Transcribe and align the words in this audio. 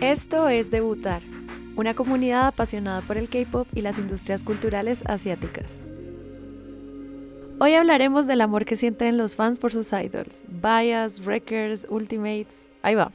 Esto 0.00 0.48
es 0.48 0.70
Debutar, 0.70 1.22
una 1.76 1.94
comunidad 1.94 2.46
apasionada 2.46 3.00
por 3.00 3.16
el 3.16 3.28
K-pop 3.28 3.66
y 3.74 3.80
las 3.80 3.98
industrias 3.98 4.44
culturales 4.44 5.02
asiáticas. 5.06 5.64
Hoy 7.58 7.74
hablaremos 7.74 8.26
del 8.26 8.40
amor 8.40 8.64
que 8.64 8.76
sienten 8.76 9.16
los 9.16 9.34
fans 9.34 9.58
por 9.58 9.72
sus 9.72 9.92
idols, 9.92 10.44
Bias, 10.48 11.24
Wreckers, 11.24 11.86
Ultimates. 11.88 12.68
Ahí 12.82 12.94
va. 12.94 13.10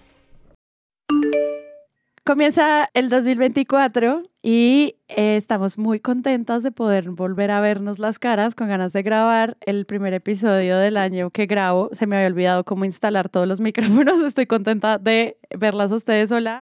Comienza 2.26 2.90
el 2.94 3.10
2024 3.10 4.24
y 4.42 4.95
eh, 5.09 5.36
estamos 5.36 5.77
muy 5.77 6.00
contentas 6.00 6.63
de 6.63 6.72
poder 6.72 7.09
volver 7.09 7.52
a 7.52 7.59
vernos 7.59 8.00
las 8.00 8.20
caras 8.20 8.55
con 8.55 8.70
ganas 8.70 8.94
de 8.94 9.04
grabar 9.04 9.58
el 9.62 9.86
primer 9.86 10.13
episodio 10.13 10.77
del 10.77 10.96
año 10.96 11.30
que 11.30 11.46
grabo. 11.46 11.90
Se 11.91 12.08
me 12.08 12.16
había 12.16 12.27
olvidado 12.27 12.63
cómo 12.63 12.86
instalar 12.86 13.27
todos 13.27 13.48
los 13.48 13.60
micrófonos. 13.62 14.22
Estoy 14.22 14.46
contenta 14.46 14.98
de 14.98 15.38
verlas 15.58 15.91
a 15.91 15.96
ustedes. 15.96 16.32
Hola. 16.32 16.62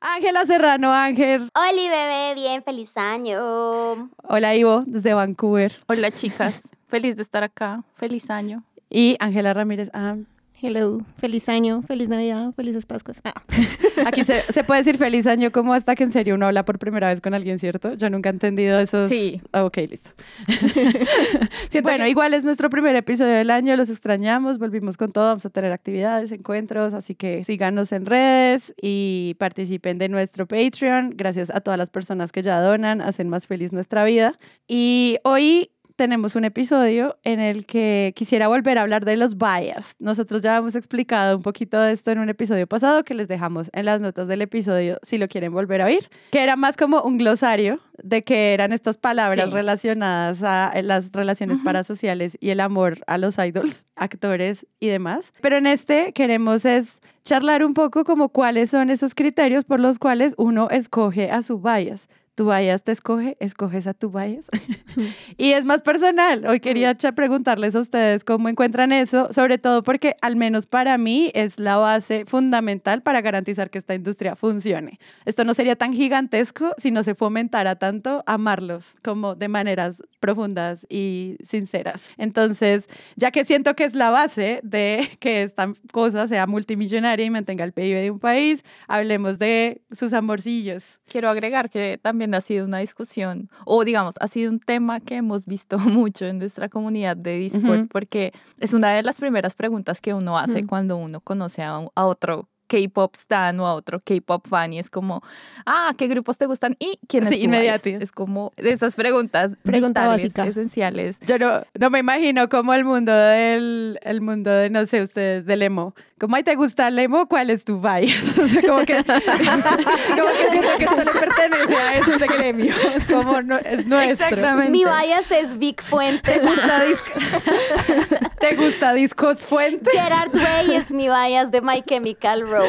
Ángela 0.00 0.46
Serrano, 0.46 0.94
Ángel. 0.94 1.50
Hola, 1.54 1.90
bebé, 1.90 2.34
bien, 2.34 2.62
feliz 2.62 2.96
año. 2.96 4.10
Hola, 4.22 4.54
Ivo, 4.54 4.84
desde 4.86 5.12
Vancouver. 5.12 5.74
Hola, 5.88 6.10
chicas. 6.10 6.70
Feliz 6.88 7.16
de 7.16 7.22
estar 7.22 7.42
acá. 7.42 7.84
Feliz 7.96 8.30
año. 8.30 8.64
Y 8.88 9.16
Ángela 9.20 9.52
Ramírez. 9.52 9.90
Ah, 9.92 10.16
Hello, 10.62 10.98
feliz 11.16 11.48
año, 11.48 11.80
feliz 11.80 12.10
Navidad, 12.10 12.52
felices 12.52 12.84
Pascuas. 12.84 13.18
Ah. 13.24 13.32
aquí 14.06 14.24
se, 14.24 14.42
se 14.42 14.62
puede 14.62 14.82
decir 14.82 14.98
feliz 14.98 15.26
año 15.26 15.52
como 15.52 15.72
hasta 15.72 15.94
que 15.94 16.04
en 16.04 16.12
serio 16.12 16.34
uno 16.34 16.44
habla 16.44 16.66
por 16.66 16.78
primera 16.78 17.08
vez 17.08 17.22
con 17.22 17.32
alguien, 17.32 17.58
¿cierto? 17.58 17.94
Yo 17.94 18.10
nunca 18.10 18.28
he 18.28 18.32
entendido 18.32 18.78
esos... 18.78 19.08
Sí. 19.08 19.40
Ah, 19.52 19.64
ok, 19.64 19.78
listo. 19.88 20.10
bueno, 21.82 22.06
igual 22.06 22.34
es 22.34 22.44
nuestro 22.44 22.68
primer 22.68 22.94
episodio 22.94 23.32
del 23.32 23.50
año, 23.50 23.74
los 23.74 23.88
extrañamos, 23.88 24.58
volvimos 24.58 24.98
con 24.98 25.12
todo, 25.12 25.28
vamos 25.28 25.46
a 25.46 25.50
tener 25.50 25.72
actividades, 25.72 26.30
encuentros, 26.30 26.92
así 26.92 27.14
que 27.14 27.42
síganos 27.44 27.92
en 27.92 28.04
redes 28.04 28.74
y 28.82 29.36
participen 29.38 29.96
de 29.96 30.10
nuestro 30.10 30.46
Patreon. 30.46 31.14
Gracias 31.16 31.48
a 31.48 31.60
todas 31.60 31.78
las 31.78 31.88
personas 31.88 32.32
que 32.32 32.42
ya 32.42 32.60
donan, 32.60 33.00
hacen 33.00 33.30
más 33.30 33.46
feliz 33.46 33.72
nuestra 33.72 34.04
vida. 34.04 34.38
Y 34.68 35.16
hoy 35.24 35.70
tenemos 36.00 36.34
un 36.34 36.46
episodio 36.46 37.18
en 37.24 37.40
el 37.40 37.66
que 37.66 38.14
quisiera 38.16 38.48
volver 38.48 38.78
a 38.78 38.82
hablar 38.82 39.04
de 39.04 39.18
los 39.18 39.36
bias. 39.36 39.96
Nosotros 39.98 40.42
ya 40.42 40.56
hemos 40.56 40.74
explicado 40.74 41.36
un 41.36 41.42
poquito 41.42 41.78
de 41.78 41.92
esto 41.92 42.10
en 42.10 42.20
un 42.20 42.30
episodio 42.30 42.66
pasado 42.66 43.04
que 43.04 43.12
les 43.12 43.28
dejamos 43.28 43.68
en 43.74 43.84
las 43.84 44.00
notas 44.00 44.26
del 44.26 44.40
episodio 44.40 44.98
si 45.02 45.18
lo 45.18 45.28
quieren 45.28 45.52
volver 45.52 45.82
a 45.82 45.84
oír, 45.84 46.08
que 46.30 46.42
era 46.42 46.56
más 46.56 46.78
como 46.78 47.02
un 47.02 47.18
glosario 47.18 47.80
de 48.02 48.24
que 48.24 48.54
eran 48.54 48.72
estas 48.72 48.96
palabras 48.96 49.50
Sí. 49.50 49.54
relacionadas 49.54 50.42
a 50.42 50.72
las 50.82 51.12
relaciones 51.12 51.58
parasociales 51.60 52.38
y 52.40 52.48
el 52.48 52.60
amor 52.60 53.00
a 53.06 53.18
los 53.18 53.36
idols, 53.36 53.84
actores 53.94 54.66
y 54.78 54.86
demás. 54.88 55.34
Pero 55.42 55.58
en 55.58 55.66
este 55.66 56.14
queremos 56.14 56.64
es 56.64 57.02
charlar 57.24 57.62
un 57.62 57.74
poco 57.74 58.04
como 58.04 58.30
cuáles 58.30 58.70
son 58.70 58.88
esos 58.88 59.14
criterios 59.14 59.64
por 59.66 59.80
los 59.80 59.98
cuales 59.98 60.32
uno 60.38 60.70
escoge 60.70 61.30
a 61.30 61.42
su 61.42 61.58
bias. 61.60 62.08
Tu 62.34 62.46
bias 62.46 62.84
te 62.84 62.92
escoge, 62.92 63.36
escoges 63.40 63.86
a 63.86 63.94
tu 63.94 64.10
bias. 64.10 64.46
y 65.36 65.52
es 65.52 65.64
más 65.64 65.82
personal. 65.82 66.46
Hoy 66.46 66.60
quería 66.60 66.94
preguntarles 66.94 67.74
a 67.74 67.80
ustedes 67.80 68.24
cómo 68.24 68.48
encuentran 68.48 68.92
eso, 68.92 69.32
sobre 69.32 69.58
todo 69.58 69.82
porque 69.82 70.16
al 70.22 70.36
menos 70.36 70.66
para 70.66 70.96
mí 70.96 71.30
es 71.34 71.58
la 71.58 71.76
base 71.76 72.24
fundamental 72.26 73.02
para 73.02 73.20
garantizar 73.20 73.70
que 73.70 73.78
esta 73.78 73.94
industria 73.94 74.36
funcione. 74.36 74.98
Esto 75.24 75.44
no 75.44 75.54
sería 75.54 75.76
tan 75.76 75.92
gigantesco 75.92 76.74
si 76.78 76.90
no 76.90 77.02
se 77.02 77.14
fomentara 77.14 77.76
tanto 77.76 78.22
amarlos 78.26 78.94
como 79.02 79.34
de 79.34 79.48
maneras 79.48 80.02
profundas 80.20 80.86
y 80.88 81.36
sinceras. 81.42 82.08
Entonces, 82.16 82.88
ya 83.16 83.30
que 83.30 83.44
siento 83.44 83.74
que 83.74 83.84
es 83.84 83.94
la 83.94 84.10
base 84.10 84.60
de 84.62 85.08
que 85.18 85.42
esta 85.42 85.72
cosa 85.92 86.28
sea 86.28 86.46
multimillonaria 86.46 87.24
y 87.24 87.30
mantenga 87.30 87.64
el 87.64 87.72
PIB 87.72 88.00
de 88.00 88.10
un 88.10 88.20
país, 88.20 88.64
hablemos 88.88 89.38
de 89.38 89.82
sus 89.92 90.12
amorcillos. 90.12 91.00
Quiero 91.06 91.28
agregar 91.28 91.70
que 91.70 91.98
también 92.00 92.19
ha 92.34 92.40
sido 92.40 92.66
una 92.66 92.78
discusión, 92.78 93.50
o 93.64 93.84
digamos, 93.84 94.14
ha 94.20 94.28
sido 94.28 94.50
un 94.50 94.60
tema 94.60 95.00
que 95.00 95.16
hemos 95.16 95.46
visto 95.46 95.78
mucho 95.78 96.26
en 96.26 96.38
nuestra 96.38 96.68
comunidad 96.68 97.16
de 97.16 97.38
Discord, 97.38 97.88
porque 97.88 98.32
es 98.58 98.74
una 98.74 98.92
de 98.92 99.02
las 99.02 99.18
primeras 99.18 99.54
preguntas 99.54 100.00
que 100.00 100.14
uno 100.14 100.38
hace 100.38 100.66
cuando 100.66 100.96
uno 100.96 101.20
conoce 101.20 101.62
a, 101.62 101.80
a 101.94 102.06
otro 102.06 102.48
K-pop 102.70 103.14
stan 103.16 103.58
o 103.58 103.66
a 103.66 103.74
otro 103.74 104.00
K-pop 104.00 104.46
fan 104.48 104.72
y 104.72 104.78
es 104.78 104.88
como, 104.90 105.22
ah, 105.66 105.92
¿qué 105.98 106.06
grupos 106.06 106.38
te 106.38 106.46
gustan? 106.46 106.76
¿Y 106.78 107.00
quién 107.08 107.24
es 107.26 107.34
Sí, 107.34 107.46
bias? 107.48 107.84
Es 107.84 108.12
como 108.12 108.52
de 108.56 108.70
esas 108.72 108.94
preguntas 108.94 109.56
Pregunta 109.64 110.02
vitales, 110.02 110.22
básica. 110.34 110.46
esenciales. 110.46 111.18
Yo 111.26 111.38
no, 111.38 111.62
no 111.78 111.90
me 111.90 111.98
imagino 111.98 112.48
como 112.48 112.72
el 112.74 112.84
mundo 112.84 113.12
del, 113.12 113.98
el 114.02 114.20
mundo 114.20 114.50
de, 114.52 114.70
no 114.70 114.86
sé, 114.86 115.02
ustedes, 115.02 115.44
del 115.46 115.62
emo. 115.62 115.94
Como, 116.20 116.36
ay, 116.36 116.42
¿te 116.44 116.54
gusta 116.54 116.86
el 116.88 116.98
emo? 116.98 117.26
¿Cuál 117.26 117.50
es 117.50 117.64
tu 117.64 117.80
bias? 117.80 118.38
O 118.38 118.46
sea, 118.46 118.62
como 118.62 118.84
que, 118.84 119.02
como 119.04 120.28
que 120.28 120.50
siento 120.50 120.68
que 120.78 120.84
esto 120.84 121.04
le 121.04 121.10
pertenece 121.18 121.76
a 121.76 121.96
ese 121.98 122.26
gremio. 122.26 122.74
Es 122.96 123.06
como, 123.06 123.42
no, 123.42 123.56
es 123.58 123.86
nuestro. 123.86 124.26
Exactamente. 124.26 124.70
Mi 124.70 124.84
bias 124.84 125.30
es 125.30 125.58
Vic 125.58 125.82
Fuentes. 125.88 126.22
¿Te 126.22 126.40
gusta, 126.46 126.84
disco- 126.84 128.26
¿Te 128.40 128.56
gusta 128.56 128.92
Discos 128.94 129.46
Fuentes? 129.46 129.92
Gerard 129.92 130.34
Way 130.34 130.76
es 130.76 130.90
mi 130.90 131.08
bias 131.08 131.50
de 131.50 131.60
My 131.62 131.82
Chemical 131.82 132.42
Romance. 132.42 132.59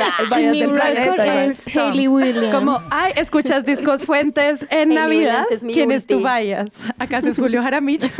Ah, 0.00 0.22
El 0.38 0.50
Mi 0.50 0.60
del 0.60 0.70
record 0.74 1.20
es 1.20 1.66
Hayley 1.76 2.08
Williams. 2.08 2.54
Como, 2.54 2.78
ay, 2.90 3.12
escuchas 3.16 3.64
Discos 3.64 4.04
Fuentes 4.04 4.62
en 4.70 4.90
Hayley 4.92 4.94
Navidad. 4.94 5.44
Es 5.50 5.62
mi 5.62 5.72
¿Quién 5.74 5.90
es 5.92 6.06
tu 6.06 6.18
bias? 6.18 6.68
¿Acaso 6.98 7.28
es 7.28 7.36
Julio 7.38 7.62
Jaramillo? 7.62 8.08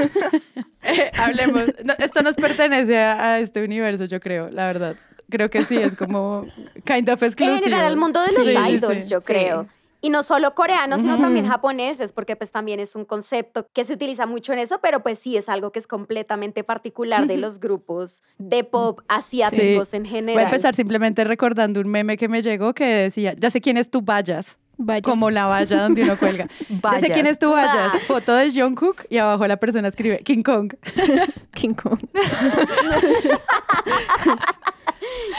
Eh, 0.82 1.10
hablemos. 1.18 1.64
No, 1.84 1.92
esto 1.98 2.22
nos 2.22 2.36
pertenece 2.36 2.98
a, 2.98 3.34
a 3.34 3.38
este 3.40 3.62
universo, 3.62 4.06
yo 4.06 4.18
creo, 4.18 4.48
la 4.48 4.64
verdad. 4.64 4.96
Creo 5.30 5.50
que 5.50 5.62
sí, 5.66 5.76
es 5.76 5.94
como 5.94 6.46
kind 6.86 7.08
of 7.10 7.22
en 7.22 7.28
exclusivo. 7.28 7.58
general, 7.58 7.92
el 7.92 7.96
mundo 7.98 8.20
de 8.22 8.28
los 8.32 8.46
Sí, 8.46 8.56
sí, 8.56 8.72
idols, 8.72 9.02
sí. 9.04 9.08
yo 9.10 9.20
creo. 9.20 9.66
Y 10.02 10.08
no 10.10 10.22
solo 10.22 10.54
coreanos, 10.54 11.02
sino 11.02 11.18
también 11.18 11.46
japoneses, 11.46 12.12
porque 12.12 12.34
pues 12.36 12.50
también 12.50 12.80
es 12.80 12.94
un 12.94 13.04
concepto 13.04 13.66
que 13.72 13.84
se 13.84 13.92
utiliza 13.92 14.24
mucho 14.26 14.52
en 14.54 14.58
eso, 14.60 14.80
pero 14.80 15.00
pues 15.00 15.18
sí 15.18 15.36
es 15.36 15.48
algo 15.48 15.72
que 15.72 15.78
es 15.78 15.86
completamente 15.86 16.64
particular 16.64 17.26
de 17.26 17.36
los 17.36 17.60
grupos 17.60 18.22
de 18.38 18.64
pop 18.64 19.00
asiáticos 19.08 19.92
en 19.92 20.06
general. 20.06 20.34
Voy 20.34 20.42
a 20.44 20.54
empezar 20.54 20.74
simplemente 20.74 21.24
recordando 21.24 21.80
un 21.80 21.88
meme 21.88 22.16
que 22.16 22.28
me 22.28 22.40
llegó 22.40 22.72
que 22.72 22.86
decía, 22.86 23.34
ya 23.38 23.50
sé 23.50 23.60
quién 23.60 23.76
es 23.76 23.90
tu 23.90 24.00
vallas, 24.00 24.56
Vaya. 24.78 25.02
como 25.02 25.30
la 25.30 25.44
valla 25.44 25.82
donde 25.82 26.02
uno 26.02 26.16
cuelga. 26.18 26.46
Ya 26.92 27.00
sé 27.00 27.10
quién 27.10 27.26
es 27.26 27.38
tu 27.38 27.50
vallas, 27.50 27.92
Ah. 27.94 27.98
foto 28.06 28.34
de 28.34 28.50
Jungkook 28.52 29.04
y 29.10 29.18
abajo 29.18 29.46
la 29.46 29.58
persona 29.58 29.88
escribe 29.88 30.20
King 30.20 30.42
Kong. 30.42 30.72
King 31.54 31.74
Kong. 31.74 31.98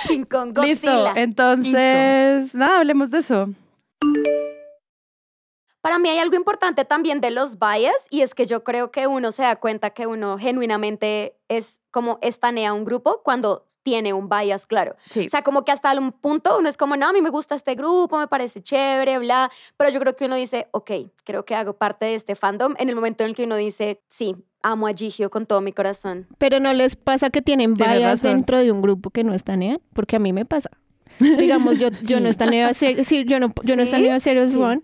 King 0.08 0.24
Kong, 0.26 0.58
Listo, 0.64 1.16
entonces, 1.16 2.54
nada, 2.56 2.80
hablemos 2.80 3.12
de 3.12 3.20
eso. 3.20 3.50
Para 5.82 5.98
mí 5.98 6.10
hay 6.10 6.20
algo 6.20 6.36
importante 6.36 6.86
también 6.86 7.22
de 7.22 7.32
los 7.32 7.58
bias 7.58 8.08
y 8.12 8.22
es 8.22 8.36
que 8.36 8.46
yo 8.46 8.64
creo 8.64 8.92
que 8.92 9.08
uno 9.08 9.32
se 9.32 9.42
da 9.42 9.56
cuenta 9.56 9.90
que 9.90 10.06
uno 10.06 10.38
genuinamente 10.38 11.36
es 11.48 11.80
como 11.90 12.20
estanea 12.22 12.74
un 12.74 12.86
grupo 12.86 13.22
cuando 13.24 13.68
tiene 13.84 14.14
un 14.14 14.30
bias 14.30 14.68
claro. 14.68 14.96
Sí. 15.10 15.26
O 15.26 15.30
sea, 15.30 15.42
como 15.42 15.66
que 15.66 15.72
hasta 15.72 15.98
un 15.98 16.12
punto 16.12 16.60
uno 16.60 16.70
es 16.70 16.78
como, 16.78 16.96
no, 16.98 17.08
a 17.08 17.14
mí 17.14 17.22
me 17.22 17.32
gusta 17.32 17.56
este 17.56 17.74
grupo, 17.74 18.20
me 18.20 18.28
parece 18.28 18.62
chévere, 18.62 19.18
bla, 19.18 19.52
pero 19.76 19.90
yo 19.90 20.00
creo 20.00 20.16
que 20.16 20.26
uno 20.26 20.36
dice, 20.36 20.68
ok, 20.70 20.92
creo 21.24 21.46
que 21.46 21.56
hago 21.56 21.74
parte 21.74 22.06
de 22.06 22.14
este 22.14 22.36
fandom 22.36 22.76
en 22.78 22.90
el 22.90 22.96
momento 22.96 23.24
en 23.24 23.32
el 23.32 23.36
que 23.36 23.46
uno 23.46 23.56
dice, 23.56 24.04
sí, 24.08 24.36
amo 24.62 24.88
a 24.88 24.94
Jihyo 24.94 25.32
con 25.32 25.48
todo 25.48 25.62
mi 25.62 25.72
corazón. 25.72 26.28
Pero 26.38 26.60
no 26.60 26.74
les 26.74 26.96
pasa 26.96 27.32
que 27.32 27.42
tienen 27.42 27.76
Tienes 27.76 27.98
bias 27.98 28.22
razón. 28.22 28.36
dentro 28.38 28.60
de 28.60 28.72
un 28.72 28.84
grupo 28.84 29.10
que 29.10 29.24
no 29.24 29.34
estanean, 29.34 29.82
porque 29.94 30.18
a 30.18 30.20
mí 30.20 30.32
me 30.32 30.46
pasa. 30.46 30.70
Digamos, 31.20 31.80
yo, 31.80 31.90
yo 32.04 32.20
no 32.20 32.30
estaneo 32.30 32.68
a 32.68 32.74
Ser- 32.74 33.04
sí, 33.06 33.26
yo 33.26 33.40
no, 33.40 33.54
yo 33.64 33.76
no 33.76 33.84
estaneo 33.84 34.14
a 34.14 34.20
Serious 34.20 34.52
Sí. 34.54 34.58
One 34.58 34.82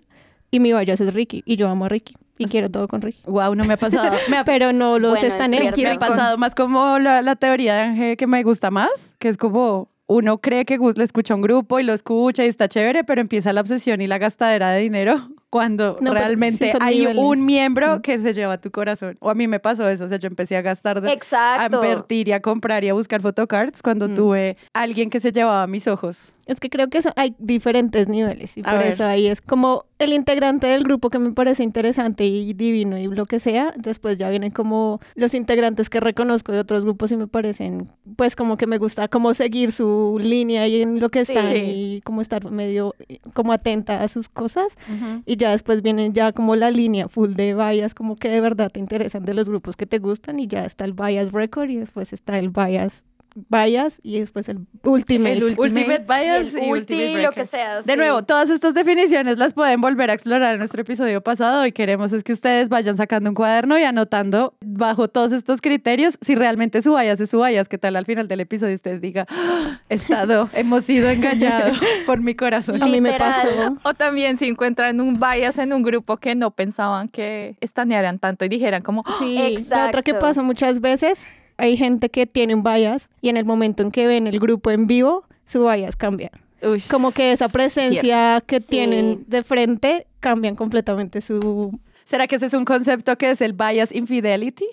y 0.51 0.59
mi 0.59 0.71
bias 0.73 1.01
es 1.01 1.13
Ricky 1.13 1.43
y 1.45 1.55
yo 1.55 1.67
amo 1.69 1.85
a 1.85 1.89
Ricky 1.89 2.15
y 2.37 2.45
quiero 2.45 2.69
todo 2.69 2.87
con 2.87 3.01
Ricky. 3.01 3.21
Wow, 3.25 3.55
no 3.55 3.63
me 3.65 3.73
ha 3.73 3.77
pasado. 3.77 4.15
Me 4.29 4.37
ha, 4.37 4.45
Pero 4.45 4.71
no 4.71 4.99
los 4.99 5.11
Bueno, 5.11 5.27
es 5.27 5.33
estaneo. 5.33 5.59
cierto. 5.73 5.81
me 5.81 5.89
ha 5.89 5.99
pasado 5.99 6.37
más 6.37 6.53
como 6.55 6.99
la, 6.99 7.21
la 7.21 7.35
teoría 7.35 7.73
de 7.75 7.81
Ángel 7.81 8.17
que 8.17 8.27
me 8.27 8.43
gusta 8.43 8.69
más, 8.71 8.89
que 9.19 9.29
es 9.29 9.37
como 9.37 9.89
uno 10.05 10.37
cree 10.39 10.63
que 10.63 10.77
le 10.95 11.03
escucha 11.03 11.33
a 11.33 11.35
un 11.35 11.41
grupo 11.41 11.79
y 11.79 11.83
lo 11.83 11.93
escucha 11.93 12.45
y 12.45 12.47
está 12.47 12.67
chévere, 12.69 13.03
pero 13.03 13.19
empieza 13.19 13.51
la 13.51 13.59
obsesión 13.61 13.99
y 14.01 14.07
la 14.07 14.17
gastadera 14.19 14.71
de 14.71 14.79
dinero 14.81 15.29
cuando 15.49 15.97
No, 16.01 16.13
realmente 16.13 16.71
sí 16.71 16.77
hay 16.81 16.99
niveles. 16.99 17.23
un 17.23 17.45
miembro 17.45 18.01
que 18.01 18.19
se 18.19 18.33
lleva 18.33 18.57
tu 18.59 18.69
corazón. 18.69 19.17
O 19.19 19.29
a 19.29 19.33
mí 19.35 19.47
me 19.47 19.59
pasó 19.59 19.87
eso, 19.89 20.05
o 20.05 20.07
sea, 20.07 20.17
yo 20.19 20.27
empecé 20.27 20.55
a 20.57 20.61
gastar, 20.61 21.01
de, 21.01 21.09
a 21.09 21.65
invertir 21.71 22.27
y 22.27 22.31
a 22.33 22.41
comprar 22.41 22.83
y 22.83 22.89
a 22.89 22.93
buscar 22.93 23.21
photocards 23.21 23.81
cuando 23.81 24.07
Mm. 24.07 24.15
tuve 24.15 24.57
alguien 24.73 25.09
que 25.09 25.19
se 25.19 25.31
llevaba 25.31 25.65
mis 25.67 25.87
ojos. 25.87 26.33
Es 26.45 26.59
que 26.59 26.69
creo 26.69 26.89
que 26.89 26.99
eso- 26.99 27.13
hay 27.15 27.33
diferentes 27.39 28.07
niveles 28.07 28.57
y 28.57 28.61
A 28.61 28.71
por 28.71 28.79
ver. 28.79 28.87
eso 28.89 29.05
ahí 29.05 29.27
es 29.27 29.41
como 29.41 29.85
el 29.99 30.13
integrante 30.13 30.67
del 30.67 30.83
grupo 30.83 31.09
que 31.09 31.19
me 31.19 31.31
parece 31.31 31.63
interesante 31.63 32.25
y 32.25 32.53
divino 32.53 32.97
y 32.97 33.05
lo 33.05 33.25
que 33.25 33.39
sea, 33.39 33.73
después 33.77 34.17
ya 34.17 34.29
vienen 34.29 34.51
como 34.51 34.99
los 35.15 35.33
integrantes 35.33 35.89
que 35.89 35.99
reconozco 35.99 36.51
de 36.51 36.59
otros 36.59 36.83
grupos 36.83 37.11
y 37.11 37.17
me 37.17 37.27
parecen, 37.27 37.87
pues 38.15 38.35
como 38.35 38.57
que 38.57 38.67
me 38.67 38.77
gusta 38.77 39.07
como 39.07 39.33
seguir 39.33 39.71
su 39.71 40.17
línea 40.21 40.67
y 40.67 40.81
en 40.81 40.99
lo 40.99 41.09
que 41.09 41.21
están 41.21 41.51
Sí. 41.51 41.57
y 41.57 42.01
como 42.01 42.21
estar 42.21 42.49
medio 42.51 42.93
como 43.33 43.53
atenta 43.53 44.03
a 44.03 44.07
sus 44.07 44.29
cosas. 44.29 44.67
Y 45.25 45.37
ya 45.37 45.51
después 45.51 45.81
vienen 45.81 46.13
ya 46.13 46.31
como 46.31 46.55
la 46.55 46.71
línea 46.71 47.07
full 47.07 47.33
de 47.33 47.53
bias 47.55 47.93
como 47.95 48.15
que 48.15 48.29
de 48.29 48.41
verdad 48.41 48.71
te 48.71 48.79
interesan 48.79 49.25
de 49.25 49.33
los 49.33 49.49
grupos 49.49 49.75
que 49.75 49.85
te 49.85 49.99
gustan 49.99 50.39
y 50.39 50.47
ya 50.47 50.65
está 50.65 50.85
el 50.85 50.93
bias 50.93 51.31
record 51.31 51.69
y 51.69 51.77
después 51.77 52.13
está 52.13 52.37
el 52.39 52.49
bias 52.49 53.03
bias 53.49 53.99
y 54.03 54.19
después 54.19 54.49
el 54.49 54.59
ultimate. 54.83 55.33
El 55.33 55.43
ultimate, 55.43 55.61
Ultimate 55.69 56.05
bias 56.07 56.53
Y 56.53 56.57
el 56.57 56.63
y 56.65 56.71
ulti, 56.71 56.93
ultimate 56.93 57.21
lo 57.23 57.31
que 57.31 57.45
sea. 57.45 57.81
De 57.81 57.91
sí. 57.93 57.97
nuevo, 57.97 58.23
todas 58.23 58.49
estas 58.49 58.73
definiciones 58.73 59.37
las 59.37 59.53
pueden 59.53 59.79
volver 59.81 60.09
a 60.09 60.13
explorar 60.13 60.53
en 60.53 60.59
nuestro 60.59 60.81
episodio 60.81 61.21
pasado 61.21 61.65
y 61.65 61.71
queremos 61.71 62.13
es 62.13 62.23
que 62.23 62.33
ustedes 62.33 62.69
vayan 62.69 62.97
sacando 62.97 63.29
un 63.29 63.35
cuaderno 63.35 63.77
y 63.77 63.83
anotando 63.83 64.55
bajo 64.61 65.07
todos 65.07 65.31
estos 65.31 65.61
criterios 65.61 66.17
si 66.21 66.35
realmente 66.35 66.81
su 66.81 66.95
bias 66.95 67.19
es 67.19 67.29
su 67.29 67.41
bias, 67.43 67.67
que 67.69 67.77
tal 67.77 67.95
al 67.95 68.05
final 68.05 68.27
del 68.27 68.39
episodio 68.39 68.73
usted 68.75 68.99
diga, 68.99 69.25
"Ah, 69.29 69.79
estado, 69.89 70.49
hemos 70.53 70.85
sido 70.85 71.09
engañados 71.09 71.77
por 72.05 72.21
mi 72.21 72.33
corazón. 72.35 72.81
a 72.81 72.85
mí 72.87 73.01
me 73.01 73.13
pasó. 73.13 73.77
O 73.83 73.93
también 73.93 74.37
si 74.37 74.47
encuentran 74.47 74.99
un 75.01 75.19
bias 75.19 75.57
en 75.57 75.73
un 75.73 75.83
grupo 75.83 76.17
que 76.17 76.35
no 76.35 76.51
pensaban 76.51 77.07
que 77.09 77.55
estanearan 77.61 78.19
tanto 78.19 78.45
y 78.45 78.49
dijeran 78.49 78.81
como, 78.81 79.03
"Ah, 79.05 79.15
Sí, 79.19 79.35
la 79.69 79.87
otra 79.87 80.01
que 80.01 80.11
Exacto. 80.11 80.19
pasa 80.27 80.41
muchas 80.43 80.79
veces, 80.81 81.27
hay 81.57 81.77
gente 81.77 82.09
que 82.09 82.25
tiene 82.27 82.53
un 82.55 82.63
bias 82.63 83.09
y 83.21 83.29
en 83.29 83.37
el 83.37 83.45
momento 83.45 83.83
en 83.83 83.91
que 83.91 84.07
ven 84.07 84.27
el 84.27 84.39
grupo 84.39 84.71
en 84.71 84.87
vivo, 84.87 85.25
su 85.45 85.65
bias 85.67 85.95
cambia. 85.95 86.31
Uy, 86.63 86.81
Como 86.89 87.11
que 87.11 87.31
esa 87.31 87.49
presencia 87.49 88.41
que 88.45 88.59
Sí. 88.59 88.67
tienen 88.69 89.25
de 89.27 89.43
frente 89.43 90.07
cambian 90.19 90.55
completamente 90.55 91.21
su... 91.21 91.79
¿Será 92.07 92.25
que 92.25 92.37
ese 92.37 92.45
es 92.45 92.53
un 92.53 92.63
concepto 92.63 93.17
que 93.17 93.29
es 93.31 93.41
el 93.41 93.51
bias 93.51 93.91
infidelity? 93.93 94.63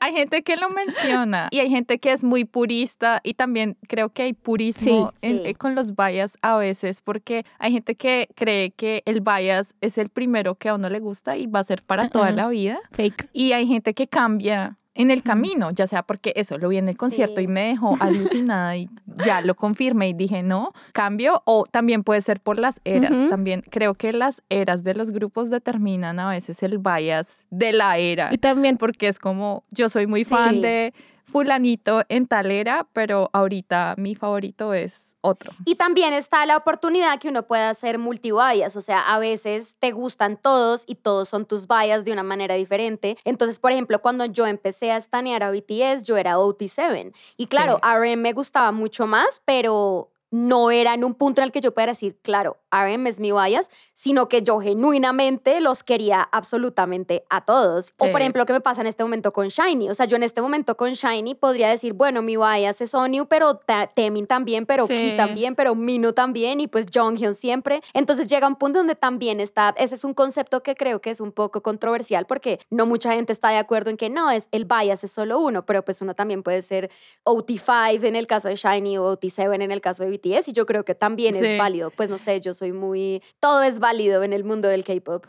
Hay 0.00 0.12
gente 0.12 0.42
que 0.42 0.56
lo 0.56 0.68
menciona 0.70 1.48
y 1.52 1.60
hay 1.60 1.70
gente 1.70 1.98
que 1.98 2.10
es 2.12 2.24
muy 2.24 2.44
purista 2.44 3.20
y 3.22 3.34
también 3.34 3.76
creo 3.88 4.10
que 4.10 4.22
hay 4.22 4.32
purismo 4.32 5.12
Sí, 5.20 5.28
en- 5.28 5.36
sí. 5.38 5.42
eh, 5.50 5.54
con 5.54 5.74
los 5.74 5.94
bias 5.94 6.36
a 6.42 6.56
veces 6.56 7.00
porque 7.00 7.44
hay 7.58 7.72
gente 7.72 7.94
que 7.94 8.28
cree 8.34 8.72
que 8.72 9.02
el 9.06 9.20
bias 9.20 9.74
es 9.80 9.96
el 9.98 10.08
primero 10.08 10.56
que 10.56 10.68
a 10.68 10.74
uno 10.74 10.88
le 10.88 10.98
gusta 10.98 11.36
y 11.36 11.46
va 11.46 11.60
a 11.60 11.64
ser 11.64 11.82
para 11.82 12.08
toda 12.08 12.30
la 12.32 12.48
vida 12.48 12.78
Fake. 12.92 13.28
y 13.32 13.52
hay 13.52 13.66
gente 13.66 13.94
que 13.94 14.08
cambia 14.08 14.76
en 14.96 15.10
el 15.10 15.22
camino, 15.22 15.70
ya 15.70 15.86
sea 15.86 16.02
porque 16.02 16.32
eso 16.36 16.58
lo 16.58 16.68
vi 16.68 16.78
en 16.78 16.88
el 16.88 16.96
concierto 16.96 17.36
Sí. 17.36 17.44
y 17.44 17.46
me 17.48 17.68
dejó 17.68 17.96
alucinada 18.00 18.76
y 18.76 18.88
ya 19.26 19.40
lo 19.42 19.54
confirmé 19.54 20.08
y 20.08 20.12
dije 20.14 20.42
no, 20.42 20.72
cambio 20.92 21.42
o 21.44 21.64
también 21.70 22.02
puede 22.02 22.20
ser 22.22 22.40
por 22.40 22.58
las 22.58 22.80
eras, 22.84 23.12
Ujú. 23.12 23.28
también 23.28 23.62
creo 23.70 23.94
que 23.94 24.12
las 24.12 24.42
eras 24.48 24.82
de 24.84 24.94
los 24.94 25.10
grupos 25.10 25.50
determinan 25.50 26.18
a 26.18 26.30
veces 26.30 26.62
el 26.62 26.78
bias 26.78 27.44
de 27.50 27.72
la 27.72 27.98
era 27.98 28.30
Y 28.32 28.38
también 28.38 28.76
porque 28.76 29.08
es 29.08 29.18
como 29.18 29.64
yo 29.70 29.88
soy 29.88 30.06
muy 30.06 30.24
Sí. 30.24 30.30
fan 30.30 30.60
de 30.62 30.92
fulanito 31.24 32.02
en 32.08 32.26
tal 32.26 32.50
era, 32.50 32.86
pero 32.92 33.30
ahorita 33.32 33.94
mi 33.98 34.14
favorito 34.14 34.72
es 34.74 35.15
otro. 35.26 35.52
Y 35.64 35.74
también 35.74 36.14
está 36.14 36.44
la 36.46 36.56
oportunidad 36.56 37.18
que 37.18 37.28
uno 37.28 37.46
pueda 37.46 37.70
hacer 37.70 37.98
multibias, 37.98 38.76
o 38.76 38.80
sea, 38.80 39.00
a 39.00 39.18
veces 39.18 39.76
te 39.78 39.92
gustan 39.92 40.36
todos 40.36 40.84
y 40.86 40.96
todos 40.96 41.28
son 41.28 41.46
tus 41.46 41.66
bias 41.66 42.04
de 42.04 42.12
una 42.12 42.22
manera 42.22 42.54
diferente. 42.54 43.16
Entonces, 43.24 43.58
por 43.58 43.72
ejemplo, 43.72 44.00
cuando 44.00 44.24
yo 44.24 44.46
empecé 44.46 44.92
a 44.92 44.96
estanear 44.96 45.42
a 45.42 45.50
BTS, 45.50 46.02
yo 46.02 46.16
era 46.16 46.38
OT7. 46.38 47.12
Y 47.36 47.46
claro, 47.46 47.78
RM 47.82 48.20
me 48.20 48.32
gustaba 48.32 48.72
mucho 48.72 49.06
más, 49.06 49.42
pero 49.44 50.10
no 50.30 50.70
era 50.70 50.94
en 50.94 51.04
un 51.04 51.14
punto 51.14 51.40
en 51.40 51.46
el 51.46 51.52
que 51.52 51.60
yo 51.60 51.72
pudiera 51.72 51.92
decir, 51.92 52.18
claro, 52.22 52.58
RM 52.84 53.06
es 53.08 53.20
mi 53.20 53.32
bias, 53.32 53.70
sino 53.94 54.28
que 54.28 54.42
yo 54.42 54.60
genuinamente 54.60 55.60
los 55.60 55.82
quería 55.82 56.22
absolutamente 56.32 57.24
a 57.30 57.44
todos. 57.44 57.92
O 57.98 58.04
Sí. 58.06 58.10
por 58.12 58.20
ejemplo, 58.20 58.42
lo 58.42 58.46
que 58.46 58.52
me 58.52 58.60
pasa 58.60 58.80
en 58.82 58.86
este 58.86 59.02
momento 59.02 59.32
con 59.32 59.48
Shiny. 59.48 59.88
O 59.90 59.94
sea, 59.94 60.06
yo 60.06 60.16
en 60.16 60.22
este 60.22 60.42
momento 60.42 60.76
con 60.76 60.92
Shiny 60.92 61.34
podría 61.34 61.68
decir, 61.68 61.92
bueno, 61.94 62.22
mi 62.22 62.36
bias 62.36 62.80
es 62.80 62.94
Onyu, 62.94 63.26
pero 63.26 63.60
Temin 63.94 64.26
también, 64.26 64.66
pero 64.66 64.86
Sí. 64.86 64.94
Ki 65.12 65.16
también, 65.16 65.54
pero 65.54 65.74
Mino 65.74 66.12
también, 66.12 66.60
y 66.60 66.66
pues 66.68 66.86
Jonghyun 66.92 67.34
siempre. 67.34 67.80
Entonces 67.94 68.26
llega 68.28 68.46
un 68.46 68.56
punto 68.56 68.78
donde 68.80 68.94
también 68.94 69.40
está, 69.40 69.74
ese 69.78 69.94
es 69.94 70.04
un 70.04 70.14
concepto 70.14 70.62
que 70.62 70.74
creo 70.74 71.00
que 71.00 71.10
es 71.10 71.20
un 71.20 71.32
poco 71.32 71.62
controversial 71.62 72.26
porque 72.26 72.60
no 72.70 72.86
mucha 72.86 73.12
gente 73.12 73.32
está 73.32 73.48
de 73.50 73.58
acuerdo 73.58 73.90
en 73.90 73.96
que 73.96 74.10
no, 74.10 74.30
es 74.30 74.48
el 74.52 74.64
bias 74.66 75.04
es 75.04 75.10
solo 75.12 75.38
uno, 75.38 75.64
pero 75.64 75.82
pues 75.84 76.00
uno 76.02 76.14
también 76.14 76.42
puede 76.42 76.62
ser 76.62 76.90
OT5 77.24 78.04
en 78.04 78.16
el 78.16 78.26
caso 78.26 78.48
de 78.48 78.56
Shiny 78.56 78.98
o 78.98 79.16
OT7 79.16 79.62
en 79.62 79.72
el 79.72 79.80
caso 79.80 80.04
de 80.04 80.10
BTS, 80.10 80.48
y 80.48 80.52
yo 80.52 80.66
creo 80.66 80.84
que 80.84 80.94
también 80.94 81.34
Sí. 81.34 81.44
es 81.44 81.58
válido. 81.58 81.90
Pues 81.90 82.08
no 82.10 82.18
sé, 82.18 82.40
yo 82.40 82.54
soy 82.54 82.65
muy... 82.72 83.22
Todo 83.40 83.62
es 83.62 83.78
válido 83.78 84.22
en 84.22 84.32
el 84.32 84.44
mundo 84.44 84.68
del 84.68 84.84
K-pop. 84.84 85.26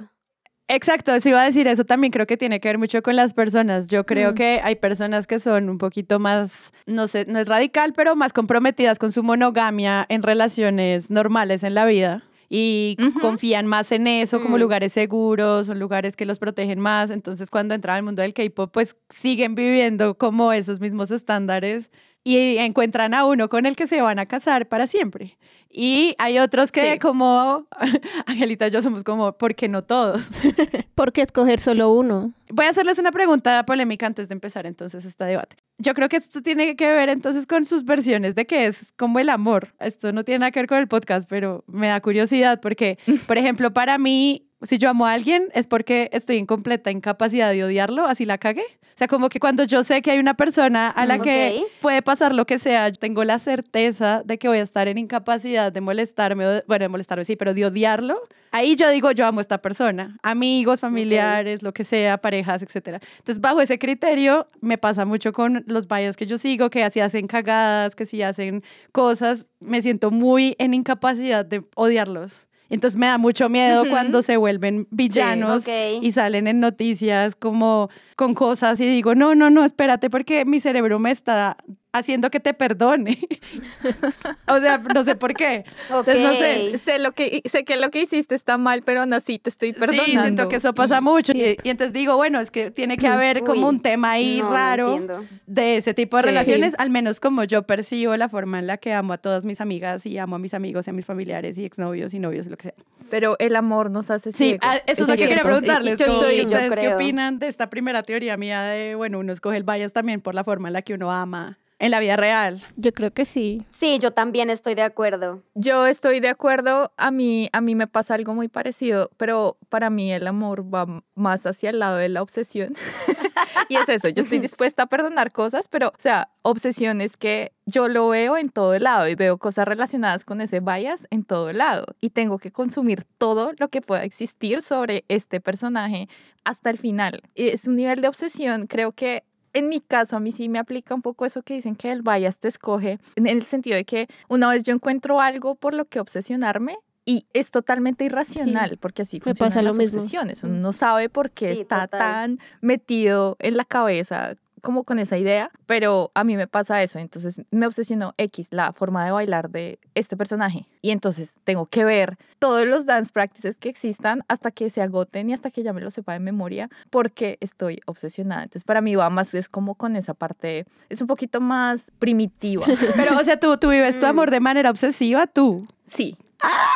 Exacto, 0.69 1.17
si 1.21 1.29
iba 1.29 1.41
a 1.41 1.45
decir 1.45 1.65
eso 1.67 1.85
también 1.85 2.11
creo 2.11 2.27
que 2.27 2.35
tiene 2.35 2.59
que 2.59 2.67
ver 2.67 2.77
mucho 2.77 3.01
con 3.01 3.15
las 3.15 3.33
personas. 3.33 3.87
Yo 3.87 4.05
creo 4.05 4.31
Mm. 4.33 4.35
que 4.35 4.59
hay 4.61 4.75
personas 4.75 5.25
que 5.25 5.39
son 5.39 5.69
un 5.69 5.77
poquito 5.77 6.19
más, 6.19 6.73
no 6.85 7.07
sé, 7.07 7.25
no 7.25 7.39
es 7.39 7.47
radical, 7.47 7.93
pero 7.93 8.17
más 8.17 8.33
comprometidas 8.33 8.99
con 8.99 9.13
su 9.13 9.23
monogamia 9.23 10.05
en 10.09 10.23
relaciones 10.23 11.09
normales 11.09 11.63
en 11.63 11.73
la 11.73 11.85
vida 11.85 12.23
y 12.49 12.97
confían 13.21 13.65
más 13.65 13.93
en 13.93 14.07
eso 14.07 14.41
como 14.41 14.57
Mm. 14.57 14.59
lugares 14.61 14.91
seguros, 14.91 15.67
son 15.67 15.79
lugares 15.79 16.17
que 16.17 16.25
los 16.25 16.37
protegen 16.37 16.81
más. 16.81 17.11
Entonces 17.11 17.49
cuando 17.49 17.73
entran 17.73 17.95
al 17.95 18.03
mundo 18.03 18.21
del 18.21 18.33
K-pop, 18.33 18.69
pues 18.73 18.97
siguen 19.09 19.55
viviendo 19.55 20.17
como 20.17 20.51
esos 20.51 20.81
mismos 20.81 21.11
estándares 21.11 21.91
y 22.35 22.57
encuentran 22.57 23.13
a 23.13 23.25
uno 23.25 23.47
con 23.47 23.65
el 23.65 23.75
que 23.75 23.87
se 23.87 24.01
van 24.01 24.19
a 24.19 24.25
casar 24.25 24.67
para 24.67 24.85
siempre. 24.87 25.37
Y 25.69 26.15
hay 26.17 26.39
otros 26.39 26.71
que 26.71 26.93
Sí. 26.93 26.99
como 26.99 27.67
Angelita 28.25 28.67
y 28.67 28.71
yo 28.71 28.81
somos 28.81 29.03
como, 29.03 29.33
¿por 29.37 29.55
qué 29.55 29.69
no 29.69 29.81
todos? 29.81 30.21
¿por 30.95 31.13
qué 31.13 31.21
escoger 31.21 31.59
solo 31.59 31.91
uno? 31.93 32.33
Voy 32.49 32.65
a 32.65 32.69
hacerles 32.69 32.99
una 32.99 33.11
pregunta 33.11 33.65
polémica 33.65 34.05
antes 34.07 34.27
de 34.27 34.33
empezar 34.33 34.65
entonces 34.65 35.05
este 35.05 35.23
debate. 35.25 35.55
Yo 35.77 35.93
creo 35.93 36.09
que 36.09 36.17
esto 36.17 36.41
tiene 36.41 36.75
que 36.75 36.87
ver 36.87 37.09
entonces 37.09 37.45
con 37.45 37.65
sus 37.65 37.85
versiones 37.85 38.35
de 38.35 38.45
qué 38.45 38.65
es 38.67 38.93
como 38.97 39.19
el 39.19 39.29
amor. 39.29 39.73
Esto 39.79 40.11
no 40.11 40.23
tiene 40.23 40.39
nada 40.39 40.51
que 40.51 40.59
ver 40.59 40.67
con 40.67 40.79
el 40.79 40.87
podcast, 40.87 41.29
pero 41.29 41.63
me 41.67 41.87
da 41.87 42.01
curiosidad 42.01 42.59
porque, 42.59 42.97
por 43.27 43.37
ejemplo, 43.37 43.71
para 43.73 43.97
mí, 43.97 44.47
si 44.63 44.77
yo 44.79 44.89
amo 44.89 45.05
a 45.05 45.13
alguien 45.13 45.49
es 45.53 45.67
porque 45.67 46.09
estoy 46.13 46.37
en 46.37 46.45
completa 46.45 46.89
incapacidad 46.91 47.51
de 47.51 47.63
odiarlo, 47.63 48.05
así 48.05 48.25
la 48.25 48.37
cagué. 48.37 48.63
O 48.97 48.99
sea, 48.99 49.07
como 49.07 49.29
que 49.29 49.39
cuando 49.39 49.63
yo 49.63 49.83
sé 49.83 50.01
que 50.01 50.09
hay 50.09 50.17
una 50.17 50.33
persona 50.33 50.89
a 50.89 51.05
la 51.05 51.19
Mm, 51.19 51.21
que 51.21 51.59
ok. 51.61 51.71
puede 51.81 52.01
pasar 52.01 52.33
lo 52.33 52.47
que 52.47 52.57
sea, 52.57 52.89
yo 52.89 52.95
tengo 52.95 53.23
la 53.23 53.37
certeza 53.37 54.23
de 54.25 54.39
que 54.39 54.47
voy 54.47 54.57
a 54.57 54.63
estar 54.63 54.87
en 54.87 54.97
incapacidad 54.97 55.71
de 55.71 55.81
molestarme, 55.81 56.47
o- 56.47 56.63
bueno, 56.67 56.85
de 56.85 56.89
molestarme 56.89 57.23
sí, 57.23 57.35
pero 57.35 57.53
de 57.53 57.63
odiarlo. 57.67 58.19
Ahí 58.49 58.75
yo 58.75 58.89
digo, 58.89 59.11
yo 59.11 59.27
amo 59.27 59.37
a 59.37 59.41
esta 59.43 59.59
persona, 59.61 60.17
amigos, 60.23 60.79
familiares, 60.79 61.61
lo 61.61 61.73
que 61.73 61.83
sea, 61.83 62.17
parejas, 62.17 62.63
etcétera. 62.63 62.99
Entonces, 63.19 63.39
bajo 63.39 63.61
ese 63.61 63.77
criterio, 63.77 64.47
me 64.61 64.79
pasa 64.79 65.05
mucho 65.05 65.31
con 65.31 65.63
los 65.67 65.87
bias 65.87 66.17
que 66.17 66.25
yo 66.25 66.39
sigo, 66.39 66.71
que 66.71 66.83
así 66.83 66.99
hacen 66.99 67.27
cagadas, 67.27 67.95
que 67.95 68.07
si 68.07 68.23
hacen 68.23 68.63
cosas, 68.91 69.47
me 69.59 69.83
siento 69.83 70.09
muy 70.09 70.55
en 70.57 70.73
incapacidad 70.73 71.45
de 71.45 71.63
odiarlos. 71.75 72.47
Entonces 72.69 72.99
me 72.99 73.05
da 73.07 73.17
mucho 73.17 73.47
miedo 73.47 73.83
Ujú. 73.83 73.91
cuando 73.91 74.21
se 74.21 74.35
vuelven 74.35 74.87
villanos 74.91 75.67
Ok. 75.67 75.73
y 76.01 76.11
salen 76.11 76.47
en 76.47 76.59
noticias 76.59 77.33
como 77.33 77.89
con 78.17 78.33
cosas 78.33 78.79
y 78.81 78.85
digo, 78.85 79.15
no, 79.15 79.33
no, 79.35 79.49
no, 79.49 79.63
espérate 79.63 80.09
porque 80.09 80.43
mi 80.43 80.59
cerebro 80.59 80.99
me 80.99 81.11
está 81.11 81.55
haciendo 81.93 82.29
que 82.29 82.39
te 82.39 82.53
perdone. 82.53 83.17
o 84.47 84.59
sea, 84.59 84.77
no 84.93 85.03
sé 85.03 85.15
por 85.15 85.33
qué. 85.33 85.63
Entonces, 85.89 86.19
no 86.21 86.29
sé. 86.33 86.79
Sé, 86.83 86.99
lo 86.99 87.11
que, 87.11 87.41
sé 87.49 87.63
que 87.63 87.75
lo 87.77 87.89
que 87.89 88.01
hiciste 88.03 88.35
está 88.35 88.57
mal, 88.57 88.83
pero 88.83 89.01
aún 89.01 89.13
así 89.13 89.39
te 89.39 89.49
estoy 89.49 89.73
perdonando. 89.73 90.03
Sí, 90.05 90.11
siento 90.11 90.49
que 90.49 90.57
eso 90.57 90.73
pasa 90.73 90.97
Y- 90.99 91.01
mucho. 91.01 91.31
Y, 91.33 91.57
y 91.63 91.69
entonces 91.69 91.93
digo, 91.93 92.15
bueno, 92.15 92.39
es 92.39 92.51
que 92.51 92.69
tiene 92.71 92.97
que 92.97 93.07
haber 93.07 93.39
como 93.41 93.67
Uy, 93.67 93.75
un 93.75 93.79
tema 93.79 94.11
ahí 94.11 94.39
No, 94.41 94.51
raro 94.51 94.89
entiendo. 94.95 95.25
de 95.47 95.77
ese 95.77 95.93
tipo 95.93 96.17
de 96.17 96.23
Sí. 96.23 96.27
relaciones, 96.27 96.75
al 96.77 96.89
menos 96.89 97.19
como 97.19 97.43
yo 97.45 97.63
percibo 97.63 98.15
la 98.17 98.29
forma 98.29 98.59
en 98.59 98.67
la 98.67 98.77
que 98.77 98.93
amo 98.93 99.13
a 99.13 99.17
todas 99.17 99.45
mis 99.45 99.59
amigas 99.61 100.05
y 100.05 100.17
amo 100.17 100.35
a 100.35 100.39
mis 100.39 100.53
amigos 100.53 100.85
y 100.87 100.89
a 100.89 100.93
mis 100.93 101.05
familiares 101.05 101.57
y 101.57 101.65
exnovios 101.65 102.13
y 102.13 102.19
novios 102.19 102.45
y 102.47 102.49
lo 102.49 102.57
que 102.57 102.63
sea. 102.63 102.73
Pero 103.09 103.37
el 103.39 103.55
amor 103.55 103.89
nos 103.89 104.09
hace 104.11 104.31
Sí, 104.31 104.37
ciegos. 104.37 104.59
ah, 104.63 104.77
eso 104.85 105.03
es 105.03 105.07
lo 105.07 105.15
que 105.15 105.27
quería 105.27 105.41
preguntarles. 105.43 105.97
Yo 105.97 106.05
estoy, 106.05 106.37
yo 106.37 106.43
¿Ustedes 106.43 106.73
qué 106.77 106.93
opinan 106.93 107.39
de 107.39 107.47
esta 107.47 107.69
primera 107.69 108.03
teoría 108.07 108.37
mía 108.37 108.63
de, 108.63 108.95
bueno, 108.95 109.19
uno 109.19 109.31
escoge 109.31 109.57
el 109.57 109.63
bias 109.63 109.93
también 109.93 110.21
por 110.21 110.33
la 110.33 110.43
forma 110.43 110.69
en 110.69 110.73
la 110.73 110.81
que 110.81 110.95
uno 110.95 111.11
ama 111.11 111.59
en 111.79 111.91
la 111.91 111.99
vida 111.99 112.15
real? 112.15 112.63
Yo 112.75 112.91
creo 112.91 113.11
que 113.11 113.25
sí. 113.25 113.65
Sí, 113.71 113.99
yo 113.99 114.11
también 114.11 114.49
estoy 114.49 114.75
de 114.75 114.81
acuerdo. 114.81 115.43
Yo 115.53 115.85
estoy 115.85 116.19
de 116.19 116.29
acuerdo, 116.29 116.91
a 116.97 117.11
mí, 117.11 117.49
a 117.51 117.61
mí 117.61 117.75
me 117.75 117.87
pasa 117.87 118.15
algo 118.15 118.33
muy 118.33 118.47
parecido, 118.47 119.11
pero 119.17 119.57
para 119.69 119.89
mí 119.89 120.11
el 120.11 120.27
amor 120.27 120.73
va 120.73 121.03
más 121.15 121.45
hacia 121.45 121.69
el 121.69 121.79
lado 121.79 121.97
de 121.97 122.09
la 122.09 122.21
obsesión. 122.21 122.73
y 123.69 123.75
es 123.75 123.87
eso, 123.89 124.09
yo 124.09 124.23
estoy 124.23 124.39
dispuesta 124.39 124.83
a 124.83 124.87
perdonar 124.87 125.31
cosas, 125.31 125.67
pero, 125.67 125.89
o 125.89 125.99
sea, 125.99 126.29
obsesiones 126.41 127.17
que 127.17 127.51
yo 127.65 127.87
lo 127.87 128.07
veo 128.09 128.37
en 128.37 128.49
todo 128.49 128.77
lado 128.79 129.07
y 129.07 129.15
veo 129.15 129.37
cosas 129.37 129.67
relacionadas 129.67 130.25
con 130.25 130.41
ese 130.41 130.61
bias 130.61 131.05
en 131.11 131.23
todo 131.23 131.51
lado 131.53 131.85
y 131.99 132.11
tengo 132.11 132.39
que 132.39 132.51
consumir 132.51 133.03
todo 133.17 133.51
lo 133.57 133.69
que 133.69 133.81
pueda 133.81 134.03
existir 134.03 134.61
sobre 134.61 135.05
este 135.09 135.41
personaje 135.41 136.07
hasta 136.43 136.69
el 136.69 136.77
final. 136.77 137.21
Y 137.35 137.49
Es 137.49 137.67
un 137.67 137.75
nivel 137.75 138.01
de 138.01 138.07
obsesión, 138.07 138.67
creo 138.67 138.93
que 138.93 139.23
en 139.57 139.69
mi 139.69 139.79
caso, 139.81 140.15
a 140.15 140.19
mí 140.19 140.31
sí 140.31 140.49
me 140.49 140.59
aplica 140.59 140.93
un 140.95 141.01
poco 141.01 141.25
eso 141.25 141.41
que 141.43 141.53
dicen 141.55 141.75
que 141.75 141.91
el 141.91 142.01
bias 142.01 142.37
te 142.39 142.47
escoge, 142.47 142.99
en 143.15 143.27
el 143.27 143.43
sentido 143.43 143.75
de 143.75 143.85
que 143.85 144.07
una 144.29 144.49
vez 144.49 144.63
yo 144.63 144.73
encuentro 144.73 145.19
algo 145.21 145.55
por 145.55 145.73
lo 145.73 145.85
que 145.85 145.99
obsesionarme, 145.99 146.77
y 147.09 147.25
es 147.31 147.51
totalmente 147.51 148.03
irracional, 148.03 148.77
porque 148.81 149.03
así 149.03 149.17
me 149.19 149.23
funcionan 149.23 149.49
pasa 149.49 149.61
lo 149.61 149.69
las 149.69 149.77
mismo. 149.77 149.99
obsesiones. 149.99 150.43
Uno 150.43 150.55
no 150.55 150.73
sabe 150.73 151.07
por 151.07 151.31
qué 151.31 151.55
Sí, 151.55 151.61
está 151.61 151.85
total. 151.87 151.99
tan 151.99 152.39
metido 152.59 153.37
en 153.39 153.55
la 153.55 153.63
cabeza 153.63 154.35
como 154.67 154.83
con 154.83 154.99
esa 154.99 155.17
idea, 155.17 155.49
pero 155.65 156.11
a 156.13 156.25
mí 156.25 156.35
me 156.35 156.45
pasa 156.45 156.83
eso, 156.83 156.99
entonces 156.99 157.41
me 157.51 157.65
obsesionó 157.65 158.13
X, 158.17 158.49
la 158.51 158.73
forma 158.73 159.05
de 159.05 159.11
bailar 159.11 159.49
de 159.49 159.79
este 159.95 160.17
personaje, 160.17 160.67
y 160.81 160.91
entonces 160.91 161.31
tengo 161.45 161.67
que 161.67 161.85
ver 161.85 162.17
todos 162.37 162.67
los 162.67 162.85
dance 162.85 163.09
practices 163.13 163.55
que 163.57 163.69
existan 163.69 164.23
hasta 164.27 164.51
que 164.51 164.69
se 164.69 164.81
agoten 164.81 165.29
y 165.29 165.33
hasta 165.33 165.51
que 165.51 165.63
ya 165.63 165.71
me 165.71 165.79
lo 165.79 165.89
sepa 165.89 166.11
de 166.11 166.19
memoria, 166.19 166.69
porque 166.89 167.37
estoy 167.39 167.79
obsesionada. 167.85 168.43
Entonces 168.43 168.65
para 168.65 168.81
mí 168.81 168.93
va 168.97 169.09
más, 169.09 169.33
es 169.35 169.47
como 169.47 169.75
con 169.75 169.95
esa 169.95 170.13
parte, 170.13 170.65
es 170.89 170.99
un 170.99 171.07
poquito 171.07 171.39
más 171.39 171.89
primitiva. 171.97 172.65
Pero, 172.97 173.17
o 173.17 173.23
sea, 173.23 173.39
tú, 173.39 173.55
tú 173.55 173.69
vives 173.69 173.97
tu 173.99 174.05
Mm. 174.05 174.09
amor 174.09 174.31
de 174.31 174.41
manera 174.41 174.69
obsesiva, 174.69 175.27
tú. 175.27 175.61
Sí, 175.85 176.17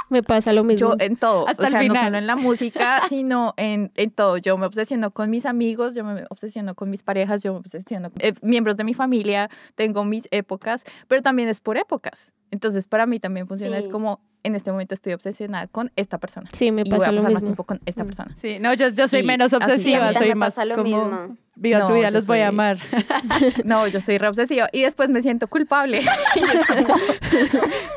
Me 0.09 0.21
pasa 0.23 0.53
lo 0.53 0.63
mismo. 0.63 0.91
Yo 0.91 0.95
en 0.99 1.15
todo, 1.15 1.47
Hasta 1.47 1.63
o 1.63 1.65
el 1.65 1.71
sea, 1.71 1.83
no 1.83 1.95
solo 1.95 2.17
en 2.17 2.27
la 2.27 2.35
música, 2.35 3.01
sino 3.09 3.53
en, 3.57 3.91
en 3.95 4.11
todo. 4.11 4.37
Yo 4.37 4.57
me 4.57 4.65
obsesiono 4.65 5.11
con 5.11 5.29
mis 5.29 5.45
amigos, 5.45 5.95
yo 5.95 6.03
me 6.03 6.23
obsesiono 6.29 6.75
con 6.75 6.89
mis 6.89 7.03
parejas, 7.03 7.43
yo 7.43 7.53
me 7.53 7.59
obsesiono 7.59 8.11
con 8.11 8.21
eh, 8.21 8.33
miembros 8.41 8.77
de 8.77 8.83
mi 8.83 8.93
familia, 8.93 9.49
tengo 9.75 10.03
mis 10.03 10.27
épocas, 10.31 10.83
pero 11.07 11.21
también 11.21 11.49
es 11.49 11.59
por 11.59 11.77
épocas. 11.77 12.33
Entonces, 12.51 12.87
para 12.87 13.05
mí 13.05 13.19
también 13.19 13.47
funciona, 13.47 13.77
es 13.77 13.87
como, 13.87 14.19
en 14.43 14.55
este 14.55 14.71
momento 14.71 14.93
estoy 14.95 15.13
obsesionada 15.13 15.67
con 15.67 15.91
esta 15.95 16.17
persona. 16.17 16.49
sí, 16.53 16.71
me 16.71 16.81
y 16.85 16.89
voy 16.89 16.99
pasa 16.99 17.09
a 17.09 17.11
lo 17.13 17.17
pasar 17.21 17.33
más 17.33 17.41
mismo. 17.43 17.47
tiempo 17.55 17.63
con 17.63 17.79
esta 17.85 18.03
Mm. 18.03 18.07
persona. 18.07 18.35
Sí, 18.41 18.57
no, 18.59 18.73
yo, 18.73 18.89
yo 18.89 19.07
soy 19.07 19.19
Y 19.19 19.23
menos 19.23 19.53
así 19.53 19.63
obsesiva, 19.63 20.11
también 20.13 20.23
soy 20.23 20.35
más 20.35 20.53
pasa 20.55 20.65
lo 20.65 20.75
como 20.77 21.05
mismo. 21.05 21.37
viva 21.55 21.81
su 21.83 21.89
No, 21.89 21.95
vida, 21.95 22.09
yo 22.09 22.13
los 22.15 22.27
voy 22.27 22.39
a 22.39 22.47
amar. 22.47 22.77
No, 23.65 23.85
yo 23.87 24.01
soy 24.01 24.17
re 24.17 24.27
obsesiva 24.27 24.69
y 24.71 24.81
después 24.81 25.09
me 25.09 25.21
siento 25.21 25.47
culpable. 25.47 26.01
Como, 26.67 26.95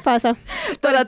Pasa. 0.02 0.36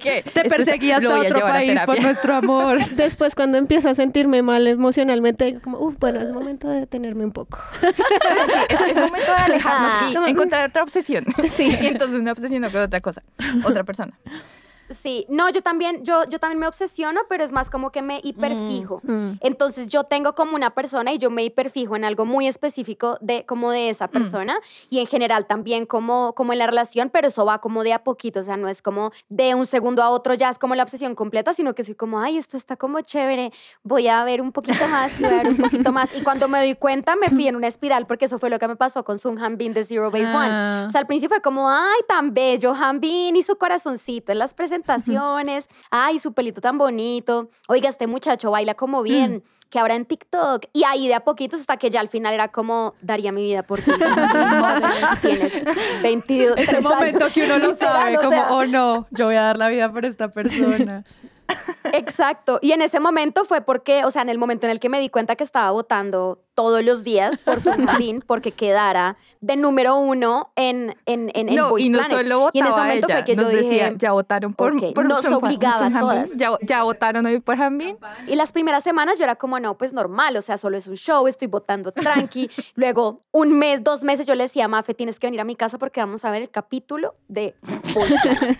Qué? 0.00 0.22
te 0.32 0.44
perseguí 0.44 0.90
hasta 0.92 1.18
otro 1.20 1.40
país 1.40 1.78
por 1.84 2.00
nuestro 2.00 2.34
amor. 2.34 2.78
Después 2.96 3.34
cuando 3.34 3.58
empiezo 3.58 3.88
a 3.90 3.94
sentirme 3.94 4.42
mal 4.42 4.66
emocionalmente, 4.66 5.44
digo 5.46 5.60
como, 5.62 5.78
"Uf, 5.78 5.98
bueno, 5.98 6.20
es 6.20 6.32
momento 6.32 6.68
de 6.68 6.80
detenerme 6.80 7.24
un 7.24 7.32
poco. 7.32 7.58
es 7.82 8.94
momento 8.96 9.26
de 9.26 9.42
alejarnos 9.52 9.92
Ah. 9.92 10.10
y 10.26 10.30
encontrar 10.30 10.68
otra 10.68 10.82
obsesión. 10.82 11.24
Sí. 11.48 11.68
Y 11.80 11.86
entonces 11.86 12.20
me 12.22 12.30
obsesiono 12.30 12.70
con 12.70 12.82
otra 12.82 13.00
cosa, 13.00 13.22
otra 13.64 13.84
persona. 13.84 14.18
Sí, 14.90 15.26
no, 15.28 15.48
yo 15.50 15.62
también, 15.62 16.04
yo, 16.04 16.24
yo 16.24 16.38
también 16.38 16.60
me 16.60 16.66
obsesiono, 16.66 17.22
pero 17.28 17.44
es 17.44 17.52
más 17.52 17.70
como 17.70 17.90
que 17.90 18.02
me 18.02 18.20
hiperfijo. 18.22 19.00
Mm. 19.02 19.32
Entonces 19.40 19.88
yo 19.88 20.04
tengo 20.04 20.34
como 20.34 20.54
una 20.54 20.70
persona 20.70 21.12
y 21.12 21.18
yo 21.18 21.30
me 21.30 21.44
hiperfijo 21.44 21.96
en 21.96 22.04
algo 22.04 22.24
muy 22.24 22.46
específico 22.46 23.18
de 23.20 23.44
como 23.46 23.70
de 23.70 23.90
esa 23.90 24.08
persona 24.08 24.58
y 24.90 25.00
en 25.00 25.06
general 25.06 25.46
también 25.46 25.86
como, 25.86 26.34
como 26.34 26.52
en 26.52 26.60
la 26.60 26.66
relación, 26.66 27.10
pero 27.10 27.28
eso 27.28 27.44
va 27.44 27.60
como 27.60 27.82
de 27.82 27.92
a 27.92 28.04
poquito, 28.04 28.40
o 28.40 28.44
sea, 28.44 28.56
no 28.56 28.68
es 28.68 28.82
como 28.82 29.10
de 29.28 29.54
un 29.54 29.66
segundo 29.66 30.02
a 30.02 30.10
otro 30.10 30.34
ya 30.34 30.50
es 30.50 30.58
como 30.58 30.74
la 30.74 30.82
obsesión 30.82 31.14
completa, 31.14 31.52
sino 31.52 31.74
que 31.74 31.84
soy 31.84 31.94
como, 31.94 32.20
ay, 32.20 32.38
esto 32.38 32.56
está 32.56 32.76
como 32.76 33.00
chévere, 33.00 33.52
voy 33.82 34.08
a 34.08 34.22
ver 34.24 34.40
un 34.40 34.52
poquito 34.52 34.86
más, 34.88 35.18
voy 35.18 35.30
a 35.30 35.42
ver 35.42 35.48
un 35.48 35.56
poquito 35.56 35.92
más. 35.92 36.16
Y 36.16 36.22
cuando 36.22 36.48
me 36.48 36.58
doy 36.58 36.74
cuenta 36.74 37.16
me 37.16 37.28
fui 37.28 37.48
en 37.48 37.56
una 37.56 37.66
espiral 37.66 38.06
porque 38.06 38.26
eso 38.26 38.38
fue 38.38 38.50
lo 38.50 38.58
que 38.58 38.68
me 38.68 38.76
pasó 38.76 39.04
con 39.04 39.18
Sung 39.18 39.38
Han 39.40 39.56
Bin 39.56 39.72
de 39.72 39.84
Zero 39.84 40.10
Base 40.10 40.26
One. 40.26 40.48
Ah. 40.48 40.84
O 40.88 40.90
sea, 40.90 41.00
al 41.00 41.06
principio 41.06 41.36
fue 41.36 41.42
como, 41.42 41.68
ay, 41.68 42.00
tan 42.06 42.34
bello, 42.34 42.72
Hanbin 42.72 43.36
y 43.36 43.42
su 43.42 43.56
corazoncito 43.56 44.32
en 44.32 44.38
las 44.38 44.54
presentaciones. 44.54 44.75
Ay, 45.90 46.18
su 46.18 46.32
pelito 46.32 46.60
tan 46.60 46.78
bonito. 46.78 47.50
Oiga, 47.68 47.88
este 47.88 48.06
muchacho 48.06 48.50
baila 48.50 48.74
como 48.74 49.02
bien. 49.02 49.44
Que 49.70 49.78
habrá 49.78 49.94
en 49.96 50.04
TikTok. 50.04 50.64
Y 50.72 50.84
ahí 50.84 51.08
de 51.08 51.14
a 51.14 51.20
poquitos 51.20 51.60
hasta 51.60 51.76
que 51.76 51.90
ya 51.90 52.00
al 52.00 52.08
final 52.08 52.32
era 52.34 52.48
como, 52.48 52.94
daría 53.02 53.32
mi 53.32 53.42
vida 53.42 53.62
por 53.62 53.80
ti. 53.80 53.90
Tienes 55.22 55.52
22 56.02 56.56
Ese 56.58 56.80
momento 56.80 57.26
que 57.32 57.44
uno 57.44 57.58
lo 57.58 57.70
Literal, 57.72 57.94
sabe, 57.94 58.18
o 58.18 58.20
como, 58.22 58.30
sea. 58.30 58.52
oh 58.52 58.66
no, 58.66 59.06
yo 59.10 59.26
voy 59.26 59.36
a 59.36 59.42
dar 59.42 59.58
la 59.58 59.68
vida 59.68 59.90
por 59.92 60.04
esta 60.04 60.28
persona. 60.28 61.04
Exacto. 61.92 62.58
Y 62.60 62.72
en 62.72 62.82
ese 62.82 62.98
momento 62.98 63.44
fue 63.44 63.60
porque, 63.60 64.04
o 64.04 64.10
sea, 64.10 64.22
en 64.22 64.28
el 64.28 64.38
momento 64.38 64.66
en 64.66 64.72
el 64.72 64.80
que 64.80 64.88
me 64.88 64.98
di 65.00 65.08
cuenta 65.08 65.36
que 65.36 65.44
estaba 65.44 65.70
votando 65.70 66.42
todos 66.56 66.82
los 66.82 67.04
días 67.04 67.40
por 67.42 67.60
su 67.60 67.70
jardín 67.70 68.22
porque 68.26 68.50
quedara 68.50 69.16
de 69.42 69.56
número 69.56 69.96
uno 69.96 70.50
en, 70.56 70.96
en, 71.04 71.30
en, 71.34 71.50
en 71.50 71.54
no, 71.54 71.68
Voice 71.68 71.86
y 71.86 71.90
no 71.90 71.98
Planet. 71.98 72.16
solo 72.22 72.40
votaba 72.40 72.50
Y 72.54 72.58
en 72.60 72.66
ese 72.66 72.76
momento 72.80 73.06
ella, 73.08 73.16
fue 73.16 73.24
que 73.26 73.36
nos 73.36 73.50
yo 73.50 73.56
decía, 73.56 73.84
dije, 73.84 73.96
ya 73.98 74.12
votaron 74.12 74.54
por, 74.54 74.72
ok, 74.74 74.94
por 74.94 75.04
nos 75.04 75.24
obligaba 75.26 75.78
Sun 75.78 75.96
a 75.96 76.00
todas. 76.00 76.36
ya, 76.38 76.50
ya 76.62 76.82
votaron 76.82 77.26
hoy 77.26 77.40
por 77.40 77.60
Hanbin. 77.60 77.96
Y 78.26 78.34
las 78.36 78.50
primeras 78.52 78.82
semanas 78.82 79.18
yo 79.18 79.24
era 79.24 79.36
como, 79.36 79.55
no, 79.60 79.76
pues 79.78 79.92
normal, 79.92 80.36
o 80.36 80.42
sea, 80.42 80.58
solo 80.58 80.76
es 80.76 80.86
un 80.86 80.96
show, 80.96 81.26
estoy 81.26 81.48
votando 81.48 81.92
tranqui. 81.92 82.50
Luego, 82.74 83.24
un 83.32 83.58
mes, 83.58 83.82
dos 83.82 84.02
meses, 84.02 84.26
yo 84.26 84.34
le 84.34 84.44
decía 84.44 84.66
a 84.66 84.68
Mafe, 84.68 84.94
tienes 84.94 85.18
que 85.18 85.26
venir 85.26 85.40
a 85.40 85.44
mi 85.44 85.56
casa 85.56 85.78
porque 85.78 86.00
vamos 86.00 86.24
a 86.24 86.30
ver 86.30 86.42
el 86.42 86.50
capítulo 86.50 87.16
de 87.28 87.54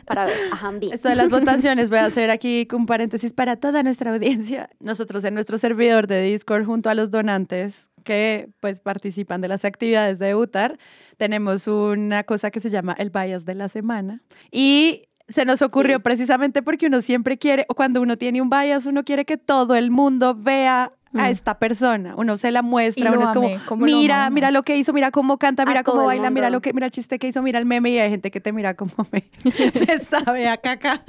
para 0.07 0.27
ver 0.27 0.37
a 0.53 0.57
Hanbin. 0.57 0.93
Esto 0.93 1.09
de 1.09 1.17
las 1.17 1.31
votaciones, 1.31 1.91
voy 1.91 1.99
a 1.99 2.07
hacer 2.07 2.31
aquí 2.31 2.67
un 2.73 2.87
paréntesis 2.87 3.33
para 3.33 3.57
toda 3.57 3.83
nuestra 3.83 4.13
audiencia. 4.13 4.71
Nosotros 4.81 5.25
en 5.25 5.35
nuestro 5.35 5.59
servidor 5.59 6.07
de 6.07 6.23
Discord, 6.23 6.65
junto 6.65 6.91
a 6.91 6.95
los 6.95 7.11
donantes 7.11 7.89
que 8.05 8.49
pues 8.61 8.81
participan 8.81 9.41
de 9.41 9.49
las 9.49 9.65
actividades 9.65 10.19
de 10.19 10.27
debutar, 10.27 10.79
tenemos 11.17 11.67
una 11.67 12.23
cosa 12.23 12.51
que 12.51 12.61
se 12.61 12.71
llama 12.71 12.95
el 12.99 13.11
bias 13.11 13.45
de 13.45 13.55
la 13.55 13.69
semana. 13.69 14.23
Y 14.51 15.09
se 15.29 15.45
nos 15.45 15.63
ocurrió 15.63 15.97
Sí. 15.97 16.03
precisamente 16.03 16.63
porque 16.63 16.87
uno 16.87 17.03
siempre 17.03 17.39
quiere, 17.39 17.65
o 17.69 17.75
cuando 17.75 18.01
uno 18.01 18.17
tiene 18.17 18.41
un 18.41 18.51
bias, 18.51 18.87
uno 18.87 19.05
quiere 19.05 19.25
que 19.25 19.37
todo 19.37 19.75
el 19.75 19.91
mundo 19.91 20.35
vea 20.35 20.85
a 21.15 21.23
Mm. 21.23 21.31
esta 21.31 21.59
persona. 21.59 22.15
Uno 22.17 22.37
se 22.37 22.51
la 22.51 22.61
muestra, 22.63 23.11
Y 23.11 23.13
uno 23.15 23.23
es 23.23 23.29
como, 23.29 23.49
como 23.67 23.87
lo 23.87 23.93
mira, 23.93 24.29
mira 24.29 24.51
lo 24.51 24.63
que 24.65 24.77
hizo, 24.77 24.93
mira 24.93 25.11
cómo 25.11 25.39
canta, 25.39 25.63
A 25.63 25.67
mira 25.67 25.83
cómo 25.83 25.95
todo 25.99 26.11
el 26.11 26.19
baila, 26.19 26.31
mira 26.31 26.51
lo 26.51 26.61
que, 26.61 26.73
mira 26.75 26.87
el 26.87 26.93
chiste 26.93 27.19
que 27.19 27.29
hizo, 27.29 27.41
mira 27.43 27.59
el 27.59 27.65
meme 27.65 27.91
y 27.91 27.99
hay 27.99 28.11
gente 28.11 28.31
que 28.31 28.41
te 28.41 28.53
mira 28.53 28.75
como 28.75 28.93
me, 29.13 29.25
me 29.45 29.99
sabe 30.01 30.47
a 30.49 30.59
caca 30.59 31.03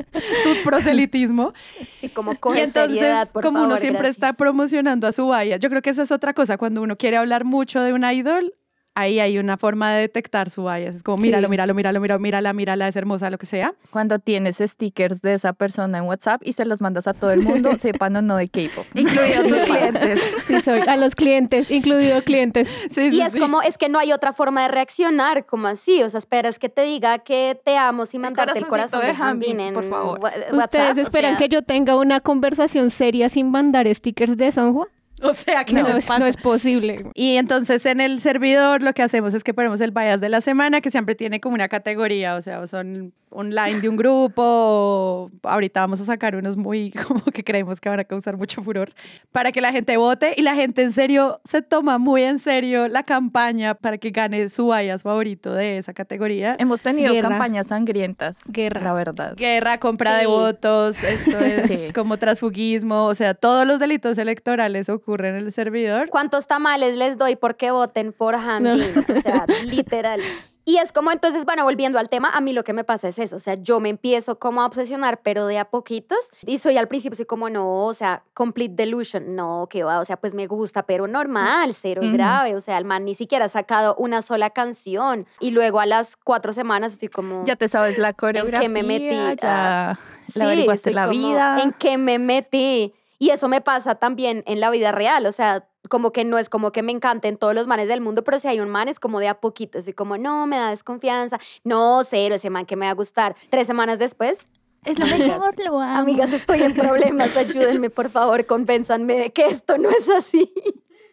tu 0.44 0.64
proselitismo. 0.64 1.54
Sí, 2.00 2.08
como 2.10 2.34
Y 2.34 2.36
coge 2.38 2.64
entonces, 2.64 2.98
seriedad, 3.00 3.30
por 3.32 3.44
como 3.44 3.64
uno 3.66 3.78
siempre 3.78 4.08
está 4.08 4.34
promocionando 4.34 5.08
a 5.08 5.12
su 5.12 5.26
bias, 5.30 5.60
yo 5.60 5.70
creo 5.70 5.82
que 5.82 5.90
eso 5.90 6.02
es 6.04 6.12
otra 6.12 6.34
cosa. 6.34 6.58
Cuando 6.58 6.82
uno 6.82 6.96
quiere 6.96 7.18
hablar 7.18 7.44
mucho 7.44 7.82
de 7.82 7.92
un 7.94 8.04
idol, 8.06 8.54
ahí 8.98 9.20
hay 9.20 9.38
una 9.38 9.58
forma 9.58 9.92
de 9.94 10.02
detectar 10.02 10.50
su 10.50 10.64
bias. 10.64 10.96
Es 10.96 11.04
como, 11.04 11.18
míralo, 11.18 11.48
Sí. 11.48 11.52
míralo, 11.52 11.74
míralo, 11.76 12.00
míralo, 12.02 12.20
mírala, 12.20 12.54
mírala, 12.54 12.88
es 12.88 12.96
hermosa, 12.96 13.30
lo 13.30 13.38
que 13.38 13.46
sea. 13.46 13.74
Cuando 13.92 14.18
tienes 14.20 14.58
stickers 14.58 15.22
de 15.22 15.36
esa 15.36 15.54
persona 15.54 16.00
en 16.00 16.06
WhatsApp 16.06 16.42
y 16.44 16.54
se 16.54 16.66
los 16.66 16.82
mandas 16.82 17.08
a 17.08 17.14
todo 17.14 17.32
el 17.32 17.42
mundo, 17.42 17.78
sepan 17.80 18.16
o 18.16 18.22
no 18.22 18.36
de 18.38 18.50
K-pop. 18.50 18.86
Incluidos 18.96 19.48
tus 19.48 19.64
clientes. 19.64 20.22
Sí, 20.48 20.62
soy 20.62 20.80
a 20.88 20.96
los 20.96 21.16
clientes, 21.16 21.70
incluido 21.70 22.22
clientes. 22.24 22.68
Sí, 22.92 23.02
Y 23.08 23.12
sí, 23.12 23.22
es 23.22 23.34
sí. 23.34 23.40
como, 23.40 23.62
es 23.62 23.78
que 23.78 23.88
no 23.88 24.00
hay 24.00 24.12
otra 24.14 24.34
forma 24.34 24.64
de 24.64 24.70
reaccionar, 24.70 25.46
como 25.46 25.68
así, 25.68 26.02
o 26.02 26.10
sea, 26.10 26.18
esperas 26.18 26.58
que 26.58 26.70
te 26.70 26.82
diga 26.82 27.20
que 27.20 27.60
te 27.64 27.78
amo 27.78 28.06
sin 28.06 28.22
mandarte 28.22 28.58
el 28.58 28.68
corazón 28.68 29.02
de 29.02 29.10
en 29.10 29.74
por 29.74 29.90
favor. 29.90 30.20
¿Ustedes 30.20 30.54
WhatsApp, 30.54 30.98
o 30.98 31.02
esperan 31.02 31.32
sea, 31.38 31.40
que 31.40 31.50
yo 31.50 31.62
tenga 31.62 31.96
una 31.96 32.20
conversación 32.20 32.90
seria 32.90 33.30
sin 33.30 33.52
mandar 33.52 33.88
stickers 33.94 34.38
de 34.38 34.52
Sanjua? 34.52 34.88
O 35.24 35.34
sea, 35.34 35.66
que 35.66 35.74
No, 35.74 35.88
es, 35.88 36.08
no 36.20 36.26
es 36.26 36.38
posible. 36.38 37.04
Y 37.16 37.38
entonces 37.38 37.86
en 37.86 38.02
el 38.02 38.22
servidor 38.22 38.84
lo 38.84 38.94
que 38.94 39.02
hacemos 39.02 39.34
es 39.34 39.44
que 39.44 39.54
ponemos 39.54 39.82
el 39.82 39.92
bias 39.92 40.22
de 40.22 40.30
la 40.30 40.42
semana, 40.42 40.80
que 40.82 40.92
siempre 40.92 41.16
tiene 41.16 41.40
como 41.40 41.56
una 41.56 41.68
categoría, 41.68 42.36
o 42.36 42.42
sea, 42.42 42.60
o 42.60 42.68
son 42.68 43.14
online 43.30 43.82
de 43.82 43.90
un 43.90 43.98
grupo, 43.98 44.42
o 44.44 45.32
ahorita 45.44 45.82
vamos 45.82 46.00
a 46.00 46.06
sacar 46.06 46.36
unos 46.36 46.56
muy 46.56 46.92
como 47.08 47.22
que 47.26 47.44
creemos 47.44 47.82
que 47.82 47.90
van 47.90 48.00
a 48.00 48.04
causar 48.06 48.38
mucho 48.38 48.62
furor, 48.64 48.94
para 49.32 49.52
que 49.52 49.60
la 49.60 49.72
gente 49.72 49.98
vote 49.98 50.34
y 50.38 50.44
la 50.44 50.56
gente 50.56 50.82
en 50.84 50.94
serio 50.94 51.42
se 51.44 51.62
toma 51.62 51.98
muy 51.98 52.22
en 52.24 52.40
serio 52.40 52.88
la 52.88 53.04
campaña 53.04 53.74
para 53.74 53.98
que 53.98 54.12
gane 54.12 54.48
su 54.50 54.68
bias 54.70 55.04
favorito 55.04 55.54
de 55.54 55.78
esa 55.80 55.94
categoría. 55.94 56.56
Hemos 56.60 56.82
tenido 56.82 57.12
Guerra. 57.14 57.30
campañas 57.30 57.68
sangrientas, 57.68 58.38
Guerra. 58.48 58.82
la 58.82 58.94
verdad. 58.94 59.34
Guerra, 59.36 59.78
compra 59.80 60.18
de 60.18 60.28
votos, 60.28 61.02
esto 61.04 61.40
es 61.40 61.68
Sí. 61.68 61.92
como 61.94 62.18
transfugismo, 62.18 63.06
o 63.08 63.16
sea, 63.16 63.34
todos 63.34 63.66
los 63.68 63.80
delitos 63.80 64.18
electorales 64.20 64.88
ocurren 64.90 65.07
en 65.16 65.36
el 65.36 65.52
servidor. 65.52 66.10
¿Cuántos 66.10 66.48
tamales 66.48 66.98
les 66.98 67.18
doy 67.18 67.36
porque 67.36 67.72
voten 67.72 68.14
por 68.14 68.36
Hanbin? 68.36 69.06
O 69.08 69.22
sea, 69.22 69.46
literal. 69.64 70.22
Y 70.66 70.80
es 70.80 70.92
como, 70.92 71.14
entonces, 71.14 71.46
bueno, 71.46 71.64
volviendo 71.64 71.98
al 71.98 72.10
tema, 72.10 72.30
a 72.30 72.42
mí 72.42 72.52
lo 72.52 72.66
que 72.66 72.74
me 72.74 72.84
pasa 72.84 73.08
es 73.08 73.20
eso, 73.20 73.38
o 73.38 73.40
sea, 73.40 73.54
yo 73.54 73.80
me 73.80 73.88
empiezo 73.88 74.38
como 74.38 74.62
a 74.62 74.66
obsesionar, 74.66 75.22
pero 75.24 75.48
de 75.48 75.60
a 75.60 75.64
poquitos, 75.70 76.30
y 76.46 76.58
soy 76.58 76.76
al 76.76 76.90
principio, 76.90 77.16
soy 77.16 77.24
como, 77.24 77.50
no, 77.50 77.86
o 77.86 77.94
sea, 77.94 78.24
complete 78.34 78.74
delusion, 78.76 79.34
no, 79.34 79.68
que 79.70 79.86
va, 79.86 80.02
o 80.02 80.04
sea, 80.04 80.18
pues 80.18 80.34
me 80.34 80.46
gusta, 80.46 80.84
pero 80.84 81.08
normal, 81.08 81.74
cero 81.74 82.02
Ujú. 82.04 82.12
grave, 82.12 82.54
o 82.54 82.60
sea, 82.60 82.78
el 82.78 82.84
man 82.84 83.06
ni 83.06 83.16
siquiera 83.16 83.46
ha 83.46 83.50
sacado 83.50 83.96
una 83.96 84.22
sola 84.22 84.50
canción, 84.50 85.26
y 85.40 85.52
luego 85.52 85.80
a 85.80 85.86
las 85.86 86.18
cuatro 86.18 86.52
semanas 86.52 86.92
estoy 86.92 87.08
como... 87.08 87.46
Ya 87.46 87.56
te 87.56 87.70
sabes 87.70 87.98
la 87.98 88.12
coreografía, 88.12 88.68
me 88.68 88.84
metí? 88.84 89.16
ya 89.42 89.98
Sí, 90.26 90.40
le 90.40 90.44
averiguaste 90.44 90.90
estoy 90.90 90.94
la 90.96 91.08
como, 91.08 91.30
vida. 91.30 91.64
¿En 91.64 91.72
qué 91.72 91.98
me 91.98 92.20
metí? 92.20 92.94
Y 93.20 93.30
eso 93.32 93.48
me 93.48 93.62
pasa 93.62 93.96
también 93.96 94.44
en 94.46 94.60
la 94.60 94.70
vida 94.70 94.92
real, 94.92 95.26
o 95.26 95.32
sea, 95.32 95.68
como 95.90 96.12
que 96.12 96.24
no 96.26 96.38
es 96.38 96.50
como 96.50 96.72
que 96.72 96.84
me 96.84 96.92
encanten 96.92 97.38
todos 97.38 97.56
los 97.56 97.66
manes 97.68 97.88
del 97.88 98.02
mundo, 98.02 98.24
pero 98.24 98.40
si 98.40 98.48
hay 98.48 98.60
un 98.60 98.70
man 98.70 98.88
es 98.90 99.00
como 99.00 99.20
de 99.20 99.28
a 99.28 99.40
poquito, 99.40 99.80
así 99.80 99.94
como, 99.94 100.18
no, 100.18 100.46
me 100.46 100.58
da 100.58 100.70
desconfianza, 100.70 101.40
no, 101.64 102.04
cero, 102.04 102.36
ese 102.36 102.50
man 102.50 102.66
que 102.66 102.76
me 102.76 102.86
va 102.86 102.92
a 102.92 102.96
gustar. 102.96 103.36
Tres 103.50 103.68
semanas 103.68 103.98
después, 104.00 104.48
Es 104.86 105.00
lo 105.00 105.06
mejor, 105.08 105.56
lo 105.66 105.80
amo. 105.80 106.00
amigas, 106.02 106.32
estoy 106.32 106.62
en 106.62 106.74
problemas, 106.74 107.36
ayúdenme, 107.36 107.90
por 107.90 108.10
favor, 108.10 108.46
convénzanme 108.46 109.16
de 109.16 109.30
que 109.32 109.48
esto 109.48 109.78
no 109.78 109.90
es 109.90 110.08
así. 110.10 110.52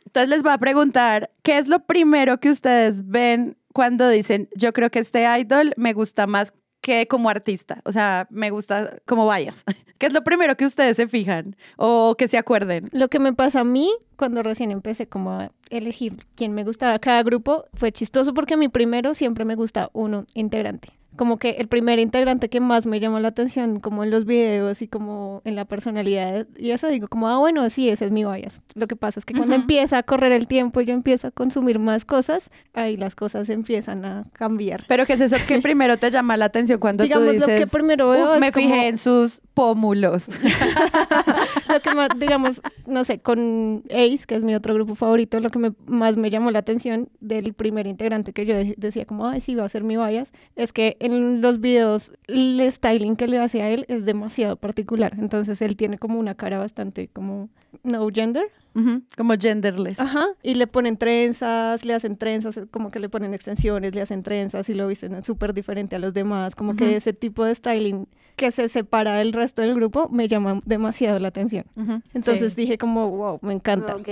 Entonces 0.04 0.28
les 0.28 0.42
voy 0.42 0.52
a 0.52 0.58
preguntar, 0.58 1.30
¿qué 1.42 1.58
es 1.58 1.68
lo 1.68 1.80
primero 1.80 2.38
que 2.38 2.50
ustedes 2.50 3.08
ven 3.08 3.56
cuando 3.72 4.08
dicen, 4.08 4.48
yo 4.54 4.72
creo 4.72 4.90
que 4.90 5.00
este 5.00 5.24
idol 5.40 5.74
me 5.76 5.92
gusta 5.92 6.28
más 6.28 6.52
que 6.84 7.08
como 7.08 7.30
artista? 7.30 7.80
O 7.84 7.92
sea, 7.92 8.26
me 8.28 8.50
gusta 8.50 8.98
como 9.06 9.24
vayas. 9.24 9.64
¿Qué 9.98 10.04
es 10.04 10.12
lo 10.12 10.22
primero 10.22 10.54
que 10.54 10.66
ustedes 10.66 10.96
se 10.98 11.08
fijan 11.08 11.56
o 11.78 12.14
que 12.18 12.28
se 12.28 12.36
acuerden? 12.36 12.90
Lo 12.92 13.08
que 13.08 13.18
me 13.18 13.32
pasa 13.32 13.60
a 13.60 13.64
mí 13.64 13.90
cuando 14.16 14.42
recién 14.42 14.70
empecé 14.70 15.08
como 15.08 15.30
a 15.30 15.50
elegir 15.70 16.26
quién 16.34 16.52
me 16.52 16.62
gustaba 16.62 16.98
cada 16.98 17.22
grupo 17.22 17.64
fue 17.72 17.90
chistoso 17.90 18.34
porque 18.34 18.52
a 18.52 18.56
mí 18.58 18.68
primero 18.68 19.14
siempre 19.14 19.46
me 19.46 19.54
gusta 19.54 19.88
uno 19.94 20.26
integrante. 20.34 20.90
Como 21.16 21.38
que 21.38 21.50
el 21.50 21.68
primer 21.68 21.98
integrante 21.98 22.48
que 22.48 22.58
más 22.60 22.86
me 22.86 22.98
llamó 23.00 23.20
la 23.20 23.28
atención, 23.28 23.78
como 23.80 24.02
en 24.04 24.10
los 24.10 24.24
videos 24.24 24.82
y 24.82 24.88
como 24.88 25.42
en 25.44 25.54
la 25.56 25.64
personalidad, 25.64 26.46
y 26.58 26.70
eso 26.70 26.88
digo, 26.88 27.06
como, 27.08 27.28
ah, 27.28 27.38
bueno, 27.38 27.68
sí, 27.70 27.88
ese 27.88 28.06
es 28.06 28.10
mi 28.10 28.24
bias. 28.24 28.60
Lo 28.74 28.86
que 28.88 28.96
pasa 28.96 29.20
es 29.20 29.24
que 29.26 29.34
cuando 29.34 29.54
empieza 29.54 29.98
a 29.98 30.02
correr 30.02 30.32
el 30.32 30.48
tiempo 30.48 30.80
y 30.80 30.86
yo 30.86 30.92
empiezo 30.94 31.28
a 31.28 31.30
consumir 31.30 31.78
más 31.78 32.04
cosas, 32.04 32.50
ahí 32.72 32.96
las 32.96 33.14
cosas 33.14 33.48
empiezan 33.48 34.04
a 34.04 34.24
cambiar. 34.32 34.84
Pero 34.88 35.06
¿qué 35.06 35.12
es 35.12 35.20
eso 35.20 35.36
que 35.46 35.60
primero 35.62 35.96
te 35.98 36.10
llama 36.10 36.36
la 36.36 36.46
atención 36.46 36.80
cuando 36.80 37.04
Digamos, 37.04 37.26
tú 37.28 37.32
lo 37.40 37.46
dices, 37.46 37.60
que 37.60 37.66
primero 37.66 38.10
veo 38.10 38.24
"Uf, 38.24 38.34
es 38.34 38.40
me 38.40 38.50
como- 38.52 38.66
fijé 38.66 38.88
en 38.88 38.98
sus 38.98 39.40
pómulos? 39.54 40.26
lo 41.68 41.80
que 41.80 41.94
más, 41.94 42.08
digamos, 42.18 42.60
no 42.86 43.04
sé, 43.04 43.18
con 43.20 43.82
Ace, 43.90 44.24
que 44.26 44.34
es 44.34 44.42
mi 44.42 44.54
otro 44.54 44.74
grupo 44.74 44.94
favorito, 44.94 45.38
lo 45.40 45.50
que 45.50 45.58
me- 45.58 45.72
más 45.86 46.16
me 46.16 46.30
llamó 46.30 46.50
la 46.50 46.58
atención 46.60 47.08
del 47.20 47.54
primer 47.54 47.86
integrante 47.86 48.32
que 48.32 48.46
yo 48.46 48.54
de- 48.56 48.74
decía 48.76 49.04
como, 49.04 49.26
ay, 49.28 49.40
sí, 49.40 49.54
va 49.54 49.64
a 49.64 49.68
ser 49.68 49.84
mi 49.84 49.96
bias, 49.96 50.32
es 50.56 50.72
que 50.72 50.96
en 51.04 51.40
los 51.40 51.60
videos 51.60 52.12
el 52.26 52.60
styling 52.72 53.16
que 53.16 53.26
le 53.28 53.38
hace 53.38 53.62
a 53.62 53.70
él 53.70 53.84
es 53.88 54.04
demasiado 54.04 54.56
particular. 54.56 55.12
Entonces 55.18 55.60
él 55.62 55.76
tiene 55.76 55.98
como 55.98 56.18
una 56.18 56.34
cara 56.34 56.58
bastante 56.58 57.08
como 57.08 57.48
no 57.82 58.08
gender. 58.10 58.46
Como 59.16 59.34
genderless. 59.38 60.00
Ajá. 60.00 60.26
Y 60.42 60.54
le 60.54 60.66
ponen 60.66 60.96
trenzas, 60.96 61.84
le 61.84 61.94
hacen 61.94 62.16
trenzas, 62.16 62.58
como 62.72 62.90
que 62.90 62.98
le 62.98 63.08
ponen 63.08 63.32
extensiones, 63.32 63.94
le 63.94 64.00
hacen 64.02 64.24
trenzas 64.24 64.68
y 64.68 64.74
lo 64.74 64.88
visten 64.88 65.22
súper 65.22 65.54
diferente 65.54 65.94
a 65.94 66.00
los 66.00 66.12
demás. 66.12 66.56
Como 66.56 66.74
que 66.74 66.96
ese 66.96 67.12
tipo 67.12 67.44
de 67.44 67.54
styling 67.54 68.08
que 68.34 68.50
se 68.50 68.68
separa 68.68 69.14
del 69.18 69.32
resto 69.32 69.62
del 69.62 69.74
grupo 69.76 70.08
me 70.10 70.26
llama 70.26 70.60
demasiado 70.64 71.20
la 71.20 71.28
atención. 71.28 71.66
Entonces 72.14 72.54
Sí. 72.54 72.62
dije 72.62 72.76
como, 72.78 73.08
wow, 73.10 73.38
me 73.42 73.52
encanta. 73.52 73.94
Ok. 73.94 74.08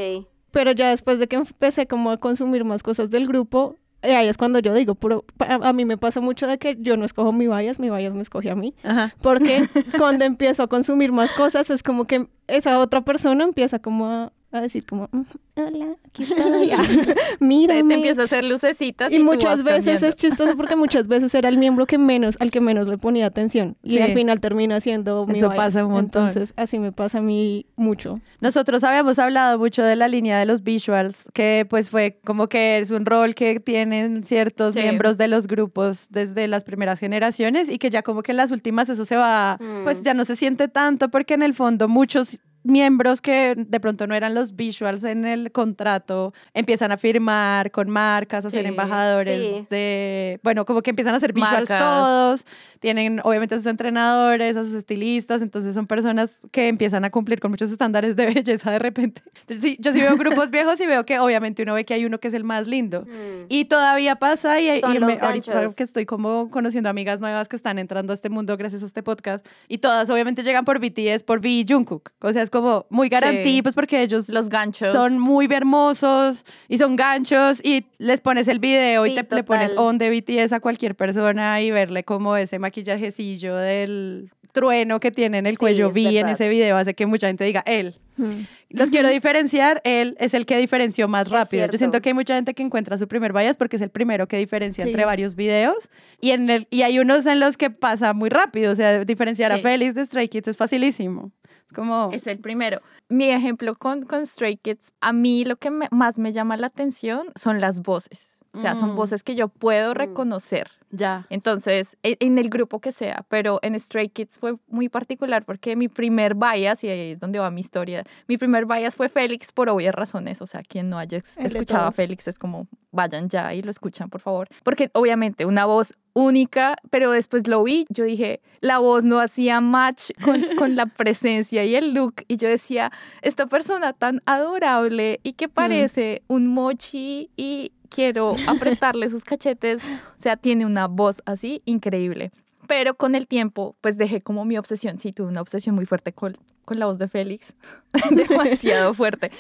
Pero 0.53 0.71
ya 0.73 0.91
después 0.91 1.19
de 1.19 1.27
que 1.27 1.37
empecé 1.37 1.87
como 1.89 2.11
a 2.13 2.19
consumir 2.19 2.65
más 2.65 2.83
cosas 2.85 3.11
del 3.11 3.27
grupo, 3.27 3.75
ahí 4.03 4.29
es 4.29 4.37
cuando 4.37 4.59
yo 4.59 4.75
digo, 4.75 4.95
puro, 4.95 5.25
a, 5.39 5.55
a 5.69 5.73
mí 5.73 5.85
me 5.85 5.97
pasa 5.97 6.21
mucho 6.21 6.47
de 6.47 6.59
que 6.59 6.77
yo 6.81 6.97
no 6.97 7.05
escojo 7.05 7.33
mi 7.33 7.47
bias, 7.47 7.79
mi 7.79 7.91
bias 7.91 8.15
me 8.15 8.23
escoge 8.23 8.51
a 8.51 8.57
mí. 8.57 8.75
Ajá. 8.83 9.15
Porque 9.23 9.69
cuando 9.99 10.25
empiezo 10.25 10.63
a 10.63 10.69
consumir 10.69 11.13
más 11.13 11.33
cosas 11.33 11.71
es 11.71 11.83
como 11.83 12.05
que 12.07 12.27
esa 12.49 12.79
otra 12.79 13.03
persona 13.03 13.45
empieza 13.45 13.79
como 13.79 14.07
a, 14.07 14.33
a 14.59 14.61
decir 14.63 14.85
como, 14.87 15.09
"Mm, 15.13 15.21
hola, 15.57 15.87
aquí 16.07 16.23
estoy, 16.63 16.71
ah, 16.73 16.83
Te, 17.41 17.83
te 17.85 17.95
empieza 17.95 18.23
a 18.23 18.25
hacer 18.25 18.45
lucecitas 18.45 19.11
y, 19.13 19.17
y 19.17 19.19
tú 19.19 19.25
muchas 19.25 19.63
vas 19.63 19.65
veces 19.65 19.85
cambiando. 19.85 20.07
es 20.09 20.15
chistoso 20.17 20.57
porque 20.57 20.77
muchas 20.77 21.07
veces 21.09 21.35
era 21.35 21.49
el 21.49 21.59
miembro 21.59 21.87
que 21.87 21.99
menos, 21.99 22.37
al 22.41 22.51
que 22.51 22.61
menos 22.61 22.87
le 22.87 22.97
ponía 22.99 23.27
atención. 23.27 23.77
Y 23.83 23.95
Sí. 23.97 24.01
al 24.01 24.13
final 24.15 24.41
termina 24.41 24.81
siendo 24.81 25.27
mi 25.27 25.39
Eso 25.39 25.49
bias. 25.49 25.57
pasa 25.57 25.85
un 25.85 25.93
montón. 25.93 26.29
Entonces 26.29 26.53
así 26.57 26.79
me 26.79 26.93
pasa 26.93 27.19
a 27.19 27.23
mí 27.23 27.67
mucho. 27.77 28.21
Nosotros 28.41 28.83
habíamos 28.85 29.19
hablado 29.19 29.59
mucho 29.59 29.83
de 29.83 29.97
la 29.97 30.09
línea 30.09 30.39
de 30.39 30.47
los 30.47 30.63
visuals, 30.63 31.29
que 31.35 31.67
pues 31.69 31.91
fue 31.91 32.21
como 32.25 32.49
que 32.49 32.79
es 32.79 32.91
un 32.91 33.07
rol 33.07 33.35
que 33.35 33.61
tienen 33.61 34.25
ciertos 34.25 34.75
Sí. 34.75 34.81
miembros 34.81 35.19
de 35.19 35.29
los 35.29 35.47
grupos 35.47 36.09
desde 36.11 36.49
las 36.49 36.65
primeras 36.65 36.99
generaciones 36.99 37.69
y 37.69 37.79
que 37.79 37.91
ya 37.91 38.03
como 38.03 38.23
que 38.23 38.33
en 38.33 38.37
las 38.39 38.51
últimas 38.51 38.89
eso 38.89 39.05
se 39.05 39.17
va, 39.17 39.59
Mm. 39.61 39.85
pues 39.85 40.03
ya 40.03 40.15
no 40.15 40.25
se 40.25 40.37
siente 40.37 40.69
tanto 40.69 41.11
porque 41.11 41.35
en 41.35 41.43
el 41.43 41.55
fondo 41.55 41.89
muchos 41.89 42.39
miembros 42.65 43.21
que 43.21 43.55
de 43.57 43.81
pronto 43.81 44.07
no 44.07 44.15
eran 44.15 44.35
los 44.35 44.55
visuals 44.57 45.05
en 45.05 45.25
el 45.25 45.51
contrato 45.53 46.33
empiezan 46.55 46.93
a 46.93 46.97
firmar 46.97 47.71
con 47.71 47.91
marcas, 47.91 48.45
a 48.45 48.51
ser 48.51 48.63
Sí, 48.63 48.69
embajadores 48.69 49.45
sí. 49.45 49.67
de, 49.71 50.41
bueno, 50.43 50.65
como 50.65 50.83
que 50.83 50.91
empiezan 50.91 51.15
a 51.15 51.21
ser 51.21 51.33
visuals 51.33 51.69
Marcas. 51.69 51.79
todos, 51.79 52.47
tienen 52.81 53.21
obviamente 53.25 53.55
a 53.55 53.59
sus 53.59 53.67
entrenadores, 53.67 54.57
a 54.57 54.65
sus 54.65 54.75
estilistas, 54.75 55.43
entonces 55.43 55.75
son 55.75 55.87
personas 55.87 56.39
que 56.51 56.69
empiezan 56.69 57.05
a 57.05 57.11
cumplir 57.11 57.41
con 57.41 57.51
muchos 57.51 57.71
estándares 57.71 58.17
de 58.17 58.27
belleza 58.35 58.71
de 58.71 58.79
repente. 58.79 59.23
Entonces, 59.41 59.59
sí, 59.61 59.77
yo 59.81 59.93
sí 59.93 60.01
veo 60.01 60.17
grupos 60.17 60.51
viejos 60.53 60.81
y 60.81 60.87
veo 60.87 61.05
que 61.05 61.19
obviamente 61.19 61.63
uno 61.63 61.75
ve 61.75 61.85
que 61.85 61.95
hay 61.95 62.05
uno 62.05 62.19
que 62.19 62.29
es 62.29 62.35
el 62.35 62.45
más 62.45 62.67
lindo. 62.67 63.03
Mm. 63.03 63.47
Y 63.49 63.65
todavía 63.67 64.17
pasa 64.17 64.61
y, 64.61 64.69
y 64.69 64.83
me- 65.01 65.19
ahorita 65.21 65.71
que 65.77 65.83
estoy 65.83 66.07
como 66.07 66.51
conociendo 66.51 66.89
amigas 66.89 67.21
nuevas 67.21 67.49
que 67.49 67.57
están 67.57 67.79
entrando 67.79 68.13
a 68.13 68.15
este 68.15 68.29
mundo 68.31 68.57
gracias 68.57 68.83
a 68.83 68.87
este 68.87 69.03
podcast 69.03 69.45
y 69.69 69.79
todas 69.79 70.09
obviamente 70.11 70.43
llegan 70.43 70.65
por 70.65 70.79
BTS, 70.79 71.23
por 71.25 71.39
V 71.41 71.49
y 71.49 71.65
Jungkook. 71.69 72.11
O 72.21 72.33
sea, 72.33 72.43
es 72.43 72.51
como 72.53 72.87
muy 72.91 73.09
garantía 73.09 73.43
Sí. 73.45 73.63
pues 73.63 73.75
porque 73.75 74.01
ellos 74.03 74.29
Los 74.29 74.49
ganchos. 74.49 74.93
son 74.93 75.19
muy 75.19 75.49
hermosos 75.51 76.45
y 76.69 76.79
son 76.79 76.95
ganchos 76.95 77.61
y 77.65 77.87
les 77.99 78.21
pones 78.21 78.47
el 78.47 78.61
video 78.61 79.05
y 79.07 79.17
Sí, 79.17 79.23
te 79.25 79.35
le 79.35 79.43
pones 79.43 79.75
on 79.77 79.99
de 79.99 80.11
BTS 80.11 80.53
a 80.53 80.61
cualquier 80.61 80.95
persona 80.95 81.61
y 81.61 81.71
verle 81.73 82.05
como 82.05 82.37
ese 82.37 82.59
maquillajecillo 82.61 83.57
del 83.57 84.31
trueno 84.53 85.01
que 85.01 85.11
tiene 85.11 85.39
en 85.39 85.47
el 85.47 85.55
Sí, 85.55 85.57
cuello 85.57 85.87
es 85.89 85.95
V 85.95 86.01
en 86.09 86.15
verdad. 86.15 86.33
ese 86.33 86.49
video 86.51 86.77
hace 86.77 86.93
que 86.93 87.07
mucha 87.07 87.27
gente 87.27 87.43
diga 87.45 87.63
él. 87.65 87.95
Mm. 88.19 88.43
Los 88.69 88.91
quiero 88.91 89.09
diferenciar, 89.19 89.81
él 89.85 90.15
es 90.21 90.35
el 90.35 90.45
que 90.45 90.59
diferenció 90.59 91.09
más 91.09 91.27
Es 91.29 91.33
rápido. 91.33 91.67
Yo 91.71 91.79
siento 91.79 92.03
que 92.03 92.11
hay 92.11 92.15
mucha 92.15 92.35
gente 92.35 92.53
que 92.53 92.63
encuentra 92.63 92.99
su 92.99 93.09
primer 93.09 93.33
bias 93.33 93.57
porque 93.57 93.77
es 93.77 93.83
el 93.83 93.89
primero 93.89 94.29
que 94.29 94.37
diferencia 94.37 94.85
Sí. 94.85 94.91
entre 94.91 95.07
varios 95.07 95.37
videos 95.37 95.89
y 96.21 96.33
en 96.33 96.51
el 96.51 96.67
y 96.71 96.83
hay 96.83 96.99
unos 96.99 97.25
en 97.25 97.41
los 97.41 97.57
que 97.57 97.71
pasa 97.71 98.13
muy 98.13 98.29
rápido, 98.29 98.73
o 98.73 98.77
sea, 98.77 99.03
diferenciar 99.07 99.53
a 99.53 99.57
Sí. 99.57 99.63
Félix 99.63 99.95
de 99.95 100.05
Stray 100.05 100.29
Kids 100.29 100.49
es 100.49 100.57
facilísimo. 100.59 101.33
Como 101.75 102.11
Es 102.13 102.27
el 102.27 102.39
primero. 102.39 102.81
Mi 103.09 103.31
ejemplo 103.31 103.75
con, 103.75 104.05
con 104.05 104.27
Stray 104.27 104.57
Kids, 104.57 104.93
a 105.01 105.13
mí 105.13 105.45
lo 105.45 105.57
que 105.57 105.71
me- 105.71 105.89
más 105.91 106.19
me 106.19 106.33
llama 106.33 106.57
la 106.57 106.69
atención 106.69 107.29
son 107.35 107.61
las 107.61 107.81
voces. 107.83 108.32
O 108.55 108.59
sea, 108.59 108.75
Mm. 108.75 108.77
son 108.77 108.97
voces 108.97 109.23
que 109.23 109.35
yo 109.35 109.49
puedo 109.49 109.93
Mm. 109.93 109.97
reconocer. 109.97 110.71
ya. 110.95 111.27
Entonces, 111.31 111.97
e- 112.03 112.19
en 112.21 112.37
el 112.37 112.51
grupo 112.51 112.79
que 112.79 112.93
sea, 112.93 113.25
pero 113.31 113.59
en 113.63 113.81
Stray 113.81 114.11
Kids 114.11 114.39
fue 114.39 114.57
muy 114.69 114.91
particular 114.91 115.43
porque 115.43 115.75
mi 115.75 115.89
primer 115.89 116.35
bias, 116.35 116.85
y 116.85 116.89
ahí 116.91 117.13
es 117.13 117.19
donde 117.19 117.39
va 117.39 117.51
mi 117.51 117.63
historia, 117.63 118.05
mi 118.29 118.37
primer 118.37 118.67
bias 118.67 118.95
fue 118.95 119.09
Félix 119.09 119.53
por 119.53 119.71
obvias 119.71 119.95
razones. 119.95 120.43
O 120.43 120.47
sea, 120.47 120.63
quien 120.63 120.91
no 120.91 120.99
haya 120.99 121.17
escuchado 121.39 121.87
a. 121.87 121.93
Félix 121.93 122.29
es 122.29 122.39
como, 122.39 122.67
vayan 122.91 123.31
ya 123.31 123.55
y 123.55 123.63
lo 123.63 123.71
escuchan, 123.71 124.11
por 124.11 124.21
favor. 124.21 124.49
Porque 124.65 124.91
obviamente 124.93 125.47
una 125.47 125.65
voz 125.65 125.95
única, 126.13 126.77
pero 126.91 127.11
después 127.11 127.47
lo 127.49 127.63
vi, 127.65 127.87
yo 127.89 128.05
dije, 128.05 128.43
la 128.61 128.77
voz 128.77 129.03
no 129.03 129.19
hacía 129.19 129.63
match 129.63 130.11
con, 130.23 130.43
con 130.59 130.77
la 130.77 130.85
presencia 130.85 131.65
y 131.65 131.75
el 131.75 131.95
look. 131.95 132.17
Y 132.29 132.37
yo 132.37 132.51
decía, 132.51 132.93
esta 133.23 133.47
persona 133.47 133.95
tan 133.95 134.21
adorable 134.27 135.21
y 135.23 135.33
que 135.33 135.49
parece 135.49 136.23
un 136.29 136.49
mochi 136.49 137.31
y 137.35 137.73
quiero 137.95 138.35
apretarle 138.47 139.11
sus 139.11 139.25
cachetes. 139.25 139.83
O 139.83 140.21
sea, 140.21 140.37
tiene 140.37 140.67
una 140.67 140.87
voz 140.87 141.23
así 141.27 141.63
increíble. 141.65 142.33
Pero 142.67 142.95
con 142.95 143.15
el 143.15 143.27
tiempo, 143.27 143.77
pues 143.81 143.99
dejé 143.99 144.21
como 144.21 144.45
mi 144.45 144.57
obsesión. 144.57 144.99
Sí, 144.99 145.13
tuve 145.13 145.29
una 145.29 145.41
obsesión 145.41 145.75
muy 145.75 145.85
fuerte 145.87 146.13
con, 146.13 146.37
con 146.65 146.79
la 146.79 146.87
voz 146.87 146.99
de 146.99 147.09
Félix. 147.09 147.53
Demasiado 148.11 148.95
fuerte. 148.95 149.31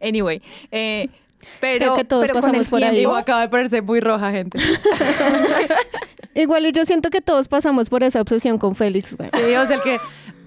Anyway, 0.00 0.40
eh, 0.70 1.08
pero, 1.60 1.78
Creo 1.78 1.96
que 1.96 2.04
todos 2.04 2.26
pero 2.26 2.40
pasamos 2.40 2.68
por 2.68 2.82
ahí. 2.82 3.04
Acaba 3.04 3.42
de 3.42 3.48
ponerse 3.48 3.82
muy 3.82 4.00
roja, 4.00 4.30
gente. 4.30 4.58
Igual 6.34 6.66
y 6.66 6.72
yo 6.72 6.84
siento 6.84 7.10
que 7.10 7.20
todos 7.20 7.48
pasamos 7.48 7.88
por 7.88 8.02
esa 8.04 8.20
obsesión 8.20 8.58
con 8.58 8.74
Félix, 8.74 9.16
güey. 9.16 9.28
Sí, 9.32 9.54
o 9.56 9.66
sea, 9.66 9.76
el 9.76 9.82
que 9.82 9.98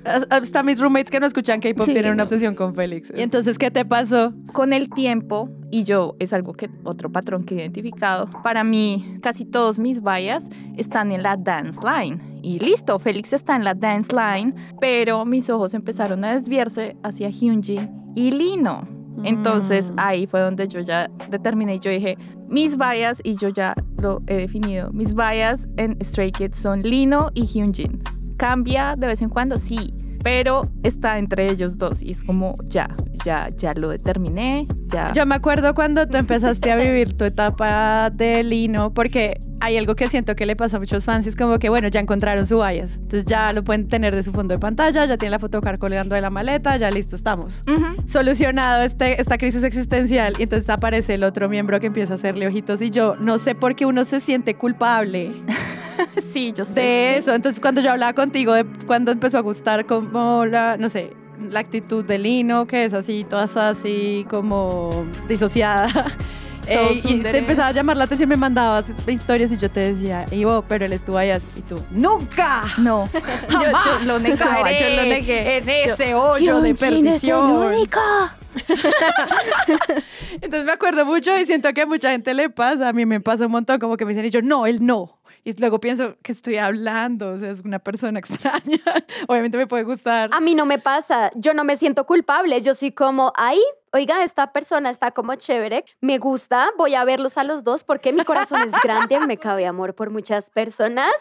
hasta 0.05 0.63
mis 0.63 0.79
roommates 0.79 1.11
que 1.11 1.19
no 1.19 1.25
escuchan 1.27 1.59
K-pop 1.59 1.85
Sí, 1.85 1.93
tienen 1.93 2.13
una 2.13 2.23
obsesión 2.23 2.55
con 2.55 2.73
Félix. 2.75 3.11
Y 3.15 3.21
entonces, 3.21 3.57
¿qué 3.57 3.71
te 3.71 3.85
pasó? 3.85 4.33
con 4.53 4.73
el 4.73 4.89
tiempo, 4.89 5.49
y 5.69 5.83
yo 5.85 6.15
es 6.19 6.33
algo 6.33 6.53
que 6.53 6.69
otro 6.83 7.09
patrón 7.11 7.43
que 7.45 7.55
he 7.55 7.57
identificado, 7.59 8.29
para 8.43 8.63
mí 8.63 9.17
casi 9.21 9.45
todos 9.45 9.79
mis 9.79 10.01
bias 10.03 10.49
están 10.77 11.11
en 11.11 11.23
la 11.23 11.37
dance 11.37 11.79
line. 11.81 12.19
Y 12.41 12.59
listo, 12.59 12.97
Félix 12.99 13.31
está 13.33 13.55
en 13.55 13.63
la 13.63 13.73
dance 13.73 14.11
line, 14.11 14.53
pero 14.81 15.25
mis 15.25 15.49
ojos 15.49 15.73
empezaron 15.73 16.23
a 16.25 16.33
desviarse 16.35 16.97
hacia 17.03 17.29
Hyunjin 17.29 17.89
y 18.15 18.31
Lino. 18.31 18.87
Entonces 19.23 19.91
Mm. 19.91 19.95
ahí 19.97 20.27
fue 20.27 20.39
donde 20.41 20.67
yo 20.67 20.79
ya 20.81 21.09
determiné, 21.29 21.79
yo 21.79 21.91
dije, 21.91 22.17
mis 22.49 22.75
bias, 22.77 23.21
y 23.23 23.35
yo 23.35 23.49
ya 23.49 23.73
lo 24.01 24.17
he 24.27 24.35
definido, 24.37 24.91
mis 24.91 25.13
bias 25.13 25.61
en 25.77 25.93
Stray 26.03 26.31
Kids 26.31 26.57
son 26.59 26.81
Lino 26.81 27.29
y 27.33 27.45
Hyunjin. 27.45 28.01
Cambia 28.41 28.95
de 28.97 29.05
vez 29.05 29.21
en 29.21 29.29
cuando, 29.29 29.59
sí, 29.59 29.93
pero 30.23 30.63
está 30.83 31.17
entre 31.17 31.51
ellos 31.51 31.77
dos 31.77 32.01
y 32.01 32.11
es 32.11 32.21
como 32.21 32.53
ya, 32.65 32.89
ya, 33.25 33.49
ya 33.49 33.73
lo 33.73 33.89
determiné, 33.89 34.67
ya. 34.87 35.11
Yo 35.13 35.25
me 35.25 35.35
acuerdo 35.35 35.73
cuando 35.73 36.07
tú 36.07 36.17
empezaste 36.17 36.71
a 36.71 36.75
vivir 36.75 37.17
tu 37.17 37.25
etapa 37.25 38.09
de 38.09 38.43
Lino, 38.43 38.93
porque 38.93 39.39
hay 39.59 39.77
algo 39.77 39.95
que 39.95 40.09
siento 40.09 40.35
que 40.35 40.45
le 40.45 40.55
pasa 40.55 40.77
a 40.77 40.79
muchos 40.79 41.05
fans, 41.05 41.27
es 41.27 41.35
como 41.35 41.59
que, 41.59 41.69
bueno, 41.69 41.87
ya 41.87 41.99
encontraron 41.99 42.47
su 42.47 42.57
bias. 42.57 42.89
Entonces 42.95 43.25
ya 43.25 43.53
lo 43.53 43.63
pueden 43.63 43.87
tener 43.87 44.15
de 44.15 44.23
su 44.23 44.31
fondo 44.31 44.53
de 44.53 44.59
pantalla, 44.59 45.05
ya 45.05 45.17
tienen 45.17 45.31
la 45.31 45.39
fotocar 45.39 45.77
colgando 45.77 46.15
de 46.15 46.21
la 46.21 46.29
maleta, 46.29 46.77
ya 46.77 46.89
listo, 46.91 47.15
estamos. 47.15 47.63
Solucionado 48.07 48.81
este, 48.83 49.21
esta 49.21 49.37
crisis 49.37 49.63
existencial, 49.63 50.35
y 50.39 50.43
entonces 50.43 50.69
aparece 50.69 51.13
el 51.13 51.23
otro 51.23 51.47
miembro 51.49 51.79
que 51.79 51.87
empieza 51.87 52.13
a 52.13 52.15
hacerle 52.15 52.47
ojitos, 52.47 52.81
y 52.81 52.89
yo 52.89 53.15
no 53.19 53.37
sé 53.37 53.55
por 53.55 53.75
qué 53.75 53.85
uno 53.85 54.03
se 54.03 54.19
siente 54.19 54.55
culpable 54.55 55.31
Sí, 56.33 56.53
yo 56.55 56.65
sé. 56.65 56.73
de 56.73 57.17
eso. 57.17 57.33
Entonces, 57.33 57.61
cuando 57.61 57.81
yo 57.81 57.91
hablaba 57.91 58.13
contigo 58.13 58.53
de 58.53 58.65
cuando 58.85 59.11
empezó 59.11 59.37
a 59.37 59.41
gustar 59.41 59.85
como 60.11 60.45
la, 60.45 60.77
no 60.77 60.89
sé, 60.89 61.13
la 61.49 61.59
actitud 61.59 62.05
de 62.05 62.17
Lino, 62.17 62.67
que 62.67 62.85
es 62.85 62.93
así, 62.93 63.25
toda 63.29 63.69
así 63.69 64.25
como 64.29 65.05
disociada. 65.27 65.89
Eh, 66.67 67.01
y 67.03 67.19
te 67.21 67.39
empezaba 67.39 67.69
a 67.69 67.71
llamar 67.71 67.97
la 67.97 68.03
atención, 68.03 68.29
me 68.29 68.37
mandabas 68.37 68.85
historias 69.07 69.51
y 69.51 69.57
yo 69.57 69.69
te 69.71 69.93
decía, 69.93 70.27
Ivo, 70.31 70.63
pero 70.67 70.85
él 70.85 70.93
estuvo 70.93 71.17
así", 71.17 71.43
y 71.55 71.61
tú, 71.61 71.83
¡nunca! 71.89 72.65
No, 72.77 73.09
yo, 73.13 73.19
yo 73.49 73.59
Jamás 73.59 74.05
lo 74.05 74.19
negaba, 74.19 74.71
yo 74.71 74.89
lo 74.95 75.01
negué. 75.03 75.57
En 75.57 75.67
ese 75.67 76.13
hoyo 76.13 76.61
de 76.61 76.75
perdición. 76.75 77.73
Entonces 80.35 80.65
me 80.65 80.71
acuerdo 80.71 81.05
mucho 81.05 81.35
y 81.37 81.45
siento 81.45 81.73
que 81.73 81.81
a 81.81 81.85
mucha 81.85 82.11
gente 82.11 82.33
le 82.33 82.49
pasa, 82.49 82.89
a 82.89 82.93
mí 82.93 83.05
me 83.05 83.19
pasa 83.21 83.45
un 83.45 83.51
montón, 83.53 83.79
como 83.79 83.97
que 83.97 84.05
me 84.05 84.13
dicen, 84.13 84.25
y 84.25 84.29
yo, 84.29 84.41
no, 84.41 84.65
él 84.67 84.85
no. 84.85 85.20
Y 85.43 85.53
luego 85.53 85.79
pienso 85.79 86.15
que 86.21 86.31
estoy 86.31 86.57
hablando, 86.57 87.31
o 87.31 87.37
sea, 87.37 87.51
es 87.51 87.61
una 87.61 87.79
persona 87.79 88.19
extraña. 88.19 88.79
Obviamente 89.27 89.57
me 89.57 89.67
puede 89.67 89.83
gustar. 89.83 90.29
A 90.33 90.39
mí 90.39 90.55
no 90.55 90.65
me 90.65 90.79
pasa, 90.79 91.31
yo 91.35 91.53
no 91.53 91.63
me 91.63 91.77
siento 91.77 92.05
culpable, 92.05 92.61
yo 92.61 92.75
soy 92.75 92.91
como, 92.91 93.33
ay, 93.35 93.59
oiga, 93.93 94.23
esta 94.23 94.53
persona 94.53 94.89
está 94.89 95.11
como 95.11 95.35
chévere, 95.35 95.85
me 95.99 96.17
gusta, 96.17 96.69
voy 96.77 96.95
a 96.95 97.03
verlos 97.03 97.37
a 97.37 97.43
los 97.43 97.63
dos 97.63 97.83
porque 97.83 98.13
mi 98.13 98.23
corazón 98.23 98.61
es 98.61 98.81
grande, 98.83 99.19
me 99.27 99.37
cabe 99.37 99.65
amor 99.65 99.95
por 99.95 100.09
muchas 100.09 100.49
personas, 100.49 101.11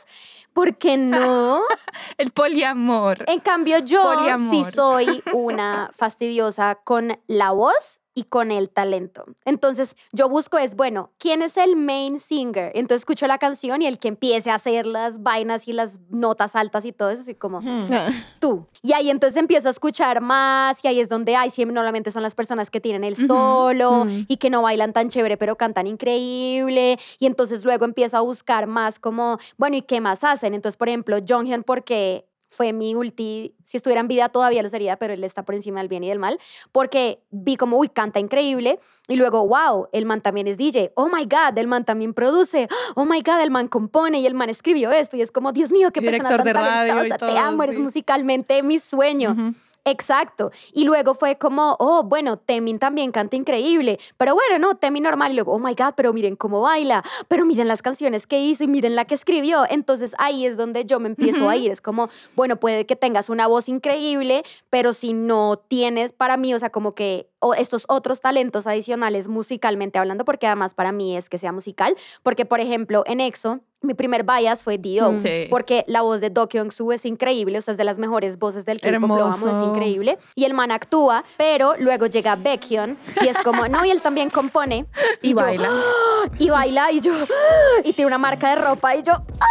¿por 0.53 0.77
qué 0.77 0.97
no? 0.97 1.63
El 2.19 2.31
poliamor. 2.31 3.25
En 3.27 3.41
cambio, 3.41 3.79
yo 3.79 4.03
sí 4.51 4.65
soy 4.73 5.23
una 5.33 5.91
fastidiosa 5.97 6.77
con 6.77 7.19
la 7.27 7.51
voz 7.53 8.00
y 8.21 8.25
con 8.25 8.51
el 8.51 8.69
talento. 8.69 9.25
Entonces, 9.47 9.97
yo 10.13 10.29
busco 10.29 10.59
es, 10.59 10.77
bueno, 10.77 11.11
¿quién 11.19 11.41
es 11.41 11.57
el 11.57 11.75
main 11.75 12.21
singer? 12.21 12.71
Entonces 12.75 13.01
escucho 13.01 13.27
la 13.27 13.39
canción 13.39 13.81
y 13.81 13.87
el 13.87 13.99
que 13.99 14.09
empiece 14.09 14.51
a 14.51 14.57
hacer 14.57 14.85
las 14.85 15.23
vainas 15.23 15.67
y 15.67 15.73
las 15.73 15.99
notas 16.11 16.55
altas 16.55 16.85
y 16.85 16.93
todo 16.93 17.09
eso, 17.09 17.23
así 17.23 17.35
como 17.35 17.61
Ah, 17.65 18.11
tú. 18.39 18.67
Y 18.83 18.93
ahí 18.93 19.09
entonces 19.09 19.39
empiezo 19.39 19.69
a 19.69 19.71
escuchar 19.71 20.21
más 20.21 20.85
y 20.85 20.89
ahí 20.89 21.01
es 21.01 21.09
donde 21.09 21.35
hay, 21.35 21.49
siempre 21.49 21.75
normalmente 21.75 22.11
son 22.11 22.23
las 22.23 22.35
personas 22.35 22.71
que 22.71 22.81
tienen 22.81 23.05
el 23.05 23.17
solo 23.17 24.07
y 24.29 24.37
que 24.37 24.51
no 24.51 24.61
bailan 24.63 24.93
tan 24.93 25.09
chévere 25.09 25.39
pero 25.39 25.57
cantan 25.57 25.87
increíble 25.87 26.99
y 27.19 27.27
entonces 27.27 27.65
luego 27.65 27.85
empiezo 27.87 28.19
a 28.19 28.21
buscar 28.21 28.67
más 28.67 28.99
como, 28.99 29.39
bueno, 29.57 29.77
¿y 29.77 29.83
qué 29.83 30.01
más 30.01 30.25
hacen? 30.25 30.53
Entonces, 30.53 30.77
por 30.77 30.89
ejemplo, 30.89 31.17
Jonghyun 31.27 31.63
porque 31.63 32.27
fue 32.51 32.73
mi 32.73 32.95
ulti, 32.95 33.55
si 33.65 33.77
estuviera 33.77 34.01
en 34.01 34.09
vida 34.09 34.29
todavía 34.29 34.63
lo 34.63 34.69
sería, 34.69 34.97
pero 34.97 35.15
él 35.15 35.23
está 35.23 35.45
por 35.45 35.55
encima 35.55 35.81
del 35.81 35.89
bien 35.89 36.05
y 36.05 36.09
del 36.09 36.19
mal, 36.19 36.39
porque 36.73 37.23
vi 37.31 37.57
como, 37.57 37.79
uy, 37.79 37.89
canta 37.89 38.19
increíble, 38.19 38.81
y 39.09 39.17
luego, 39.17 39.47
wow, 39.47 39.89
el 39.93 40.05
man 40.05 40.21
también 40.21 40.49
es 40.49 40.59
DJ, 40.59 40.93
oh 40.97 41.09
my 41.09 41.25
God, 41.25 41.57
el 41.57 41.69
man 41.69 41.85
también 41.85 42.13
produce, 42.13 42.69
oh 42.97 43.05
my 43.05 43.23
God, 43.23 43.41
el 43.41 43.51
man 43.51 43.69
compone 43.69 44.19
y 44.21 44.27
el 44.27 44.35
man 44.35 44.51
escribió 44.51 44.91
esto, 44.91 45.17
y 45.17 45.23
es 45.23 45.31
como, 45.31 45.53
Dios 45.53 45.71
mío, 45.71 45.93
qué 45.93 46.03
persona 46.03 46.29
tan 46.29 46.45
de 46.45 46.53
radio 46.53 46.93
y 46.93 47.09
talentosa, 47.09 47.33
te 47.33 47.39
amo, 47.39 47.63
eres 47.63 47.79
musicalmente 47.79 48.63
mi 48.65 48.81
sueño. 48.81 49.55
Exacto. 49.85 50.51
Y 50.73 50.85
luego 50.85 51.15
fue 51.15 51.39
como, 51.39 51.77
oh, 51.79 52.03
bueno, 52.03 52.39
Temin 52.39 52.79
también 52.79 53.13
canta 53.13 53.37
increíble. 53.37 53.99
Pero 54.19 54.35
bueno, 54.35 54.59
no, 54.59 54.77
Temin 54.77 55.03
normal. 55.03 55.33
Y 55.33 55.35
luego, 55.37 55.53
oh 55.53 55.59
my 55.59 55.75
God, 55.75 55.95
pero 55.97 56.13
miren 56.13 56.37
cómo 56.37 56.61
baila. 56.61 57.03
Pero 57.29 57.45
miren 57.45 57.69
las 57.69 57.83
canciones 57.83 58.27
que 58.27 58.41
hizo 58.41 58.65
y 58.65 58.69
miren 58.69 58.95
la 58.95 59.05
que 59.05 59.15
escribió. 59.15 59.65
Entonces 59.69 60.13
ahí 60.19 60.45
es 60.45 60.57
donde 60.57 60.85
yo 60.85 61.01
me 61.01 61.09
empiezo 61.09 61.49
a 61.49 61.57
ir. 61.57 61.71
Es 61.71 61.81
como, 61.81 62.09
bueno, 62.37 62.57
puede 62.57 62.87
que 62.87 62.97
tengas 62.97 63.31
una 63.31 63.47
voz 63.47 63.69
increíble, 63.69 64.45
pero 64.69 64.93
si 64.93 65.13
no 65.13 65.57
tienes 65.57 66.13
para 66.13 66.37
mí, 66.37 66.55
o 66.55 66.59
sea, 66.59 66.71
como 66.71 66.95
que 66.95 67.29
o 67.41 67.55
estos 67.55 67.85
otros 67.89 68.21
talentos 68.21 68.67
adicionales 68.67 69.29
musicalmente 69.29 69.99
hablando, 69.99 70.25
porque 70.25 70.47
además 70.47 70.75
para 70.75 70.93
mí 70.93 71.17
es 71.17 71.29
que 71.29 71.39
sea 71.39 71.53
musical. 71.53 71.97
Porque, 72.23 72.45
por 72.45 72.61
ejemplo, 72.61 73.03
en 73.07 73.21
EXO, 73.21 73.61
mi 73.83 73.95
primer 73.95 74.25
bias 74.25 74.63
fue 74.63 74.77
Dio, 74.79 75.11
Mm. 75.13 75.21
Sí. 75.21 75.47
porque 75.49 75.85
la 75.89 76.03
voz 76.03 76.21
de 76.21 76.29
Do 76.31 76.49
Kyung-soo 76.49 76.93
es 76.93 77.05
increíble, 77.07 77.59
o 77.59 77.63
sea, 77.63 77.73
es 77.73 77.79
de 77.79 77.85
las 77.85 77.99
mejores 77.99 78.39
voces 78.39 78.65
del 78.67 78.81
K-pop, 78.81 79.09
lo 79.09 79.25
amo, 79.25 79.49
es 79.49 79.61
increíble. 79.63 80.19
Y 80.35 80.45
el 80.45 80.53
man 80.55 80.71
actúa, 80.71 81.25
pero 81.39 81.75
luego 81.79 82.07
llega 82.07 82.37
Baekhyun 82.37 82.99
y 83.23 83.29
es 83.29 83.39
como, 83.39 83.69
no, 83.69 83.85
y 83.85 83.91
él 83.91 84.01
también 84.01 84.29
compone. 84.31 84.87
Y 85.23 85.31
yo, 85.31 85.37
baila. 85.37 85.69
"Ah", 85.71 86.25
Y 86.39 86.51
baila, 86.51 86.93
y 86.93 87.01
yo, 87.01 87.13
"Ah", 87.15 87.81
y 87.85 87.93
tiene 87.93 88.07
una 88.09 88.19
marca 88.19 88.51
de 88.51 88.57
ropa, 88.57 88.95
y 88.97 89.03
yo, 89.03 89.13
¡ah! 89.15 89.47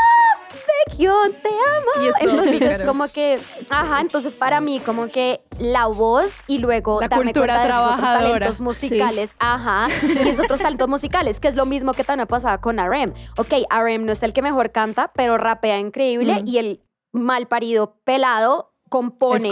Baekhyun, 0.87 1.33
te 1.41 1.49
amo. 1.49 2.05
Y 2.05 2.23
entonces 2.25 2.53
es 2.61 2.69
pícaro. 2.71 2.85
como 2.85 3.05
que, 3.07 3.39
ajá, 3.69 4.01
entonces 4.01 4.33
para 4.35 4.61
mí 4.61 4.79
como 4.79 5.07
que 5.07 5.41
la 5.59 5.87
voz 5.87 6.41
y 6.47 6.57
luego 6.59 7.01
La 7.01 7.07
darme 7.07 7.25
cultura 7.25 7.55
cuenta 7.55 7.67
de 7.67 7.69
esos 7.83 7.93
otros 7.93 8.13
talentos 8.23 8.61
musicales, 8.61 9.35
ajá, 9.39 9.87
y 10.03 10.27
esos 10.29 10.45
otros 10.45 10.59
talentos 10.59 10.87
musicales, 10.87 11.39
que 11.39 11.47
es 11.49 11.55
lo 11.55 11.65
mismo 11.65 11.93
que 11.93 12.03
también 12.03 12.27
pasaba 12.27 12.59
con 12.61 12.77
RM. 12.77 13.13
Ok, 13.37 13.53
RM 13.69 14.05
no 14.05 14.11
es 14.13 14.18
el 14.23 14.34
que 14.34 14.41
mejor 14.41 14.71
canta, 14.71 15.12
pero 15.13 15.38
rapea 15.38 15.77
increíble 15.77 16.41
Mm. 16.43 16.47
y 16.47 16.58
el 16.58 16.84
mal 17.12 17.47
parido 17.47 17.99
pelado 18.03 18.68
compone 18.89 19.49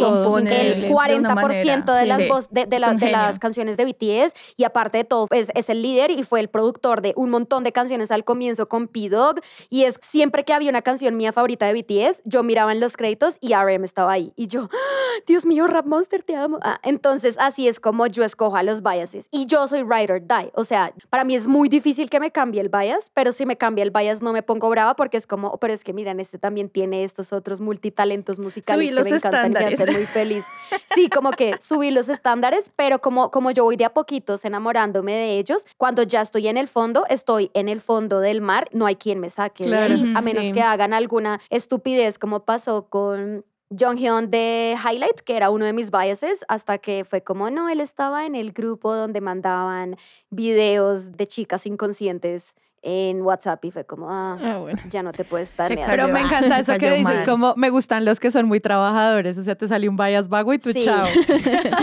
el 0.73 0.81
de 0.81 0.89
una 0.91 1.33
40% 1.35 1.85
de, 1.85 1.91
manera. 1.91 2.05
las, 2.05 2.17
Sí. 2.17 2.27
voz- 2.29 2.47
de, 2.49 2.65
de 2.65 2.79
la- 2.79 2.93
de 2.93 3.11
las 3.11 3.39
canciones 3.39 3.77
de 3.77 3.85
BTS 3.85 4.33
y 4.57 4.63
aparte 4.63 4.97
de 4.97 5.03
todo 5.03 5.27
es, 5.31 5.49
es 5.55 5.69
el 5.69 5.81
líder 5.81 6.11
y 6.11 6.23
fue 6.23 6.39
el 6.39 6.49
productor 6.49 7.01
de 7.01 7.13
un 7.15 7.29
montón 7.29 7.63
de 7.63 7.71
canciones 7.71 8.11
al 8.11 8.23
comienzo 8.23 8.67
con 8.67 8.87
P-Dog 8.87 9.39
y 9.69 9.83
es 9.83 9.99
siempre 10.01 10.43
que 10.43 10.53
había 10.53 10.69
una 10.69 10.81
canción 10.81 11.15
mía 11.17 11.31
favorita 11.31 11.65
de 11.67 11.73
BTS 11.73 12.21
yo 12.25 12.43
miraba 12.43 12.71
en 12.71 12.79
los 12.79 12.97
créditos 12.97 13.37
y 13.41 13.53
RM 13.53 13.83
estaba 13.85 14.11
ahí 14.11 14.33
y 14.35 14.47
yo 14.47 14.69
¡Ah! 14.71 14.77
Dios 15.25 15.45
mío 15.45 15.67
Rap 15.67 15.85
Monster 15.85 16.23
te 16.23 16.35
amo 16.35 16.59
Ah, 16.61 16.79
entonces 16.83 17.35
así 17.39 17.67
es 17.67 17.79
como 17.79 18.07
yo 18.07 18.23
escojo 18.23 18.55
a 18.55 18.63
los 18.63 18.81
biases 18.81 19.27
y 19.31 19.45
yo 19.45 19.67
soy 19.67 19.83
ride 19.83 20.13
or 20.13 20.21
die 20.21 20.51
o 20.55 20.63
sea 20.63 20.93
para 21.09 21.23
mí 21.23 21.35
es 21.35 21.47
muy 21.47 21.69
difícil 21.69 22.09
que 22.09 22.19
me 22.19 22.31
cambie 22.31 22.61
el 22.61 22.69
bias 22.69 23.11
pero 23.13 23.31
si 23.31 23.45
me 23.45 23.57
cambia 23.57 23.83
el 23.83 23.91
bias 23.91 24.21
no 24.21 24.33
me 24.33 24.43
pongo 24.43 24.69
brava 24.69 24.95
porque 24.95 25.17
es 25.17 25.27
como 25.27 25.49
"Oh, 25.49 25.57
pero 25.59 25.73
es 25.73 25.83
que 25.83 25.93
miren 25.93 26.19
este 26.19 26.37
también 26.37 26.69
tiene 26.69 27.03
estos 27.03 27.31
otros 27.33 27.61
multitalentos 27.61 28.39
musicales 28.39 28.79
Subí 28.79 28.89
que 28.89 28.95
los 28.95 29.03
me 29.09 29.09
encantan 29.27 29.61
y 29.61 29.65
me 29.65 29.73
hacen 29.73 29.93
muy 29.93 30.05
feliz. 30.05 30.45
Sí, 30.93 31.09
como 31.09 31.31
que 31.31 31.55
subí 31.59 31.91
los 31.91 32.09
estándares, 32.09 32.71
pero 32.75 32.99
como, 32.99 33.31
como 33.31 33.51
yo 33.51 33.63
voy 33.63 33.77
de 33.77 33.85
a 33.85 33.93
poquitos 33.93 34.43
enamorándome 34.45 35.13
de 35.13 35.37
ellos, 35.37 35.65
cuando 35.77 36.03
ya 36.03 36.21
estoy 36.21 36.47
en 36.47 36.57
el 36.57 36.67
fondo, 36.67 37.05
estoy 37.09 37.51
en 37.53 37.69
el 37.69 37.81
fondo 37.81 38.19
del 38.19 38.41
mar, 38.41 38.67
no 38.71 38.85
hay 38.85 38.95
quien 38.95 39.19
me 39.19 39.29
saque 39.29 39.63
de 39.63 39.69
Claro, 39.69 39.93
ahí, 39.93 40.13
a 40.15 40.21
menos 40.21 40.45
sí. 40.45 40.53
que 40.53 40.61
hagan 40.61 40.93
alguna 40.93 41.39
estupidez 41.49 42.19
como 42.19 42.45
pasó 42.45 42.87
con... 42.89 43.45
Jonghyun 43.69 44.31
de 44.31 44.77
Highlight, 44.81 45.19
que 45.25 45.35
era 45.35 45.49
uno 45.49 45.65
de 45.65 45.73
mis 45.73 45.91
biases, 45.91 46.45
hasta 46.47 46.77
que 46.77 47.03
fue 47.03 47.21
como, 47.21 47.49
no, 47.49 47.67
él 47.67 47.81
estaba 47.81 48.25
en 48.25 48.33
el 48.33 48.53
grupo 48.53 48.95
donde 48.95 49.19
mandaban 49.19 49.97
videos 50.29 51.11
de 51.11 51.27
chicas 51.27 51.65
inconscientes 51.65 52.53
en 52.81 53.21
WhatsApp 53.21 53.63
y 53.65 53.71
fue 53.71 53.85
como, 53.85 54.09
ah, 54.09 54.37
Ah, 54.41 54.57
bueno. 54.59 54.79
ya 54.89 55.03
no 55.03 55.11
te 55.11 55.23
puedes 55.25 55.49
estar 55.51 55.67
Pero 55.73 56.07
me 56.07 56.21
encanta 56.21 56.59
eso 56.59 56.77
que 56.77 56.91
dices, 56.91 57.03
mal. 57.03 57.25
como 57.25 57.53
me 57.57 57.69
gustan 57.69 58.05
los 58.05 58.19
que 58.19 58.31
son 58.31 58.47
muy 58.47 58.59
trabajadores, 58.59 59.37
o 59.37 59.43
sea, 59.43 59.55
te 59.55 59.67
salió 59.67 59.89
un 59.89 59.97
bias 59.97 60.29
vago 60.29 60.53
y 60.53 60.59
tú 60.59 60.71
Sí. 60.71 60.85
chao. 60.85 61.07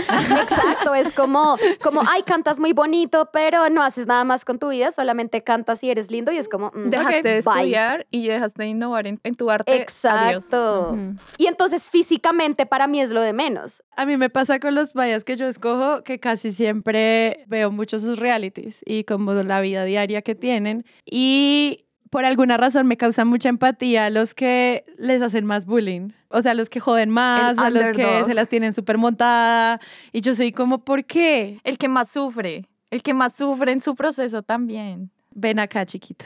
Exacto, 0.05 0.95
es 0.95 1.11
como, 1.11 1.55
como, 1.81 2.01
ay, 2.07 2.23
cantas 2.23 2.59
muy 2.59 2.73
bonito, 2.73 3.29
pero 3.31 3.69
no 3.69 3.83
haces 3.83 4.07
nada 4.07 4.23
más 4.23 4.45
con 4.45 4.59
tu 4.59 4.69
vida, 4.69 4.91
solamente 4.91 5.43
cantas 5.43 5.83
y 5.83 5.89
eres 5.89 6.11
lindo 6.11 6.31
y 6.31 6.37
es 6.37 6.47
como, 6.49 6.71
mm, 6.73 6.89
Dejaste 6.89 7.23
de 7.23 7.41
bye. 7.41 7.53
estudiar 7.55 8.07
y 8.11 8.27
dejaste 8.27 8.63
de 8.63 8.69
innovar 8.69 9.07
en, 9.07 9.19
en 9.23 9.35
tu 9.35 9.49
arte. 9.49 9.75
Exacto. 9.81 10.95
Y 11.37 11.47
entonces 11.47 11.89
físicamente 11.89 12.65
para 12.65 12.87
mí 12.87 13.01
es 13.01 13.11
lo 13.11 13.21
de 13.21 13.33
menos. 13.33 13.83
A 13.97 14.05
mí 14.05 14.17
me 14.17 14.29
pasa 14.29 14.59
con 14.59 14.75
los 14.75 14.93
bias 14.93 15.23
que 15.23 15.35
yo 15.35 15.47
escojo 15.47 16.03
que 16.03 16.19
casi 16.19 16.51
siempre 16.51 17.43
veo 17.47 17.71
mucho 17.71 17.99
sus 17.99 18.19
realities 18.19 18.81
y 18.85 19.03
como 19.03 19.33
la 19.33 19.61
vida 19.61 19.83
diaria 19.85 20.21
que 20.21 20.35
tienen 20.35 20.84
y 21.05 21.85
por 22.09 22.23
alguna 22.23 22.55
razón 22.55 22.87
me 22.87 22.97
causa 22.97 23.25
mucha 23.25 23.49
empatía 23.49 24.09
los 24.09 24.33
que 24.33 24.85
les 24.97 25.21
hacen 25.21 25.45
más 25.45 25.65
bullying. 25.65 26.11
O 26.29 26.41
sea, 26.41 26.53
los 26.53 26.69
que 26.69 26.79
joden 26.79 27.09
más, 27.09 27.57
a 27.57 27.69
los 27.69 27.91
que 27.91 28.23
se 28.25 28.33
las 28.33 28.47
tienen 28.47 28.73
súper 28.73 28.97
montada. 28.97 29.81
Y 30.13 30.21
yo 30.21 30.33
soy 30.33 30.51
como, 30.51 30.85
¿por 30.85 31.03
qué? 31.05 31.59
El 31.63 31.77
que 31.77 31.89
más 31.89 32.09
sufre. 32.09 32.69
El 32.89 33.03
que 33.03 33.13
más 33.13 33.35
sufre 33.35 33.71
en 33.71 33.81
su 33.81 33.95
proceso 33.95 34.43
también. 34.43 35.11
Ven 35.31 35.59
acá, 35.59 35.85
chiquito. 35.85 36.25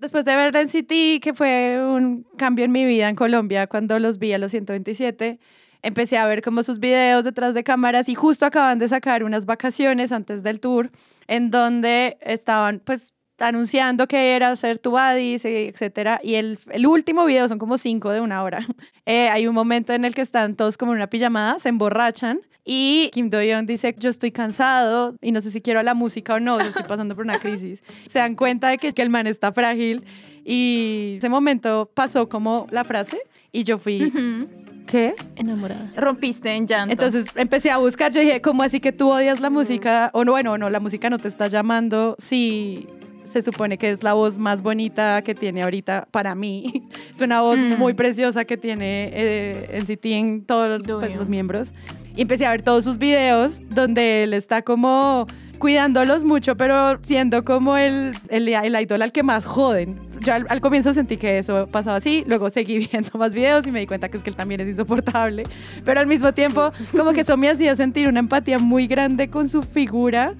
Después 0.00 0.24
de 0.24 0.34
ver 0.34 0.56
NCT, 0.56 1.22
que 1.22 1.34
fue 1.34 1.78
un 1.84 2.26
cambio 2.36 2.64
en 2.64 2.72
mi 2.72 2.84
vida 2.84 3.08
en 3.08 3.14
Colombia 3.14 3.66
cuando 3.66 3.98
los 3.98 4.18
vi 4.18 4.32
a 4.32 4.38
los 4.38 4.50
127, 4.50 5.38
empecé 5.82 6.18
a 6.18 6.26
ver 6.26 6.42
como 6.42 6.62
sus 6.62 6.78
videos 6.78 7.22
detrás 7.22 7.54
de 7.54 7.62
cámaras 7.62 8.08
y 8.08 8.14
justo 8.14 8.46
acaban 8.46 8.78
de 8.78 8.88
sacar 8.88 9.22
unas 9.22 9.46
vacaciones 9.46 10.10
antes 10.10 10.42
del 10.42 10.58
tour 10.58 10.90
en 11.28 11.50
donde 11.50 12.18
estaban 12.22 12.80
pues 12.84 13.14
anunciando 13.40 14.06
que 14.06 14.36
era 14.36 14.54
ser 14.56 14.78
tu 14.78 14.90
buddy, 14.90 15.38
etcétera. 15.42 16.20
Y 16.22 16.34
el, 16.34 16.58
el 16.70 16.86
último 16.86 17.24
video 17.24 17.48
son 17.48 17.58
como 17.58 17.78
cinco 17.78 18.10
de 18.10 18.20
una 18.20 18.42
hora. 18.42 18.66
Eh, 19.06 19.28
hay 19.28 19.48
un 19.48 19.54
momento 19.54 19.92
en 19.92 20.04
el 20.04 20.14
que 20.14 20.20
están 20.20 20.54
todos 20.54 20.76
como 20.76 20.92
en 20.92 20.98
una 20.98 21.08
pijamada, 21.08 21.58
se 21.58 21.68
emborrachan 21.68 22.40
y 22.64 23.10
Kim 23.12 23.30
Do-yeon 23.30 23.66
dice, 23.66 23.94
yo 23.98 24.10
estoy 24.10 24.30
cansado 24.30 25.16
y 25.20 25.32
no 25.32 25.40
sé 25.40 25.50
si 25.50 25.60
quiero 25.60 25.82
la 25.82 25.94
música 25.94 26.34
o 26.34 26.40
no, 26.40 26.60
yo 26.60 26.66
estoy 26.66 26.84
pasando 26.84 27.16
por 27.16 27.24
una 27.24 27.40
crisis. 27.40 27.82
Se 28.08 28.20
dan 28.20 28.36
cuenta 28.36 28.68
de 28.68 28.78
que, 28.78 28.92
que 28.92 29.02
el 29.02 29.10
man 29.10 29.26
está 29.26 29.52
frágil 29.52 30.04
y 30.44 31.14
ese 31.16 31.28
momento 31.28 31.90
pasó 31.92 32.28
como 32.28 32.66
la 32.70 32.84
frase 32.84 33.18
y 33.50 33.64
yo 33.64 33.78
fui, 33.78 34.04
Ujú. 34.04 34.48
¿qué? 34.86 35.14
Enamorada. 35.36 35.90
Rompiste 35.96 36.50
en 36.54 36.66
llanto. 36.66 36.92
Entonces 36.92 37.34
empecé 37.36 37.70
a 37.70 37.78
buscar, 37.78 38.12
yo 38.12 38.20
dije, 38.20 38.40
¿cómo 38.40 38.62
así 38.62 38.78
que 38.78 38.92
tú 38.92 39.10
odias 39.10 39.40
la 39.40 39.50
música? 39.50 40.10
O 40.12 40.24
no, 40.24 40.32
bueno, 40.32 40.56
no, 40.56 40.70
la 40.70 40.80
música 40.80 41.10
no 41.10 41.18
te 41.18 41.28
está 41.28 41.48
llamando 41.48 42.14
si 42.18 42.86
se 43.30 43.42
supone 43.42 43.78
que 43.78 43.90
es 43.90 44.02
la 44.02 44.12
voz 44.14 44.36
más 44.38 44.62
bonita 44.62 45.22
que 45.22 45.34
tiene 45.34 45.62
ahorita 45.62 46.08
para 46.10 46.34
mí. 46.34 46.88
Es 47.14 47.20
una 47.20 47.40
voz 47.42 47.58
Mm. 47.58 47.78
muy 47.78 47.94
preciosa 47.94 48.44
que 48.44 48.56
tiene 48.56 49.10
eh, 49.12 49.78
NCT 49.80 50.04
en 50.06 50.44
todos 50.44 50.68
los, 50.68 50.98
pues, 51.00 51.14
los 51.16 51.28
miembros. 51.28 51.72
Y 52.16 52.22
empecé 52.22 52.46
a 52.46 52.50
ver 52.50 52.62
todos 52.62 52.84
sus 52.84 52.98
videos 52.98 53.60
donde 53.70 54.24
él 54.24 54.34
está 54.34 54.62
como 54.62 55.26
cuidándolos 55.58 56.24
mucho, 56.24 56.56
pero 56.56 56.98
siendo 57.02 57.44
como 57.44 57.76
el, 57.76 58.12
el, 58.30 58.48
el 58.48 58.80
idol 58.80 59.02
al 59.02 59.12
que 59.12 59.22
más 59.22 59.44
joden. 59.44 60.00
Yo 60.20 60.32
al, 60.34 60.46
al 60.48 60.60
comienzo 60.62 60.94
sentí 60.94 61.16
que 61.18 61.38
eso 61.38 61.66
pasaba 61.66 61.96
así, 61.98 62.24
luego 62.26 62.48
seguí 62.50 62.78
viendo 62.92 63.10
más 63.18 63.34
videos 63.34 63.66
y 63.66 63.70
me 63.70 63.80
di 63.80 63.86
cuenta 63.86 64.08
que 64.08 64.16
es 64.16 64.22
que 64.22 64.30
él 64.30 64.36
también 64.36 64.60
es 64.62 64.68
insoportable, 64.68 65.42
pero 65.84 66.00
al 66.00 66.06
mismo 66.06 66.32
tiempo 66.32 66.72
como 66.96 67.12
que 67.12 67.20
eso 67.22 67.36
me 67.36 67.48
hacía 67.50 67.76
sentir 67.76 68.08
una 68.08 68.20
empatía 68.20 68.58
muy 68.58 68.86
grande 68.86 69.28
con 69.28 69.48
su 69.50 69.62
figura 69.62 70.34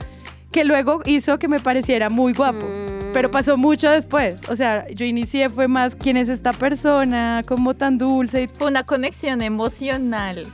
que 0.51 0.65
luego 0.65 1.01
hizo 1.07 1.39
que 1.39 1.49
me 1.49 1.61
pareciera 1.61 2.11
muy 2.11 2.33
guapo. 2.33 2.67
Mm. 2.67 3.13
Pero 3.13 3.31
pasó 3.31 3.57
mucho 3.57 3.91
después. 3.91 4.37
O 4.49 4.57
sea, 4.57 4.87
yo 4.91 5.05
inicié 5.05 5.49
fue 5.49 5.67
más 5.69 5.97
quién 5.97 6.17
es 6.17 6.29
esta 6.29 6.53
persona, 6.53 7.43
como 7.47 7.75
tan 7.75 7.99
dulce. 7.99 8.43
y- 8.43 8.49
Fue 8.49 8.69
una 8.69 8.85
conexión 8.85 9.43
emocional. 9.43 10.47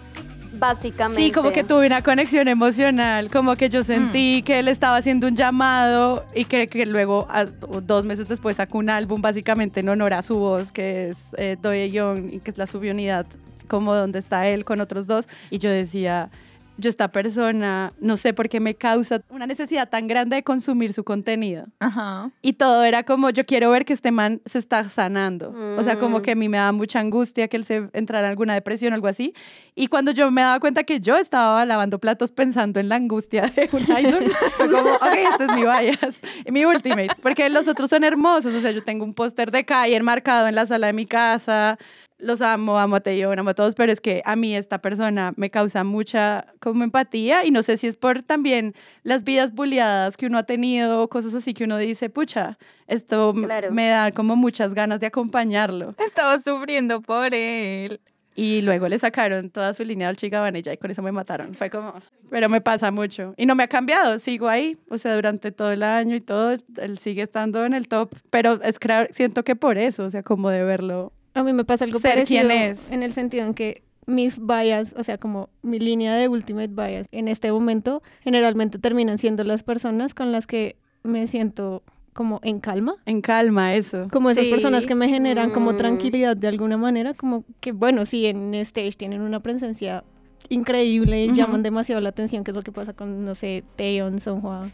Básicamente. 0.58 1.22
Sí, 1.22 1.32
como 1.32 1.52
que 1.52 1.64
tuve 1.64 1.86
una 1.86 2.00
conexión 2.02 2.48
emocional, 2.48 3.30
como 3.30 3.56
que 3.56 3.68
yo 3.68 3.80
Mm. 3.80 3.84
sentí 3.84 4.42
que 4.42 4.58
él 4.60 4.68
estaba 4.68 4.96
haciendo 4.96 5.26
un 5.26 5.36
llamado 5.36 6.24
y 6.34 6.46
que, 6.46 6.66
que 6.66 6.86
luego, 6.86 7.26
a- 7.28 7.44
dos 7.44 8.06
meses 8.06 8.26
después, 8.26 8.56
sacó 8.56 8.78
un 8.78 8.88
álbum 8.88 9.20
básicamente 9.20 9.80
en 9.80 9.88
honor 9.90 10.14
a 10.14 10.22
su 10.22 10.36
voz, 10.36 10.72
que 10.72 11.10
es 11.10 11.34
eh, 11.36 11.58
Doye 11.60 11.90
Young, 11.90 12.32
y 12.32 12.38
que 12.40 12.52
es 12.52 12.56
la 12.58 12.66
subunidad, 12.66 13.26
como 13.68 13.94
donde 13.94 14.18
está 14.18 14.46
él 14.48 14.64
con 14.64 14.80
otros 14.80 15.06
dos. 15.06 15.28
Y 15.50 15.58
yo 15.58 15.68
decía, 15.68 16.30
yo 16.78 16.88
esta 16.90 17.08
persona, 17.12 17.92
no 18.00 18.16
sé 18.16 18.32
por 18.34 18.48
qué 18.48 18.60
me 18.60 18.74
causa 18.74 19.20
una 19.30 19.46
necesidad 19.46 19.88
tan 19.88 20.06
grande 20.08 20.36
de 20.36 20.42
consumir 20.42 20.92
su 20.92 21.04
contenido. 21.04 21.66
Ajá. 21.80 22.30
Y 22.42 22.54
todo 22.54 22.84
era 22.84 23.02
como, 23.02 23.30
yo 23.30 23.46
quiero 23.46 23.70
ver 23.70 23.84
que 23.84 23.92
este 23.92 24.10
man 24.12 24.40
se 24.46 24.58
está 24.58 24.88
sanando. 24.88 25.54
O 25.78 25.82
sea, 25.82 25.98
como 25.98 26.18
Mm. 26.18 26.22
que 26.22 26.30
a 26.32 26.34
mí 26.34 26.48
me 26.48 26.58
da 26.58 26.72
mucha 26.72 27.00
angustia 27.00 27.48
que 27.48 27.56
él 27.56 27.64
se 27.64 27.88
entrara 27.92 28.26
en 28.26 28.30
alguna 28.30 28.54
depresión 28.54 28.92
o 28.92 28.94
algo 28.94 29.08
así. 29.08 29.34
Y 29.74 29.88
cuando 29.88 30.10
yo 30.12 30.30
me 30.30 30.42
daba 30.42 30.60
cuenta 30.60 30.84
que 30.84 31.00
yo 31.00 31.16
estaba 31.16 31.64
lavando 31.64 31.98
platos 31.98 32.32
pensando 32.32 32.80
en 32.80 32.88
la 32.88 32.96
angustia 32.96 33.46
de 33.54 33.68
un 33.72 33.82
idol, 33.98 34.30
fue 34.56 34.70
como, 34.70 34.90
ok, 34.94 35.14
este 35.32 35.44
es 35.44 35.52
mi 35.52 35.62
bias, 35.62 36.20
mi 36.50 36.64
ultimate. 36.64 37.10
Porque 37.22 37.48
los 37.50 37.68
otros 37.68 37.90
son 37.90 38.04
hermosos. 38.04 38.54
O 38.54 38.60
sea, 38.60 38.70
yo 38.70 38.82
tengo 38.82 39.04
un 39.04 39.14
póster 39.14 39.50
de 39.50 39.64
Kai 39.64 39.94
enmarcado 39.94 40.46
en 40.48 40.54
la 40.54 40.66
sala 40.66 40.88
de 40.88 40.92
mi 40.92 41.06
casa. 41.06 41.78
Los 42.18 42.40
amo, 42.40 42.78
amo 42.78 42.96
a 42.96 43.00
Taeyong, 43.00 43.38
amo 43.38 43.50
a 43.50 43.54
todos, 43.54 43.74
pero 43.74 43.92
es 43.92 44.00
que 44.00 44.22
a 44.24 44.36
mí 44.36 44.56
esta 44.56 44.78
persona 44.78 45.34
me 45.36 45.50
causa 45.50 45.84
mucha 45.84 46.46
como 46.60 46.82
empatía 46.82 47.44
y 47.44 47.50
no 47.50 47.62
sé 47.62 47.76
si 47.76 47.86
es 47.86 47.96
por 47.96 48.22
también 48.22 48.74
las 49.02 49.22
vidas 49.22 49.52
bulliadas 49.52 50.16
que 50.16 50.26
uno 50.26 50.38
ha 50.38 50.44
tenido, 50.44 51.08
cosas 51.08 51.34
así 51.34 51.52
que 51.52 51.64
uno 51.64 51.76
dice, 51.76 52.08
pucha, 52.08 52.58
esto 52.86 53.34
Claro. 53.34 53.70
me 53.70 53.88
da 53.88 54.12
como 54.12 54.34
muchas 54.34 54.72
ganas 54.72 54.98
de 55.00 55.08
acompañarlo. 55.08 55.94
Estaba 55.98 56.38
sufriendo 56.38 57.02
por 57.02 57.34
él. 57.34 58.00
Y 58.38 58.60
luego 58.60 58.86
le 58.88 58.98
sacaron 58.98 59.48
toda 59.48 59.72
su 59.72 59.82
línea 59.82 60.12
del 60.12 60.30
Gabbana 60.30 60.58
y 60.58 60.76
con 60.76 60.90
eso 60.90 61.00
me 61.02 61.10
mataron. 61.10 61.54
Fue 61.54 61.70
como, 61.70 61.94
pero 62.28 62.50
me 62.50 62.60
pasa 62.60 62.90
mucho. 62.90 63.32
Y 63.38 63.46
no 63.46 63.54
me 63.54 63.62
ha 63.62 63.66
cambiado, 63.68 64.18
sigo 64.18 64.46
ahí. 64.48 64.76
O 64.90 64.98
sea, 64.98 65.14
durante 65.14 65.52
todo 65.52 65.72
el 65.72 65.82
año 65.82 66.14
y 66.14 66.20
todo, 66.20 66.54
él 66.76 66.98
sigue 66.98 67.22
estando 67.22 67.64
en 67.64 67.72
el 67.72 67.88
top. 67.88 68.14
Pero 68.28 68.60
es 68.62 68.78
siento 69.12 69.42
que 69.42 69.56
por 69.56 69.78
eso, 69.78 70.04
o 70.04 70.10
sea, 70.10 70.22
como 70.22 70.50
de 70.50 70.62
verlo. 70.64 71.14
A 71.36 71.42
mí 71.42 71.52
me 71.52 71.64
pasa 71.64 71.84
algo 71.84 71.98
Ser 71.98 72.12
parecido 72.12 72.48
quien 72.48 72.50
es. 72.62 72.90
en 72.90 73.02
el 73.02 73.12
sentido 73.12 73.44
en 73.46 73.52
que 73.52 73.82
mis 74.06 74.38
bias, 74.38 74.94
o 74.96 75.02
sea, 75.04 75.18
como 75.18 75.50
mi 75.62 75.78
línea 75.78 76.14
de 76.14 76.28
ultimate 76.28 76.68
bias 76.68 77.06
en 77.12 77.28
este 77.28 77.52
momento, 77.52 78.02
generalmente 78.22 78.78
terminan 78.78 79.18
siendo 79.18 79.44
las 79.44 79.62
personas 79.62 80.14
con 80.14 80.32
las 80.32 80.46
que 80.46 80.76
me 81.02 81.26
siento 81.26 81.82
como 82.14 82.40
en 82.42 82.60
calma, 82.60 82.94
En 83.04 83.20
calma, 83.20 83.74
eso. 83.74 84.08
como 84.10 84.30
esas 84.30 84.46
Sí. 84.46 84.50
personas 84.50 84.86
que 84.86 84.94
me 84.94 85.08
generan 85.10 85.50
como 85.50 85.72
Mm. 85.72 85.76
tranquilidad 85.76 86.36
de 86.38 86.48
alguna 86.48 86.78
manera, 86.78 87.12
como 87.12 87.44
que 87.60 87.72
bueno, 87.72 88.06
sí, 88.06 88.24
en 88.24 88.54
stage 88.54 88.92
tienen 88.92 89.20
una 89.20 89.40
presencia 89.40 90.04
increíble 90.48 91.22
y 91.24 91.26
Ujú. 91.26 91.36
llaman 91.36 91.62
demasiado 91.62 92.00
la 92.00 92.08
atención, 92.08 92.44
que 92.44 92.52
es 92.52 92.56
lo 92.56 92.62
que 92.62 92.72
pasa 92.72 92.94
con, 92.94 93.24
no 93.26 93.34
sé, 93.34 93.62
Taeyeon, 93.76 94.20
Songhwa, 94.22 94.70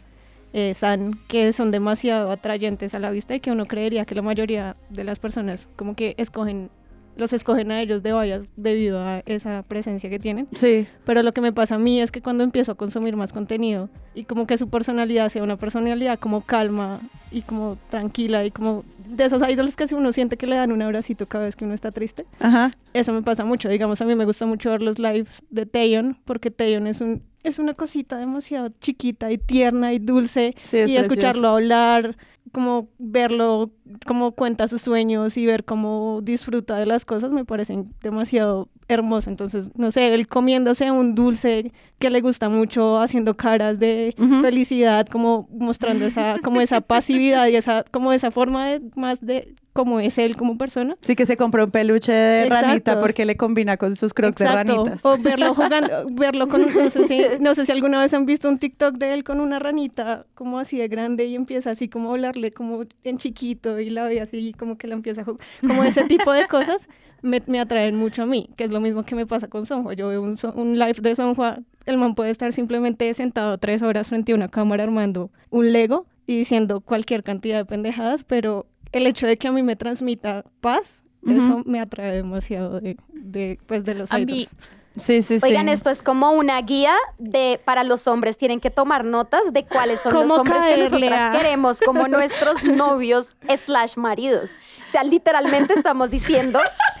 eh, 0.53 0.73
San, 0.75 1.19
que 1.27 1.51
son 1.51 1.71
demasiado 1.71 2.31
atrayentes 2.31 2.93
a 2.93 2.99
la 2.99 3.09
vista 3.09 3.35
y 3.35 3.39
que 3.39 3.51
uno 3.51 3.65
creería 3.65 4.05
que 4.05 4.13
la 4.13 4.21
mayoría 4.21 4.75
de 4.89 5.03
las 5.03 5.17
personas 5.17 5.67
como 5.75 5.95
que 5.95 6.13
escogen, 6.17 6.69
los 7.15 7.33
escogen 7.33 7.71
a 7.71 7.81
ellos 7.81 8.03
de 8.03 8.13
vallas 8.13 8.45
debido 8.55 9.01
a 9.01 9.23
esa 9.25 9.63
presencia 9.63 10.11
que 10.11 10.19
tienen. 10.19 10.47
Sí. 10.53 10.85
Pero 11.05 11.23
lo 11.23 11.33
que 11.33 11.41
me 11.41 11.53
pasa 11.53 11.75
a 11.75 11.79
mí 11.79 11.99
es 11.99 12.11
que 12.11 12.21
cuando 12.21 12.43
empiezo 12.43 12.71
a 12.71 12.75
consumir 12.75 13.15
más 13.15 13.33
contenido 13.33 13.89
y 14.13 14.25
como 14.25 14.45
que 14.45 14.59
su 14.59 14.69
personalidad 14.69 15.29
sea 15.29 15.41
una 15.41 15.57
personalidad 15.57 16.19
como 16.19 16.41
calma 16.41 17.01
y 17.31 17.41
como 17.41 17.77
tranquila 17.89 18.45
y 18.45 18.51
como 18.51 18.83
de 19.07 19.25
esos 19.25 19.41
idols 19.47 19.75
que 19.75 19.87
si 19.87 19.95
uno 19.95 20.11
siente 20.13 20.37
que 20.37 20.45
le 20.45 20.55
dan 20.55 20.71
un 20.71 20.83
abracito 20.83 21.25
cada 21.25 21.45
vez 21.45 21.55
que 21.55 21.65
uno 21.65 21.73
está 21.73 21.91
triste. 21.91 22.27
Ajá. 22.39 22.71
Eso 22.93 23.11
me 23.11 23.23
pasa 23.23 23.43
mucho. 23.43 23.69
Digamos, 23.69 24.01
a 24.01 24.05
mí 24.05 24.13
me 24.13 24.25
gusta 24.25 24.45
mucho 24.45 24.69
ver 24.69 24.83
los 24.83 24.99
lives 24.99 25.41
de 25.49 25.65
Taeyeon 25.65 26.19
porque 26.25 26.51
Taeyeon 26.51 26.85
es 26.85 27.01
un 27.01 27.23
es 27.43 27.59
una 27.59 27.73
cosita 27.73 28.17
demasiado 28.17 28.69
chiquita 28.79 29.31
y 29.31 29.37
tierna 29.37 29.93
y 29.93 29.99
dulce 29.99 30.55
Sí, 30.63 30.77
es 30.77 30.89
y 30.89 30.93
precioso. 30.93 31.01
escucharlo 31.01 31.49
hablar, 31.49 32.17
como 32.51 32.87
verlo, 32.99 33.71
cómo 34.05 34.31
cuenta 34.33 34.67
sus 34.67 34.81
sueños 34.81 35.37
y 35.37 35.45
ver 35.45 35.63
cómo 35.63 36.19
disfruta 36.21 36.77
de 36.77 36.85
las 36.85 37.03
cosas 37.05 37.31
me 37.31 37.45
parecen 37.45 37.93
demasiado 38.01 38.69
hermoso. 38.87 39.29
Entonces, 39.29 39.71
no 39.75 39.89
sé, 39.91 40.13
él 40.13 40.27
comiéndose 40.27 40.91
un 40.91 41.15
dulce 41.15 41.71
que 41.99 42.09
le 42.09 42.21
gusta 42.21 42.49
mucho, 42.49 42.99
haciendo 42.99 43.35
caras 43.35 43.79
de 43.79 44.13
felicidad, 44.41 45.07
como 45.07 45.47
mostrando 45.51 46.05
esa, 46.05 46.37
como 46.43 46.61
esa 46.61 46.81
pasividad 46.95 47.47
y 47.47 47.55
esa, 47.55 47.85
como 47.91 48.13
esa 48.13 48.29
forma 48.29 48.67
de, 48.67 48.81
más 48.95 49.21
de 49.25 49.55
cómo 49.73 49.99
es 49.99 50.17
él 50.17 50.37
como 50.37 50.57
persona. 50.57 50.95
Sí 51.01 51.15
que 51.15 51.25
se 51.25 51.35
compró 51.35 51.65
un 51.65 51.71
peluche 51.71 52.11
de 52.11 52.43
Exacto. 52.43 52.67
ranita 52.67 52.99
porque 52.99 53.25
le 53.25 53.35
combina 53.35 53.77
con 53.77 53.95
sus 53.95 54.13
crocs 54.13 54.37
de 54.37 54.45
Exacto. 54.45 54.75
ranitas. 54.85 54.99
O 55.03 55.17
verlo 55.17 55.53
jugando, 55.53 56.05
verlo 56.11 56.47
con, 56.47 56.61
no 56.73 56.89
sé, 56.89 57.07
si, 57.07 57.21
no 57.39 57.55
sé 57.55 57.65
si 57.65 57.71
alguna 57.71 57.99
vez 57.99 58.13
han 58.13 58.25
visto 58.25 58.47
un 58.47 58.57
TikTok 58.59 58.95
de 58.95 59.13
él 59.13 59.23
con 59.23 59.39
una 59.39 59.59
ranita 59.59 60.25
como 60.35 60.59
así 60.59 60.77
de 60.77 60.87
grande 60.87 61.25
y 61.25 61.35
empieza 61.35 61.71
así 61.71 61.89
como 61.89 62.09
a 62.09 62.13
hablarle 62.13 62.51
como 62.51 62.83
en 63.03 63.17
chiquito 63.17 63.79
y 63.79 63.89
la 63.89 64.05
ve 64.05 64.21
así 64.21 64.53
como 64.53 64.77
que 64.77 64.87
la 64.87 64.93
empieza 64.95 65.21
a 65.21 65.25
jugar. 65.25 65.45
Como 65.61 65.83
ese 65.83 66.03
tipo 66.05 66.31
de 66.31 66.47
cosas 66.47 66.87
me, 67.21 67.41
me 67.47 67.59
atraen 67.59 67.95
mucho 67.95 68.23
a 68.23 68.25
mí, 68.25 68.49
que 68.55 68.65
es 68.65 68.71
lo 68.71 68.79
mismo 68.79 69.03
que 69.03 69.15
me 69.15 69.25
pasa 69.25 69.47
con 69.47 69.65
Sonhua. 69.65 69.93
Yo 69.93 70.09
veo 70.09 70.21
un, 70.21 70.37
un 70.55 70.77
live 70.77 70.99
de 71.01 71.15
Sonhua, 71.15 71.59
el 71.85 71.97
man 71.97 72.15
puede 72.15 72.29
estar 72.29 72.53
simplemente 72.53 73.11
sentado 73.13 73.57
tres 73.57 73.81
horas 73.81 74.09
frente 74.09 74.33
a 74.33 74.35
una 74.35 74.49
cámara 74.49 74.83
armando 74.83 75.31
un 75.49 75.71
Lego 75.71 76.05
y 76.27 76.37
diciendo 76.37 76.81
cualquier 76.81 77.23
cantidad 77.23 77.57
de 77.57 77.65
pendejadas, 77.65 78.23
pero 78.23 78.67
el 78.93 79.07
hecho 79.07 79.27
de 79.27 79.37
que 79.37 79.47
a 79.47 79.51
mí 79.51 79.63
me 79.63 79.75
transmita 79.75 80.43
paz, 80.61 81.03
eso 81.27 81.63
me 81.65 81.79
atrae 81.79 82.11
demasiado 82.11 82.79
de, 82.81 82.97
de, 83.13 83.59
pues, 83.65 83.83
de 83.85 83.95
los 83.95 84.11
A 84.11 84.19
mí-. 84.19 84.47
Sí, 84.95 85.23
sí, 85.23 85.39
sí. 85.39 85.45
Oigan, 85.45 85.69
esto 85.69 85.89
es 85.89 86.03
como 86.03 86.31
una 86.33 86.61
guía 86.61 86.95
de 87.17 87.59
para 87.65 87.83
los 87.83 88.05
hombres. 88.07 88.37
Tienen 88.37 88.59
que 88.59 88.69
tomar 88.69 89.03
notas 89.03 89.51
de 89.51 89.65
cuáles 89.65 90.01
son 90.01 90.13
los 90.13 90.21
¿Cómo 90.23 90.35
hombres 90.35 90.61
que 90.63 90.83
nosotras 90.83 91.35
queremos 91.35 91.79
como 91.83 92.07
nuestros 92.07 92.63
novios 92.63 93.35
slash 93.65 93.95
maridos. 93.97 94.51
O 94.87 94.91
sea, 94.91 95.03
literalmente 95.03 95.73
estamos 95.73 96.11
diciendo 96.11 96.59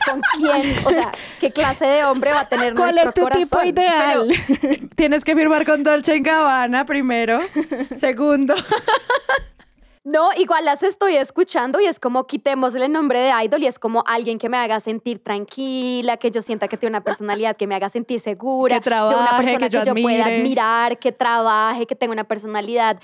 con 0.09 0.21
quién, 0.37 0.75
o 0.85 0.89
sea, 0.89 1.11
qué 1.39 1.51
clase 1.51 1.85
de 1.85 2.03
hombre 2.05 2.31
va 2.33 2.41
a 2.41 2.49
tener 2.49 2.73
¿Cuál 2.73 2.95
nuestro 2.95 3.09
es 3.09 3.13
tu 3.13 3.21
corazón. 3.21 3.43
tipo 3.43 3.63
ideal? 3.63 4.89
Tienes 4.95 5.23
que 5.23 5.35
firmar 5.35 5.63
con 5.63 5.83
Dolce 5.83 6.19
Gabbana 6.19 6.87
primero. 6.87 7.39
Segundo. 7.97 8.55
No, 10.05 10.31
igual 10.35 10.65
las 10.65 10.83
estoy 10.83 11.15
escuchando 11.15 11.79
y 11.79 11.85
es 11.85 11.97
como 11.97 12.27
quitémosle 12.27 12.87
el 12.87 12.91
nombre 12.91 13.19
de 13.19 13.31
idol 13.45 13.63
y 13.63 13.67
es 13.67 13.79
como 13.79 14.03
alguien 14.05 14.37
que 14.37 14.49
me 14.49 14.57
haga 14.57 14.81
sentir 14.81 15.23
tranquila, 15.23 16.17
que 16.17 16.29
yo 16.29 16.41
sienta 16.41 16.67
que 16.67 16.75
tiene 16.75 16.91
una 16.91 17.05
personalidad 17.05 17.55
que 17.55 17.67
me 17.67 17.75
haga 17.75 17.87
sentir 17.87 18.19
segura, 18.19 18.81
Que 18.81 18.89
yo 18.89 18.95
una 19.07 19.09
trabaje, 19.15 19.43
persona 19.45 19.69
que 19.69 19.69
yo 19.69 19.93
pueda 19.95 20.25
admire. 20.25 20.39
admirar, 20.39 20.99
que 20.99 21.13
trabaje, 21.13 21.85
que 21.85 21.95
tenga 21.95 22.11
una 22.11 22.25
personalidad 22.25 22.99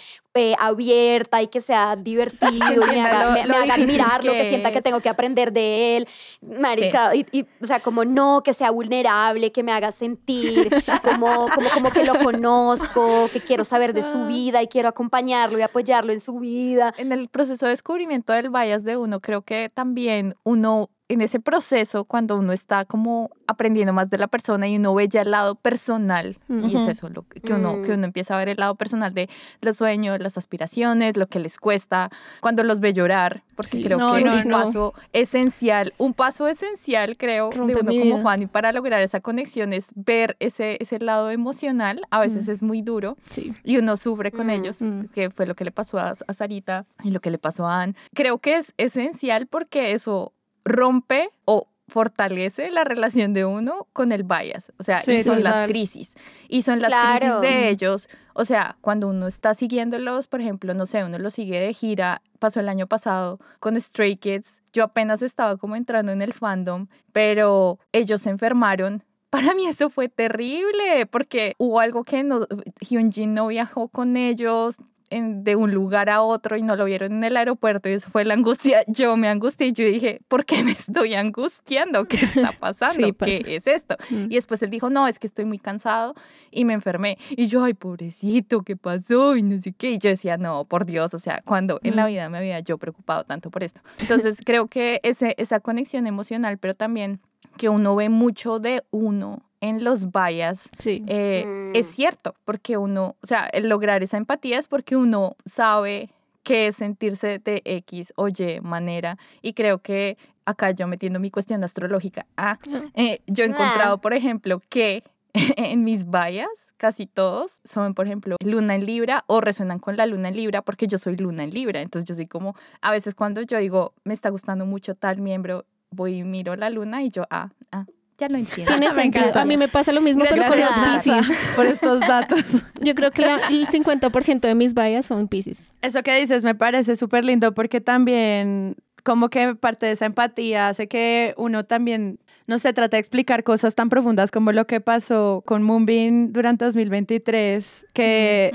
abierta 0.60 1.41
y 1.41 1.47
que 1.47 1.62
sea 1.62 1.95
divertido 1.95 2.86
y 2.88 2.91
me 2.91 3.02
haga, 3.02 3.25
lo- 3.25 3.32
me, 3.32 3.43
lo 3.43 3.49
me 3.49 3.56
haga 3.58 3.75
difícil 3.75 4.02
admirarlo, 4.02 4.32
que, 4.34 4.38
que 4.39 4.49
sienta 4.49 4.71
que 4.71 4.82
tengo 4.82 4.99
que 5.02 5.10
aprender 5.10 5.52
de 5.54 5.97
él, 5.97 6.08
marica, 6.41 7.15
y, 7.15 7.25
y, 7.32 7.45
o 7.62 7.65
sea, 7.65 7.80
como 7.80 8.06
no, 8.06 8.41
que 8.43 8.54
sea 8.54 8.71
vulnerable, 8.71 9.52
que 9.52 9.63
me 9.63 9.71
haga 9.71 9.91
sentir 9.91 10.69
como, 11.04 11.47
como, 11.54 11.69
como 11.73 11.89
que 11.91 12.04
lo 12.06 12.15
conozco, 12.23 13.30
que 13.34 13.39
quiero 13.41 13.63
saber 13.63 13.93
de 13.93 14.04
su 14.04 14.25
vida 14.25 14.62
y 14.62 14.67
quiero 14.67 14.89
acompañarlo 14.89 15.58
y 15.60 15.62
apoyarlo 15.62 16.12
en 16.13 16.19
su 16.19 16.39
vida. 16.39 16.93
En 16.97 17.12
el 17.12 17.30
proceso 17.30 17.65
de 17.65 17.71
descubrimiento 17.71 18.34
del 18.34 18.49
bias 18.49 18.84
de 18.84 18.97
uno, 18.97 19.19
creo 19.19 19.41
que 19.41 19.69
también 19.73 20.36
uno, 20.43 20.89
en 21.10 21.22
ese 21.22 21.39
proceso, 21.39 22.06
cuando 22.06 22.38
uno 22.38 22.54
está 22.54 22.86
como 22.86 23.32
aprendiendo 23.48 23.91
más 23.93 24.10
de 24.12 24.19
la 24.19 24.28
persona 24.28 24.67
y 24.67 24.78
uno 24.78 24.93
ve 24.93 25.08
ya 25.08 25.24
el 25.24 25.32
lado 25.32 25.56
personal, 25.56 26.38
y 26.48 26.76
es 26.76 26.88
eso, 26.88 27.10
lo 27.10 27.24
que 27.24 27.41
uno, 27.52 27.82
que 27.82 27.91
Mm. 27.91 27.95
uno 27.95 28.06
empieza 28.06 28.36
a 28.36 28.38
ver 28.38 28.50
el 28.50 28.58
lado 28.58 28.76
personal 28.76 29.13
de 29.13 29.28
los 29.62 29.78
sueños, 29.78 30.19
las 30.19 30.38
aspiraciones, 30.38 31.17
lo 31.17 31.28
que 31.28 31.39
les 31.39 31.58
cuesta, 31.58 32.12
cuando 32.41 32.63
los 32.63 32.80
ve 32.80 32.93
llorar, 32.93 33.41
porque 33.56 33.78
Sí. 33.78 33.84
creo 33.84 33.98
No, 33.98 34.13
que 34.13 34.22
no, 34.24 34.34
un 34.36 34.43
no. 34.48 34.58
paso 34.65 34.93
esencial, 35.12 35.93
un 35.98 36.13
paso 36.13 36.48
esencial, 36.48 37.17
creo, 37.17 37.52
Rompe 37.52 37.74
de 37.74 37.82
uno 37.82 37.91
como. 38.12 38.22
Juan 38.22 38.43
y 38.43 38.45
para 38.48 38.72
lograr 38.72 39.02
esa 39.02 39.19
conexión 39.19 39.74
es 39.74 39.91
ver 39.95 40.38
ese, 40.39 40.78
ese 40.80 41.00
lado 41.00 41.32
emocional, 41.32 42.02
a 42.12 42.19
veces 42.19 42.48
Mm. 42.48 42.52
es 42.52 42.63
muy 42.63 42.82
duro, 42.84 43.17
Sí. 43.32 43.52
y 43.63 43.78
uno 43.78 43.98
sufre 43.98 44.32
con 44.32 44.48
Mm. 44.48 44.50
ellos, 44.52 44.80
que 45.13 45.32
fue 45.32 45.48
lo 45.48 45.56
que 45.56 45.65
le 45.65 45.72
pasó 45.72 45.98
a, 45.98 46.13
a 46.28 46.34
Sarita 46.34 46.86
y 47.04 47.10
lo 47.12 47.19
que 47.19 47.32
le 47.32 47.39
pasó 47.39 47.67
a 47.67 47.82
Anne. 47.82 47.95
Creo 48.13 48.38
que 48.38 48.58
es 48.58 48.74
esencial 48.78 49.48
porque 49.48 49.91
eso 49.93 50.34
rompe 50.69 51.29
o 51.45 51.67
fortalece 51.89 52.69
la 52.69 52.84
relación 52.84 53.34
de 53.34 53.45
uno 53.45 53.88
con 53.93 54.12
el 54.12 54.23
bias, 54.23 54.71
o 54.77 54.84
sea, 54.84 55.01
Sí, 55.01 55.13
y 55.17 55.23
son 55.23 55.43
las 55.43 55.67
crisis. 55.67 56.15
Y 56.47 56.62
son 56.62 56.82
las 56.82 56.91
Claro. 56.91 57.17
crisis 57.19 57.41
de 57.41 57.69
ellos, 57.69 58.10
o 58.36 58.45
sea, 58.45 58.77
cuando 58.82 59.08
uno 59.08 59.27
está 59.27 59.53
siguiéndolos, 59.55 60.27
por 60.27 60.39
ejemplo, 60.39 60.73
no 60.75 60.86
sé, 60.86 61.03
uno 61.03 61.17
los 61.17 61.34
sigue 61.34 61.60
de 61.60 61.73
gira, 61.73 62.21
pasó 62.38 62.60
el 62.60 62.69
año 62.69 62.86
pasado 62.88 63.39
con 63.60 63.79
Stray 63.82 64.17
Kids, 64.17 64.62
yo 64.71 64.84
apenas 64.84 65.23
estaba 65.23 65.58
como 65.58 65.75
entrando 65.75 66.12
en 66.12 66.21
el 66.21 66.34
fandom, 66.34 66.88
pero 67.12 67.79
ellos 67.91 68.21
se 68.21 68.29
enfermaron. 68.29 69.03
Para 69.32 69.53
mí 69.55 69.65
eso 69.65 69.89
fue 69.89 70.10
terrible, 70.10 71.05
porque 71.08 71.53
hubo 71.58 71.79
algo 71.79 72.03
que 72.03 72.23
no, 72.23 72.47
Hyunjin 72.82 73.34
no 73.34 73.47
viajó 73.47 73.88
con 73.89 74.15
ellos, 74.15 74.77
en- 75.10 75.43
de 75.43 75.56
un 75.56 75.74
lugar 75.74 76.10
a 76.10 76.22
otro 76.22 76.58
y 76.58 76.62
no 76.62 76.76
lo 76.76 76.86
vieron 76.86 77.12
en 77.13 77.24
el 77.24 77.38
aeropuerto 77.38 77.89
y 77.89 77.93
eso 77.93 78.10
fue 78.10 78.26
la 78.26 78.34
angustia. 78.34 78.84
Yo 78.88 79.17
me 79.17 79.28
angustié 79.28 79.67
y 79.67 79.74
yo 79.74 79.86
dije, 79.86 80.22
¿por 80.28 80.45
qué 80.45 80.63
me 80.63 80.72
estoy 81.04 81.13
angustiando? 81.15 82.06
¿Qué 82.06 82.17
está 82.17 82.52
pasando? 82.60 83.06
Sí, 83.06 83.13
pasa. 83.13 83.32
¿Qué 83.32 83.56
es 83.56 83.67
esto? 83.67 83.95
Mm. 84.10 84.26
Y 84.32 84.36
después 84.36 84.62
él 84.62 84.69
dijo, 84.69 84.89
no, 84.89 85.08
es 85.08 85.19
que 85.19 85.28
estoy 85.28 85.45
muy 85.45 85.60
cansado 85.60 86.13
y 86.52 86.65
me 86.65 86.74
enfermé. 86.74 87.17
Y 87.32 87.48
yo, 87.48 87.63
ay, 87.63 87.74
pobrecito, 87.74 88.62
¿qué 88.62 88.76
pasó? 88.76 89.36
Y 89.36 89.43
no 89.43 89.60
sé 89.62 89.74
qué. 89.74 89.91
Y 89.91 90.00
yo 90.00 90.10
decía, 90.10 90.38
no, 90.38 90.65
por 90.65 90.86
Dios, 90.86 91.13
o 91.13 91.17
sea, 91.19 91.41
cuando 91.45 91.80
en 91.84 91.95
la 91.95 92.06
Mm. 92.06 92.08
vida 92.08 92.30
me 92.30 92.38
había 92.38 92.60
yo 92.60 92.78
preocupado 92.78 93.24
tanto 93.24 93.50
por 93.52 93.63
esto. 93.63 93.82
Entonces 94.00 94.38
creo 94.45 94.67
que 94.67 95.00
ese, 95.04 95.36
esa 95.38 95.60
conexión 95.60 96.08
emocional, 96.08 96.58
pero 96.58 96.74
también 96.76 97.19
que 97.58 97.67
uno 97.69 97.95
ve 97.95 98.10
mucho 98.10 98.60
de 98.60 98.84
uno 98.91 99.43
en 99.62 99.84
los 99.84 100.12
bias 100.12 100.69
Sí. 100.78 101.04
eh, 101.08 101.43
Mm. 101.45 101.76
es 101.76 101.88
cierto, 101.88 102.36
porque 102.45 102.78
uno, 102.78 103.15
o 103.22 103.28
sea, 103.28 103.45
el 103.48 103.67
lograr 103.69 104.04
esa 104.04 104.17
empatía 104.17 104.58
es 104.60 104.67
porque 104.67 104.95
uno 104.95 105.36
sabe 105.45 106.10
qué 106.43 106.67
es 106.67 106.78
sentirse 106.78 107.39
de 107.39 107.62
X 107.65 108.13
o 108.15 108.28
Y 108.30 108.60
manera. 108.62 109.17
Y 109.41 109.54
creo 109.54 109.80
que 109.80 110.17
acá 110.45 110.72
yo 110.72 110.88
metiendo 110.88 111.19
mi 111.19 111.30
cuestión 111.30 111.63
astrológica, 111.63 112.26
ah, 112.38 112.58
eh, 112.95 113.22
yo 113.28 113.43
he 113.43 113.48
Ah. 113.48 113.52
encontrado, 113.52 113.98
por 114.00 114.13
ejemplo, 114.13 114.62
que 114.69 115.04
en 115.58 115.84
mis 115.84 116.06
vallas, 116.10 116.48
casi 116.78 117.06
todos 117.06 117.62
son, 117.63 117.93
por 117.93 118.08
ejemplo, 118.08 118.36
luna 118.43 118.74
en 118.74 118.86
Libra 118.86 119.26
o 119.28 119.41
resuenan 119.41 119.78
con 119.80 119.95
la 119.95 120.08
luna 120.08 120.30
en 120.30 120.36
Libra 120.38 120.63
porque 120.63 120.88
yo 120.88 120.98
soy 120.98 121.17
luna 121.17 121.43
en 121.43 121.52
Libra. 121.52 121.82
Entonces 121.82 122.08
yo 122.10 122.15
soy 122.15 122.26
como, 122.26 122.56
a 122.82 122.91
veces 122.91 123.13
cuando 123.13 123.41
yo 123.43 123.60
digo, 123.60 123.93
me 124.06 124.13
está 124.15 124.30
gustando 124.30 124.65
mucho 124.65 124.95
tal 124.95 125.19
miembro, 125.22 125.65
voy 125.91 126.15
y 126.19 126.24
miro 126.24 126.56
la 126.56 126.69
luna 126.72 127.04
y 127.04 127.12
yo, 127.12 127.26
ah, 127.30 127.50
ah, 127.72 127.86
ya 128.19 128.27
lo 128.29 128.38
entiendo. 128.38 128.71
Tiene 128.71 128.89
Me 128.93 129.01
sentido. 129.01 129.23
encanta. 129.25 129.41
A 129.41 129.45
mí 129.45 129.58
me 129.58 129.67
pasa 129.67 129.91
lo 129.91 130.01
mismo, 130.01 130.23
pero 130.29 130.43
con 130.47 130.58
Gracias, 130.58 131.05
los 131.08 131.23
Pisces. 131.25 131.38
por 131.55 131.65
estos 131.65 131.99
datos. 132.01 132.43
Yo 132.82 132.93
creo 132.95 133.12
que 133.12 133.21
la- 133.23 133.39
el 133.49 133.67
50% 133.67 134.41
de 134.41 134.55
mis 134.55 134.73
bias 134.73 135.05
son 135.05 135.27
Pisces. 135.27 135.73
Eso 135.82 136.03
que 136.03 136.19
dices 136.19 136.43
me 136.43 136.55
parece 136.55 136.95
súper 136.95 137.23
lindo 137.25 137.53
porque 137.53 137.82
también 137.82 138.75
como 139.03 139.29
que 139.29 139.55
parte 139.55 139.86
de 139.86 139.93
esa 139.93 140.05
empatía 140.05 140.67
hace 140.67 140.88
que 140.88 141.34
uno 141.38 141.63
también, 141.65 142.19
no 142.47 142.60
se 142.60 142.73
trata 142.73 142.97
de 142.97 143.01
explicar 143.01 143.43
cosas 143.43 143.73
tan 143.73 143.88
profundas 143.89 144.29
como 144.29 144.51
lo 144.51 144.67
que 144.67 144.82
pasó 144.82 145.41
con 145.45 145.63
Moonbeam 145.63 146.34
durante 146.34 146.65
2023, 146.65 147.86
que. 147.93 148.51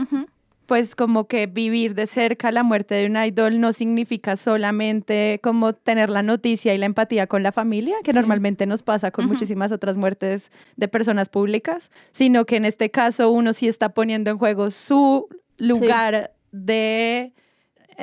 Pues 0.66 0.94
como 0.94 1.27
que 1.29 1.46
vivir 1.46 1.94
de 1.94 2.07
cerca 2.07 2.50
la 2.50 2.62
muerte 2.62 2.94
de 2.94 3.07
un 3.07 3.16
idol 3.16 3.61
no 3.61 3.72
significa 3.72 4.37
solamente 4.37 5.40
como 5.42 5.74
tener 5.74 6.11
la 6.11 6.22
noticia 6.22 6.74
y 6.74 6.79
la 6.79 6.87
empatía 6.87 7.27
con 7.27 7.42
la 7.42 7.53
familia, 7.53 7.96
que 8.03 8.12
Sí. 8.12 8.18
normalmente 8.18 8.66
nos 8.66 8.83
pasa 8.83 9.11
con 9.11 9.24
Ujú. 9.27 9.35
muchísimas 9.35 9.72
otras 9.72 9.96
muertes 9.96 10.50
de 10.77 10.88
personas 10.88 11.29
públicas, 11.29 11.90
sino 12.12 12.44
que 12.46 12.57
en 12.57 12.64
este 12.64 12.90
caso 12.90 13.31
uno 13.31 13.53
sí 13.53 13.68
está 13.68 13.90
poniendo 13.90 14.31
en 14.31 14.38
juego 14.38 14.70
su 14.70 15.29
lugar 15.59 16.33
de, 16.53 17.33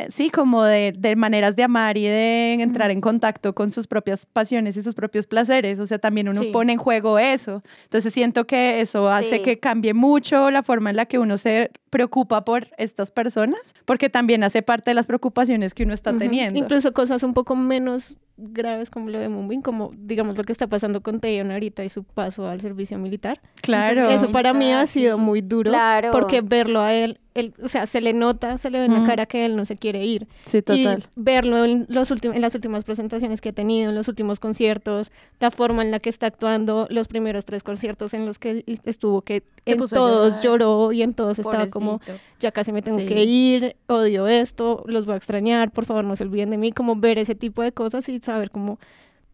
sí, 0.10 0.30
como 0.30 0.64
de, 0.64 0.94
de 0.98 1.16
maneras 1.16 1.56
de 1.56 1.64
amar 1.64 1.98
y 1.98 2.04
de 2.04 2.54
entrar 2.54 2.92
en 2.92 3.02
contacto 3.02 3.54
con 3.54 3.72
sus 3.72 3.88
propias 3.88 4.26
pasiones 4.26 4.78
y 4.78 4.82
sus 4.82 4.96
propios 4.96 5.28
placeres. 5.28 5.80
O 5.80 5.86
sea, 5.88 6.00
también 6.00 6.30
uno 6.30 6.42
Sí. 6.42 6.50
pone 6.52 6.74
en 6.74 6.80
juego 6.80 7.20
eso. 7.20 7.62
Entonces 7.84 8.14
siento 8.14 8.46
que 8.48 8.82
eso 8.82 9.10
hace 9.10 9.36
Sí. 9.38 9.42
que 9.42 9.60
cambie 9.60 9.94
mucho 9.94 10.52
la 10.52 10.64
forma 10.64 10.90
en 10.90 10.96
la 10.96 11.06
que 11.06 11.20
uno 11.20 11.38
se 11.38 11.72
preocupa 11.90 12.46
por 12.46 12.70
estas 12.78 13.12
personas, 13.12 13.60
porque 13.86 14.10
también 14.10 14.44
hace 14.44 14.62
parte 14.62 14.92
de 14.92 14.96
las 14.96 15.08
preocupaciones 15.08 15.74
que 15.74 15.84
uno 15.84 15.94
está 15.94 16.14
teniendo. 16.18 16.58
Incluso 16.58 16.94
cosas 16.94 17.24
un 17.24 17.34
poco 17.34 17.56
menos 17.56 18.16
graves 18.42 18.90
como 18.90 19.10
lo 19.10 19.20
de 19.20 19.30
Moonbeam, 19.30 19.62
como 19.62 19.92
digamos 19.98 20.38
lo 20.38 20.44
que 20.44 20.52
está 20.52 20.68
pasando 20.68 21.02
con 21.02 21.20
Taeyeon 21.20 21.52
ahorita 21.52 21.84
y 21.84 21.90
su 21.90 22.04
paso 22.04 22.48
al 22.48 22.62
servicio 22.62 22.98
militar. 22.98 23.40
claro. 23.62 24.10
Eso 24.10 24.32
para 24.32 24.54
mí 24.54 24.72
ha 24.74 24.86
sido 24.88 25.18
muy 25.18 25.42
duro 25.42 25.72
Claro. 25.72 26.10
porque 26.12 26.42
verlo 26.42 26.82
a 26.82 26.94
él, 26.94 27.20
él, 27.34 27.54
o 27.64 27.70
sea, 27.70 27.86
se 27.86 28.02
le 28.02 28.12
nota, 28.12 28.58
se 28.58 28.70
le 28.70 28.80
ve 28.80 28.86
en 28.86 28.94
la 28.94 29.00
Mm. 29.00 29.06
cara 29.06 29.26
que 29.26 29.46
él 29.46 29.56
no 29.56 29.64
se 29.64 29.78
quiere 29.78 30.04
ir. 30.06 30.28
sí, 30.46 30.62
total. 30.62 31.04
Y 31.08 31.10
verlo 31.16 31.64
en, 31.64 31.86
los 31.88 32.12
últimos, 32.12 32.36
en 32.36 32.42
las 32.42 32.56
últimas 32.56 32.84
presentaciones 32.84 33.40
que 33.40 33.50
ha 33.50 33.54
tenido, 33.54 33.90
en 33.90 33.96
los 33.96 34.08
últimos 34.10 34.40
conciertos, 34.42 35.12
la 35.40 35.50
forma 35.52 35.82
en 35.82 35.92
la 35.92 36.00
que 36.00 36.10
está 36.10 36.28
actuando, 36.28 36.88
los 36.90 37.08
primeros 37.08 37.46
tres 37.46 37.64
conciertos 37.64 38.14
en 38.14 38.26
los 38.26 38.38
que 38.38 38.64
estuvo, 38.84 39.22
que 39.22 39.44
Se 39.66 39.74
en 39.74 39.80
todos 39.88 40.42
lloró 40.44 40.92
y 40.92 41.04
en 41.04 41.14
todos 41.14 41.40
estaba 41.40 41.68
como. 41.68 42.02
Ya 42.42 42.52
casi 42.52 42.74
me 42.74 42.82
tengo 42.82 43.00
Sí. 43.00 43.06
que 43.06 43.24
ir, 43.24 43.76
odio 43.88 44.28
esto, 44.28 44.84
los 44.88 45.06
voy 45.06 45.14
a 45.14 45.18
extrañar, 45.18 45.72
por 45.72 45.86
favor 45.86 46.04
no 46.04 46.16
se 46.18 46.24
olviden 46.26 46.50
de 46.50 46.58
mí, 46.58 46.74
como 46.74 46.96
ver 46.98 47.18
ese 47.20 47.36
tipo 47.36 47.62
de 47.62 47.72
cosas 47.72 48.10
y 48.10 48.20
saber 48.20 48.52
cómo 48.52 48.80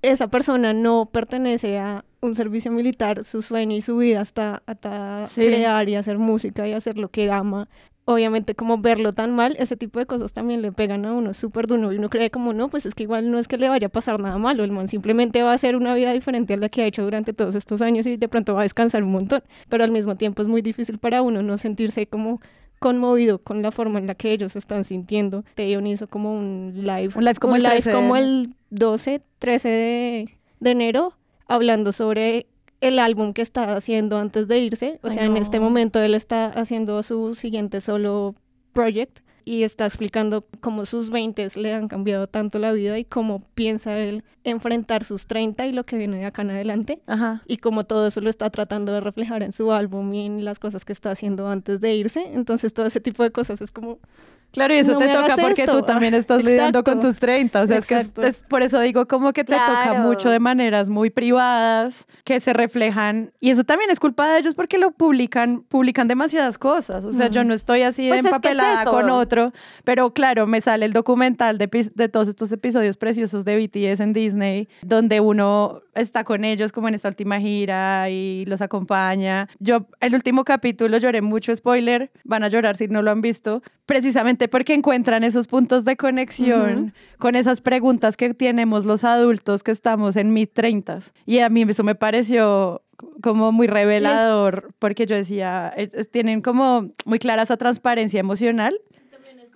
esa 0.03 0.27
persona 0.27 0.73
no 0.73 1.07
pertenece 1.11 1.79
a 1.79 2.05
un 2.21 2.35
servicio 2.35 2.71
militar, 2.71 3.23
su 3.23 3.41
sueño 3.41 3.75
y 3.75 3.81
su 3.81 3.97
vida 3.97 4.21
hasta, 4.21 4.61
hasta 4.67 5.25
Sí. 5.27 5.41
crear 5.47 5.89
y 5.89 5.95
hacer 5.95 6.19
música 6.19 6.67
y 6.67 6.73
hacer 6.73 6.97
lo 6.97 7.09
que 7.09 7.31
ama. 7.31 7.67
Obviamente 8.09 8.55
como 8.55 8.77
verlo 8.77 9.11
tan 9.11 9.35
mal, 9.35 9.57
ese 9.59 9.75
tipo 9.75 9.99
de 9.99 10.05
cosas 10.05 10.31
también 10.31 10.61
le 10.61 10.71
pegan 10.71 11.03
a 11.05 11.11
uno 11.13 11.33
súper 11.33 11.67
duro 11.67 11.91
y 11.91 11.97
uno 11.97 12.09
cree 12.09 12.31
como 12.31 12.53
no, 12.53 12.69
pues 12.69 12.85
es 12.85 12.95
que 12.95 13.03
igual 13.03 13.29
no 13.31 13.37
es 13.37 13.49
que 13.49 13.57
le 13.57 13.67
vaya 13.67 13.87
a 13.87 13.89
pasar 13.89 14.17
nada 14.21 14.37
malo, 14.37 14.63
el 14.63 14.71
man 14.71 14.87
simplemente 14.87 15.43
va 15.43 15.51
a 15.51 15.55
hacer 15.55 15.75
una 15.75 15.93
vida 15.93 16.13
diferente 16.13 16.53
a 16.53 16.57
la 16.57 16.69
que 16.69 16.83
ha 16.83 16.85
hecho 16.85 17.03
durante 17.03 17.33
todos 17.33 17.53
estos 17.55 17.81
años 17.81 18.05
y 18.05 18.15
de 18.15 18.27
pronto 18.29 18.53
va 18.53 18.61
a 18.61 18.63
descansar 18.63 19.03
un 19.03 19.11
montón, 19.11 19.43
pero 19.67 19.83
al 19.83 19.91
mismo 19.91 20.15
tiempo 20.15 20.41
es 20.41 20.47
muy 20.47 20.61
difícil 20.61 20.99
para 20.99 21.21
uno 21.21 21.43
no 21.43 21.57
sentirse 21.57 22.07
como 22.07 22.39
conmovido 22.79 23.39
con 23.39 23.61
la 23.61 23.71
forma 23.71 23.99
en 23.99 24.07
la 24.07 24.15
que 24.15 24.31
ellos 24.31 24.55
están 24.55 24.85
sintiendo. 24.85 25.43
Taeyeon 25.55 25.87
hizo 25.87 26.07
como 26.07 26.33
un 26.33 26.73
live, 26.75 27.09
Un 27.15 27.23
live 27.25 27.35
como 27.39 27.55
el 27.55 27.63
13 27.63 27.89
de- 27.89 27.95
como 27.95 28.15
el 28.15 28.53
12, 28.69 29.21
13 29.39 29.69
de, 29.69 30.37
de 30.59 30.71
enero, 30.71 31.13
hablando 31.47 31.91
sobre 31.91 32.47
el 32.81 32.99
álbum 32.99 33.33
que 33.33 33.41
está 33.41 33.75
haciendo 33.75 34.17
antes 34.19 34.47
de 34.47 34.59
irse. 34.59 34.99
O 35.03 35.07
Ay, 35.07 35.13
sea, 35.15 35.25
en 35.25 35.37
este 35.37 35.59
momento 35.59 35.99
él 36.01 36.13
está 36.13 36.45
haciendo 36.47 37.01
su 37.03 37.33
siguiente 37.35 37.81
solo 37.81 38.35
project 38.73 39.19
y 39.47 39.63
está 39.63 39.85
explicando 39.85 40.43
cómo 40.59 40.85
sus 40.85 41.09
20 41.09 41.47
le 41.55 41.73
han 41.73 41.87
cambiado 41.87 42.27
tanto 42.27 42.59
la 42.59 42.73
vida 42.73 42.99
y 42.99 43.05
cómo 43.05 43.47
piensa 43.55 43.97
él 43.97 44.25
enfrentar 44.43 45.05
sus 45.05 45.25
30 45.25 45.67
y 45.67 45.71
lo 45.71 45.85
que 45.85 45.97
viene 45.97 46.17
de 46.17 46.25
acá 46.25 46.41
en 46.41 46.51
adelante 46.51 47.01
Ajá. 47.07 47.43
y 47.47 47.55
como 47.55 47.85
todo 47.85 48.07
eso 48.07 48.19
lo 48.19 48.29
está 48.29 48.49
tratando 48.49 48.91
de 48.91 48.99
reflejar 48.99 49.43
en 49.43 49.53
su 49.53 49.71
álbum 49.71 50.13
y 50.13 50.25
en 50.25 50.43
las 50.43 50.59
cosas 50.59 50.83
que 50.83 50.91
está 50.91 51.11
haciendo 51.11 51.47
antes 51.47 51.79
de 51.79 51.95
irse. 51.95 52.29
Entonces 52.33 52.73
todo 52.73 52.87
ese 52.87 52.99
tipo 52.99 53.23
de 53.23 53.31
cosas 53.31 53.61
es 53.61 53.71
como, 53.71 53.99
Claro, 54.51 54.73
y 54.73 54.77
eso 54.77 54.93
No 54.93 54.99
te 54.99 55.09
toca 55.09 55.35
porque 55.35 55.63
esto. 55.63 55.79
tú 55.79 55.85
también 55.85 56.13
estás 56.15 56.37
Exacto. 56.39 56.49
lidiando 56.49 56.83
con 56.83 56.99
tus 56.99 57.17
30. 57.17 57.61
O 57.61 57.67
sea, 57.67 57.77
es 57.77 57.85
que 57.85 57.99
es- 57.99 58.43
por 58.49 58.63
eso 58.63 58.79
digo 58.79 59.07
como 59.07 59.31
que 59.33 59.43
te 59.43 59.53
toca 59.53 59.93
mucho 60.01 60.29
de 60.29 60.39
maneras 60.39 60.89
muy 60.89 61.09
privadas, 61.11 62.07
que 62.23 62.39
se 62.41 62.53
reflejan. 62.53 63.31
Y 63.39 63.51
eso 63.51 63.63
también 63.63 63.91
es 63.91 63.99
culpa 63.99 64.27
de 64.27 64.39
ellos 64.39 64.55
porque 64.55 64.77
lo 64.79 64.91
publican, 64.91 65.61
publican 65.61 66.07
demasiadas 66.07 66.57
cosas. 66.57 67.05
O 67.05 67.11
sea, 67.11 67.27
yo 67.27 67.43
no 67.43 67.53
estoy 67.53 67.83
así 67.83 68.07
Pues 68.07 68.19
es 68.19 68.25
empapelada 68.25 68.85
con 68.85 69.09
otro. 69.09 69.51
Pero 69.83 70.11
claro, 70.13 70.47
me 70.47 70.59
sale 70.61 70.85
el 70.85 70.93
documental 70.93 71.57
de, 71.57 71.67
de 71.93 72.09
todos 72.09 72.27
estos 72.27 72.51
episodios 72.51 72.97
preciosos 72.97 73.45
de 73.45 73.57
BTS 73.57 73.99
en 74.01 74.13
Disney, 74.13 74.67
donde 74.81 75.19
uno 75.19 75.81
está 75.93 76.23
con 76.23 76.43
ellos 76.43 76.71
como 76.71 76.87
en 76.87 76.95
esta 76.95 77.09
última 77.09 77.39
gira 77.39 78.09
y 78.09 78.45
los 78.47 78.61
acompaña. 78.61 79.47
Yo, 79.59 79.85
el 79.99 80.15
último 80.15 80.43
capítulo 80.45 80.97
lloré 80.97 81.21
mucho, 81.21 81.55
spoiler, 81.55 82.11
van 82.23 82.43
a 82.43 82.47
llorar 82.47 82.75
si 82.77 82.87
no 82.87 83.01
lo 83.01 83.11
han 83.11 83.21
visto, 83.21 83.61
precisamente 83.87 84.47
porque 84.47 84.75
encuentran 84.75 85.23
esos 85.23 85.47
puntos 85.47 85.83
de 85.85 85.97
conexión 85.97 86.93
con 87.17 87.35
esas 87.35 87.61
preguntas 87.61 88.15
que 88.17 88.35
tenemos 88.35 88.85
los 88.85 89.03
adultos 89.03 89.63
que 89.63 89.71
estamos 89.71 90.15
en 90.17 90.31
mid 90.33 90.49
30 90.53 90.99
Y 91.25 91.39
a 91.39 91.49
mí 91.49 91.63
eso 91.67 91.83
me 91.83 91.95
pareció 91.95 92.83
como 93.23 93.51
muy 93.51 93.65
revelador, 93.67 94.73
porque 94.79 95.05
yo 95.07 95.15
decía, 95.15 95.69
es- 95.75 96.11
tienen 96.11 96.41
como 96.41 96.89
muy 97.05 97.17
clara 97.17 97.43
esa 97.43 97.55
transparencia 97.57 98.19
emocional, 98.19 98.77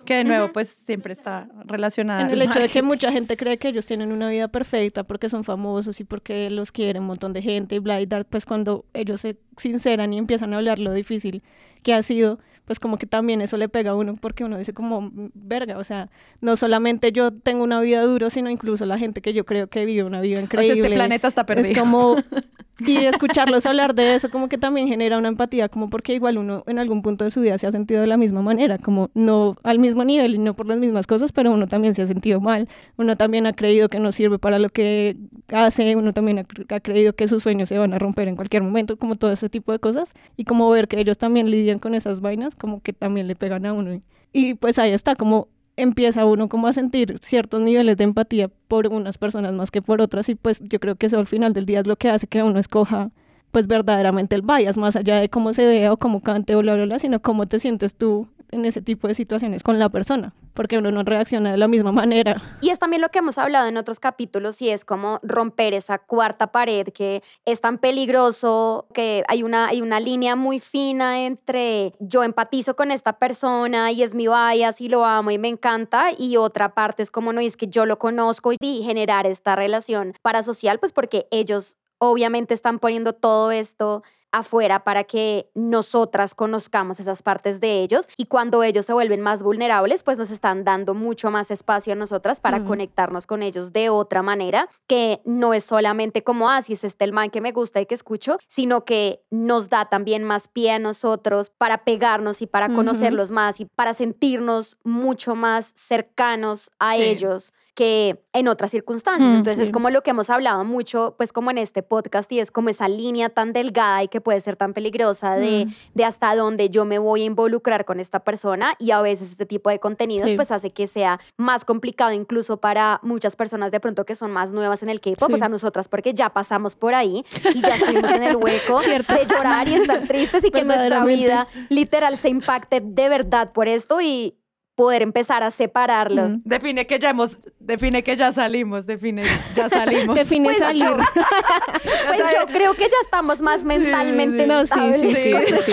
que 0.04 0.14
de 0.16 0.24
nuevo 0.24 0.52
pues 0.52 0.68
siempre 0.84 1.12
está 1.12 1.48
relacionada. 1.64 2.22
en 2.22 2.30
el 2.32 2.42
hecho 2.42 2.58
de 2.58 2.68
que 2.68 2.82
mucha 2.82 3.12
gente 3.12 3.36
cree 3.36 3.58
que 3.58 3.68
ellos 3.68 3.86
tienen 3.86 4.10
una 4.10 4.28
vida 4.30 4.48
perfecta 4.48 5.04
porque 5.04 5.28
son 5.28 5.44
famosos 5.44 6.00
y 6.00 6.04
porque 6.04 6.50
los 6.50 6.72
quiere 6.72 6.98
un 6.98 7.06
montón 7.06 7.32
de 7.32 7.40
gente 7.42 7.76
y 7.76 7.78
bla 7.78 8.00
y 8.00 8.06
dar, 8.06 8.24
pues 8.24 8.44
cuando 8.44 8.84
ellos 8.94 9.20
se 9.20 9.36
sinceran 9.56 10.12
y 10.12 10.18
empiezan 10.18 10.54
a 10.54 10.56
hablar 10.56 10.78
lo 10.80 10.92
difícil 10.92 11.42
que 11.84 11.94
ha 11.94 12.02
sido, 12.02 12.38
pues 12.64 12.78
como 12.78 12.96
que 12.96 13.06
también 13.06 13.40
eso 13.40 13.56
le 13.56 13.68
pega 13.68 13.90
a 13.90 13.94
uno 13.94 14.16
porque 14.20 14.44
uno 14.44 14.56
dice 14.58 14.72
como, 14.72 15.00
"Mm, 15.02 15.30
verga, 15.34 15.78
o 15.78 15.84
sea, 15.84 16.08
no 16.40 16.56
solamente 16.56 17.12
yo 17.12 17.32
tengo 17.32 17.64
una 17.64 17.80
vida 17.80 18.02
duro, 18.02 18.30
sino 18.30 18.50
incluso 18.50 18.86
la 18.86 18.98
gente 18.98 19.20
que 19.20 19.32
yo 19.32 19.44
creo 19.44 19.66
que 19.68 19.84
vive 19.84 20.04
una 20.04 20.20
vida 20.20 20.34
O 20.36 20.38
sea, 20.38 20.44
increíble. 20.44 20.82
este 20.82 20.94
planeta 20.94 21.28
está 21.28 21.44
perdido. 21.46 21.68
Es 21.72 21.78
como, 21.78 22.16
y 22.80 22.96
escucharlos 23.04 23.66
hablar 23.66 23.94
de 23.94 24.14
eso 24.14 24.28
como 24.30 24.48
que 24.48 24.58
también 24.58 24.88
genera 24.88 25.18
una 25.18 25.28
empatía, 25.28 25.68
como 25.68 25.88
porque 25.88 26.14
igual 26.14 26.38
uno 26.38 26.64
en 26.66 26.78
algún 26.78 27.02
punto 27.02 27.24
de 27.24 27.30
su 27.30 27.40
vida 27.40 27.56
se 27.58 27.66
ha 27.66 27.70
sentido 27.70 28.00
de 28.00 28.06
la 28.06 28.16
misma 28.16 28.42
manera, 28.42 28.78
como 28.78 29.10
no 29.14 29.56
al 29.62 29.78
mismo 29.78 30.04
nivel 30.04 30.34
y 30.34 30.38
no 30.38 30.54
por 30.54 30.66
las 30.66 30.78
mismas 30.78 31.06
cosas, 31.06 31.30
pero 31.32 31.52
uno 31.52 31.66
también 31.68 31.94
se 31.94 32.02
ha 32.02 32.06
sentido 32.06 32.40
mal, 32.40 32.68
uno 32.96 33.16
también 33.16 33.46
ha 33.46 33.52
creído 33.52 33.88
que 33.88 33.98
no 34.00 34.10
sirve 34.10 34.38
para 34.38 34.58
lo 34.58 34.68
que 34.68 35.16
hace, 35.48 35.94
uno 35.96 36.12
también 36.12 36.38
ha, 36.40 36.74
ha 36.74 36.80
creído 36.80 37.12
que 37.14 37.28
sus 37.28 37.42
sueños 37.42 37.68
se 37.68 37.78
van 37.78 37.92
a 37.92 37.98
romper 37.98 38.26
en 38.28 38.36
cualquier 38.36 38.62
momento, 38.62 38.96
como 38.96 39.14
todo 39.14 39.32
ese 39.32 39.48
tipo 39.48 39.70
de 39.72 39.78
cosas. 39.78 40.12
Y 40.36 40.44
como 40.44 40.68
ver 40.70 40.88
que 40.88 40.98
ellos 40.98 41.18
también 41.18 41.50
lidian 41.50 41.78
con 41.78 41.94
esas 41.94 42.20
vainas, 42.20 42.51
como 42.54 42.80
que 42.82 42.92
también 42.92 43.28
le 43.28 43.36
pegan 43.36 43.66
a 43.66 43.72
uno. 43.72 44.00
Y, 44.32 44.54
pues 44.54 44.78
ahí 44.78 44.92
está, 44.92 45.14
como 45.14 45.48
empieza 45.76 46.26
uno 46.26 46.48
como 46.48 46.66
a 46.66 46.72
sentir 46.72 47.18
ciertos 47.20 47.60
niveles 47.62 47.96
de 47.96 48.04
empatía 48.04 48.50
por 48.68 48.86
unas 48.88 49.18
personas 49.18 49.54
más 49.54 49.70
que 49.70 49.80
por 49.80 50.02
otras 50.02 50.28
y 50.28 50.34
pues 50.34 50.60
yo 50.62 50.78
creo 50.78 50.96
que 50.96 51.06
eso 51.06 51.18
al 51.18 51.26
final 51.26 51.54
del 51.54 51.64
día 51.64 51.80
es 51.80 51.86
lo 51.86 51.96
que 51.96 52.10
hace 52.10 52.26
que 52.26 52.42
uno 52.42 52.58
escoja 52.58 53.10
pues 53.52 53.66
verdaderamente 53.66 54.34
el 54.34 54.42
bias, 54.42 54.76
más 54.78 54.96
allá 54.96 55.20
de 55.20 55.28
cómo 55.28 55.52
se 55.52 55.66
vea 55.66 55.92
o 55.92 55.96
cómo 55.98 56.22
cante 56.22 56.56
o 56.56 56.60
bla, 56.60 56.74
bla, 56.74 56.86
bla, 56.86 56.98
sino 56.98 57.20
cómo 57.20 57.46
te 57.46 57.58
sientes 57.58 57.96
tú 57.96 58.28
en 58.52 58.66
ese 58.66 58.82
tipo 58.82 59.08
de 59.08 59.14
situaciones 59.14 59.62
con 59.62 59.78
la 59.78 59.88
persona, 59.88 60.34
porque 60.52 60.78
uno 60.78 60.90
no 60.92 61.02
reacciona 61.02 61.50
de 61.50 61.56
la 61.56 61.68
misma 61.68 61.90
manera. 61.90 62.40
Y 62.60 62.68
es 62.68 62.78
también 62.78 63.02
lo 63.02 63.08
que 63.08 63.18
hemos 63.18 63.38
hablado 63.38 63.66
en 63.66 63.78
otros 63.78 63.98
capítulos 63.98 64.60
y 64.62 64.68
es 64.68 64.84
como 64.84 65.18
romper 65.22 65.74
esa 65.74 65.98
cuarta 65.98 66.52
pared 66.52 66.88
que 66.88 67.22
es 67.46 67.60
tan 67.60 67.78
peligroso, 67.78 68.86
que 68.92 69.24
hay 69.26 69.42
una, 69.42 69.68
hay 69.68 69.80
una 69.80 69.98
línea 70.00 70.36
muy 70.36 70.60
fina 70.60 71.24
entre 71.24 71.94
yo 71.98 72.22
empatizo 72.22 72.76
con 72.76 72.90
esta 72.90 73.14
persona 73.14 73.90
y 73.90 74.02
es 74.02 74.14
mi 74.14 74.28
bias 74.28 74.80
y 74.80 74.88
lo 74.88 75.04
amo 75.04 75.30
y 75.30 75.38
me 75.38 75.48
encanta 75.48 76.10
y 76.16 76.36
otra 76.36 76.74
parte 76.74 77.02
es 77.02 77.10
como 77.10 77.32
no, 77.32 77.40
es 77.40 77.56
que 77.56 77.68
yo 77.68 77.86
lo 77.86 77.98
conozco 77.98 78.52
y 78.52 78.82
generar 78.84 79.26
esta 79.26 79.56
relación 79.56 80.14
parasocial, 80.20 80.78
pues 80.78 80.92
porque 80.92 81.26
ellos 81.30 81.78
obviamente 81.98 82.52
están 82.52 82.78
poniendo 82.78 83.14
todo 83.14 83.50
esto 83.50 84.02
afuera 84.32 84.84
para 84.84 85.04
que 85.04 85.50
nosotras 85.54 86.34
conozcamos 86.34 86.98
esas 87.00 87.22
partes 87.22 87.60
de 87.60 87.82
ellos 87.82 88.08
y 88.16 88.26
cuando 88.26 88.62
ellos 88.62 88.86
se 88.86 88.92
vuelven 88.92 89.20
más 89.20 89.42
vulnerables, 89.42 90.02
pues 90.02 90.18
nos 90.18 90.30
están 90.30 90.64
dando 90.64 90.94
mucho 90.94 91.30
más 91.30 91.50
espacio 91.50 91.92
a 91.92 91.96
nosotras 91.96 92.40
para 92.40 92.64
conectarnos 92.64 93.26
con 93.26 93.42
ellos 93.42 93.72
de 93.72 93.90
otra 93.90 94.22
manera, 94.22 94.68
que 94.86 95.20
no 95.24 95.54
es 95.54 95.64
solamente 95.64 96.24
como, 96.24 96.48
ah, 96.50 96.62
si 96.62 96.72
es 96.72 96.84
este 96.84 97.04
el 97.04 97.12
man 97.12 97.30
que 97.30 97.40
me 97.40 97.52
gusta 97.52 97.80
y 97.80 97.86
que 97.86 97.94
escucho, 97.94 98.38
sino 98.48 98.84
que 98.84 99.22
nos 99.30 99.68
da 99.68 99.86
también 99.88 100.24
más 100.24 100.48
pie 100.48 100.72
a 100.72 100.78
nosotros 100.78 101.50
para 101.50 101.84
pegarnos 101.84 102.42
y 102.42 102.46
para 102.46 102.68
conocerlos 102.68 103.30
más 103.30 103.60
y 103.60 103.66
para 103.66 103.94
sentirnos 103.94 104.78
mucho 104.84 105.34
más 105.34 105.72
cercanos 105.76 106.70
a 106.78 106.94
Sí. 106.94 107.02
ellos 107.02 107.52
que 107.74 108.22
en 108.34 108.48
otras 108.48 108.70
circunstancias. 108.70 109.28
Mm, 109.30 109.36
Entonces 109.36 109.56
sí. 109.56 109.62
es 109.62 109.70
como 109.70 109.88
lo 109.88 110.02
que 110.02 110.10
hemos 110.10 110.28
hablado 110.28 110.62
mucho, 110.64 111.14
pues 111.16 111.32
como 111.32 111.50
en 111.50 111.56
este 111.58 111.82
podcast, 111.82 112.30
y 112.32 112.38
es 112.38 112.50
como 112.50 112.68
esa 112.68 112.86
línea 112.88 113.30
tan 113.30 113.52
delgada 113.54 114.02
y 114.02 114.08
que 114.08 114.20
puede 114.20 114.40
ser 114.42 114.56
tan 114.56 114.74
peligrosa 114.74 115.36
de, 115.36 115.66
Mm. 115.66 115.74
de 115.94 116.04
hasta 116.04 116.34
dónde 116.36 116.68
yo 116.68 116.84
me 116.84 116.98
voy 116.98 117.22
a 117.22 117.24
involucrar 117.24 117.84
con 117.86 117.98
esta 118.00 118.20
persona 118.20 118.74
y 118.78 118.90
a 118.90 119.00
veces 119.00 119.30
este 119.30 119.46
tipo 119.46 119.70
de 119.70 119.78
contenidos 119.78 120.28
Sí. 120.28 120.36
pues 120.36 120.50
hace 120.50 120.70
que 120.70 120.86
sea 120.86 121.18
más 121.38 121.64
complicado 121.64 122.12
incluso 122.12 122.58
para 122.58 123.00
muchas 123.02 123.36
personas 123.36 123.70
de 123.72 123.80
pronto 123.80 124.04
que 124.04 124.14
son 124.16 124.30
más 124.32 124.52
nuevas 124.52 124.82
en 124.82 124.88
el 124.90 125.00
K-pop, 125.00 125.28
Sí. 125.28 125.30
pues 125.30 125.42
a 125.42 125.48
nosotras 125.48 125.88
porque 125.88 126.12
ya 126.14 126.30
pasamos 126.30 126.76
por 126.76 126.94
ahí 126.94 127.24
y 127.54 127.60
ya 127.60 127.76
estuvimos 127.76 128.10
en 128.10 128.22
el 128.22 128.36
hueco 128.36 128.78
Cierto. 128.80 129.14
de 129.14 129.26
llorar 129.26 129.66
y 129.68 129.74
estar 129.74 130.06
tristes 130.06 130.44
y 130.44 130.50
que 130.50 130.62
nuestra 130.64 131.04
vida 131.04 131.48
literal 131.70 132.16
se 132.18 132.28
impacte 132.28 132.80
de 132.84 133.08
verdad 133.08 133.52
por 133.52 133.66
esto 133.68 134.00
y 134.00 134.34
poder 134.74 135.02
empezar 135.02 135.42
a 135.42 135.50
separarlo. 135.50 136.28
Mm. 136.30 136.42
Define 136.44 136.86
que 136.86 136.98
ya 136.98 137.10
hemos, 137.10 137.40
define 137.58 138.02
que 138.02 138.16
ya 138.16 138.32
salimos, 138.32 138.86
define, 138.86 139.22
ya 139.54 139.68
salimos. 139.68 140.16
Define 140.22 140.44
Pues 140.48 140.58
salir. 140.58 140.84
yo, 140.84 140.96
pues 142.06 142.20
yo 142.32 142.46
creo 142.46 142.74
que 142.74 142.84
ya 142.84 142.96
estamos 143.02 143.40
más 143.42 143.64
mentalmente 143.64 144.42
sí. 144.44 144.48
No, 144.48 144.60
sí, 144.64 144.72
estables 144.72 145.00
sí, 145.00 145.14
sí, 145.14 145.72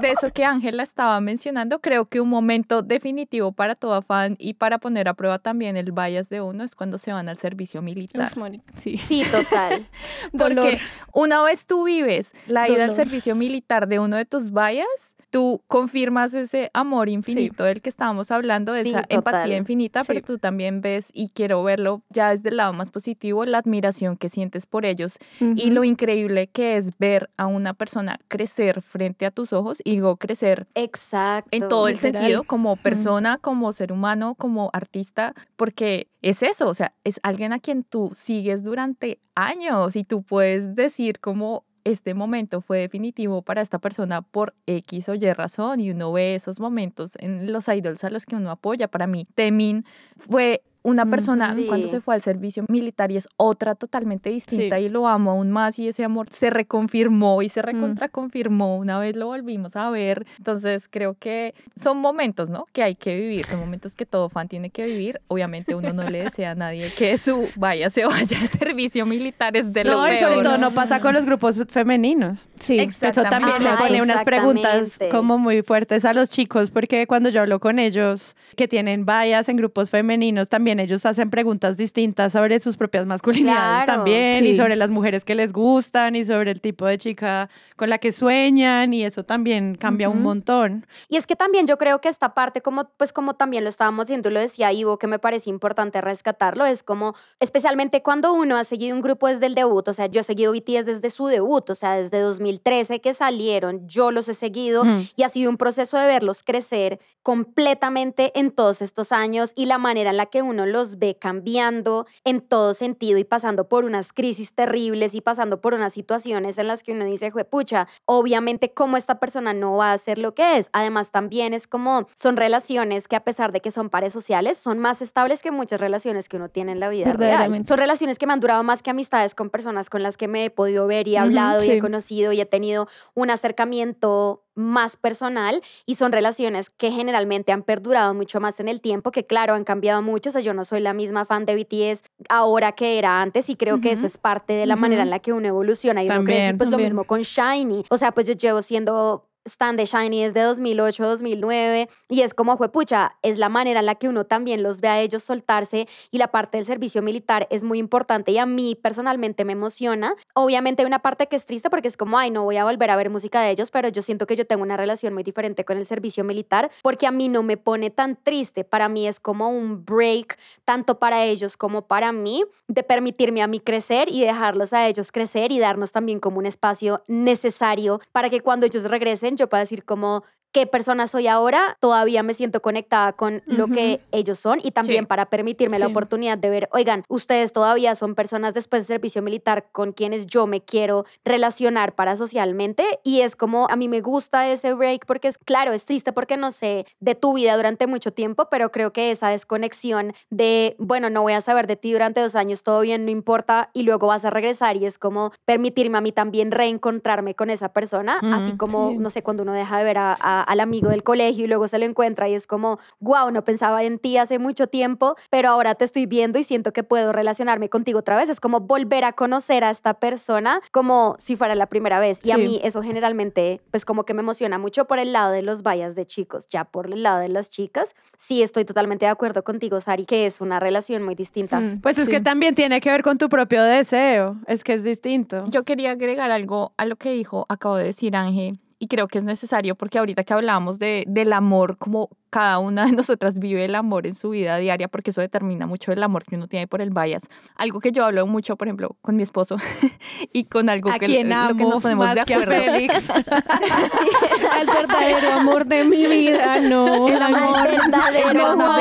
de 0.00 0.10
eso 0.10 0.32
que 0.32 0.44
Ángela 0.44 0.82
estaba 0.82 1.20
mencionando, 1.20 1.80
creo 1.80 2.06
que 2.06 2.20
un 2.20 2.28
momento 2.28 2.82
definitivo 2.82 3.52
para 3.52 3.74
toda 3.74 4.02
fan 4.02 4.36
y 4.38 4.54
para 4.54 4.78
poner 4.78 5.08
a 5.08 5.14
prueba 5.14 5.38
también 5.38 5.76
el 5.76 5.92
bias 5.92 6.28
de 6.28 6.40
uno 6.40 6.64
es 6.64 6.74
cuando 6.74 6.98
se 6.98 7.12
van 7.12 7.28
al 7.28 7.38
servicio 7.38 7.82
militar. 7.82 8.32
Sí. 8.80 8.96
Sí, 8.96 9.22
total. 9.30 9.82
Dolor. 10.32 10.64
Porque 10.64 10.80
una 11.12 11.42
vez 11.42 11.64
tú 11.66 11.84
vives 11.84 12.32
la 12.46 12.68
ida 12.68 12.84
al 12.84 12.90
Dolor. 12.90 12.96
servicio 12.96 13.34
militar 13.36 13.86
de 13.86 13.98
uno 14.00 14.16
de 14.16 14.24
tus 14.24 14.50
bias, 14.52 14.86
tú 15.32 15.62
confirmas 15.66 16.34
ese 16.34 16.70
amor 16.74 17.08
infinito 17.08 17.64
del 17.64 17.80
que 17.80 17.88
estábamos 17.88 18.30
hablando, 18.30 18.74
Sí, 18.74 18.90
esa 18.90 19.00
total. 19.02 19.16
empatía 19.18 19.56
infinita, 19.56 20.04
pero 20.04 20.20
tú 20.20 20.36
también 20.38 20.82
ves, 20.82 21.08
y 21.14 21.30
quiero 21.30 21.62
verlo 21.64 22.02
ya 22.10 22.30
desde 22.30 22.50
el 22.50 22.58
lado 22.58 22.74
más 22.74 22.90
positivo, 22.90 23.46
la 23.46 23.58
admiración 23.58 24.18
que 24.18 24.28
sientes 24.28 24.66
por 24.66 24.84
ellos 24.84 25.18
y 25.40 25.70
lo 25.70 25.84
increíble 25.84 26.48
que 26.48 26.76
es 26.76 26.90
ver 26.98 27.30
a 27.38 27.46
una 27.46 27.72
persona 27.72 28.18
crecer 28.28 28.82
frente 28.82 29.24
a 29.24 29.30
tus 29.30 29.54
ojos 29.54 29.80
y 29.82 29.92
digo 29.92 30.16
crecer 30.18 30.66
Exacto. 30.74 31.48
en 31.50 31.66
todo 31.68 31.88
el 31.88 31.98
sentido, 31.98 32.44
como 32.44 32.76
persona, 32.76 33.38
como 33.38 33.72
ser 33.72 33.90
humano, 33.90 34.34
como 34.34 34.68
artista, 34.74 35.34
porque 35.56 36.08
es 36.20 36.42
eso, 36.42 36.68
o 36.68 36.74
sea, 36.74 36.92
es 37.04 37.18
alguien 37.22 37.54
a 37.54 37.58
quien 37.58 37.84
tú 37.84 38.12
sigues 38.14 38.62
durante 38.62 39.18
años 39.34 39.96
y 39.96 40.04
tú 40.04 40.22
puedes 40.22 40.74
decir 40.74 41.20
como 41.20 41.64
este 41.84 42.14
momento 42.14 42.60
fue 42.60 42.78
definitivo 42.78 43.42
para 43.42 43.60
esta 43.60 43.78
persona 43.78 44.22
por 44.22 44.54
X 44.66 45.08
o 45.08 45.14
Y 45.14 45.32
razón 45.32 45.80
y 45.80 45.90
uno 45.90 46.12
ve 46.12 46.34
esos 46.34 46.60
momentos 46.60 47.12
en 47.18 47.52
los 47.52 47.68
idols 47.68 48.04
a 48.04 48.10
los 48.10 48.26
que 48.26 48.36
uno 48.36 48.50
apoya. 48.50 48.88
Para 48.88 49.06
mí, 49.06 49.26
Temin 49.34 49.84
fue 50.16 50.62
una 50.82 51.06
persona 51.06 51.54
cuando 51.66 51.86
Sí. 51.86 51.92
se 51.94 52.00
fue 52.00 52.14
al 52.14 52.22
servicio 52.22 52.64
militar 52.68 53.10
y 53.12 53.16
es 53.16 53.28
otra 53.36 53.74
totalmente 53.74 54.30
distinta 54.30 54.78
y 54.80 54.88
lo 54.88 55.06
amo 55.06 55.30
aún 55.32 55.50
más 55.50 55.78
y 55.78 55.88
ese 55.88 56.04
amor 56.04 56.26
se 56.30 56.50
reconfirmó 56.50 57.40
y 57.42 57.48
se 57.48 57.62
recontraconfirmó 57.62 58.76
una 58.76 58.98
vez 58.98 59.16
lo 59.16 59.26
volvimos 59.26 59.76
a 59.76 59.90
ver. 59.90 60.26
Entonces 60.38 60.88
creo 60.90 61.14
que 61.18 61.54
son 61.76 61.98
momentos, 61.98 62.50
¿no? 62.50 62.64
Que 62.72 62.82
hay 62.82 62.94
que 62.94 63.14
vivir, 63.16 63.44
son 63.46 63.60
momentos 63.60 63.94
que 63.96 64.06
todo 64.06 64.28
fan 64.28 64.48
tiene 64.48 64.70
que 64.70 64.84
vivir. 64.86 65.20
Obviamente 65.28 65.74
uno 65.74 65.92
no 65.92 66.08
le 66.08 66.24
desea 66.24 66.52
a 66.52 66.54
nadie 66.54 66.90
que 66.96 67.16
su 67.18 67.48
vaya 67.56 67.88
se 67.90 68.04
vaya 68.04 68.38
al 68.40 68.48
servicio 68.48 69.06
militar 69.06 69.56
es 69.56 69.72
de 69.72 69.84
lo 69.84 69.92
no, 69.92 70.12
y 70.12 70.18
sobre 70.18 70.32
peor. 70.34 70.42
todo 70.44 70.58
no 70.58 70.72
pasa 70.72 71.00
con 71.00 71.14
los 71.14 71.24
grupos 71.24 71.62
femeninos. 71.68 72.48
Sí. 72.60 72.78
Eso 72.78 73.22
también 73.22 73.62
le 73.62 73.70
pone 73.78 74.02
unas 74.02 74.24
preguntas 74.24 74.98
como 75.10 75.38
muy 75.38 75.62
fuertes 75.62 76.04
a 76.04 76.12
los 76.12 76.30
chicos, 76.30 76.70
porque 76.70 77.06
cuando 77.06 77.28
yo 77.28 77.40
hablo 77.40 77.60
con 77.60 77.78
ellos 77.78 78.36
que 78.56 78.68
tienen 78.68 79.04
vallas 79.04 79.48
en 79.48 79.56
grupos 79.56 79.90
femeninos, 79.90 80.48
también 80.48 80.71
ellos 80.80 81.04
hacen 81.06 81.30
preguntas 81.30 81.76
distintas 81.76 82.32
sobre 82.32 82.58
sus 82.60 82.76
propias 82.76 83.06
masculinidades 83.06 83.84
Claro. 83.84 83.92
también, 84.02 84.44
y 84.44 84.48
Sí. 84.52 84.56
sobre 84.56 84.76
las 84.76 84.90
mujeres 84.90 85.24
que 85.24 85.34
les 85.34 85.52
gustan, 85.52 86.14
y 86.16 86.24
sobre 86.24 86.50
el 86.50 86.60
tipo 86.60 86.86
de 86.86 86.98
chica 86.98 87.48
con 87.76 87.90
la 87.90 87.98
que 87.98 88.12
sueñan, 88.12 88.92
y 88.92 89.04
eso 89.04 89.24
también 89.24 89.74
cambia 89.74 90.08
un 90.08 90.16
Ujú. 90.18 90.24
montón. 90.24 90.86
Y 91.08 91.16
es 91.16 91.26
que 91.26 91.36
también 91.36 91.66
yo 91.66 91.78
creo 91.78 92.00
que 92.00 92.08
esta 92.08 92.34
parte, 92.34 92.60
como, 92.60 92.90
pues 92.96 93.12
como 93.12 93.34
también 93.34 93.64
lo 93.64 93.70
estábamos 93.70 94.06
diciendo, 94.06 94.30
lo 94.30 94.40
decía 94.40 94.72
Ivo, 94.72 94.98
que 94.98 95.06
me 95.06 95.18
parece 95.18 95.50
importante 95.50 96.00
rescatarlo, 96.00 96.64
es 96.66 96.82
como, 96.82 97.14
especialmente 97.40 98.02
cuando 98.02 98.32
uno 98.32 98.56
ha 98.56 98.64
seguido 98.64 98.94
un 98.96 99.02
grupo 99.02 99.28
desde 99.28 99.46
el 99.46 99.54
debut, 99.54 99.86
o 99.88 99.94
sea, 99.94 100.06
yo 100.06 100.20
he 100.20 100.24
seguido 100.24 100.52
BTS 100.52 100.86
desde 100.86 101.10
su 101.10 101.26
debut, 101.26 101.68
o 101.70 101.74
sea, 101.74 101.94
desde 101.94 102.18
2013 102.20 103.00
que 103.00 103.14
salieron, 103.14 103.86
yo 103.88 104.10
los 104.10 104.28
he 104.28 104.34
seguido 104.34 104.84
Mm. 104.84 105.08
y 105.16 105.22
ha 105.22 105.28
sido 105.28 105.50
un 105.50 105.56
proceso 105.56 105.96
de 105.98 106.06
verlos 106.06 106.42
crecer 106.42 107.00
completamente 107.22 108.32
en 108.38 108.50
todos 108.50 108.82
estos 108.82 109.12
años 109.12 109.52
y 109.54 109.66
la 109.66 109.78
manera 109.78 110.10
en 110.10 110.16
la 110.16 110.26
que 110.26 110.42
uno 110.42 110.61
los 110.66 110.98
ve 110.98 111.16
cambiando 111.18 112.06
en 112.24 112.40
todo 112.40 112.74
sentido 112.74 113.18
y 113.18 113.24
pasando 113.24 113.68
por 113.68 113.84
unas 113.84 114.12
crisis 114.12 114.54
terribles 114.54 115.14
y 115.14 115.20
pasando 115.20 115.60
por 115.60 115.74
unas 115.74 115.92
situaciones 115.92 116.58
en 116.58 116.66
las 116.66 116.82
que 116.82 116.92
uno 116.92 117.04
dice, 117.04 117.32
pucha, 117.44 117.88
obviamente 118.04 118.72
cómo 118.72 118.96
esta 118.96 119.18
persona 119.18 119.54
no 119.54 119.76
va 119.76 119.92
a 119.92 119.98
ser 119.98 120.18
lo 120.18 120.34
que 120.34 120.58
es. 120.58 120.70
Además 120.72 121.10
también 121.10 121.54
es 121.54 121.66
como 121.66 122.06
son 122.16 122.36
relaciones 122.36 123.08
que 123.08 123.16
a 123.16 123.24
pesar 123.24 123.52
de 123.52 123.60
que 123.60 123.70
son 123.70 123.90
pares 123.90 124.12
sociales, 124.12 124.58
son 124.58 124.78
más 124.78 125.02
estables 125.02 125.42
que 125.42 125.50
muchas 125.50 125.80
relaciones 125.80 126.28
que 126.28 126.36
uno 126.36 126.48
tiene 126.48 126.72
en 126.72 126.80
la 126.80 126.88
vida 126.88 127.04
real. 127.04 127.16
Verdaderamente. 127.18 127.68
Son 127.68 127.78
relaciones 127.78 128.18
que 128.18 128.26
me 128.26 128.32
han 128.32 128.40
durado 128.40 128.62
más 128.62 128.82
que 128.82 128.90
amistades 128.90 129.34
con 129.34 129.50
personas 129.50 129.90
con 129.90 130.02
las 130.02 130.16
que 130.16 130.28
me 130.28 130.44
he 130.44 130.50
podido 130.50 130.86
ver 130.86 131.08
y 131.08 131.14
he 131.14 131.18
hablado 131.18 131.64
y 131.64 131.70
he 131.70 131.80
conocido 131.80 132.32
y 132.32 132.40
he 132.40 132.46
tenido 132.46 132.88
un 133.14 133.30
acercamiento 133.30 134.42
más 134.54 134.96
personal 134.96 135.62
y 135.86 135.94
son 135.94 136.12
relaciones 136.12 136.70
que 136.70 136.90
generalmente 136.90 137.52
han 137.52 137.62
perdurado 137.62 138.14
mucho 138.14 138.40
más 138.40 138.60
en 138.60 138.68
el 138.68 138.80
tiempo, 138.80 139.10
que 139.10 139.24
claro, 139.24 139.54
han 139.54 139.64
cambiado 139.64 140.02
mucho, 140.02 140.28
o 140.28 140.32
sea, 140.32 140.40
yo 140.40 140.54
no 140.54 140.64
soy 140.64 140.80
la 140.80 140.92
misma 140.92 141.24
fan 141.24 141.44
de 141.46 141.56
BTS 141.56 142.02
ahora 142.28 142.72
que 142.72 142.98
era 142.98 143.22
antes 143.22 143.48
y 143.48 143.56
creo 143.56 143.80
que 143.80 143.92
eso 143.92 144.06
es 144.06 144.18
parte 144.18 144.52
de 144.52 144.66
la 144.66 144.76
manera 144.76 145.02
en 145.02 145.10
la 145.10 145.18
que 145.18 145.32
uno 145.32 145.48
evoluciona 145.48 146.02
y 146.02 146.06
uno 146.08 146.24
crece, 146.24 146.38
También, 146.40 146.58
pues 146.58 146.70
lo 146.70 146.78
mismo 146.78 147.04
con 147.04 147.22
Shiny, 147.22 147.84
o 147.88 147.96
sea, 147.96 148.12
pues 148.12 148.26
yo 148.26 148.34
llevo 148.34 148.62
siendo 148.62 149.28
Stan 149.44 149.76
de 149.76 149.86
Shiny 149.86 150.24
desde 150.24 150.42
2008, 150.42 151.04
2009 151.04 151.88
y 152.08 152.20
es 152.22 152.34
como 152.34 152.56
fue 152.56 152.70
pucha, 152.70 153.16
es 153.22 153.38
la 153.38 153.48
manera 153.48 153.80
en 153.80 153.86
la 153.86 153.96
que 153.96 154.08
uno 154.08 154.24
también 154.24 154.62
los 154.62 154.80
ve 154.80 154.88
a 154.88 155.00
ellos 155.00 155.22
soltarse 155.22 155.88
y 156.10 156.18
la 156.18 156.28
parte 156.28 156.58
del 156.58 156.64
servicio 156.64 157.02
militar 157.02 157.46
es 157.50 157.64
muy 157.64 157.78
importante 157.78 158.32
y 158.32 158.38
a 158.38 158.46
mí 158.46 158.76
personalmente 158.80 159.44
me 159.44 159.52
emociona. 159.52 160.14
Obviamente 160.34 160.82
hay 160.82 160.86
una 160.86 161.00
parte 161.00 161.26
que 161.26 161.36
es 161.36 161.46
triste 161.46 161.70
porque 161.70 161.88
es 161.88 161.96
como, 161.96 162.18
ay, 162.18 162.30
no 162.30 162.44
voy 162.44 162.56
a 162.56 162.64
volver 162.64 162.90
a 162.90 162.96
ver 162.96 163.10
música 163.10 163.40
de 163.42 163.50
ellos, 163.50 163.70
pero 163.70 163.88
yo 163.88 164.02
siento 164.02 164.26
que 164.26 164.36
yo 164.36 164.46
tengo 164.46 164.62
una 164.62 164.76
relación 164.76 165.14
muy 165.14 165.22
diferente 165.22 165.64
con 165.64 165.76
el 165.76 165.86
servicio 165.86 166.24
militar 166.24 166.70
porque 166.82 167.06
a 167.06 167.10
mí 167.10 167.28
no 167.28 167.42
me 167.42 167.56
pone 167.56 167.90
tan 167.90 168.16
triste, 168.16 168.64
para 168.64 168.88
mí 168.88 169.08
es 169.08 169.20
como 169.20 169.48
un 169.48 169.84
break 169.84 170.38
tanto 170.64 170.98
para 170.98 171.24
ellos 171.24 171.56
como 171.56 171.82
para 171.82 172.12
mí 172.12 172.44
de 172.68 172.82
permitirme 172.82 173.42
a 173.42 173.46
mí 173.46 173.60
crecer 173.60 174.08
y 174.08 174.20
dejarlos 174.20 174.72
a 174.72 174.86
ellos 174.86 175.12
crecer 175.12 175.52
y 175.52 175.58
darnos 175.58 175.92
también 175.92 176.20
como 176.20 176.38
un 176.38 176.46
espacio 176.46 177.02
necesario 177.06 178.00
para 178.12 178.30
que 178.30 178.40
cuando 178.40 178.66
ellos 178.66 178.84
regresen 178.84 179.31
yo 179.36 179.48
pueda 179.48 179.62
decir 179.62 179.84
como 179.84 180.24
qué 180.52 180.66
persona 180.66 181.06
soy 181.06 181.26
ahora, 181.28 181.76
todavía 181.80 182.22
me 182.22 182.34
siento 182.34 182.60
conectada 182.62 183.14
con 183.14 183.42
lo 183.46 183.68
que 183.68 184.00
ellos 184.12 184.38
son 184.38 184.60
y 184.62 184.70
también 184.72 185.04
Sí. 185.04 185.06
para 185.06 185.26
permitirme 185.26 185.78
la 185.78 185.86
Sí. 185.86 185.90
oportunidad 185.92 186.36
de 186.36 186.50
ver, 186.50 186.68
oigan, 186.72 187.04
ustedes 187.08 187.52
todavía 187.52 187.94
son 187.94 188.14
personas 188.14 188.52
después 188.52 188.86
del 188.86 188.96
servicio 188.96 189.22
militar 189.22 189.66
con 189.72 189.92
quienes 189.92 190.26
yo 190.26 190.46
me 190.46 190.60
quiero 190.62 191.06
relacionar 191.24 191.94
para 191.94 192.16
socialmente 192.16 193.00
y 193.02 193.20
es 193.22 193.34
como 193.34 193.66
a 193.70 193.76
mí 193.76 193.88
me 193.88 194.00
gusta 194.02 194.48
ese 194.48 194.74
break 194.74 195.06
porque 195.06 195.28
es 195.28 195.38
claro, 195.38 195.72
es 195.72 195.86
triste 195.86 196.12
porque 196.12 196.36
no 196.36 196.50
sé 196.50 196.84
de 197.00 197.14
tu 197.14 197.32
vida 197.32 197.56
durante 197.56 197.86
mucho 197.86 198.12
tiempo, 198.12 198.48
pero 198.50 198.70
creo 198.70 198.92
que 198.92 199.10
esa 199.10 199.28
desconexión 199.28 200.12
de, 200.30 200.76
bueno, 200.78 201.08
no 201.08 201.22
voy 201.22 201.32
a 201.32 201.40
saber 201.40 201.66
de 201.66 201.76
ti 201.76 201.92
durante 201.92 202.20
dos 202.20 202.34
años, 202.36 202.62
todo 202.62 202.80
bien, 202.80 203.06
no 203.06 203.10
importa, 203.10 203.70
y 203.72 203.84
luego 203.84 204.06
vas 204.08 204.24
a 204.26 204.30
regresar 204.30 204.76
y 204.76 204.84
es 204.84 204.98
como 204.98 205.32
permitirme 205.46 205.96
a 205.98 206.00
mí 206.02 206.12
también 206.12 206.50
reencontrarme 206.50 207.34
con 207.34 207.48
esa 207.48 207.72
persona, 207.72 208.18
así 208.34 208.52
Mm, 208.52 208.56
como, 208.58 208.90
sí. 208.90 208.98
no 208.98 209.08
sé, 209.10 209.22
cuando 209.22 209.42
uno 209.44 209.52
deja 209.54 209.78
de 209.78 209.84
ver 209.84 209.98
a- 209.98 210.12
a- 210.20 210.41
al 210.42 210.60
amigo 210.60 210.88
del 210.90 211.02
colegio 211.02 211.44
y 211.44 211.48
luego 211.48 211.68
se 211.68 211.78
lo 211.78 211.84
encuentra 211.84 212.28
y 212.28 212.34
es 212.34 212.46
como, 212.46 212.78
wow, 213.00 213.30
no 213.30 213.44
pensaba 213.44 213.82
en 213.84 213.98
ti 213.98 214.16
hace 214.18 214.38
mucho 214.38 214.66
tiempo, 214.66 215.16
pero 215.30 215.48
ahora 215.48 215.74
te 215.74 215.84
estoy 215.84 216.06
viendo 216.06 216.38
y 216.38 216.44
siento 216.44 216.72
que 216.72 216.82
puedo 216.82 217.12
relacionarme 217.12 217.68
contigo 217.68 218.00
otra 218.00 218.16
vez. 218.16 218.28
Es 218.28 218.40
como 218.40 218.60
volver 218.60 219.04
a 219.04 219.12
conocer 219.12 219.64
a 219.64 219.70
esta 219.70 219.94
persona 219.94 220.60
como 220.70 221.14
si 221.18 221.36
fuera 221.36 221.54
la 221.54 221.66
primera 221.66 222.00
vez. 222.00 222.24
Y 222.24 222.30
a 222.30 222.36
mí 222.38 222.60
eso 222.62 222.82
generalmente, 222.82 223.60
pues 223.70 223.84
como 223.84 224.04
que 224.04 224.14
me 224.14 224.20
emociona 224.20 224.58
mucho 224.58 224.86
por 224.86 224.98
el 224.98 225.12
lado 225.12 225.32
de 225.32 225.42
los 225.42 225.62
vallas 225.62 225.94
de 225.94 226.06
chicos, 226.06 226.48
ya 226.48 226.64
por 226.64 226.86
el 226.92 227.02
lado 227.02 227.20
de 227.20 227.28
las 227.28 227.50
chicas. 227.50 227.94
Sí, 228.18 228.42
estoy 228.42 228.64
totalmente 228.64 229.06
de 229.06 229.10
acuerdo 229.10 229.44
contigo, 229.44 229.80
Sari, 229.80 230.06
que 230.06 230.26
es 230.26 230.40
una 230.40 230.60
relación 230.60 231.02
muy 231.02 231.14
distinta. 231.14 231.60
Mm, 231.60 231.80
Pues 231.80 231.98
es 231.98 232.04
sí. 232.06 232.10
que 232.10 232.20
también 232.20 232.54
tiene 232.54 232.80
que 232.80 232.90
ver 232.90 233.02
con 233.02 233.18
tu 233.18 233.28
propio 233.28 233.62
deseo. 233.62 234.36
Es 234.46 234.64
que 234.64 234.74
es 234.74 234.82
distinto. 234.84 235.44
Yo 235.48 235.64
quería 235.64 235.92
agregar 235.92 236.30
algo 236.30 236.72
a 236.76 236.86
lo 236.86 236.96
que 236.96 237.12
dijo, 237.12 237.46
acabo 237.48 237.76
de 237.76 237.84
decir 237.84 238.16
Ángel, 238.16 238.58
y 238.82 238.88
creo 238.88 239.06
que 239.06 239.18
es 239.18 239.24
necesario 239.24 239.76
porque 239.76 239.98
ahorita 239.98 240.24
que 240.24 240.34
hablábamos 240.34 240.80
de, 240.80 241.04
del 241.06 241.32
amor, 241.32 241.78
como 241.78 242.10
cada 242.32 242.58
una 242.60 242.86
de 242.86 242.92
nosotras 242.96 243.38
vive 243.38 243.66
el 243.66 243.74
amor 243.74 244.06
en 244.06 244.14
su 244.14 244.30
vida 244.30 244.56
diaria, 244.56 244.88
porque 244.88 245.10
eso 245.10 245.20
determina 245.20 245.66
mucho 245.66 245.92
el 245.92 246.02
amor 246.02 246.24
que 246.24 246.36
uno 246.36 246.48
tiene 246.48 246.66
por 246.66 246.80
el 246.80 246.88
bias. 246.90 247.22
Algo 247.56 247.78
que 247.78 247.92
yo 247.92 248.06
hablo 248.06 248.26
mucho, 248.26 248.56
por 248.56 248.68
ejemplo, 248.68 248.96
con 249.02 249.16
mi 249.16 249.22
esposo 249.22 249.56
y 250.32 250.44
con 250.44 250.70
algo 250.70 250.90
a 250.90 250.98
que, 250.98 251.06
quien 251.06 251.28
lo 251.28 251.34
que 251.34 251.62
amo 251.62 251.70
nos 251.70 251.82
ponemos 251.82 252.06
más 252.06 252.14
de 252.14 252.24
que 252.24 252.34
a 252.34 252.38
acuerdo. 252.38 252.62
Félix. 252.72 253.10
El 254.60 254.66
verdadero 254.66 255.32
amor 255.32 255.66
de 255.66 255.84
mi 255.84 256.06
vida, 256.06 256.58
no. 256.60 257.08
El 257.08 257.20
amor 257.20 257.70
verdadero, 257.70 258.56
no. 258.56 258.72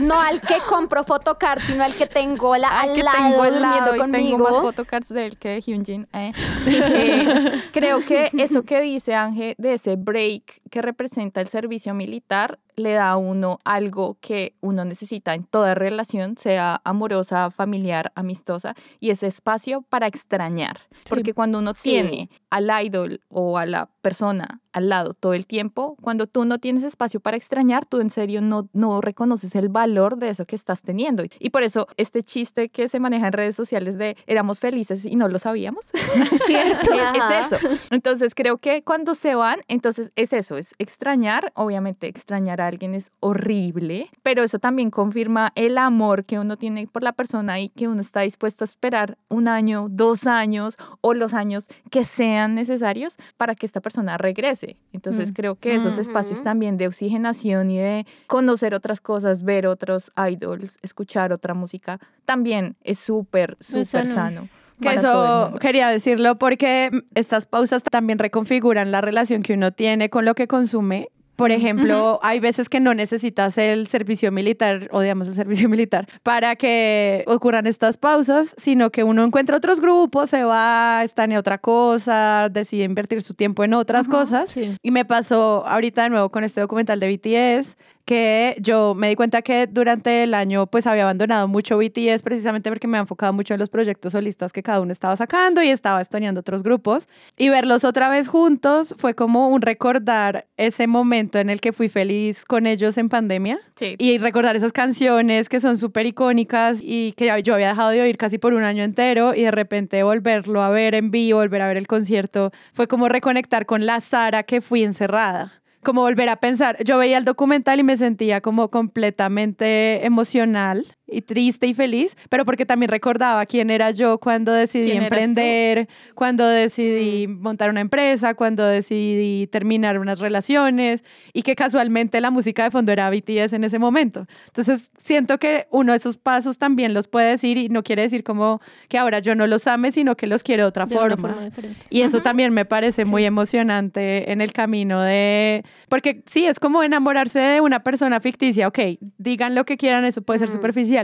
No 0.00 0.20
al 0.20 0.40
que 0.40 0.56
compro 0.68 1.04
photocard, 1.04 1.60
sino 1.62 1.84
al 1.84 1.94
que 1.94 2.06
tengo 2.06 2.56
la, 2.56 2.68
al 2.68 2.90
al 2.90 2.96
que 2.96 3.02
lado 3.02 3.16
tengo 3.16 3.42
al 3.42 3.62
lado 3.62 3.96
conmigo. 3.96 4.36
tengo 4.36 4.38
más 4.50 4.60
photocards 4.60 5.08
de 5.08 5.26
él 5.26 5.38
que 5.38 5.48
de 5.50 5.60
Hyunjin. 5.60 6.06
eh. 6.12 6.32
Eh, 6.66 7.62
creo 7.72 8.00
que 8.00 8.30
eso 8.36 8.62
que 8.64 8.80
dice 8.80 9.14
Ángel 9.14 9.54
de 9.58 9.78
ese 9.86 9.96
break 9.96 10.62
que 10.68 10.82
representa 10.82 11.40
el 11.40 11.48
servicio 11.48 11.94
militar 11.94 12.58
le 12.76 12.92
da 12.92 13.10
a 13.10 13.16
uno 13.16 13.58
algo 13.64 14.18
que 14.20 14.54
uno 14.60 14.84
necesita 14.84 15.34
en 15.34 15.44
toda 15.44 15.74
relación, 15.74 16.36
sea 16.36 16.80
amorosa, 16.84 17.50
familiar, 17.50 18.12
amistosa, 18.14 18.74
y 19.00 19.10
ese 19.10 19.26
espacio 19.26 19.82
para 19.82 20.06
extrañar. 20.06 20.78
Porque 21.08 21.34
cuando 21.34 21.58
uno 21.58 21.72
Sí. 21.74 21.90
tiene 21.90 22.30
al 22.50 22.70
idol 22.84 23.20
o 23.28 23.58
a 23.58 23.66
la 23.66 23.88
persona 24.02 24.60
al 24.72 24.90
lado 24.90 25.14
todo 25.14 25.32
el 25.32 25.46
tiempo, 25.46 25.96
cuando 26.02 26.26
tú 26.26 26.44
no 26.44 26.58
tienes 26.58 26.84
espacio 26.84 27.18
para 27.18 27.38
extrañar, 27.38 27.86
tú 27.86 28.00
en 28.00 28.10
serio 28.10 28.42
no, 28.42 28.68
no 28.74 29.00
reconoces 29.00 29.54
el 29.54 29.70
valor 29.70 30.18
de 30.18 30.28
eso 30.28 30.44
que 30.44 30.54
estás 30.54 30.82
teniendo. 30.82 31.24
Y 31.38 31.48
por 31.48 31.62
eso 31.62 31.86
este 31.96 32.22
chiste 32.22 32.68
que 32.68 32.88
se 32.90 33.00
maneja 33.00 33.28
en 33.28 33.32
redes 33.32 33.56
sociales 33.56 33.96
de 33.96 34.18
éramos 34.26 34.60
felices 34.60 35.06
y 35.06 35.16
no 35.16 35.28
lo 35.28 35.38
sabíamos, 35.38 35.86
Cierto. 36.46 36.90
Ajá. 37.00 37.46
es 37.46 37.52
eso. 37.52 37.68
Entonces 37.90 38.34
creo 38.34 38.58
que 38.58 38.82
cuando 38.82 39.14
se 39.14 39.34
van, 39.34 39.60
entonces 39.68 40.12
es 40.14 40.34
eso, 40.34 40.58
es 40.58 40.74
extrañar. 40.78 41.52
Obviamente 41.54 42.06
extrañar 42.06 42.60
a 42.60 42.65
alguien 42.66 42.94
es 42.94 43.10
horrible, 43.20 44.10
pero 44.22 44.42
eso 44.42 44.58
también 44.58 44.90
confirma 44.90 45.52
el 45.54 45.78
amor 45.78 46.24
que 46.24 46.38
uno 46.38 46.56
tiene 46.56 46.86
por 46.86 47.02
la 47.02 47.12
persona 47.12 47.60
y 47.60 47.68
que 47.70 47.88
uno 47.88 48.00
está 48.00 48.20
dispuesto 48.22 48.64
a 48.64 48.66
esperar 48.66 49.18
un 49.28 49.48
año, 49.48 49.88
dos 49.90 50.26
años 50.26 50.76
o 51.00 51.14
los 51.14 51.32
años 51.34 51.66
que 51.90 52.04
sean 52.04 52.54
necesarios 52.54 53.16
para 53.36 53.54
que 53.54 53.66
esta 53.66 53.80
persona 53.80 54.18
regrese. 54.18 54.76
Entonces 54.92 55.30
Mm. 55.30 55.34
creo 55.34 55.54
que 55.56 55.74
esos 55.74 55.98
espacios 55.98 56.38
Ujú. 56.38 56.44
también 56.44 56.76
de 56.76 56.86
oxigenación 56.86 57.70
y 57.70 57.78
de 57.78 58.06
conocer 58.26 58.74
otras 58.74 59.00
cosas, 59.00 59.42
ver 59.42 59.66
otros 59.66 60.10
idols, 60.30 60.78
escuchar 60.82 61.32
otra 61.32 61.54
música, 61.54 61.98
también 62.24 62.76
es 62.82 62.98
súper, 62.98 63.56
súper 63.60 64.06
sano. 64.06 64.48
Que 64.80 64.92
eso 64.92 65.54
quería 65.58 65.88
decirlo 65.88 66.36
porque 66.36 66.90
estas 67.14 67.46
pausas 67.46 67.82
también 67.82 68.18
reconfiguran 68.18 68.92
la 68.92 69.00
relación 69.00 69.42
que 69.42 69.54
uno 69.54 69.72
tiene 69.72 70.10
con 70.10 70.26
lo 70.26 70.34
que 70.34 70.46
consume. 70.46 71.08
Por 71.36 71.50
ejemplo, 71.50 72.18
hay 72.22 72.40
veces 72.40 72.68
que 72.68 72.80
no 72.80 72.94
necesitas 72.94 73.58
el 73.58 73.86
servicio 73.86 74.32
militar, 74.32 74.88
odiamos 74.90 75.28
el 75.28 75.34
servicio 75.34 75.68
militar, 75.68 76.08
para 76.22 76.56
que 76.56 77.24
ocurran 77.26 77.66
estas 77.66 77.98
pausas, 77.98 78.54
sino 78.58 78.90
que 78.90 79.04
uno 79.04 79.22
encuentra 79.22 79.56
otros 79.56 79.80
grupos, 79.80 80.30
se 80.30 80.44
va, 80.44 81.02
está 81.04 81.24
en 81.24 81.36
otra 81.36 81.58
cosa, 81.58 82.48
decide 82.50 82.84
invertir 82.84 83.22
su 83.22 83.34
tiempo 83.34 83.64
en 83.64 83.74
otras 83.74 84.08
cosas. 84.08 84.50
Sí. 84.50 84.76
Y 84.82 84.90
me 84.90 85.04
pasó 85.04 85.66
ahorita 85.66 86.04
de 86.04 86.10
nuevo 86.10 86.30
con 86.30 86.42
este 86.42 86.60
documental 86.60 87.00
de 87.00 87.16
BTS, 87.16 87.76
que 88.06 88.56
yo 88.60 88.94
me 88.94 89.08
di 89.08 89.16
cuenta 89.16 89.42
que 89.42 89.66
durante 89.66 90.22
el 90.22 90.32
año 90.32 90.68
pues 90.68 90.86
había 90.86 91.02
abandonado 91.02 91.48
mucho 91.48 91.76
BTS 91.76 92.22
precisamente 92.22 92.70
porque 92.70 92.86
me 92.86 92.96
había 92.96 93.02
enfocado 93.02 93.32
mucho 93.32 93.52
en 93.52 93.60
los 93.60 93.68
proyectos 93.68 94.12
solistas 94.12 94.52
que 94.52 94.62
cada 94.62 94.80
uno 94.80 94.92
estaba 94.92 95.16
sacando 95.16 95.60
y 95.62 95.68
estaba 95.68 96.00
estoneando 96.00 96.40
otros 96.40 96.62
grupos. 96.62 97.08
Y 97.36 97.48
verlos 97.48 97.84
otra 97.84 98.08
vez 98.08 98.28
juntos 98.28 98.94
fue 98.98 99.14
como 99.14 99.48
un 99.48 99.60
recordar 99.60 100.46
ese 100.56 100.86
momento 100.86 101.38
en 101.40 101.50
el 101.50 101.60
que 101.60 101.72
fui 101.72 101.88
feliz 101.88 102.44
con 102.44 102.66
ellos 102.66 102.96
en 102.96 103.08
pandemia 103.08 103.58
Sí. 103.76 103.96
y 103.98 104.18
recordar 104.18 104.56
esas 104.56 104.72
canciones 104.72 105.48
que 105.48 105.60
son 105.60 105.76
súper 105.76 106.06
icónicas 106.06 106.78
y 106.80 107.12
que 107.16 107.26
yo 107.42 107.54
había 107.54 107.68
dejado 107.68 107.90
de 107.90 108.00
oír 108.02 108.16
casi 108.16 108.38
por 108.38 108.54
un 108.54 108.62
año 108.62 108.84
entero 108.84 109.34
y 109.34 109.42
de 109.42 109.50
repente 109.50 110.02
volverlo 110.04 110.62
a 110.62 110.70
ver 110.70 110.94
en 110.94 111.10
vivo, 111.10 111.40
volver 111.40 111.60
a 111.60 111.68
ver 111.68 111.76
el 111.76 111.88
concierto, 111.88 112.52
fue 112.72 112.86
como 112.86 113.08
reconectar 113.08 113.66
con 113.66 113.84
la 113.84 114.00
Sara 114.00 114.44
que 114.44 114.60
fui 114.60 114.84
encerrada. 114.84 115.52
Como 115.86 116.00
volver 116.00 116.28
a 116.28 116.40
pensar, 116.40 116.82
yo 116.82 116.98
veía 116.98 117.16
el 117.16 117.24
documental 117.24 117.78
y 117.78 117.84
me 117.84 117.96
sentía 117.96 118.40
como 118.40 118.72
completamente 118.72 120.04
emocional 120.04 120.95
y 121.08 121.22
triste 121.22 121.66
y 121.66 121.74
feliz, 121.74 122.16
pero 122.28 122.44
porque 122.44 122.66
también 122.66 122.90
recordaba 122.90 123.46
quién 123.46 123.70
era 123.70 123.90
yo 123.92 124.18
cuando 124.18 124.52
decidí 124.52 124.90
emprender, 124.92 125.88
cuando 126.14 126.46
decidí 126.46 127.26
montar 127.28 127.70
una 127.70 127.80
empresa, 127.80 128.34
cuando 128.34 128.64
decidí 128.64 129.46
terminar 129.46 129.98
unas 129.98 130.18
relaciones 130.18 131.04
y 131.32 131.42
que 131.42 131.54
casualmente 131.54 132.20
la 132.20 132.30
música 132.30 132.64
de 132.64 132.70
fondo 132.70 132.92
era 132.92 133.08
BTS 133.10 133.52
en 133.52 133.64
ese 133.64 133.78
momento. 133.78 134.26
Entonces 134.48 134.90
siento 135.02 135.38
que 135.38 135.66
uno 135.70 135.92
de 135.92 135.98
esos 135.98 136.16
pasos 136.16 136.58
también 136.58 136.92
los 136.94 137.06
puede 137.06 137.30
decir 137.30 137.56
y 137.56 137.68
no 137.68 137.82
quiere 137.82 138.02
decir 138.02 138.24
como 138.24 138.60
que 138.88 138.98
ahora 138.98 139.20
yo 139.20 139.34
no 139.34 139.46
los 139.46 139.66
ame, 139.66 139.92
sino 139.92 140.16
que 140.16 140.26
los 140.26 140.42
quiero 140.42 140.64
de 140.64 140.68
otra 140.68 140.86
De 140.86 140.96
forma. 140.96 141.34
forma. 141.34 141.50
Y 141.88 142.02
eso 142.02 142.20
también 142.22 142.52
me 142.52 142.64
parece 142.64 143.04
muy 143.04 143.24
emocionante 143.24 144.32
en 144.32 144.40
el 144.40 144.52
camino 144.52 145.00
de... 145.02 145.64
Porque 145.88 146.22
sí, 146.26 146.46
es 146.46 146.58
como 146.58 146.82
enamorarse 146.82 147.38
de 147.38 147.60
una 147.60 147.82
persona 147.82 148.20
ficticia. 148.20 148.68
Ok, 148.68 148.78
digan 149.18 149.54
lo 149.54 149.64
que 149.64 149.76
quieran, 149.76 150.04
eso 150.04 150.22
puede 150.22 150.38
ser 150.40 150.48
Ujú. 150.48 150.56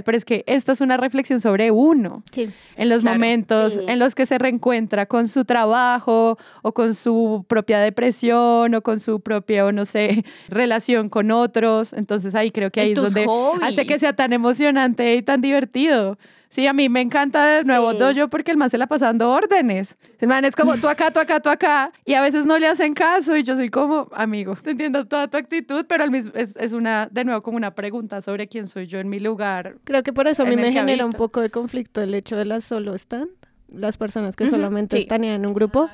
Pero 0.04 0.16
es 0.16 0.24
que 0.24 0.42
esta 0.46 0.72
es 0.72 0.80
una 0.80 0.96
reflexión 0.96 1.40
sobre 1.40 1.70
uno. 1.70 2.22
Sí. 2.32 2.50
En 2.76 2.88
los 2.88 3.02
Claro. 3.02 3.16
momentos 3.18 3.74
Sí. 3.74 3.80
en 3.86 3.98
los 3.98 4.14
que 4.14 4.24
se 4.26 4.38
reencuentra 4.38 5.06
con 5.06 5.28
su 5.28 5.44
trabajo 5.44 6.38
o 6.62 6.72
con 6.72 6.94
su 6.94 7.44
propia 7.48 7.78
depresión 7.80 8.74
o 8.74 8.80
con 8.82 8.98
su 9.00 9.20
propia, 9.20 9.70
no 9.72 9.84
sé, 9.84 10.24
relación 10.48 11.08
con 11.08 11.30
otros. 11.30 11.92
Entonces 11.92 12.34
ahí 12.34 12.50
creo 12.50 12.70
que 12.70 12.80
ahí 12.80 12.92
En 12.92 12.96
es 12.98 13.02
donde 13.02 13.26
hobbies. 13.26 13.62
hace 13.62 13.86
que 13.86 13.98
sea 13.98 14.14
tan 14.14 14.32
emocionante 14.32 15.14
y 15.16 15.22
tan 15.22 15.40
divertido. 15.40 16.18
Sí, 16.52 16.66
a 16.66 16.74
mí 16.74 16.88
me 16.90 17.00
encanta 17.00 17.46
de 17.46 17.64
nuevo 17.64 17.92
Sí. 17.92 17.98
Dojo 17.98 18.28
porque 18.28 18.50
el 18.50 18.58
man 18.58 18.68
se 18.68 18.76
la 18.76 18.86
pasa 18.86 19.06
dando 19.06 19.30
órdenes. 19.30 19.96
El 20.20 20.28
man 20.28 20.44
es 20.44 20.54
como 20.54 20.76
tú 20.76 20.86
acá, 20.86 21.10
tú 21.10 21.18
acá, 21.18 21.40
tú 21.40 21.48
acá. 21.48 21.90
Y 22.04 22.12
a 22.12 22.20
veces 22.20 22.44
no 22.44 22.58
le 22.58 22.66
hacen 22.66 22.92
caso 22.92 23.34
y 23.36 23.42
yo 23.42 23.56
soy 23.56 23.70
como, 23.70 24.08
amigo, 24.12 24.54
te 24.62 24.72
entiendo 24.72 25.06
toda 25.06 25.28
tu 25.28 25.38
actitud, 25.38 25.86
pero 25.88 26.04
al 26.04 26.10
mismo, 26.10 26.32
es, 26.34 26.54
es 26.56 26.74
una, 26.74 27.08
de 27.10 27.24
nuevo, 27.24 27.42
como 27.42 27.56
una 27.56 27.74
pregunta 27.74 28.20
sobre 28.20 28.48
quién 28.48 28.68
soy 28.68 28.86
yo 28.86 28.98
en 28.98 29.08
mi 29.08 29.18
lugar. 29.18 29.76
Creo 29.84 30.02
que 30.02 30.12
por 30.12 30.28
eso 30.28 30.42
a 30.42 30.46
mí 30.46 30.56
me 30.56 30.70
genera 30.72 31.06
un 31.06 31.12
poco 31.14 31.40
de 31.40 31.48
conflicto 31.48 32.02
el 32.02 32.14
hecho 32.14 32.36
de 32.36 32.44
las 32.44 32.64
solo 32.64 32.94
stand, 32.94 33.30
las 33.72 33.96
personas 33.96 34.36
que 34.36 34.44
Ujú, 34.44 34.50
solamente 34.50 34.96
sí. 34.96 35.02
están 35.04 35.24
en 35.24 35.46
un 35.46 35.54
grupo. 35.54 35.88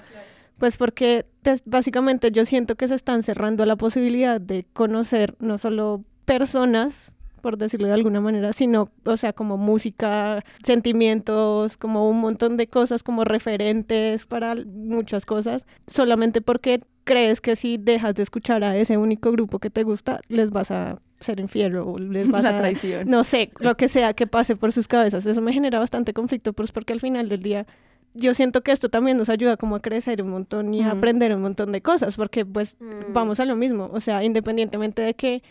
Pues 0.59 0.76
porque 0.76 1.24
te- 1.42 1.62
básicamente 1.66 2.32
yo 2.32 2.44
siento 2.44 2.74
que 2.74 2.88
se 2.88 2.96
están 2.96 3.22
cerrando 3.22 3.64
la 3.64 3.76
posibilidad 3.76 4.40
de 4.40 4.66
conocer 4.72 5.36
no 5.38 5.56
solo 5.56 6.02
personas, 6.24 7.14
por 7.39 7.57
decirlo 7.59 7.86
de 7.89 7.95
alguna 7.95 8.20
manera, 8.20 8.53
sino, 8.53 8.89
o 9.05 9.16
sea, 9.16 9.32
como 9.32 9.57
música, 9.57 10.45
sentimientos, 10.93 11.76
como 11.76 12.09
un 12.09 12.20
montón 12.20 12.57
de 12.57 12.66
cosas, 12.66 13.03
como 13.03 13.24
referentes 13.24 14.24
para 14.26 14.55
muchas 14.66 15.26
cosas, 15.26 15.66
solamente 15.86 16.41
porque 16.41 16.80
crees 17.05 17.41
que 17.41 17.57
si 17.57 17.76
dejas 17.78 18.14
de 18.14 18.22
escuchar 18.22 18.64
a 18.64 18.76
ese 18.76 18.97
único 18.97 19.30
grupo 19.32 19.59
que 19.59 19.70
te 19.70 19.82
gusta, 19.82 20.20
les 20.28 20.51
vas 20.51 20.70
a 20.70 20.99
ser 21.20 21.41
infiel 21.41 21.76
o 21.76 21.99
les 21.99 22.28
vas 22.30 22.45
La 22.45 22.51
a 22.51 22.59
traición. 22.59 23.09
no 23.09 23.24
sé, 23.24 23.51
lo 23.61 23.76
que 23.76 23.89
sea 23.89 24.14
que 24.14 24.26
pase 24.26 24.57
por 24.57 24.72
sus 24.72 24.89
cabezas. 24.89 25.26
Eso 25.26 25.41
me 25.41 25.53
genera 25.53 25.78
bastante 25.78 26.12
conflicto, 26.12 26.53
pues 26.53 26.72
porque 26.72 26.93
al 26.93 27.01
final 27.01 27.28
del 27.28 27.43
día 27.43 27.66
yo 28.14 28.34
siento 28.34 28.62
que 28.62 28.72
esto 28.72 28.89
también 28.89 29.16
nos 29.18 29.28
ayuda 29.28 29.57
como 29.57 29.76
a 29.76 29.80
crecer 29.82 30.22
un 30.22 30.30
montón 30.30 30.72
y 30.74 30.82
a 30.82 30.95
Mm. 30.95 30.99
aprender 30.99 31.34
un 31.36 31.43
montón 31.43 31.72
de 31.72 31.82
cosas, 31.82 32.16
porque 32.16 32.45
pues 32.47 32.76
Mm. 32.80 33.12
vamos 33.12 33.39
a 33.41 33.45
lo 33.45 33.55
mismo, 33.57 33.91
o 33.93 34.01
sea, 34.01 34.24
independientemente 34.24 35.03
de 35.03 35.14
que 35.14 35.43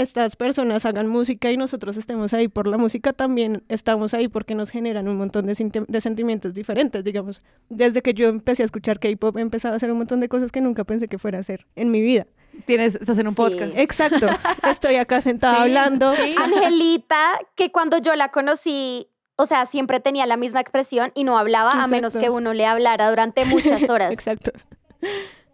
estas 0.00 0.36
personas 0.36 0.84
hagan 0.86 1.08
música 1.08 1.50
y 1.50 1.56
nosotros 1.56 1.96
estemos 1.96 2.32
ahí 2.34 2.48
por 2.48 2.66
la 2.66 2.78
música, 2.78 3.12
también 3.12 3.62
estamos 3.68 4.14
ahí 4.14 4.28
porque 4.28 4.54
nos 4.54 4.70
generan 4.70 5.08
un 5.08 5.16
montón 5.16 5.46
de, 5.46 5.54
senti- 5.54 5.84
de 5.86 6.00
sentimientos 6.00 6.54
diferentes, 6.54 7.02
digamos. 7.04 7.42
Desde 7.68 8.02
que 8.02 8.14
yo 8.14 8.28
empecé 8.28 8.62
a 8.62 8.66
escuchar 8.66 8.98
K-pop, 8.98 9.36
he 9.36 9.40
empezado 9.40 9.74
a 9.74 9.76
hacer 9.76 9.90
un 9.90 9.98
montón 9.98 10.20
de 10.20 10.28
cosas 10.28 10.52
que 10.52 10.60
nunca 10.60 10.84
pensé 10.84 11.06
que 11.08 11.18
fuera 11.18 11.38
a 11.38 11.40
hacer 11.40 11.66
en 11.76 11.90
mi 11.90 12.00
vida. 12.00 12.26
Tienes, 12.64 12.94
estás 12.94 13.18
en 13.18 13.26
un 13.28 13.34
Sí. 13.34 13.42
podcast. 13.42 13.76
Exacto, 13.76 14.26
estoy 14.70 14.96
acá 14.96 15.20
sentada 15.20 15.56
Sí, 15.56 15.62
hablando. 15.62 16.14
sí. 16.14 16.34
Angelita, 16.42 17.38
que 17.54 17.70
cuando 17.72 17.98
yo 17.98 18.14
la 18.14 18.30
conocí, 18.30 19.08
o 19.36 19.44
sea, 19.44 19.66
siempre 19.66 20.00
tenía 20.00 20.24
la 20.26 20.36
misma 20.38 20.60
expresión 20.60 21.12
y 21.14 21.24
no 21.24 21.36
hablaba 21.38 21.70
a 21.82 21.86
menos 21.86 22.16
que 22.16 22.30
uno 22.30 22.54
le 22.54 22.64
hablara 22.64 23.10
durante 23.10 23.44
muchas 23.44 23.88
horas. 23.90 24.12
Exacto. 24.14 24.52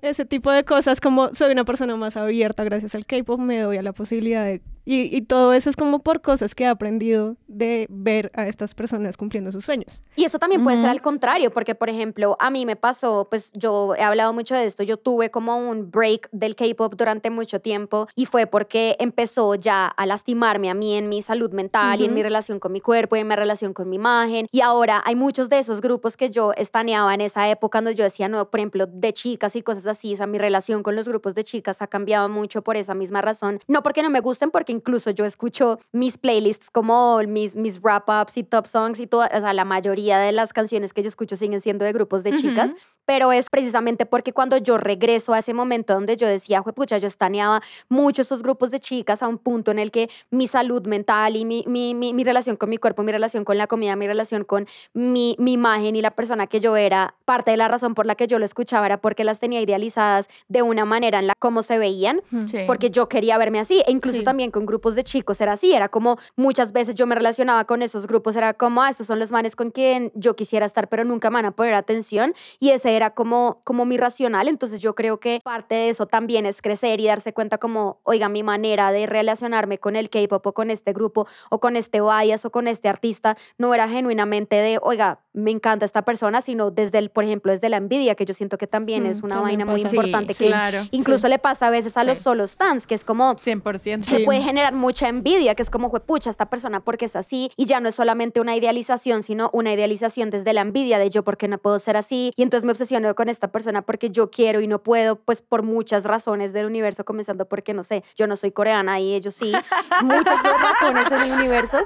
Ese 0.03 0.25
tipo 0.25 0.51
de 0.51 0.65
cosas, 0.65 1.01
como 1.01 1.33
soy 1.33 1.53
una 1.53 1.65
persona 1.65 1.95
más 1.95 2.17
abierta 2.17 2.65
gracias 2.65 2.97
al 2.97 3.07
K-pop, 3.07 3.39
me 3.39 3.61
doy 3.61 3.77
a 3.77 3.83
la 3.83 3.93
posibilidad 3.93 4.45
de... 4.45 4.61
Y, 4.85 5.15
y 5.17 5.23
todo 5.23 5.53
eso 5.53 5.71
es 5.71 5.77
como 5.77 6.01
por 6.01 6.23
cosas 6.23 6.55
que 6.55 6.65
he 6.65 6.67
aprendido 6.67 7.37
de 7.47 7.87
ver 7.89 8.33
a 8.35 8.47
estas 8.49 8.75
personas 8.75 9.17
cumpliendo 9.17 9.53
sus 9.53 9.65
sueños. 9.65 10.03
Y 10.17 10.25
eso 10.25 10.39
también 10.39 10.65
puede 10.65 10.77
ser 10.79 10.87
Ujú. 10.87 10.93
al 10.93 11.03
contrario, 11.03 11.53
porque 11.53 11.75
por 11.75 11.89
ejemplo, 11.89 12.37
a 12.41 12.51
mí 12.51 12.67
me 12.67 12.77
pasó, 12.77 13.29
pues 13.31 13.53
yo 13.53 13.95
he 13.95 14.03
hablado 14.03 14.33
mucho 14.33 14.55
de 14.55 14.65
esto, 14.65 14.83
yo 14.83 14.97
tuve 14.97 15.31
como 15.31 15.57
un 15.57 15.91
break 15.91 16.29
del 16.33 16.57
K-pop 16.57 16.95
durante 16.97 17.31
mucho 17.31 17.61
tiempo 17.61 18.09
y 18.17 18.27
fue 18.27 18.47
porque 18.47 18.97
empezó 18.99 19.55
ya 19.55 19.87
a 19.87 20.07
lastimarme 20.07 20.71
a 20.71 20.75
mí 20.75 20.97
en 20.97 21.09
mi 21.09 21.23
salud 21.23 21.53
mental 21.53 22.01
y 22.01 22.05
en 22.07 22.15
mi 22.15 22.23
relación 22.23 22.59
con 22.59 22.73
mi 22.73 22.81
cuerpo 22.81 23.17
y 23.17 23.21
en 23.21 23.29
mi 23.29 23.37
relación 23.37 23.73
con 23.75 23.89
mi 23.89 23.97
imagen. 23.97 24.47
Y 24.51 24.61
ahora 24.63 25.03
hay 25.05 25.15
muchos 25.15 25.49
de 25.49 25.59
esos 25.59 25.81
grupos 25.81 26.17
que 26.17 26.31
yo 26.31 26.53
estaneaba 26.57 27.15
en 27.15 27.21
esa 27.21 27.49
época 27.49 27.79
donde 27.79 27.95
yo 27.95 28.05
decía, 28.05 28.29
no, 28.29 28.51
por 28.51 28.61
ejemplo, 28.61 28.87
de 28.87 29.13
chicas 29.13 29.55
y 29.57 29.63
cosas 29.63 29.87
así, 29.87 30.15
o 30.15 30.17
sea, 30.17 30.27
mi 30.27 30.39
relación 30.39 30.83
con 30.83 30.97
los 30.97 31.07
grupos 31.07 31.35
de 31.35 31.45
chicas 31.45 31.83
ha 31.83 31.87
cambiado 31.87 32.29
mucho 32.29 32.63
por 32.63 32.77
esa 32.77 32.95
misma 32.95 33.21
razón. 33.21 33.61
No 33.69 33.83
porque 33.83 34.03
no 34.03 34.11
me 34.11 34.21
gusten, 34.21 34.51
porque 34.51 34.72
incluso 34.73 35.11
yo 35.11 35.25
escucho 35.25 35.79
mis 35.93 36.19
playlists 36.19 36.69
como 36.71 37.19
mis, 37.29 37.55
mis 37.55 37.81
wrap-ups 37.81 38.37
y 38.37 38.43
top 38.43 38.67
songs 38.67 38.99
y 38.99 39.07
todo, 39.07 39.23
o 39.23 39.41
sea, 39.41 39.53
la 39.53 39.65
mayoría 39.65 40.19
de 40.19 40.33
las 40.33 40.53
canciones 40.53 40.93
que 40.93 41.03
yo 41.03 41.09
escucho 41.09 41.37
siguen 41.37 41.61
siendo 41.61 41.85
de 41.85 41.93
grupos 41.93 42.25
de 42.25 42.35
chicas, 42.37 42.75
pero 43.05 43.31
es 43.33 43.49
precisamente 43.51 44.07
porque 44.07 44.33
cuando 44.33 44.57
yo 44.57 44.79
regreso 44.79 45.33
a 45.35 45.39
ese 45.39 45.55
momento 45.55 45.93
donde 45.95 46.17
yo 46.17 46.27
decía, 46.27 46.63
pucha, 46.63 46.99
yo 46.99 47.07
estaneaba 47.09 47.61
mucho 47.89 48.23
esos 48.23 48.43
grupos 48.43 48.71
de 48.71 48.81
chicas 48.81 49.23
a 49.23 49.29
un 49.29 49.39
punto 49.39 49.71
en 49.71 49.79
el 49.79 49.91
que 49.91 50.09
mi 50.31 50.47
salud 50.49 50.87
mental 50.87 51.37
y 51.37 51.45
mi, 51.45 51.65
mi, 51.67 51.95
mi, 51.95 52.13
mi 52.15 52.25
relación 52.25 52.57
con 52.57 52.71
mi 52.71 52.79
cuerpo, 52.79 53.03
mi 53.03 53.13
relación 53.13 53.45
con 53.45 53.59
la 53.59 53.67
comida, 53.67 53.95
mi 53.97 54.07
relación 54.07 54.45
con 54.45 54.67
mi, 54.95 55.37
mi 55.39 55.53
imagen 55.53 55.95
y 55.97 56.01
la 56.03 56.13
persona 56.13 56.47
que 56.47 56.61
yo 56.61 56.77
era, 56.77 57.15
parte 57.25 57.51
de 57.51 57.57
la 57.57 57.69
razón 57.69 57.95
por 57.95 58.07
la 58.07 58.15
que 58.15 58.27
yo 58.27 58.39
lo 58.39 58.45
escuchaba 58.45 58.87
era 58.87 59.01
porque 59.01 59.25
las 59.25 59.39
tenía 59.41 59.61
idealizadas 59.61 60.29
de 60.49 60.63
una 60.63 60.85
manera 60.85 61.19
en 61.19 61.27
la 61.27 61.35
como 61.39 61.63
se 61.63 61.79
veían, 61.79 62.23
Sí. 62.47 62.59
porque 62.67 62.91
yo 62.91 63.09
quería 63.09 63.37
verme 63.37 63.59
así, 63.61 63.83
e 63.87 63.91
incluso 63.93 64.19
Sí. 64.19 64.25
también 64.25 64.51
con 64.51 64.62
grupos 64.67 64.95
de 64.95 65.05
chicos 65.05 65.41
era 65.41 65.53
así, 65.53 65.73
era 65.73 65.89
como 65.89 66.19
muchas 66.37 66.73
veces 66.73 66.95
yo 66.95 67.07
me 67.07 67.15
relacionaba 67.15 67.65
con 67.65 67.83
esos 67.83 68.07
grupos, 68.07 68.37
era 68.37 68.55
como, 68.55 68.83
ah, 68.83 68.91
estos 68.91 69.07
son 69.07 69.19
los 69.19 69.33
manes 69.33 69.57
con 69.57 69.71
quien 69.71 70.13
yo 70.15 70.37
quisiera 70.37 70.67
estar, 70.67 70.89
pero 70.89 71.05
nunca 71.05 71.31
me 71.31 71.35
van 71.35 71.47
a 71.47 71.51
poner 71.53 71.75
atención, 71.75 72.35
y 72.61 72.71
ese 72.71 72.97
era 72.97 73.11
como, 73.11 73.61
como 73.65 73.85
mi 73.85 73.97
racional, 73.97 74.49
entonces 74.49 74.81
yo 74.81 74.95
creo 74.95 75.21
que 75.21 75.41
parte 75.43 75.75
de 75.75 75.89
eso 75.91 76.07
también 76.07 76.47
es 76.47 76.63
crecer 76.63 77.01
y 77.01 77.07
darse 77.07 77.33
cuenta 77.33 77.59
como, 77.59 78.01
oiga, 78.05 78.29
mi 78.29 78.43
manera 78.43 78.93
de 78.93 79.07
relacionarme 79.07 79.79
con 79.79 79.97
el 79.97 80.11
K-pop 80.11 80.47
o 80.47 80.53
con 80.53 80.71
este 80.71 80.93
grupo 80.93 81.27
o 81.51 81.61
con 81.61 81.77
este 81.77 82.01
bias 82.01 82.45
o 82.45 82.51
con 82.51 82.69
este 82.69 82.89
artista 82.89 83.37
no 83.59 83.75
era 83.75 83.89
genuinamente 83.89 84.57
de, 84.57 84.79
oiga, 84.83 85.21
me 85.35 85.51
encanta 85.51 85.85
esta 85.87 86.03
persona, 86.03 86.41
sino 86.43 86.71
desde 86.71 86.99
el, 86.99 87.09
por 87.11 87.25
ejemplo, 87.25 87.53
desde 87.53 87.69
la 87.71 87.79
envidia, 87.79 88.15
que 88.15 88.25
yo 88.27 88.35
siento 88.35 88.59
que 88.59 88.67
también 88.67 89.05
Mm, 89.05 89.07
es 89.07 89.23
una 89.23 89.37
también 89.37 89.59
vaina 89.61 89.65
muy 89.65 89.81
pasa. 89.83 89.91
Sí, 89.91 89.97
importante 89.97 90.35
que 90.35 90.47
claro. 90.49 90.87
incluso 90.91 91.27
le 91.29 91.39
pasa 91.39 91.69
a 91.69 91.71
veces 91.71 91.97
a 91.97 92.05
los 92.05 92.19
Sí. 92.19 92.25
solo 92.25 92.47
stands, 92.47 92.87
que 92.87 92.95
es 92.95 93.03
como 93.05 93.35
100%. 93.39 94.05
se 94.05 94.19
Sí. 94.19 94.25
puede 94.25 94.43
generar 94.43 94.75
mucha 94.75 95.09
envidia, 95.09 95.55
que 95.55 95.63
es 95.63 95.71
como, 95.71 95.91
pucha, 95.91 96.29
esta 96.29 96.51
persona 96.51 96.81
porque 96.81 97.07
es 97.07 97.17
así, 97.17 97.51
y 97.57 97.65
ya 97.65 97.81
no 97.81 97.89
es 97.89 97.95
solamente 97.95 98.41
una 98.41 98.55
idealización, 98.57 99.23
sino 99.23 99.49
una 99.55 99.73
idealización 99.73 100.29
desde 100.31 100.53
la 100.53 100.61
envidia 100.61 100.99
de 100.99 101.09
yo 101.09 101.23
porque 101.25 101.49
no 101.49 101.57
puedo 101.59 101.79
ser 101.79 101.97
así, 101.97 102.33
y 102.37 102.43
entonces 102.43 102.65
me 102.67 102.73
obsesiono 102.73 103.15
con 103.15 103.29
esta 103.31 103.51
persona 103.51 103.83
porque 103.83 104.11
yo 104.11 104.31
quiero 104.31 104.61
y 104.61 104.67
no 104.67 104.83
puedo, 104.83 105.17
pues 105.17 105.41
por 105.41 105.63
muchas 105.63 106.05
razones 106.05 106.53
del 106.53 106.67
universo, 106.67 107.05
comenzando 107.07 107.47
porque, 107.49 107.73
no 107.73 107.83
sé, 107.85 108.05
yo 108.17 108.27
no 108.27 108.37
soy 108.37 108.51
coreana 108.53 109.01
y 109.01 109.15
ellos 109.15 109.35
sí, 109.35 109.51
muchas 110.03 110.39
razones 110.43 111.11
en 111.11 111.21
el 111.23 111.33
universo, 111.39 111.79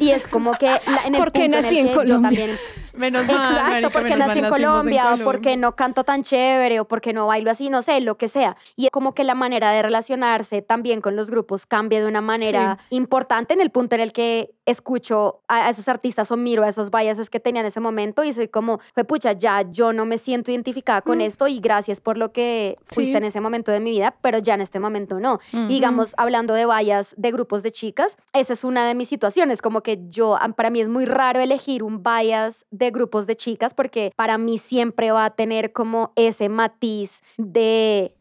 y 0.00 0.10
es 0.10 0.26
como 0.26 0.52
que 0.54 0.66
la- 0.66 1.02
en 1.06 1.14
el 1.16 1.20
Porque 1.20 1.40
punto 1.40 1.44
en 1.44 1.54
el 1.54 1.62
nací 1.62 1.78
en 1.78 1.88
yo 1.88 1.94
Colombia. 1.94 2.22
también 2.22 2.58
Menos 2.96 3.26
mal, 3.26 3.36
Exacto, 3.36 3.70
marica, 3.70 3.90
porque 3.90 4.16
nací 4.16 4.38
en 4.38 4.48
Colombia, 4.48 5.14
o 5.14 5.18
porque 5.18 5.56
no 5.56 5.74
canto 5.74 6.04
tan 6.04 6.22
chévere, 6.22 6.80
o 6.80 6.86
porque 6.86 7.12
no 7.12 7.26
bailo 7.26 7.50
así, 7.50 7.68
no 7.70 7.82
sé, 7.82 8.00
lo 8.00 8.16
que 8.16 8.28
sea. 8.28 8.56
Y 8.76 8.86
es 8.86 8.90
como 8.90 9.14
que 9.14 9.24
la 9.24 9.34
manera 9.34 9.70
de 9.70 9.82
relacionarse 9.82 10.62
también 10.62 11.00
con 11.00 11.16
los 11.16 11.30
grupos 11.30 11.66
cambia 11.66 12.00
de 12.00 12.06
una 12.06 12.20
manera 12.20 12.78
importante 12.90 13.54
en 13.54 13.60
el 13.60 13.70
punto 13.70 13.94
en 13.96 14.00
el 14.00 14.12
que 14.12 14.53
escucho 14.66 15.40
a 15.48 15.68
esos 15.70 15.88
artistas 15.88 16.30
o 16.30 16.36
miro 16.36 16.62
a 16.64 16.68
esos 16.68 16.90
biases 16.90 17.30
que 17.30 17.40
tenía 17.40 17.60
en 17.60 17.66
ese 17.66 17.80
momento 17.80 18.24
y 18.24 18.32
soy 18.32 18.48
como, 18.48 18.80
fue 18.94 19.04
pucha, 19.04 19.32
ya 19.32 19.62
yo 19.70 19.92
no 19.92 20.06
me 20.06 20.18
siento 20.18 20.50
identificada 20.50 21.02
con 21.02 21.20
esto 21.20 21.46
y 21.48 21.60
gracias 21.60 22.00
por 22.00 22.16
lo 22.18 22.32
que 22.32 22.76
fuiste 22.84 23.12
Sí. 23.12 23.16
en 23.18 23.24
ese 23.24 23.40
momento 23.40 23.70
de 23.72 23.80
mi 23.80 23.90
vida, 23.90 24.16
pero 24.22 24.38
ya 24.38 24.54
en 24.54 24.60
este 24.62 24.80
momento 24.80 25.20
no. 25.20 25.38
Y 25.52 25.66
digamos, 25.68 26.14
hablando 26.16 26.54
de 26.54 26.64
bias 26.66 27.14
de 27.16 27.30
grupos 27.30 27.62
de 27.62 27.70
chicas, 27.72 28.16
esa 28.32 28.52
es 28.54 28.64
una 28.64 28.86
de 28.88 28.94
mis 28.94 29.08
situaciones, 29.08 29.60
como 29.60 29.82
que 29.82 29.98
yo, 30.08 30.36
para 30.56 30.70
mí 30.70 30.80
es 30.80 30.88
muy 30.88 31.04
raro 31.04 31.40
elegir 31.40 31.82
un 31.82 32.02
bias 32.02 32.64
de 32.70 32.90
grupos 32.90 33.26
de 33.26 33.36
chicas 33.36 33.74
porque 33.74 34.12
para 34.16 34.38
mí 34.38 34.58
siempre 34.58 35.12
va 35.12 35.26
a 35.26 35.30
tener 35.30 35.72
como 35.72 36.12
ese 36.16 36.48
matiz 36.48 37.22
de 37.36 38.14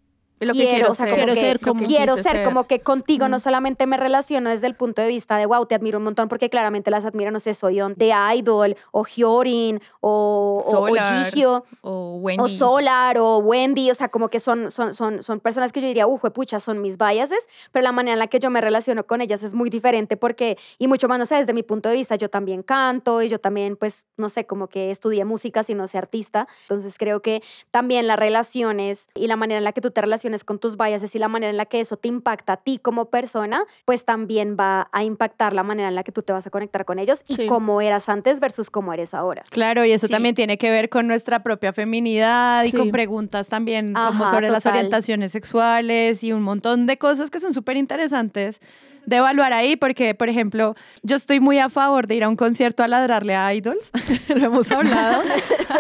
Lo 0.45 0.53
que 0.53 0.59
quiero 0.67 0.91
o 0.91 0.93
sea, 0.95 1.05
ser. 1.07 1.13
como 1.15 1.23
Quiero 1.25 1.33
que 1.33 1.39
ser 1.39 1.59
como- 1.59 1.83
quiero 1.85 2.15
quise 2.15 2.29
ser, 2.29 2.43
como 2.45 2.63
que 2.65 2.79
contigo 2.81 3.27
no 3.27 3.37
Mm. 3.37 3.39
solamente 3.39 3.85
me 3.87 3.97
relaciono 3.97 4.49
desde 4.49 4.67
el 4.67 4.75
punto 4.75 5.01
de 5.01 5.07
vista 5.07 5.37
de 5.37 5.45
wow, 5.45 5.65
te 5.65 5.75
admiro 5.75 5.97
un 5.97 6.03
montón 6.05 6.27
porque 6.29 6.49
claramente 6.49 6.91
las 6.91 7.05
admiro, 7.05 7.31
no 7.31 7.39
sé, 7.39 7.53
soy 7.53 7.79
de 7.95 8.13
Idol 8.35 8.75
o 8.91 9.03
Hyorin 9.05 9.79
o, 10.01 10.61
o, 10.65 10.67
o 10.67 10.71
Solar. 10.71 11.31
Jihyo 11.31 11.65
O 11.81 12.17
Wendy. 12.21 12.43
o 12.43 12.47
Solar 12.47 13.17
o 13.17 13.37
Wendy, 13.39 13.89
o 13.91 13.95
sea, 13.95 14.09
como 14.09 14.29
que 14.29 14.39
son, 14.39 14.69
son, 14.71 14.93
son, 14.93 15.23
son 15.23 15.39
personas 15.39 15.71
que 15.71 15.81
yo 15.81 15.87
diría, 15.87 16.07
uff, 16.07 16.23
pucha, 16.33 16.59
son 16.59 16.81
mis 16.81 16.97
biases, 16.97 17.47
pero 17.71 17.83
la 17.83 17.91
manera 17.91 18.13
en 18.13 18.19
la 18.19 18.27
que 18.27 18.39
yo 18.39 18.49
me 18.49 18.61
relaciono 18.61 19.05
con 19.05 19.21
ellas 19.21 19.43
es 19.43 19.53
muy 19.53 19.69
diferente 19.69 20.17
porque, 20.17 20.57
y 20.77 20.87
mucho 20.87 21.07
más, 21.07 21.19
no 21.19 21.25
sé, 21.25 21.35
desde 21.35 21.53
mi 21.53 21.63
punto 21.63 21.89
de 21.89 21.95
vista, 21.95 22.15
yo 22.15 22.29
también 22.29 22.63
canto 22.63 23.21
y 23.21 23.29
yo 23.29 23.39
también, 23.39 23.75
pues, 23.75 24.05
no 24.17 24.29
sé, 24.29 24.45
como 24.45 24.67
que 24.67 24.91
estudié 24.91 25.25
música, 25.25 25.63
si 25.63 25.73
no 25.73 25.87
sé 25.87 25.97
artista, 25.97 26.47
entonces 26.63 26.97
creo 26.97 27.21
que 27.21 27.41
también 27.71 28.07
las 28.07 28.17
relaciones 28.19 29.07
y 29.15 29.27
la 29.27 29.35
manera 29.35 29.57
en 29.57 29.63
la 29.63 29.71
que 29.73 29.81
tú 29.81 29.91
te 29.91 30.01
relaciones 30.33 30.43
con 30.43 30.59
tus 30.59 30.77
biases 30.77 31.13
y 31.15 31.19
la 31.19 31.27
manera 31.27 31.49
en 31.51 31.57
la 31.57 31.65
que 31.65 31.79
eso 31.79 31.97
te 31.97 32.07
impacta 32.07 32.53
a 32.53 32.57
ti 32.57 32.79
como 32.81 33.05
persona, 33.05 33.63
pues 33.85 34.03
también 34.05 34.57
va 34.59 34.89
a 34.91 35.03
impactar 35.03 35.53
la 35.53 35.63
manera 35.63 35.87
en 35.89 35.95
la 35.95 36.03
que 36.03 36.11
tú 36.11 36.21
te 36.23 36.33
vas 36.33 36.45
a 36.47 36.49
conectar 36.49 36.85
con 36.85 36.97
ellos 36.99 37.23
y 37.27 37.35
Sí. 37.35 37.45
cómo 37.47 37.81
eras 37.81 38.09
antes 38.09 38.39
versus 38.39 38.69
cómo 38.69 38.93
eres 38.93 39.13
ahora. 39.13 39.43
Claro, 39.49 39.85
y 39.85 39.91
eso 39.91 40.07
Sí. 40.07 40.13
también 40.13 40.35
tiene 40.35 40.57
que 40.57 40.69
ver 40.71 40.89
con 40.89 41.07
nuestra 41.07 41.43
propia 41.43 41.71
feminidad 41.73 42.63
y 42.65 42.71
Sí. 42.71 42.77
con 42.77 42.91
preguntas 42.91 43.47
también 43.47 43.93
como 43.93 44.27
sobre 44.27 44.49
las 44.49 44.65
orientaciones 44.65 45.31
sexuales 45.31 46.23
y 46.23 46.33
un 46.33 46.41
montón 46.41 46.85
de 46.87 46.97
cosas 46.97 47.29
que 47.29 47.39
son 47.39 47.53
súper 47.53 47.77
interesantes 47.77 48.59
de 49.05 49.17
evaluar 49.17 49.53
ahí, 49.53 49.75
porque, 49.75 50.15
por 50.15 50.29
ejemplo, 50.29 50.75
yo 51.01 51.15
estoy 51.15 51.39
muy 51.39 51.59
a 51.59 51.69
favor 51.69 52.07
de 52.07 52.15
ir 52.15 52.23
a 52.23 52.29
un 52.29 52.35
concierto 52.35 52.83
a 52.83 52.87
ladrarle 52.87 53.35
a 53.35 53.53
idols, 53.53 53.91
lo 54.35 54.45
hemos 54.45 54.71
hablado, 54.71 55.21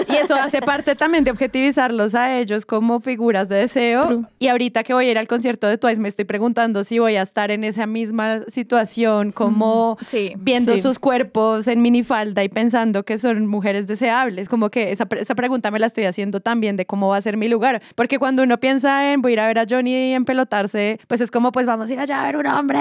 y 0.09 0.15
eso 0.15 0.35
hace 0.35 0.61
parte 0.61 0.95
también 0.95 1.23
de 1.23 1.31
objetivizarlos 1.31 2.15
a 2.15 2.37
ellos 2.37 2.65
como 2.65 2.99
figuras 2.99 3.47
de 3.49 3.55
deseo. 3.57 4.05
True. 4.07 4.25
Y 4.39 4.47
ahorita 4.47 4.83
que 4.83 4.93
voy 4.93 5.07
a 5.07 5.11
ir 5.11 5.17
al 5.17 5.27
concierto 5.27 5.67
de 5.67 5.77
Twice, 5.77 6.01
me 6.01 6.09
estoy 6.09 6.25
preguntando 6.25 6.83
si 6.83 6.99
voy 6.99 7.15
a 7.15 7.21
estar 7.21 7.51
en 7.51 7.63
esa 7.63 7.85
misma 7.87 8.41
situación, 8.47 9.31
como 9.31 9.97
Sí. 10.07 10.33
viendo 10.37 10.73
Sí. 10.73 10.81
sus 10.81 10.99
cuerpos 10.99 11.67
en 11.67 11.81
minifalda 11.81 12.43
y 12.43 12.49
pensando 12.49 13.03
que 13.03 13.17
son 13.17 13.47
mujeres 13.47 13.87
deseables. 13.87 14.49
Como 14.49 14.69
que 14.69 14.91
esa, 14.91 15.07
esa 15.19 15.35
pregunta 15.35 15.71
me 15.71 15.79
la 15.79 15.87
estoy 15.87 16.05
haciendo 16.05 16.39
también 16.39 16.75
de 16.77 16.85
cómo 16.85 17.09
va 17.09 17.17
a 17.17 17.21
ser 17.21 17.37
mi 17.37 17.47
lugar. 17.47 17.81
Porque 17.95 18.19
cuando 18.19 18.43
uno 18.43 18.59
piensa 18.59 19.11
en 19.11 19.21
voy 19.21 19.31
a 19.31 19.33
ir 19.33 19.39
a 19.39 19.47
ver 19.47 19.59
a 19.59 19.65
Johnny 19.69 20.13
en 20.13 20.25
pelotarse, 20.25 20.99
pues 21.07 21.21
es 21.21 21.31
como 21.31 21.51
pues 21.51 21.65
vamos 21.65 21.89
a 21.89 21.93
ir 21.93 21.99
allá 21.99 22.21
a 22.21 22.25
ver 22.25 22.37
un 22.37 22.47
hombre 22.47 22.79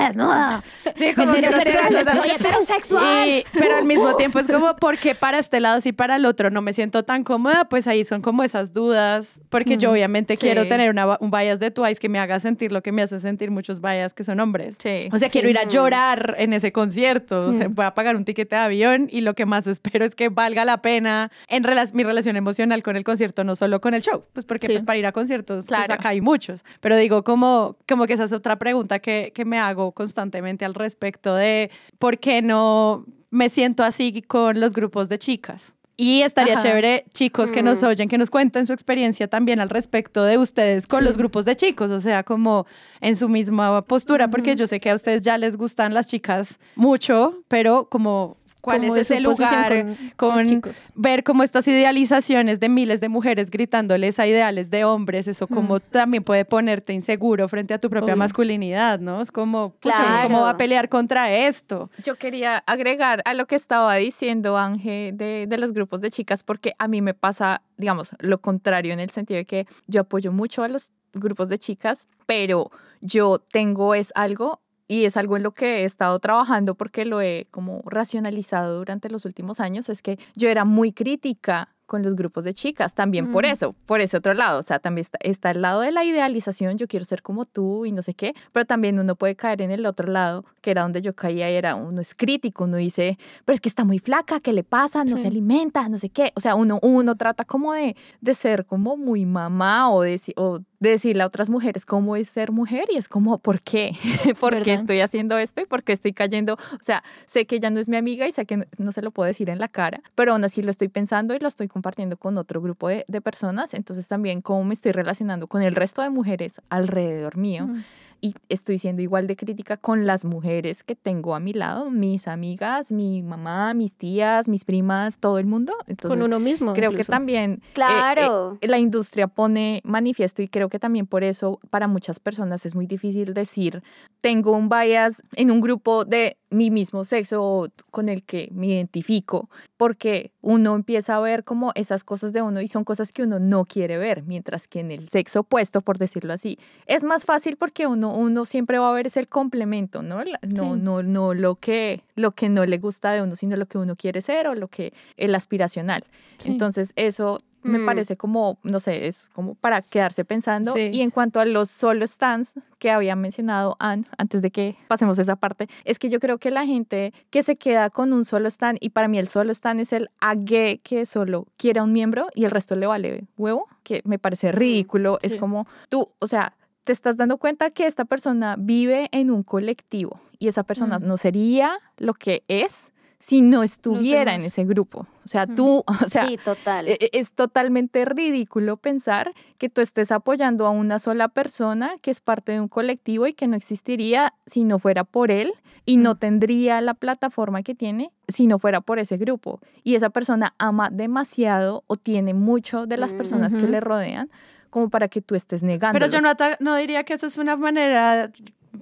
Sí, 0.97 1.15
como 1.15 1.33
que 1.35 1.43
no 1.43 1.53
Soy 1.53 2.31
heterosexual. 2.31 3.29
y- 3.29 3.45
pero 3.53 3.77
al 3.77 3.85
mismo 3.85 4.15
tiempo 4.17 4.39
es 4.39 4.47
como, 4.47 4.75
¿por 4.77 4.99
qué 4.99 5.15
para 5.15 5.39
este 5.39 5.61
lado 5.61 5.81
sí 5.81 5.93
para 5.93 6.17
el 6.17 6.27
otro 6.27 6.51
no 6.51 6.63
me 6.63 6.73
siento 6.73 7.03
tan 7.05 7.25
cómoda? 7.25 7.65
Pues 7.69 7.87
ahí 7.87 8.05
son 8.05 8.23
como 8.23 8.43
esas 8.45 8.73
dudas, 8.73 9.41
porque 9.49 9.77
yo 9.79 9.91
Mm, 9.91 9.93
obviamente 9.93 10.37
sí. 10.37 10.41
quiero 10.41 10.67
tener 10.67 10.91
una, 10.91 11.17
un 11.21 11.31
bias 11.31 11.59
de 11.61 11.71
Twice 11.71 12.01
que 12.01 12.09
me 12.09 12.19
haga 12.19 12.41
sentir 12.41 12.73
lo 12.73 12.83
que 12.83 12.93
me 12.93 13.03
hace 13.03 13.21
sentir 13.21 13.51
muchos 13.51 13.81
bias 13.81 14.15
que 14.15 14.25
son 14.25 14.41
hombres. 14.41 14.77
Sí. 14.83 15.09
O 15.13 15.19
sea, 15.19 15.29
quiero 15.29 15.49
ir 15.49 15.59
a 15.59 15.65
llorar 15.65 16.35
en 16.39 16.53
ese 16.53 16.73
concierto. 16.73 17.49
O 17.49 17.53
sea, 17.53 17.69
Mm. 17.69 17.75
voy 17.75 17.85
a 17.85 17.95
pagar 17.95 18.17
un 18.17 18.25
tiquete 18.25 18.57
de 18.57 18.63
avión 18.63 19.09
y 19.11 19.21
lo 19.23 19.35
que 19.35 19.47
más 19.47 19.67
espero 19.67 20.05
es 20.05 20.15
que 20.15 20.29
valga 20.29 20.65
la 20.65 20.83
pena 20.83 21.31
en 21.49 21.65
rela- 21.65 21.93
mi 21.93 22.05
relación 22.05 22.37
emocional 22.37 22.83
con 22.83 22.97
el 22.97 23.05
concierto, 23.05 23.45
no 23.45 23.55
solo 23.57 23.81
con 23.81 23.95
el 23.95 24.03
show. 24.03 24.25
Pues 24.33 24.47
porque 24.47 24.67
pues, 24.69 24.83
para 24.83 24.97
ir 24.99 25.07
a 25.07 25.13
conciertos, 25.13 25.67
pues, 25.67 25.79
Claro. 25.79 25.95
acá 25.95 26.11
hay 26.11 26.21
muchos. 26.21 26.65
Pero 26.81 26.97
digo, 26.97 27.23
como, 27.25 27.77
como 27.89 28.07
que 28.07 28.15
esa 28.15 28.25
es 28.25 28.33
otra 28.33 28.57
pregunta 28.57 28.99
que, 28.99 29.33
que 29.35 29.45
me 29.45 29.59
hago 29.59 29.93
constantemente 29.93 30.22
al 30.65 30.75
respecto 30.75 31.35
de 31.35 31.71
por 31.99 32.19
qué 32.19 32.43
no 32.43 33.05
me 33.31 33.49
siento 33.49 33.83
así 33.83 34.23
con 34.23 34.61
los 34.61 34.73
grupos 34.73 35.09
de 35.09 35.19
chicas. 35.19 35.73
Y 35.97 36.23
estaría 36.23 36.55
Ajá. 36.55 36.63
chévere, 36.63 37.05
chicos 37.13 37.53
que 37.53 37.63
nos 37.63 37.83
Mm. 37.83 37.87
oyen, 37.87 38.09
que 38.09 38.17
nos 38.19 38.31
cuenten 38.31 38.67
su 38.67 38.73
experiencia 38.73 39.29
también 39.29 39.61
al 39.61 39.69
respecto 39.69 40.25
de 40.25 40.39
ustedes 40.39 40.87
con 40.87 41.01
Sí. 41.01 41.05
los 41.05 41.17
grupos 41.17 41.45
de 41.45 41.55
chicos, 41.55 41.91
o 41.91 42.01
sea, 42.01 42.23
como 42.25 42.67
en 43.01 43.15
su 43.15 43.29
misma 43.29 43.83
postura, 43.83 44.29
porque 44.29 44.57
yo 44.57 44.67
sé 44.67 44.81
que 44.81 44.91
a 44.91 44.95
ustedes 44.95 45.21
ya 45.23 45.37
les 45.39 45.57
gustan 45.57 45.93
las 45.95 46.09
chicas 46.09 46.59
mucho, 46.77 47.43
pero 47.49 47.89
como 47.91 48.37
cuál 48.63 48.85
es 48.85 48.97
ese 48.97 49.21
lugar 49.21 49.85
con, 50.17 50.47
con- 50.47 50.73
ver 50.95 51.23
como 51.25 51.43
estas 51.43 51.69
idealizaciones 51.69 52.59
de 52.61 52.71
miles 52.71 53.01
de 53.03 53.11
mujeres 53.11 53.51
gritándoles 53.51 54.19
a 54.19 54.27
ideales 54.27 54.71
de 54.71 54.85
hombres, 54.85 55.29
eso 55.29 55.47
como 55.47 55.79
también 55.81 56.25
puede 56.25 56.47
ponerte 56.47 56.95
inseguro 56.95 57.49
frente 57.49 57.75
a 57.75 57.79
tu 57.79 57.91
propia 57.91 58.15
Obvio. 58.15 58.17
masculinidad, 58.17 59.01
¿no? 59.01 59.21
Es 59.21 59.31
como, 59.31 59.75
pucha, 59.75 59.97
¿uno 59.99 60.07
Claro. 60.07 60.29
¿cómo 60.29 60.41
va 60.43 60.51
a 60.51 60.57
pelear 60.57 60.89
contra 60.89 61.31
esto? 61.31 61.91
Yo 62.03 62.17
quería 62.17 62.59
agregar 62.67 63.21
a 63.27 63.35
lo 63.35 63.47
que 63.47 63.57
estaba 63.57 63.95
diciendo 63.97 64.57
Ángel 64.57 65.17
de, 65.19 65.47
de 65.49 65.59
los 65.59 65.73
grupos 65.73 66.01
de 66.01 66.11
chicas, 66.11 66.43
porque 66.45 66.73
a 66.79 66.89
mí 66.89 67.03
me 67.03 67.13
pasa, 67.15 67.63
digamos, 67.77 68.11
lo 68.21 68.41
contrario 68.41 68.93
en 68.95 69.01
el 69.01 69.11
sentido 69.11 69.39
de 69.39 69.45
que 69.45 69.67
yo 69.89 70.03
apoyo 70.03 70.33
mucho 70.33 70.63
a 70.63 70.69
los 70.69 70.93
grupos 71.13 71.51
de 71.51 71.59
chicas, 71.59 72.09
pero 72.25 72.71
yo 73.03 73.39
tengo 73.39 73.95
es 73.95 74.13
algo 74.15 74.62
y 74.89 75.05
es 75.05 75.17
algo 75.17 75.37
en 75.37 75.43
lo 75.43 75.53
que 75.53 75.81
he 75.81 75.85
estado 75.85 76.19
trabajando 76.19 76.75
porque 76.75 77.05
lo 77.05 77.21
he 77.21 77.47
como 77.51 77.83
racionalizado 77.87 78.79
durante 78.79 79.09
los 79.11 79.25
últimos 79.25 79.61
años, 79.61 79.89
es 79.89 80.03
que 80.03 80.19
yo 80.35 80.49
era 80.49 80.65
muy 80.65 80.93
crítica 80.93 81.72
con 81.87 82.03
los 82.03 82.15
grupos 82.17 82.45
de 82.45 82.55
chicas, 82.55 82.95
también 82.95 83.31
por 83.31 83.45
Mm. 83.45 83.49
eso, 83.49 83.75
por 83.87 84.01
ese 84.01 84.17
otro 84.17 84.33
lado, 84.35 84.61
o 84.61 84.63
sea, 84.63 84.79
también 84.79 85.03
está, 85.03 85.19
está 85.21 85.51
el 85.51 85.61
lado 85.63 85.81
de 85.81 85.91
la 85.91 86.05
idealización, 86.05 86.79
yo 86.79 86.87
quiero 86.89 87.05
ser 87.05 87.23
como 87.23 87.45
tú 87.45 87.85
y 87.87 87.93
no 87.93 88.03
sé 88.03 88.15
qué, 88.15 88.35
pero 88.53 88.65
también 88.65 88.99
uno 88.99 89.17
puede 89.17 89.37
caer 89.37 89.61
en 89.63 89.71
el 89.71 89.85
otro 89.87 90.09
lado, 90.11 90.45
que 90.61 90.71
era 90.71 90.83
donde 90.83 91.03
yo 91.03 91.15
caía, 91.15 91.49
era 91.49 91.75
uno 91.75 92.01
es 92.01 92.15
crítico, 92.15 92.65
uno 92.65 92.77
dice, 92.79 93.19
pero 93.45 93.55
es 93.55 93.61
que 93.61 93.69
está 93.69 93.85
muy 93.85 93.99
flaca, 93.99 94.41
¿qué 94.41 94.53
le 94.53 94.65
pasa? 94.65 95.05
No 95.05 95.17
Sí. 95.17 95.23
se 95.23 95.29
alimenta, 95.29 95.89
no 95.89 95.99
sé 95.99 96.09
qué, 96.09 96.33
o 96.35 96.41
sea, 96.41 96.55
uno, 96.55 96.79
uno 96.83 97.17
trata 97.17 97.45
como 97.45 97.75
de, 97.75 97.97
de 98.21 98.35
ser 98.35 98.65
como 98.65 98.97
muy 98.97 99.27
mamá 99.27 99.91
o 99.91 100.03
de, 100.03 100.21
o 100.37 100.61
de 100.81 100.91
decirle 100.91 101.23
a 101.23 101.27
otras 101.27 101.49
mujeres 101.51 101.85
cómo 101.87 102.17
es 102.17 102.29
ser 102.29 102.51
mujer 102.53 102.87
y 102.93 102.97
es 102.97 103.09
como, 103.09 103.39
¿por 103.39 103.61
qué? 103.61 103.93
¿Por 104.41 104.53
qué 104.53 104.59
¿Verdad? 104.71 104.75
estoy 104.75 105.01
haciendo 105.01 105.37
esto 105.39 105.61
y 105.61 105.67
por 105.67 105.83
qué 105.85 105.93
estoy 105.93 106.13
cayendo? 106.13 106.55
O 106.55 106.83
sea, 106.83 107.03
sé 107.27 107.47
que 107.47 107.57
ella 107.57 107.71
no 107.71 107.79
es 107.81 107.89
mi 107.89 107.97
amiga 107.97 108.27
y 108.27 108.33
sé 108.33 108.47
que 108.47 108.57
no, 108.57 108.65
no 108.79 108.93
se 108.93 109.03
lo 109.03 109.11
puedo 109.11 109.27
decir 109.27 109.49
en 109.51 109.59
la 109.59 109.69
cara, 109.69 110.01
pero 110.15 110.33
aún 110.33 110.45
así 110.45 110.63
lo 110.63 110.71
estoy 110.71 110.89
pensando 110.89 111.35
y 111.35 111.39
lo 111.39 111.49
estoy 111.49 111.69
compartiendo 111.83 112.17
con 112.17 112.39
otro 112.39 112.61
grupo 112.63 112.87
de, 112.89 113.05
de 113.09 113.21
personas. 113.21 113.75
Entonces 113.75 114.07
también 114.07 114.41
cómo 114.41 114.63
me 114.63 114.75
estoy 114.75 114.93
relacionando 114.93 115.49
con 115.49 115.63
el 115.63 115.75
resto 115.75 116.01
de 116.01 116.11
mujeres 116.11 116.61
alrededor 116.71 117.37
mío 117.37 117.67
Mm. 117.67 117.83
y 118.21 118.35
estoy 118.49 118.79
siendo 118.79 119.03
igual 119.03 119.27
de 119.27 119.35
crítica 119.35 119.77
con 119.77 120.07
las 120.07 120.25
mujeres 120.25 120.85
que 120.85 120.95
tengo 120.95 121.35
a 121.35 121.41
mi 121.41 121.53
lado, 121.53 121.91
mis 121.91 122.29
amigas, 122.29 122.93
mi 122.93 123.21
mamá, 123.23 123.75
mis 123.75 123.97
tías, 123.97 124.49
mis 124.49 124.65
primas, 124.65 125.19
todo 125.19 125.39
el 125.41 125.47
mundo. 125.47 125.73
Entonces, 125.89 126.17
Con 126.17 126.23
uno 126.25 126.39
mismo. 126.39 126.73
creo 126.73 126.93
que 126.93 127.03
también 127.03 127.55
eh, 127.55 127.57
eh, 127.57 127.73
Claro. 127.75 128.59
la 128.61 128.79
industria 128.79 129.27
pone 129.27 129.81
manifiesto 129.85 130.41
y 130.43 130.47
creo 130.49 130.69
que 130.69 130.79
también 130.79 131.07
por 131.09 131.25
eso 131.25 131.59
para 131.71 131.89
muchas 131.89 132.21
personas 132.21 132.65
es 132.65 132.75
muy 132.77 132.87
difícil 132.87 133.35
decir 133.35 133.83
tengo 134.21 134.53
un 134.53 134.69
bias 134.69 135.21
en 135.35 135.51
un 135.51 135.61
grupo 135.61 136.05
de 136.05 136.37
mi 136.51 136.71
mismo 136.71 137.03
sexo 137.05 137.43
o 137.43 137.69
con 137.91 138.09
el 138.09 138.23
que 138.23 138.49
me 138.53 138.67
identifico 138.69 139.49
porque 139.77 140.32
uno 140.43 140.75
empieza 140.75 141.17
a 141.17 141.21
ver 141.21 141.45
como 141.45 141.73
esas 141.77 142.05
cosas 142.05 142.33
de 142.33 142.43
uno 142.43 142.61
y 142.61 142.69
son 142.69 142.85
cosas 142.85 143.13
que 143.13 143.23
uno 143.23 143.39
no 143.39 143.65
quiere 143.65 143.97
ver 143.97 144.25
mientras 144.25 144.67
que 144.69 144.81
en 144.81 144.91
el 144.91 145.09
sexo 145.09 145.41
opuesto 145.41 145.81
por 145.81 145.99
decirlo 145.99 146.33
así 146.33 146.59
es 146.87 147.05
más 147.05 147.25
fácil 147.25 147.57
porque 147.57 147.87
uno 147.87 148.13
uno 148.15 148.45
siempre 148.45 148.79
va 148.79 148.91
a 148.91 148.93
ver 148.93 149.07
es 149.07 149.17
el 149.17 149.29
complemento 149.29 150.03
no 150.03 150.23
no 150.25 150.75
Sí. 150.75 150.81
no 150.81 151.03
no 151.03 151.33
lo 151.35 151.55
que 151.55 152.03
lo 152.17 152.33
que 152.33 152.49
no 152.49 152.67
le 152.67 152.79
gusta 152.79 153.13
de 153.13 153.23
uno 153.23 153.37
sino 153.37 153.57
lo 153.57 153.67
que 153.67 153.79
uno 153.79 153.95
quiere 153.97 154.21
ser 154.21 154.49
o 154.49 154.55
lo 154.55 154.69
que 154.69 154.93
el 155.17 155.35
aspiracional 155.35 156.05
Sí. 156.39 156.51
entonces, 156.51 156.93
eso 156.97 157.39
me 157.63 157.79
Mm. 157.79 157.87
parece 157.87 158.17
como, 158.17 158.59
no 158.63 158.81
sé, 158.81 159.07
es 159.07 159.29
como 159.33 159.55
para 159.55 159.83
quedarse 159.83 160.25
pensando. 160.25 160.75
Sí. 160.75 160.91
Y 160.93 161.01
en 161.03 161.11
cuanto 161.11 161.41
a 161.41 161.45
los 161.45 161.71
solo 161.71 162.07
stands 162.07 162.53
que 162.79 162.91
había 162.91 163.15
mencionado 163.17 163.77
Anne, 163.79 164.05
antes 164.19 164.43
de 164.43 164.51
que 164.51 164.77
pasemos 164.89 165.19
esa 165.19 165.37
parte, 165.37 165.69
es 165.85 165.99
que 165.99 166.09
yo 166.11 166.19
creo 166.21 166.39
que 166.39 166.51
la 166.51 166.67
gente 166.67 167.13
que 167.31 167.43
se 167.43 167.57
queda 167.57 167.91
con 167.91 168.13
un 168.13 168.25
solo 168.25 168.49
stand, 168.49 168.79
y 168.81 168.91
para 168.91 169.09
mí 169.09 169.19
el 169.19 169.29
solo 169.29 169.53
stand 169.53 169.81
es 169.81 169.93
el 169.93 170.09
ague 170.21 170.81
que 170.83 171.07
solo 171.07 171.47
quiere 171.57 171.81
a 171.81 171.83
un 171.85 171.93
miembro 171.93 172.27
y 172.35 172.45
el 172.45 172.51
resto 172.51 172.77
le 172.77 172.87
vale 172.87 173.25
huevo, 173.37 173.67
que 173.83 174.03
me 174.05 174.19
parece 174.19 174.53
ridículo. 174.53 175.19
Es 175.23 175.37
como 175.37 175.67
tú, 175.89 176.09
o 176.19 176.27
sea, 176.27 176.55
te 176.85 176.93
estás 176.93 177.17
dando 177.17 177.39
cuenta 177.39 177.71
que 177.71 177.87
esta 177.87 178.05
persona 178.05 178.57
vive 178.59 179.09
en 179.13 179.31
un 179.31 179.43
colectivo 179.45 180.21
y 180.39 180.49
esa 180.49 180.65
persona 180.65 180.99
Mm. 180.99 181.07
no 181.07 181.17
sería 181.17 181.79
lo 181.99 182.15
que 182.15 182.43
es 182.49 182.92
si 183.25 183.41
no 183.41 183.63
estuviera 183.63 184.35
en 184.35 184.41
ese 184.43 184.65
grupo. 184.65 185.07
O 185.25 185.29
sea, 185.29 185.47
Mm. 185.47 185.55
tú, 185.55 185.85
o 185.87 186.09
sea, 186.09 186.27
sí, 186.27 186.37
total. 186.45 186.89
e- 186.89 186.99
e- 187.01 187.11
es 187.13 187.33
totalmente 187.33 188.05
ridículo 188.05 188.77
pensar 188.77 189.31
que 189.59 189.69
tú 189.69 189.81
estés 189.81 190.11
apoyando 190.11 190.67
a 190.67 190.71
una 190.71 190.99
sola 190.99 191.29
persona 191.29 191.93
que 192.03 192.11
es 192.11 192.19
parte 192.19 192.51
de 192.51 192.61
un 192.61 192.67
colectivo 192.67 193.29
y 193.29 193.33
que 193.33 193.47
no 193.47 193.55
existiría 193.55 194.35
si 194.47 194.65
no 194.65 194.81
fuera 194.81 195.05
por 195.05 195.31
él 195.31 195.53
y 195.87 195.99
no 195.99 196.17
tendría 196.17 196.81
la 196.81 196.95
plataforma 196.95 197.63
que 197.63 197.77
tiene 197.77 198.11
si 198.27 198.49
no 198.49 198.59
fuera 198.59 198.81
por 198.81 198.99
ese 198.99 199.19
grupo. 199.19 199.61
Y 199.85 199.95
esa 199.95 200.11
persona 200.11 200.55
ama 200.59 200.91
demasiado 200.91 201.85
o 201.87 201.97
tiene 201.97 202.35
mucho 202.35 202.87
de 202.87 202.97
las 202.97 203.15
Mm. 203.15 203.17
personas 203.19 203.55
que 203.55 203.69
le 203.69 203.79
rodean 203.81 204.31
como 204.69 204.89
para 204.91 205.07
que 205.07 205.21
tú 205.23 205.37
estés 205.37 205.63
negando. 205.63 205.97
Pero 205.97 206.11
yo 206.11 206.21
no, 206.21 206.33
no 206.59 206.75
diría 206.75 207.05
que 207.05 207.15
eso 207.15 207.27
es 207.29 207.39
una 207.39 207.55
manera 207.57 208.33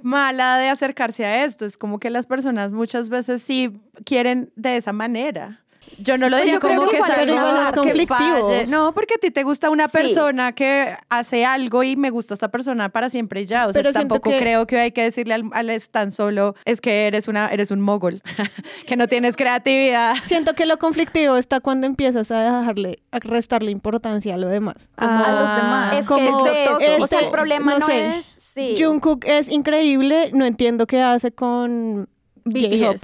mala 0.02 0.56
de 0.58 0.68
acercarse 0.68 1.24
a 1.24 1.44
esto. 1.44 1.64
Es 1.66 1.76
como 1.76 1.98
que 1.98 2.10
las 2.10 2.26
personas 2.26 2.70
muchas 2.72 3.08
veces 3.08 3.42
sí 3.42 3.80
quieren 4.04 4.52
de 4.56 4.76
esa 4.76 4.92
manera. 4.92 5.60
Yo 5.98 6.18
no 6.18 6.28
lo 6.28 6.36
Pues 6.36 6.52
yo 6.52 6.60
creo 6.60 6.76
como 6.76 6.90
que 6.90 6.96
que, 6.98 7.02
es 7.02 7.08
algo 7.10 7.82
que 7.82 8.06
falle. 8.06 8.66
No, 8.66 8.92
porque 8.92 9.14
a 9.14 9.18
ti 9.18 9.30
te 9.30 9.42
gusta 9.44 9.70
una 9.70 9.88
Sí. 9.88 9.92
persona 9.96 10.52
que 10.52 10.94
hace 11.08 11.46
algo 11.46 11.82
y 11.82 11.96
me 11.96 12.10
gusta 12.10 12.34
esta 12.34 12.48
persona 12.48 12.90
para 12.90 13.08
siempre 13.08 13.40
y 13.40 13.46
ya. 13.46 13.66
O 13.66 13.72
sea, 13.72 13.82
Pero 13.82 13.92
tampoco 13.92 14.30
que- 14.30 14.38
creo 14.38 14.66
que 14.66 14.78
hay 14.78 14.92
que 14.92 15.02
decirle 15.02 15.32
al, 15.34 15.44
al 15.52 15.70
tan 15.90 16.12
solo 16.12 16.54
es 16.66 16.82
que 16.82 17.06
eres 17.06 17.28
una 17.28 17.48
eres 17.48 17.70
un 17.70 17.80
mogol, 17.80 18.22
que 18.86 18.96
no 18.96 19.08
tienes 19.08 19.36
creatividad. 19.36 20.14
Siento 20.22 20.54
que 20.54 20.66
lo 20.66 20.78
conflictivo 20.78 21.36
está 21.38 21.60
cuando 21.60 21.86
empiezas 21.86 22.30
a 22.30 22.42
dejarle, 22.42 23.02
a 23.10 23.18
restarle 23.18 23.70
importancia 23.70 24.34
a 24.34 24.38
lo 24.38 24.48
demás. 24.48 24.90
Como 24.96 25.10
a 25.10 25.16
los 25.32 25.48
Ah, 25.48 25.60
demás. 25.62 25.98
es 26.00 26.06
como 26.06 26.44
que 26.44 26.62
es 26.64 26.68
eso. 26.68 26.74
o 26.74 26.78
sea, 26.78 26.96
este, 26.98 27.24
el 27.24 27.30
problema 27.30 27.72
no 27.72 27.78
no, 27.80 27.86
sé, 27.86 28.18
es... 28.18 28.36
Sí. 28.52 28.74
Jungkook 28.78 29.24
es 29.26 29.48
increíble, 29.48 30.30
no 30.32 30.44
entiendo 30.44 30.86
qué 30.86 31.00
hace 31.00 31.32
con 31.32 32.08
BTS. 32.44 33.00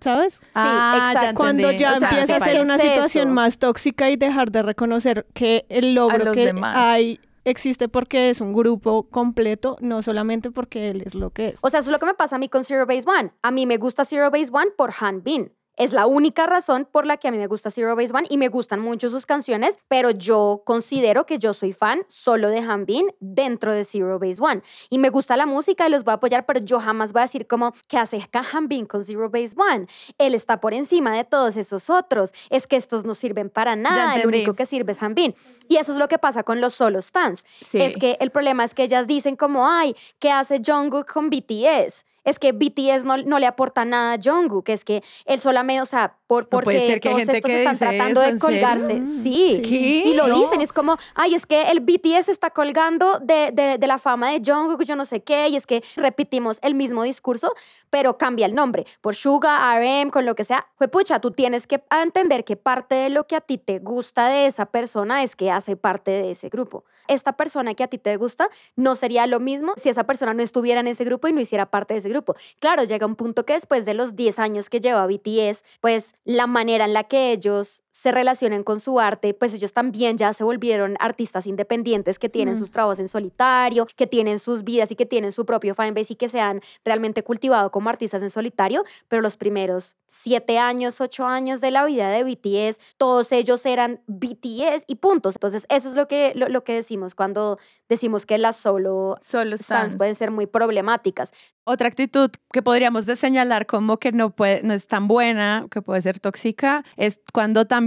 ¿sabes? 0.00 0.34
Sí, 0.34 0.42
Ah, 0.54 1.14
ya. 1.20 1.34
Cuando 1.34 1.70
ya 1.72 1.94
O 1.94 1.98
sea, 1.98 2.10
empieza 2.10 2.36
a 2.36 2.40
ser 2.40 2.56
¿qué 2.56 2.62
una 2.62 2.76
es 2.76 2.82
situación 2.82 3.28
eso? 3.28 3.34
más 3.34 3.58
tóxica 3.58 4.10
y 4.10 4.16
dejar 4.16 4.50
de 4.52 4.62
reconocer 4.62 5.26
que 5.34 5.64
el 5.68 5.94
logro 5.94 6.32
que 6.32 6.46
demás. 6.46 6.74
hay 6.76 7.18
existe 7.44 7.88
porque 7.88 8.30
es 8.30 8.40
un 8.40 8.52
grupo 8.52 9.04
completo, 9.08 9.76
no 9.80 10.02
solamente 10.02 10.50
porque 10.50 10.90
él 10.90 11.02
es 11.06 11.14
lo 11.14 11.30
que 11.30 11.48
es. 11.48 11.58
O 11.62 11.70
sea, 11.70 11.80
eso 11.80 11.88
es 11.90 11.92
lo 11.92 11.98
que 11.98 12.06
me 12.06 12.14
pasa 12.14 12.36
a 12.36 12.38
mí 12.38 12.48
con 12.48 12.62
Zero 12.64 12.86
Base 12.86 13.04
One. 13.08 13.32
A 13.42 13.50
mí 13.50 13.66
me 13.66 13.78
gusta 13.78 14.04
Zero 14.04 14.30
Base 14.30 14.50
One 14.52 14.70
por 14.76 14.92
Han 15.00 15.22
Bin. 15.22 15.52
Es 15.76 15.92
la 15.92 16.06
única 16.06 16.46
razón 16.46 16.88
por 16.90 17.04
la 17.04 17.18
que 17.18 17.28
a 17.28 17.30
mí 17.30 17.36
me 17.36 17.46
gusta 17.46 17.70
Zero 17.70 17.94
Base 17.94 18.12
One 18.12 18.26
y 18.30 18.38
me 18.38 18.48
gustan 18.48 18.80
mucho 18.80 19.10
sus 19.10 19.26
canciones, 19.26 19.78
pero 19.88 20.10
yo 20.10 20.62
considero 20.64 21.26
que 21.26 21.38
yo 21.38 21.52
soy 21.52 21.74
fan 21.74 22.02
solo 22.08 22.48
de 22.48 22.58
Han 22.58 22.86
Bin 22.86 23.12
dentro 23.20 23.72
de 23.72 23.84
Zero 23.84 24.18
Base 24.18 24.40
One. 24.40 24.62
Y 24.88 24.98
me 24.98 25.10
gusta 25.10 25.36
la 25.36 25.44
música 25.44 25.86
y 25.86 25.90
los 25.90 26.02
voy 26.04 26.12
a 26.12 26.14
apoyar, 26.14 26.46
pero 26.46 26.60
yo 26.60 26.80
jamás 26.80 27.12
voy 27.12 27.20
a 27.20 27.24
decir 27.24 27.46
como, 27.46 27.74
¿qué 27.88 27.98
hace 27.98 28.26
Han 28.52 28.68
Bin 28.68 28.86
con 28.86 29.04
Zero 29.04 29.28
Base 29.28 29.54
One? 29.56 29.86
Él 30.16 30.34
está 30.34 30.60
por 30.60 30.72
encima 30.72 31.14
de 31.14 31.24
todos 31.24 31.56
esos 31.56 31.90
otros. 31.90 32.32
Es 32.48 32.66
que 32.66 32.76
estos 32.76 33.04
no 33.04 33.14
sirven 33.14 33.50
para 33.50 33.76
nada. 33.76 34.16
El 34.16 34.26
único 34.26 34.54
que 34.54 34.64
sirve 34.64 34.92
es 34.92 35.02
Han 35.02 35.14
Bin. 35.14 35.34
Y 35.68 35.76
eso 35.76 35.92
es 35.92 35.98
lo 35.98 36.08
que 36.08 36.18
pasa 36.18 36.42
con 36.42 36.60
los 36.60 36.72
solo 36.72 37.02
stands. 37.02 37.44
Sí. 37.66 37.82
Es 37.82 37.96
que 37.96 38.16
el 38.20 38.30
problema 38.30 38.64
es 38.64 38.72
que 38.74 38.84
ellas 38.84 39.06
dicen 39.06 39.36
como, 39.36 39.68
ay, 39.68 39.94
¿qué 40.18 40.30
hace 40.30 40.62
Jungkook 40.64 41.12
con 41.12 41.28
BTS? 41.28 42.04
Es 42.26 42.38
que 42.38 42.52
BTS 42.52 43.04
no, 43.06 43.16
no 43.16 43.38
le 43.38 43.46
aporta 43.46 43.86
nada 43.86 44.12
a 44.12 44.18
Jungkook, 44.22 44.68
es 44.68 44.84
que 44.84 45.02
él 45.24 45.38
solamente, 45.38 45.80
o 45.80 45.86
sea, 45.86 46.18
por, 46.26 46.42
No 46.42 46.48
porque 46.50 46.86
ser 46.86 47.00
que 47.00 47.08
hay 47.08 47.14
todos 47.14 47.18
gente 47.26 47.36
estos 47.38 47.50
están 47.52 47.78
tratando 47.78 48.22
eso, 48.22 48.32
de 48.34 48.38
colgarse. 48.38 49.06
Sí. 49.06 49.62
¿Qué? 49.64 50.02
Y 50.10 50.14
lo 50.14 50.26
No. 50.26 50.40
dicen, 50.40 50.60
es 50.60 50.72
como, 50.72 50.98
ay, 51.14 51.34
es 51.34 51.46
que 51.46 51.62
el 51.70 51.80
BTS 51.80 52.28
está 52.28 52.50
colgando 52.50 53.18
de, 53.20 53.50
de, 53.52 53.78
de 53.78 53.86
la 53.86 53.96
fama 53.98 54.30
de 54.32 54.42
Jungkook, 54.44 54.82
yo 54.84 54.96
no 54.96 55.06
sé 55.06 55.22
qué, 55.22 55.48
y 55.48 55.56
es 55.56 55.66
que 55.66 55.82
repetimos 55.96 56.58
el 56.62 56.74
mismo 56.74 57.04
discurso, 57.04 57.54
pero 57.90 58.18
cambia 58.18 58.46
el 58.46 58.54
nombre, 58.54 58.86
por 59.00 59.14
Suga, 59.14 59.72
RM, 59.78 60.10
con 60.10 60.26
lo 60.26 60.34
que 60.34 60.44
sea. 60.44 60.66
Pues 60.76 60.90
pucha, 60.90 61.20
tú 61.20 61.30
tienes 61.30 61.66
que 61.66 61.82
entender 62.02 62.44
que 62.44 62.56
parte 62.56 62.96
de 62.96 63.08
lo 63.10 63.26
que 63.28 63.36
a 63.36 63.40
ti 63.40 63.56
te 63.56 63.78
gusta 63.78 64.28
de 64.28 64.46
esa 64.46 64.66
persona 64.66 65.22
es 65.22 65.36
que 65.36 65.50
hace 65.52 65.76
parte 65.76 66.10
de 66.10 66.32
ese 66.32 66.48
grupo. 66.48 66.84
Esta 67.08 67.36
persona 67.36 67.74
que 67.74 67.84
a 67.84 67.88
ti 67.88 67.98
te 67.98 68.16
gusta 68.16 68.48
no 68.74 68.94
sería 68.94 69.26
lo 69.26 69.40
mismo 69.40 69.74
si 69.76 69.88
esa 69.88 70.04
persona 70.04 70.34
no 70.34 70.42
estuviera 70.42 70.80
en 70.80 70.88
ese 70.88 71.04
grupo 71.04 71.28
y 71.28 71.32
no 71.32 71.40
hiciera 71.40 71.70
parte 71.70 71.94
de 71.94 71.98
ese 71.98 72.08
grupo. 72.08 72.36
Claro, 72.60 72.84
llega 72.84 73.06
un 73.06 73.16
punto 73.16 73.44
que 73.44 73.54
después 73.54 73.84
de 73.84 73.94
los 73.94 74.16
10 74.16 74.38
años 74.38 74.68
que 74.68 74.80
lleva 74.80 75.06
BTS, 75.06 75.64
pues 75.80 76.14
la 76.24 76.46
manera 76.46 76.84
en 76.84 76.92
la 76.92 77.04
que 77.04 77.32
ellos 77.32 77.82
se 77.96 78.12
relacionen 78.12 78.62
con 78.62 78.78
su 78.78 79.00
arte, 79.00 79.32
pues 79.32 79.54
ellos 79.54 79.72
también 79.72 80.18
ya 80.18 80.32
se 80.34 80.44
volvieron 80.44 80.96
artistas 81.00 81.46
independientes 81.46 82.18
que 82.18 82.28
tienen 82.28 82.54
Mm. 82.54 82.58
sus 82.58 82.70
trabajos 82.70 82.98
en 82.98 83.08
solitario, 83.08 83.86
que 83.96 84.06
tienen 84.06 84.38
sus 84.38 84.64
vidas 84.64 84.90
y 84.90 84.96
que 84.96 85.06
tienen 85.06 85.32
su 85.32 85.46
propio 85.46 85.74
fanbase 85.74 86.12
y 86.12 86.16
que 86.16 86.28
se 86.28 86.38
han 86.40 86.60
realmente 86.84 87.22
cultivado 87.22 87.70
como 87.70 87.88
artistas 87.88 88.22
en 88.22 88.28
solitario, 88.28 88.84
pero 89.08 89.22
los 89.22 89.38
primeros 89.38 89.96
siete 90.08 90.58
años, 90.58 91.00
ocho 91.00 91.24
años 91.26 91.60
de 91.62 91.70
la 91.70 91.84
vida 91.86 92.10
de 92.10 92.22
BTS, 92.22 92.78
todos 92.98 93.32
ellos 93.32 93.64
eran 93.64 94.00
BTS 94.06 94.84
y 94.86 94.96
puntos. 94.96 95.36
Entonces, 95.36 95.64
eso 95.70 95.88
es 95.88 95.94
lo 95.94 96.06
que, 96.06 96.32
lo, 96.34 96.48
lo 96.48 96.64
que 96.64 96.74
decimos 96.74 97.14
cuando 97.14 97.58
decimos 97.88 98.26
que 98.26 98.36
las 98.36 98.56
solo 98.56 99.16
Solo 99.22 99.56
stands 99.56 99.64
stands. 99.64 99.96
pueden 99.96 100.14
ser 100.14 100.30
muy 100.30 100.46
problemáticas. 100.46 101.32
Otra 101.64 101.88
actitud 101.88 102.30
que 102.52 102.62
podríamos 102.62 103.06
señalar 103.06 103.66
como 103.66 103.98
que 103.98 104.12
no, 104.12 104.30
puede, 104.30 104.62
no 104.62 104.74
es 104.74 104.86
tan 104.86 105.08
buena, 105.08 105.66
que 105.70 105.82
puede 105.82 106.02
ser 106.02 106.20
tóxica, 106.20 106.84
es 106.96 107.20
cuando 107.32 107.64
también 107.66 107.85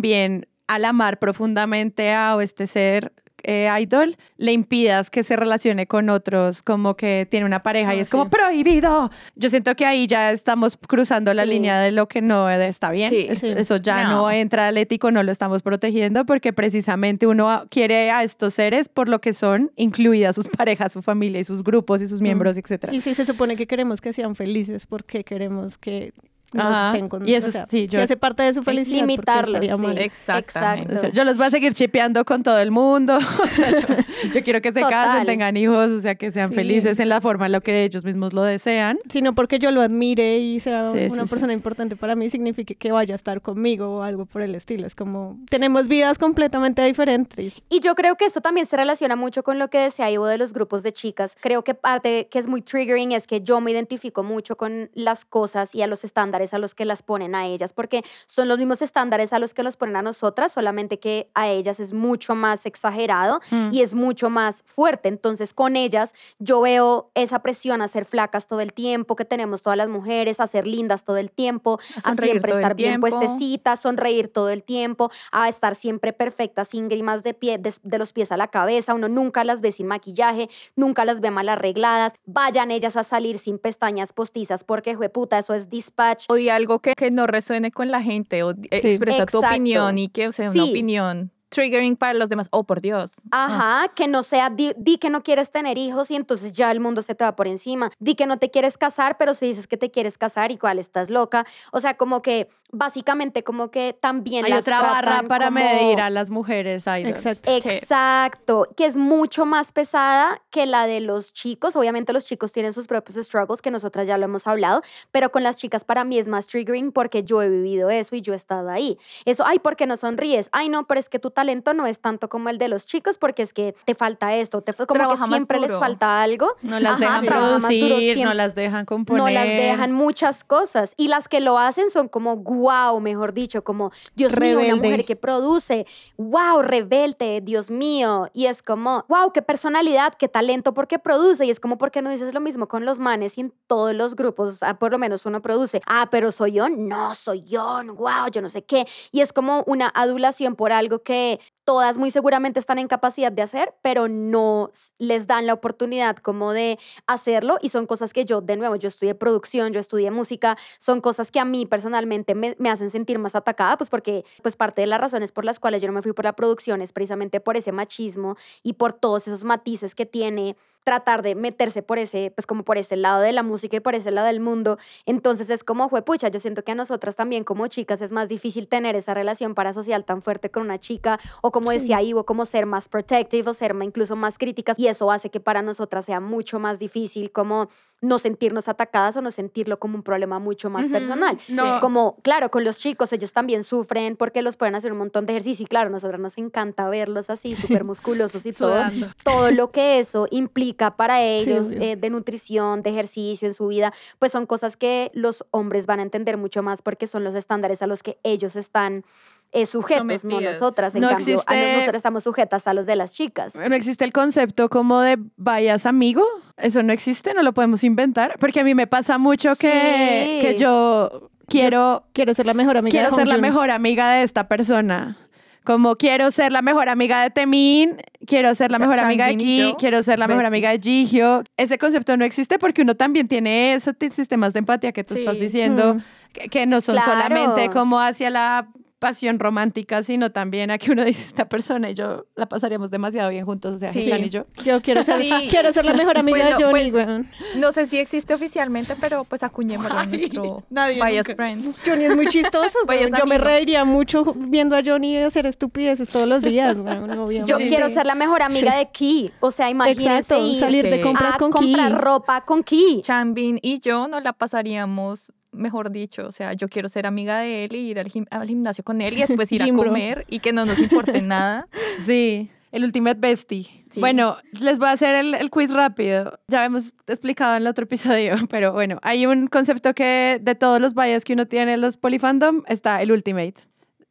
al 0.68 0.86
amar 0.86 1.20
profundamente 1.20 2.12
a 2.12 2.36
o 2.36 2.41
este 2.41 2.68
ser 2.68 3.12
eh, 3.43 3.70
idol, 3.82 4.18
le 4.36 4.52
impidas 4.52 5.10
que 5.10 5.24
se 5.24 5.38
relacione 5.38 5.88
con 5.88 6.10
otros, 6.10 6.62
como 6.62 6.97
que 6.97 7.26
tiene 7.32 7.45
una 7.45 7.64
pareja 7.64 7.95
y 7.95 8.00
Ah, 8.00 8.02
es 8.02 8.10
como 8.10 8.30
prohibido. 8.30 9.10
Yo 9.36 9.50
siento 9.50 9.76
que 9.76 9.86
ahí 9.86 10.08
ya 10.08 10.34
estamos 10.34 10.76
cruzando 10.76 11.34
la 11.34 11.45
línea 11.45 11.80
de 11.80 11.91
lo 11.93 12.10
que 12.10 12.22
no 12.22 12.50
está 12.50 12.91
bien. 12.91 13.10
Sí. 13.10 13.28
Es- 13.30 13.39
Sí. 13.39 13.47
Eso 13.47 13.78
ya 13.78 14.04
no. 14.10 14.24
No. 14.24 14.32
entra 14.32 14.68
al 14.68 14.78
ético, 14.78 15.10
no 15.10 15.24
lo 15.24 15.32
estamos 15.32 15.62
protegiendo 15.64 16.26
porque 16.26 16.52
precisamente 16.52 17.28
uno 17.28 17.64
quiere 17.70 18.12
a 18.12 18.24
estos 18.26 18.54
seres 18.56 18.89
por 18.89 19.08
lo 19.08 19.22
que 19.22 19.32
son, 19.32 19.72
incluidas 19.78 20.36
sus 20.36 20.47
parejas, 20.62 20.91
su 20.91 21.02
familia 21.02 21.39
y 21.39 21.45
sus 21.45 21.64
grupos 21.64 22.02
y 22.02 22.08
sus 22.08 22.20
miembros, 22.20 22.58
etcétera. 22.58 22.93
Y 22.93 23.00
si 23.00 23.16
se 23.16 23.26
supone 23.26 23.56
que 23.56 23.68
queremos 23.68 24.02
que 24.02 24.12
sean 24.12 24.36
felices, 24.36 24.86
porque 24.86 25.24
queremos 25.24 25.78
que 25.78 26.12
no 26.54 26.62
Ajá. 26.64 26.88
estén 26.88 27.10
con 27.10 27.28
Y 27.28 27.34
eso 27.36 27.47
o 27.47 27.52
sea, 27.52 27.68
sí, 27.70 27.88
hace 27.97 28.18
parte 28.18 28.43
de 28.43 28.54
su 28.54 28.64
felicidad, 28.64 29.00
¿por 29.00 29.08
qué 29.08 29.12
limitarlos, 29.14 29.66
sí. 29.66 29.82
mal? 29.82 29.97
Exactamente. 29.97 30.95
O 30.95 31.00
sea, 31.00 31.10
yo 31.10 31.24
los 31.24 31.38
voy 31.38 31.45
a 31.47 31.52
seguir 31.52 31.74
chipeando 31.74 32.26
con 32.26 32.43
todo 32.43 32.60
el 32.60 32.72
mundo. 32.72 33.18
O 33.39 33.47
sea, 33.47 33.72
yo, 33.72 33.88
yo 34.34 34.43
quiero 34.43 34.62
que 34.62 34.72
se 34.72 34.82
casen, 34.82 35.26
tengan 35.26 35.56
hijos, 35.58 35.89
o 35.89 36.02
sea, 36.02 36.16
que 36.16 36.32
sean 36.32 36.50
Sí. 36.50 36.56
felices 36.56 37.00
en 37.00 37.10
la 37.10 37.20
forma 37.22 37.45
en 37.47 37.54
la 37.54 37.62
que 37.62 37.84
ellos 37.84 38.04
mismos 38.04 38.34
lo 38.34 38.43
desean. 38.43 38.97
Sino 39.10 39.34
porque 39.34 39.60
yo 39.60 39.72
lo 39.72 39.82
admire 39.82 40.38
y 40.39 40.60
sea 40.60 40.91
Sí, 40.91 41.08
una 41.10 41.24
sí, 41.24 41.30
persona 41.30 41.54
importante 41.54 41.95
para 41.95 42.16
mí, 42.16 42.30
significa 42.30 42.74
que 42.74 42.91
vaya 42.91 43.14
a 43.14 43.18
estar 43.18 43.41
conmigo 43.41 43.97
o 43.97 44.04
algo 44.04 44.26
por 44.26 44.41
el 44.41 44.56
estilo. 44.56 44.86
Es 44.86 44.95
como, 44.95 45.38
tenemos 45.50 45.88
vidas 45.88 46.18
completamente 46.18 46.82
diferentes. 46.84 47.54
Y 47.70 47.80
yo 47.80 47.95
creo 47.95 48.16
que 48.16 48.26
esto 48.26 48.41
también 48.41 48.66
se 48.66 48.78
relaciona 48.78 49.16
mucho 49.16 49.43
con 49.43 49.58
lo 49.60 49.70
que 49.70 49.78
decía 49.80 50.10
Ivo 50.12 50.26
de 50.28 50.38
los 50.38 50.54
grupos 50.54 50.84
de 50.84 50.91
chicas. 50.93 51.36
Creo 51.39 51.64
que 51.64 51.74
parte 51.74 52.28
que 52.30 52.39
es 52.39 52.47
muy 52.47 52.62
triggering 52.62 53.12
es 53.14 53.26
que 53.28 53.41
yo 53.41 53.62
me 53.62 53.72
identifico 53.72 54.24
mucho 54.24 54.56
con 54.58 54.89
las 54.93 55.26
cosas 55.26 55.74
y 55.76 55.82
a 55.82 55.88
los 55.88 56.04
estándares 56.04 56.39
a 56.54 56.58
los 56.60 56.74
que 56.76 56.86
las 56.86 57.04
ponen 57.04 57.36
a 57.36 57.46
ellas, 57.46 57.74
porque 57.74 58.04
son 58.28 58.48
los 58.48 58.58
mismos 58.58 58.82
estándares 58.82 59.34
a 59.34 59.40
los 59.40 59.54
que 59.54 59.64
los 59.64 59.76
ponen 59.78 59.96
a 59.98 60.02
nosotras, 60.02 60.52
solamente 60.54 61.00
que 61.00 61.30
a 61.34 61.48
ellas 61.50 61.80
es 61.80 61.94
mucho 61.94 62.36
más 62.36 62.66
exagerado 62.66 63.42
Mm. 63.52 63.70
y 63.74 63.82
es 63.82 63.94
mucho 63.94 64.30
más 64.30 64.64
fuerte. 64.66 65.10
Entonces, 65.10 65.54
con 65.54 65.76
ellas 65.76 66.14
yo 66.40 66.62
veo 66.62 67.10
esa 67.16 67.40
presión 67.40 67.82
a 67.82 67.88
ser 67.88 68.06
flacas 68.06 68.48
todo 68.48 68.62
el 68.62 68.74
tiempo 68.74 69.16
que 69.16 69.26
tenemos 69.26 69.62
todas 69.62 69.78
las 69.78 69.90
mujeres, 69.90 70.40
a 70.40 70.48
ser 70.48 70.66
lindas 70.66 71.04
todo 71.04 71.18
el 71.18 71.32
tiempo, 71.32 71.80
A 72.04 72.12
a 72.12 72.14
siempre 72.16 72.52
estar 72.54 72.76
bien 72.76 73.00
puestecitas, 73.00 73.82
sonreír 73.82 74.28
todo 74.32 74.50
el 74.50 74.64
tiempo, 74.64 75.12
a 75.32 75.50
estar 75.50 75.76
siempre 75.76 76.14
perfectas, 76.14 76.70
sin 76.70 76.88
grimas 76.88 77.24
de, 77.24 77.34
pie, 77.34 77.58
de, 77.58 77.74
de 77.84 77.98
los 77.98 78.14
pies 78.14 78.32
a 78.32 78.38
la 78.38 78.48
cabeza. 78.48 78.94
Uno 78.94 79.08
nunca 79.08 79.44
las 79.44 79.62
ve 79.62 79.72
sin 79.72 79.88
maquillaje, 79.88 80.50
nunca 80.76 81.06
las 81.06 81.20
ve 81.22 81.32
mal 81.32 81.50
arregladas. 81.50 82.14
Vayan 82.26 82.72
ellas 82.72 82.96
a 82.96 83.04
salir 83.04 83.40
sin 83.40 83.58
pestañas 83.60 84.14
postizas 84.14 84.64
porque, 84.64 84.96
puta, 85.10 85.38
eso 85.40 85.54
es 85.54 85.70
dispatch. 85.70 86.26
O 86.32 86.36
di 86.36 86.50
algo 86.50 86.80
que, 86.80 86.94
que 86.96 87.10
no 87.10 87.26
resuene 87.26 87.72
con 87.72 87.90
la 87.90 88.02
gente 88.04 88.44
o 88.44 88.54
Sí. 88.54 88.68
expresa 88.72 89.26
tu 89.26 89.40
opinión 89.40 89.98
y 89.98 90.10
que 90.10 90.28
o 90.28 90.32
sea 90.32 90.52
una 90.52 90.64
opinión 90.66 91.32
triggering 91.50 91.95
para 91.95 92.14
los 92.14 92.30
demás. 92.30 92.47
Oh, 92.52 92.64
por 92.64 92.82
Dios. 92.82 93.12
Ajá, 93.32 93.89
que 93.95 94.08
no 94.08 94.24
sea, 94.24 94.50
di, 94.50 94.74
di 94.78 94.97
que 94.97 95.10
no 95.10 95.24
quieres 95.24 95.52
tener 95.52 95.78
hijos 95.78 96.10
y 96.12 96.16
entonces 96.16 96.52
ya 96.54 96.72
el 96.72 96.80
mundo 96.80 97.02
se 97.02 97.16
te 97.16 97.24
va 97.24 97.36
por 97.36 97.47
encima. 97.47 97.91
Di 98.00 98.16
que 98.16 98.26
no 98.28 98.38
te 98.38 98.50
quieres 98.52 98.78
casar, 98.78 99.18
pero 99.18 99.34
si 99.34 99.47
dices 99.47 99.68
que 99.68 99.78
te 99.78 99.91
quieres 99.91 100.18
casar, 100.18 100.52
igual 100.52 100.80
estás 100.80 101.10
loca. 101.10 101.45
O 101.72 101.80
sea, 101.82 101.95
como 101.97 102.22
que 102.22 102.50
básicamente 102.72 103.43
como 103.43 103.72
que 103.72 103.97
también 104.00 104.45
Hay 104.45 104.52
las 104.52 104.62
otra 104.62 104.82
barra 104.84 105.24
para 105.28 105.45
como- 105.47 105.60
medir 105.60 106.00
a 106.02 106.12
las 106.12 106.30
mujeres 106.30 106.86
idols. 106.86 107.26
Exacto. 107.26 107.50
Exacto, 107.52 108.68
que 108.78 108.86
es 108.86 108.95
mucho 108.95 109.45
más 109.45 109.72
pesada 109.72 110.39
que 110.52 110.68
la 110.68 110.86
de 110.86 111.00
los 111.00 111.34
chicos. 111.34 111.76
Obviamente 111.76 112.14
los 112.14 112.26
chicos 112.26 112.52
tienen 112.52 112.72
sus 112.72 112.86
propios 112.86 113.18
struggles, 113.26 113.62
que 113.64 113.72
nosotras 113.72 114.08
ya 114.08 114.18
lo 114.20 114.26
hemos 114.26 114.45
hablado, 114.45 114.84
pero 115.12 115.32
con 115.32 115.41
las 115.41 115.56
chicas 115.56 115.84
para 115.84 116.04
mí 116.04 116.20
es 116.20 116.28
más 116.28 116.45
triggering 116.45 116.91
porque 116.91 117.24
yo 117.24 117.41
he 117.41 117.50
vivido 117.50 117.89
eso 117.89 118.16
y 118.16 118.22
yo 118.22 118.34
he 118.34 118.36
estado 118.36 118.70
ahí. 118.70 119.00
Eso, 119.26 119.43
ay, 119.47 119.58
¿por 119.58 119.76
qué 119.76 119.88
no 119.88 119.97
sonríes? 119.97 120.50
Ay, 120.52 120.70
no, 120.70 120.86
pero 120.86 121.00
es 121.00 121.10
que 121.10 121.18
tu 121.18 121.32
talento 121.40 121.74
no 121.74 121.86
es 121.86 122.00
tanto 122.02 122.28
como 122.28 122.50
el 122.50 122.58
de 122.58 122.68
los 122.68 122.86
chicos 122.86 123.18
porque 123.18 123.44
es 123.44 123.54
que 123.54 123.74
te 123.86 123.96
falta 123.96 124.36
esto, 124.36 124.62
te, 124.62 124.74
fa- 124.74 124.86
como 124.86 124.98
Trabaja 125.00 125.24
que 125.26 125.32
siempre 125.32 125.60
les 125.60 125.72
falta 125.78 126.22
algo. 126.22 126.48
No 126.62 126.80
las 126.80 126.94
Ajá, 127.02 127.22
dejan 127.22 127.26
duro 127.26 127.36
producir, 127.38 128.24
no 128.26 128.34
las 128.34 128.56
dejan 128.56 128.86
componer. 128.86 129.24
No 129.24 129.30
las 129.30 129.48
dejan 129.48 129.92
muchas 129.94 130.44
cosas. 130.44 130.94
Y 130.98 131.08
las 131.08 131.28
que 131.28 131.40
lo 131.40 131.58
hacen 131.58 131.90
son 131.90 132.08
como, 132.10 132.38
wow, 132.38 133.00
mejor 133.00 133.34
dicho, 133.34 133.64
como, 133.64 133.92
Dios 134.16 134.32
mío, 134.40 134.58
una 134.58 134.66
Rebelde. 134.68 134.88
mujer 134.90 135.06
que 135.06 135.16
produce, 135.16 135.86
wow, 136.18 136.62
rebelde, 136.62 137.42
Dios 137.42 137.70
mío. 137.72 138.28
Y 138.34 138.46
es 138.48 138.62
como, 138.62 139.06
wow, 139.08 139.32
qué 139.32 139.42
personalidad, 139.42 140.14
qué 140.16 140.28
talento, 140.28 140.74
porque 140.74 141.00
produce. 141.00 141.46
Y 141.46 141.50
es 141.52 141.60
como, 141.60 141.78
¿por 141.78 141.92
qué 141.92 142.02
no 142.02 142.10
dices 142.10 142.34
lo 142.34 142.42
mismo 142.42 142.68
con 142.68 142.86
los 142.86 143.00
manes 143.00 143.38
y 143.38 143.42
en 143.42 143.54
todos 143.68 143.94
los 143.94 144.16
grupos? 144.16 144.62
Ah, 144.64 144.78
por 144.80 144.92
lo 144.92 144.98
menos 144.98 145.26
uno 145.26 145.42
produce. 145.42 145.82
Ah, 145.86 146.08
pero 146.12 146.32
soy 146.32 146.54
yo, 146.54 146.70
no, 146.70 147.16
soy 147.16 147.44
yo, 147.44 147.82
wow, 147.96 148.28
yo 148.32 148.42
no 148.42 148.50
sé 148.50 148.64
qué. 148.64 148.88
Y 149.12 149.22
es 149.22 149.32
como 149.32 149.64
una 149.68 149.92
adulación 149.94 150.56
por 150.56 150.72
algo 150.72 151.00
que 151.04 151.29
때 151.38 151.40
todas 151.70 152.00
muy 152.00 152.10
seguramente 152.10 152.60
están 152.60 152.80
en 152.80 152.88
capacidad 152.88 153.32
de 153.32 153.44
hacer, 153.44 153.76
pero 153.84 154.08
no 154.08 154.72
les 154.98 155.28
dan 155.28 155.46
la 155.46 155.54
oportunidad 155.54 156.16
como 156.18 156.52
de 156.52 156.80
hacerlo 157.06 157.60
y 157.62 157.70
son 157.70 157.86
cosas 157.86 158.12
que 158.12 158.26
yo, 158.26 158.42
de 158.42 158.56
nuevo, 158.56 158.76
yo 158.76 158.88
estudié 158.88 159.14
producción, 159.14 159.72
yo 159.72 159.80
estudié 159.80 160.10
música, 160.10 160.58
son 160.80 161.00
cosas 161.00 161.30
que 161.30 161.40
a 161.40 161.46
mí 161.46 161.68
personalmente 161.68 162.34
me, 162.34 162.56
me 162.58 162.72
hacen 162.72 162.90
sentir 162.90 163.20
más 163.20 163.36
atacada, 163.36 163.78
pues 163.78 163.92
porque 163.92 164.26
pues 164.42 164.56
parte 164.56 164.82
de 164.82 164.88
las 164.88 165.00
razones 165.00 165.32
por 165.32 165.46
las 165.46 165.60
cuales 165.60 165.84
yo 165.84 165.88
no 165.88 165.94
me 165.94 166.02
fui 166.02 166.14
por 166.14 166.26
la 166.26 166.34
producción 166.34 166.82
es 166.82 166.92
precisamente 166.92 167.40
por 167.40 167.56
ese 167.56 167.72
machismo 167.72 168.36
y 168.64 168.74
por 168.74 168.94
todos 168.94 169.28
esos 169.28 169.44
matices 169.44 169.94
que 169.94 170.08
tiene 170.08 170.56
tratar 170.84 171.22
de 171.22 171.36
meterse 171.36 171.84
por 171.84 172.00
ese, 172.00 172.32
pues 172.36 172.46
como 172.46 172.64
por 172.64 172.78
ese 172.78 172.96
lado 172.96 173.20
de 173.20 173.32
la 173.32 173.44
música 173.44 173.78
y 173.78 173.80
por 173.80 173.96
ese 173.96 174.12
lado 174.12 174.28
del 174.28 174.40
mundo. 174.40 174.78
Entonces 175.06 175.50
es 175.50 175.64
como, 175.64 175.90
fue 175.90 176.02
pucha, 176.02 176.30
yo 176.30 176.40
siento 176.40 176.64
que 176.64 176.72
a 176.72 176.76
nosotras 176.76 177.16
también 177.16 177.44
como 177.44 177.68
chicas 177.68 178.02
es 178.02 178.12
más 178.12 178.30
difícil 178.30 178.68
tener 178.68 178.96
esa 178.96 179.14
relación 179.14 179.54
parasocial 179.54 180.04
tan 180.06 180.22
fuerte 180.22 180.50
con 180.50 180.64
una 180.64 180.80
chica 180.80 181.20
o 181.42 181.52
como 181.60 181.72
decía 181.72 182.01
Ivo, 182.01 182.26
como 182.26 182.45
ser 182.45 182.66
más 182.66 182.88
protective 182.88 183.49
o 183.49 183.53
ser 183.53 183.76
incluso 183.82 184.16
más 184.16 184.38
críticas 184.38 184.80
y 184.80 184.88
eso 184.88 185.12
hace 185.12 185.30
que 185.30 185.41
para 185.41 185.62
nosotras 185.62 186.05
sea 186.05 186.22
mucho 186.22 186.57
más 186.57 186.80
difícil 186.80 187.34
como 187.34 187.68
no 187.99 188.18
sentirnos 188.18 188.70
atacadas 188.70 189.18
o 189.18 189.22
no 189.22 189.30
sentirlo 189.30 189.78
como 189.78 189.97
un 189.97 190.03
problema 190.03 190.39
mucho 190.39 190.70
más 190.70 190.88
personal. 190.88 191.38
no. 191.49 191.82
Como, 191.82 192.16
claro, 192.22 192.49
con 192.49 192.64
los 192.64 192.80
chicos 192.80 193.12
ellos 193.12 193.34
también 193.34 193.64
sufren 193.64 194.16
porque 194.16 194.41
los 194.41 194.55
pueden 194.55 194.76
hacer 194.76 194.93
un 194.93 194.99
montón 194.99 195.26
de 195.26 195.34
ejercicio 195.34 195.64
y 195.64 195.68
claro, 195.68 195.89
a 195.89 195.91
nosotras 195.91 196.22
nos 196.22 196.38
encanta 196.38 196.88
verlos 196.88 197.30
así, 197.30 197.57
súper 197.57 197.84
musculosos 197.84 198.45
y 198.45 198.53
todo. 198.53 198.82
Todo 199.26 199.51
lo 199.51 199.72
que 199.72 199.99
eso 199.99 200.28
implica 200.32 200.95
para 200.95 201.22
ellos 201.22 201.74
eh, 201.74 201.97
de 201.97 202.10
nutrición, 202.10 202.84
de 202.84 202.91
ejercicio 202.91 203.49
en 203.49 203.53
su 203.53 203.68
vida, 203.68 203.91
pues 204.18 204.32
son 204.32 204.45
cosas 204.45 204.78
que 204.78 205.12
los 205.14 205.43
hombres 205.51 205.86
van 205.88 205.99
a 205.99 206.03
entender 206.03 206.38
mucho 206.38 206.64
más 206.64 206.82
porque 206.82 207.05
son 207.05 207.26
los 207.26 207.36
estándares 207.36 207.82
a 207.82 207.88
los 207.88 208.01
que 208.01 208.18
ellos 208.24 208.55
están 208.55 209.03
eh, 209.52 209.66
sujetos, 209.66 210.06
no 210.06 210.18
Sometidos. 210.32 210.54
nosotras. 210.60 210.95
En 210.95 211.02
No 211.02 211.10
cambio, 211.10 211.43
a 211.47 211.56
nosotras 211.56 211.95
estamos 211.95 212.24
sujetas 212.24 212.68
a 212.68 212.74
los 212.74 212.86
de 212.86 212.95
las 212.95 213.14
chicas. 213.14 213.56
No 213.56 213.76
existe 213.76 214.06
el 214.06 214.12
concepto 214.14 214.70
como 214.70 215.02
de 215.02 215.18
vayas 215.38 215.86
amigo. 215.86 216.24
Eso 216.58 216.84
no 216.84 216.93
existe, 216.93 217.34
no 217.34 217.41
lo 217.41 217.54
podemos 217.54 217.84
inventar. 217.84 218.36
Porque 218.39 218.60
a 218.60 218.64
mí 218.64 218.76
me 218.76 218.86
pasa 218.88 219.18
mucho 219.18 219.56
que, 219.56 220.39
Sí. 220.41 220.47
que 220.47 220.56
yo 220.58 221.30
quiero, 221.47 222.04
Quiero 222.14 222.34
ser 222.34 222.45
la 222.45 222.54
mejor 222.54 222.78
amiga 222.78 222.91
quiero 222.91 223.10
de 223.10 223.16
ser 223.16 223.28
la 223.28 223.38
mejor 223.39 223.72
amiga 223.72 224.12
de 224.14 224.24
esta 224.24 224.47
persona. 224.47 225.18
Como 225.64 225.97
quiero 225.97 226.32
ser 226.32 226.52
la 226.52 226.62
mejor 226.62 226.89
amiga 226.89 227.22
de 227.22 227.30
Temin, 227.32 227.97
quiero 228.26 228.56
ser 228.56 228.72
la 228.72 228.78
O 228.78 228.80
sea, 228.80 228.88
mejor 228.88 229.06
amiga 229.06 229.28
de 229.28 229.36
yo, 229.38 229.76
quiero 229.78 230.02
ser 230.04 230.18
la 230.18 230.28
mejor 230.28 230.45
amiga 230.45 230.72
de 230.72 230.80
Jihyo. 230.80 231.43
Ese 231.58 231.78
concepto 231.78 232.16
no 232.18 232.26
existe 232.26 232.58
porque 232.58 232.82
uno 232.82 232.95
también 232.95 233.28
tiene 233.28 233.74
esos 233.74 233.93
sistemas 234.12 234.54
de 234.54 234.60
empatía 234.60 234.91
que 234.93 235.04
tú 235.04 235.14
estás 235.16 235.39
diciendo, 235.39 235.95
Mm. 235.95 236.00
que, 236.34 236.50
que 236.50 236.66
no 236.66 236.82
son 236.82 236.95
Claro. 236.95 237.12
solamente 237.12 237.70
como 237.70 238.00
hacia 238.00 238.30
la 238.30 238.68
pasión 239.00 239.39
romántica, 239.39 240.04
sino 240.04 240.32
también 240.32 240.72
a 240.72 240.78
que 240.78 240.91
uno 240.91 241.04
dice, 241.06 241.26
esta 241.28 241.47
persona 241.47 241.89
y 241.89 241.93
yo 241.93 242.26
la 242.36 242.47
pasaríamos 242.47 242.91
demasiado 242.91 243.30
bien 243.30 243.45
juntos, 243.45 243.76
o 243.76 243.78
sea, 243.78 243.93
Sí. 243.93 244.12
Y 244.12 244.30
yo. 244.30 244.45
Yo 244.66 244.82
quiero 244.82 245.04
ser, 245.04 245.22
Sí. 245.22 245.32
quiero 245.50 245.72
ser 245.72 245.86
la 245.86 245.93
mejor 245.93 246.18
amiga 246.18 246.38
Bueno, 246.39 246.58
de 246.58 246.64
Johnny, 246.64 246.91
pues, 246.91 247.08
weón. 247.08 247.28
No 247.56 247.72
sé 247.72 247.86
si 247.86 247.97
existe 247.97 248.34
oficialmente, 248.34 248.95
pero 249.00 249.24
pues 249.24 249.41
acuñémoslo 249.43 249.97
a 249.97 250.06
nuestro 250.06 250.64
nadie 250.70 250.95
bias 251.02 251.28
nunca. 251.28 251.36
friend. 251.36 251.76
Johnny 251.86 252.04
es 252.06 252.16
muy 252.16 252.28
chistoso, 252.28 252.78
weón. 252.88 253.10
Yo 253.18 253.26
me 253.26 253.36
amigo. 253.36 253.50
reiría 253.50 253.86
mucho 253.86 254.24
viendo 254.36 254.76
a 254.76 254.82
Johnny 254.84 255.18
hacer 255.18 255.45
estupideces 255.45 256.10
todos 256.10 256.28
los 256.28 256.41
días, 256.41 256.76
weón, 256.76 257.10
obviamente. 257.20 257.50
Yo 257.52 257.58
quiero 257.58 257.89
ser 257.89 258.06
la 258.06 258.16
mejor 258.16 258.41
amiga 258.41 258.76
de 258.76 258.89
Ki. 258.91 259.32
O 259.39 259.52
sea, 259.52 259.70
imagínense 259.70 260.18
Exacto, 260.36 260.45
ir 260.45 260.60
salir 260.60 260.84
de 260.89 261.02
compras 261.02 261.36
a 261.36 261.38
con 261.38 261.52
comprar 261.52 261.91
Ki. 261.91 261.97
ropa 261.97 262.41
con 262.45 262.64
Ki. 262.64 263.02
Chanbin 263.04 263.60
y 263.62 263.80
yo 263.80 264.08
nos 264.10 264.22
la 264.24 264.34
pasaríamos 264.34 265.32
mejor 265.52 265.91
dicho, 265.91 266.28
o 266.28 266.32
sea, 266.32 266.54
yo 266.54 266.68
quiero 266.70 266.89
ser 266.89 267.06
amiga 267.06 267.39
de 267.39 267.66
él 267.66 267.76
y 267.76 267.89
ir 267.89 268.00
al, 268.00 268.08
gim- 268.08 268.28
al 268.32 268.47
gimnasio 268.47 268.84
con 268.84 269.02
él 269.02 269.14
y 269.18 269.22
después 269.22 269.52
ir 269.52 269.64
a 269.64 269.68
comer 269.74 270.26
y 270.30 270.39
que 270.39 270.54
no 270.54 270.66
nos 270.66 270.80
importe 270.80 271.22
nada. 271.22 271.68
Sí, 272.06 272.50
el 272.72 272.84
Ultimate 272.84 273.20
Bestie. 273.20 273.64
Sí. 273.89 274.00
Bueno, 274.00 274.38
les 274.62 274.78
voy 274.78 274.89
a 274.89 274.91
hacer 274.91 275.16
el, 275.16 275.34
el 275.34 275.50
quiz 275.50 275.72
rápido. 275.74 276.39
Ya 276.47 276.64
hemos 276.66 276.93
explicado 277.08 277.56
en 277.56 277.64
el 277.64 277.68
otro 277.68 277.86
episodio, 277.86 278.36
pero 278.50 278.72
bueno, 278.74 279.00
hay 279.02 279.26
un 279.26 279.47
concepto 279.47 279.93
que 279.95 280.39
de 280.41 280.56
todos 280.56 280.80
los 280.80 280.93
bias 280.93 281.24
que 281.26 281.34
uno 281.34 281.47
tiene 281.47 281.74
en 281.74 281.82
los 281.82 281.97
polyfandom 281.97 282.64
está 282.68 283.02
el 283.02 283.12
Ultimate. 283.12 283.56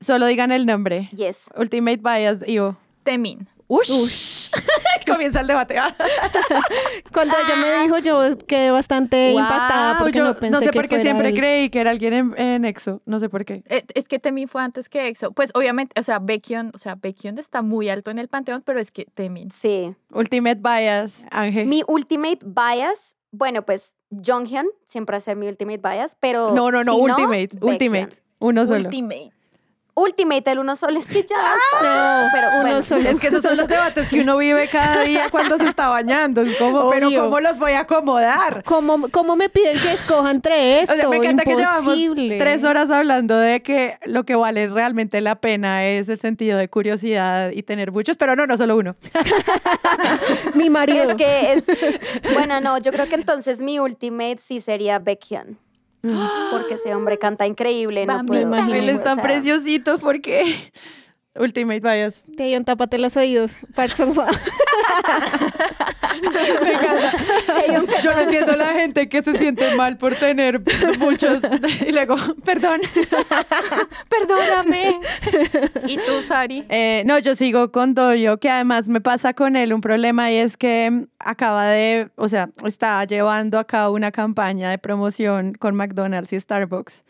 Solo 0.00 0.26
digan 0.26 0.50
el 0.52 0.66
nombre. 0.66 1.08
Yes. 1.16 1.44
Ultimate 1.56 1.98
Bias, 2.02 2.46
Ivo. 2.48 2.76
Temin. 3.04 3.48
Ush. 3.68 4.50
Comienza 5.06 5.40
el 5.40 5.46
debate. 5.46 5.76
¿va? 5.76 5.94
Cuando 7.12 7.34
ella 7.44 7.56
me 7.56 7.82
dijo, 7.82 7.98
yo 7.98 8.36
quedé 8.46 8.70
bastante 8.70 9.32
impactada 9.32 9.98
porque 9.98 10.18
yo 10.18 10.24
no 10.24 10.34
pensé 10.34 10.58
sé 10.60 10.70
que 10.70 10.72
por 10.78 10.88
qué 10.88 11.02
siempre 11.02 11.28
él. 11.28 11.34
creí 11.36 11.70
que 11.70 11.80
era 11.80 11.90
alguien 11.90 12.12
en, 12.12 12.34
en 12.38 12.64
EXO. 12.64 13.02
No 13.06 13.18
sé 13.18 13.28
por 13.28 13.44
qué. 13.44 13.62
Eh, 13.66 13.84
Es 13.94 14.08
que 14.08 14.18
Temin 14.18 14.48
fue 14.48 14.62
antes 14.62 14.88
que 14.88 15.08
EXO. 15.08 15.32
Pues 15.32 15.50
obviamente, 15.54 15.98
o 16.00 16.02
sea, 16.02 16.18
Baekhyun, 16.18 16.72
o 16.74 16.78
sea, 16.78 16.94
Baekhyun 16.96 17.38
está 17.38 17.62
muy 17.62 17.88
alto 17.88 18.10
en 18.10 18.18
el 18.18 18.28
panteón, 18.28 18.62
pero 18.64 18.80
es 18.80 18.90
que 18.90 19.04
Temin. 19.04 19.50
Sí. 19.50 19.94
Ultimate 20.12 20.60
Bias, 20.62 21.24
Ángel. 21.30 21.66
Mi 21.66 21.82
ultimate 21.86 22.38
bias, 22.42 23.16
bueno, 23.30 23.62
pues 23.64 23.94
Jonghyun 24.10 24.66
siempre 24.86 25.14
va 25.14 25.18
a 25.18 25.20
ser 25.20 25.36
mi 25.36 25.46
ultimate 25.48 25.78
bias, 25.82 26.16
pero 26.18 26.52
No, 26.54 26.70
no, 26.70 26.84
no, 26.84 26.94
si 26.94 27.00
Ultimate. 27.00 27.50
Ultimate. 27.60 28.22
Uno 28.40 28.66
solo. 28.66 28.84
Ultimate. 28.88 29.32
Ultimate, 29.98 30.52
el 30.52 30.60
uno 30.60 30.76
solo 30.76 30.98
es 30.98 31.06
que 31.06 31.24
ya 31.24 31.36
está. 31.36 32.22
No, 32.22 32.28
pero 32.32 32.48
uno 32.48 32.60
bueno. 32.60 32.82
solo. 32.82 33.08
Es 33.08 33.18
que 33.18 33.26
esos 33.28 33.42
son 33.42 33.56
los 33.56 33.66
debates 33.66 34.08
que 34.08 34.20
uno 34.20 34.36
vive 34.36 34.68
cada 34.68 35.02
día 35.02 35.28
cuando 35.30 35.56
se 35.58 35.64
está 35.64 35.88
bañando. 35.88 36.42
Es 36.42 36.56
como, 36.56 36.88
pero. 36.90 37.10
¿cómo 37.10 37.40
los 37.40 37.58
voy 37.58 37.72
a 37.72 37.80
acomodar? 37.80 38.62
¿Cómo, 38.64 39.08
¿Cómo 39.10 39.34
me 39.34 39.48
piden 39.48 39.78
que 39.80 39.92
escoja 39.92 40.30
entre 40.30 40.82
esto? 40.82 40.94
O 40.94 40.96
sea, 40.96 41.08
me 41.08 41.16
encanta 41.16 41.42
que 41.42 41.56
llevamos 41.56 41.96
Imposible. 41.96 42.38
tres 42.38 42.62
horas 42.64 42.90
hablando 42.90 43.36
de 43.36 43.60
que 43.62 43.98
lo 44.04 44.24
que 44.24 44.36
vale 44.36 44.68
realmente 44.68 45.20
la 45.20 45.34
pena 45.34 45.84
es 45.84 46.08
el 46.08 46.20
sentido 46.20 46.58
de 46.58 46.68
curiosidad 46.68 47.50
y 47.50 47.62
tener 47.64 47.90
muchos, 47.90 48.16
pero 48.16 48.36
no, 48.36 48.46
no 48.46 48.56
solo 48.56 48.76
uno. 48.76 48.96
Mi 50.54 50.70
marido. 50.70 51.02
Es 51.02 51.14
que 51.14 51.52
es. 51.54 51.66
Bueno, 52.34 52.60
no, 52.60 52.78
yo 52.78 52.92
creo 52.92 53.08
que 53.08 53.16
entonces 53.16 53.60
mi 53.60 53.78
ultimate 53.80 54.38
sí 54.38 54.60
sería 54.60 54.98
Baekhyun. 54.98 55.58
Porque 56.02 56.74
ese 56.74 56.94
hombre 56.94 57.18
canta 57.18 57.46
increíble, 57.46 58.06
no 58.06 58.22
puedo. 58.22 58.54
Él 58.54 58.88
es 58.88 58.96
o 58.96 59.02
tan 59.02 59.16
sea, 59.16 59.24
preciosito 59.24 59.98
porque... 59.98 60.70
Ultimate 61.38 61.80
Bias. 61.80 62.24
Taeyong, 62.36 62.64
tápate 62.64 62.98
los 62.98 63.16
oídos. 63.16 63.56
Park 63.74 63.94
Sung-hwa. 63.96 64.28
Yo 68.02 68.12
no 68.12 68.20
entiendo 68.20 68.52
a 68.52 68.56
la 68.56 68.66
gente 68.74 69.08
que 69.08 69.22
se 69.22 69.38
siente 69.38 69.74
mal 69.76 69.96
por 69.98 70.14
tener 70.14 70.60
muchos. 70.98 71.40
Y 71.86 71.92
luego, 71.92 72.16
perdón. 72.44 72.80
Perdóname. 74.08 75.00
¿Y 75.86 75.96
tú, 75.96 76.22
Sari? 76.26 76.64
Eh, 76.68 77.02
no, 77.06 77.18
yo 77.18 77.34
sigo 77.36 77.70
con 77.70 77.94
Doyo, 77.94 78.38
que 78.38 78.50
además 78.50 78.88
me 78.88 79.00
pasa 79.00 79.34
con 79.34 79.56
él 79.56 79.72
un 79.72 79.80
problema 79.80 80.30
y 80.30 80.36
es 80.36 80.56
que 80.56 81.06
acaba 81.18 81.66
de, 81.66 82.10
o 82.16 82.28
sea, 82.28 82.50
está 82.64 83.04
llevando 83.04 83.58
a 83.58 83.64
cabo 83.64 83.94
una 83.94 84.10
campaña 84.10 84.70
de 84.70 84.78
promoción 84.78 85.54
con 85.54 85.74
McDonald's 85.74 86.32
y 86.32 86.40
Starbucks, 86.40 87.04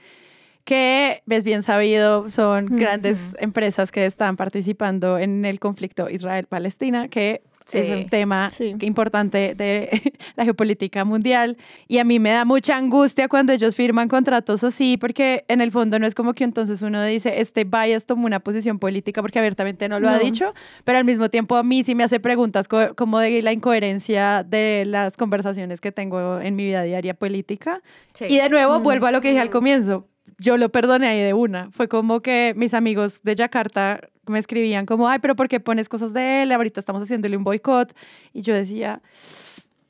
que 0.68 1.22
es 1.26 1.44
bien 1.44 1.62
sabido, 1.62 2.28
son 2.28 2.66
grandes 2.66 3.34
empresas 3.40 3.90
que 3.90 4.04
están 4.04 4.36
participando 4.36 5.18
en 5.18 5.46
el 5.46 5.58
conflicto 5.60 6.10
Israel-Palestina, 6.10 7.08
que 7.08 7.40
es 7.72 7.86
Sí. 7.86 7.92
un 7.92 8.08
tema 8.10 8.50
Sí. 8.50 8.74
importante 8.80 9.54
de 9.54 9.88
la 10.36 10.44
geopolítica 10.44 11.04
mundial. 11.06 11.56
Y 11.86 11.98
a 11.98 12.04
mí 12.04 12.18
me 12.18 12.30
da 12.30 12.44
mucha 12.44 12.76
angustia 12.76 13.28
cuando 13.28 13.52
ellos 13.54 13.74
firman 13.74 14.08
contratos 14.08 14.62
así, 14.62 14.98
porque 14.98 15.44
en 15.48 15.62
el 15.62 15.70
fondo 15.70 15.98
no 15.98 16.06
es 16.06 16.14
como 16.14 16.34
que 16.34 16.44
entonces 16.44 16.82
uno 16.82 17.02
dice, 17.04 17.40
este 17.40 17.64
bias 17.64 18.04
tomó 18.04 18.26
una 18.26 18.40
posición 18.40 18.78
política 18.78 19.22
porque 19.22 19.38
abiertamente 19.38 19.88
no 19.88 20.00
lo 20.00 20.08
ha 20.10 20.14
No. 20.14 20.18
dicho, 20.18 20.52
pero 20.84 20.98
al 20.98 21.04
mismo 21.06 21.30
tiempo 21.30 21.56
a 21.56 21.62
mí 21.62 21.82
sí 21.84 21.94
me 21.94 22.04
hace 22.04 22.20
preguntas 22.20 22.68
co- 22.68 22.94
como 22.94 23.20
de 23.20 23.40
la 23.40 23.52
incoherencia 23.52 24.44
de 24.44 24.84
las 24.86 25.16
conversaciones 25.16 25.80
que 25.80 25.92
tengo 25.92 26.40
en 26.40 26.56
mi 26.56 26.64
vida 26.66 26.82
diaria 26.82 27.14
política. 27.14 27.80
Y 28.28 28.36
de 28.36 28.48
nuevo, 28.50 28.80
vuelvo 28.80 29.06
a 29.06 29.12
lo 29.12 29.20
que 29.22 29.28
dije 29.28 29.40
al 29.40 29.50
comienzo. 29.50 30.06
Yo 30.38 30.56
lo 30.56 30.68
perdoné 30.70 31.08
ahí 31.08 31.20
de 31.20 31.34
una. 31.34 31.70
Fue 31.72 31.88
como 31.88 32.20
que 32.20 32.54
mis 32.56 32.74
amigos 32.74 33.20
de 33.22 33.34
Yakarta 33.34 34.00
me 34.26 34.38
escribían 34.38 34.86
como, 34.86 35.08
ay, 35.08 35.18
pero 35.20 35.34
¿por 35.34 35.48
qué 35.48 35.58
pones 35.60 35.88
cosas 35.88 36.12
de 36.12 36.42
él? 36.42 36.52
Ahorita 36.52 36.80
estamos 36.80 37.02
haciéndole 37.02 37.36
un 37.36 37.44
boicot. 37.44 37.92
Y 38.32 38.42
yo 38.42 38.54
decía, 38.54 39.02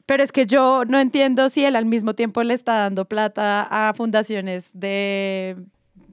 pero 0.07 0.22
es 0.22 0.32
que 0.32 0.46
yo 0.46 0.84
no 0.86 0.99
entiendo 0.99 1.51
si 1.51 1.64
él 1.64 1.76
al 1.76 1.84
mismo 1.84 2.14
tiempo 2.14 2.42
le 2.42 2.55
está 2.55 2.76
dando 2.76 3.05
plata 3.05 3.68
a 3.70 3.92
fundaciones 3.92 4.70
de 4.72 5.57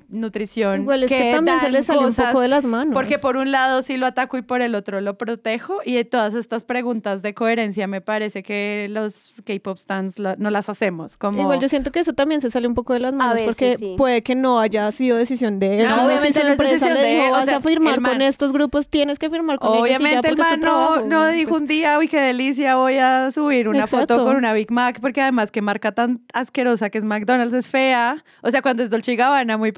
nutrición. 0.10 0.82
Igual 0.82 1.04
es 1.04 1.10
que, 1.10 1.32
también 1.34 1.60
se 1.60 1.72
le 1.72 1.84
sale 1.84 2.06
un 2.06 2.14
poco 2.14 2.42
de 2.42 2.48
las 2.48 2.64
manos. 2.66 2.94
porque 2.94 3.18
por 3.20 3.38
un 3.38 3.52
lado 3.52 3.82
sí 3.82 3.98
lo 3.98 4.06
ataco 4.06 4.38
y 4.38 4.42
por 4.42 4.62
el 4.62 4.76
otro 4.76 5.02
lo 5.02 5.18
protejo. 5.18 5.80
Y 5.86 5.96
de 5.96 6.06
todas 6.06 6.34
estas 6.34 6.64
preguntas 6.64 7.22
de 7.22 7.34
coherencia 7.34 7.88
me 7.88 8.02
parece 8.02 8.44
que 8.44 8.88
los 8.90 9.36
K-pop 9.46 9.78
stands 9.78 10.20
la- 10.20 10.36
no 10.38 10.50
las 10.50 10.70
hacemos. 10.70 11.18
Como, 11.18 11.40
Igual 11.42 11.60
yo 11.60 11.68
siento 11.70 11.92
que 11.92 12.00
eso 12.00 12.14
también 12.14 12.42
se 12.42 12.50
sale 12.52 12.68
un 12.68 12.74
poco 12.74 12.94
de 12.94 13.00
las 13.00 13.14
manos 13.14 13.36
veces 13.36 13.48
porque 13.48 13.78
sí. 13.78 13.96
puede 13.98 14.24
que 14.24 14.36
no 14.36 14.60
haya 14.60 14.92
sido 14.92 15.18
decisión 15.18 15.60
de 15.60 15.82
él. 15.82 15.88
No, 15.88 15.94
si 15.96 16.00
obviamente 16.02 16.34
su 16.34 16.40
no 16.46 16.48
es 16.48 16.52
empresa 16.54 16.74
decisión 16.74 16.94
le 16.96 17.02
de 17.02 17.14
dijo, 17.14 17.26
él, 17.26 17.42
o 17.42 17.46
sea, 17.46 17.58
a 17.58 17.62
firmar 17.62 18.02
con 18.02 18.22
estos 18.22 18.52
grupos, 18.54 18.90
tienes 18.90 19.20
que 19.20 19.30
firmar 19.30 19.60
con 19.60 19.74
ellos 19.74 19.88
y 19.88 19.90
ya, 19.92 19.96
Obviamente 19.98 20.28
el 20.30 20.38
man 20.38 20.60
no, 20.60 21.02
no 21.02 21.28
dijo 21.28 21.50
Pues, 21.50 21.62
un 21.62 21.68
día, 21.68 21.98
uy, 21.98 22.08
qué 22.08 22.20
delicia, 22.20 22.76
voy 22.76 22.98
a 22.98 23.32
subir 23.32 23.68
una 23.68 23.88
foto 23.88 24.24
con 24.24 24.36
una 24.36 24.54
Big 24.54 24.72
Mac, 24.72 25.00
porque 25.02 25.22
además 25.22 25.52
qué 25.52 25.62
marca 25.62 25.92
tan 25.92 26.22
asquerosa 26.34 26.90
que 26.90 26.98
es 26.98 27.04
McDonald's 27.06 27.54
es 27.54 27.68
fea. 27.68 28.24
O 28.42 28.50
sea, 28.50 28.62
cuando 28.62 28.84
es 28.84 28.90
Dolce 28.90 29.16
Gabbana, 29.16 29.58
muy 29.58 29.72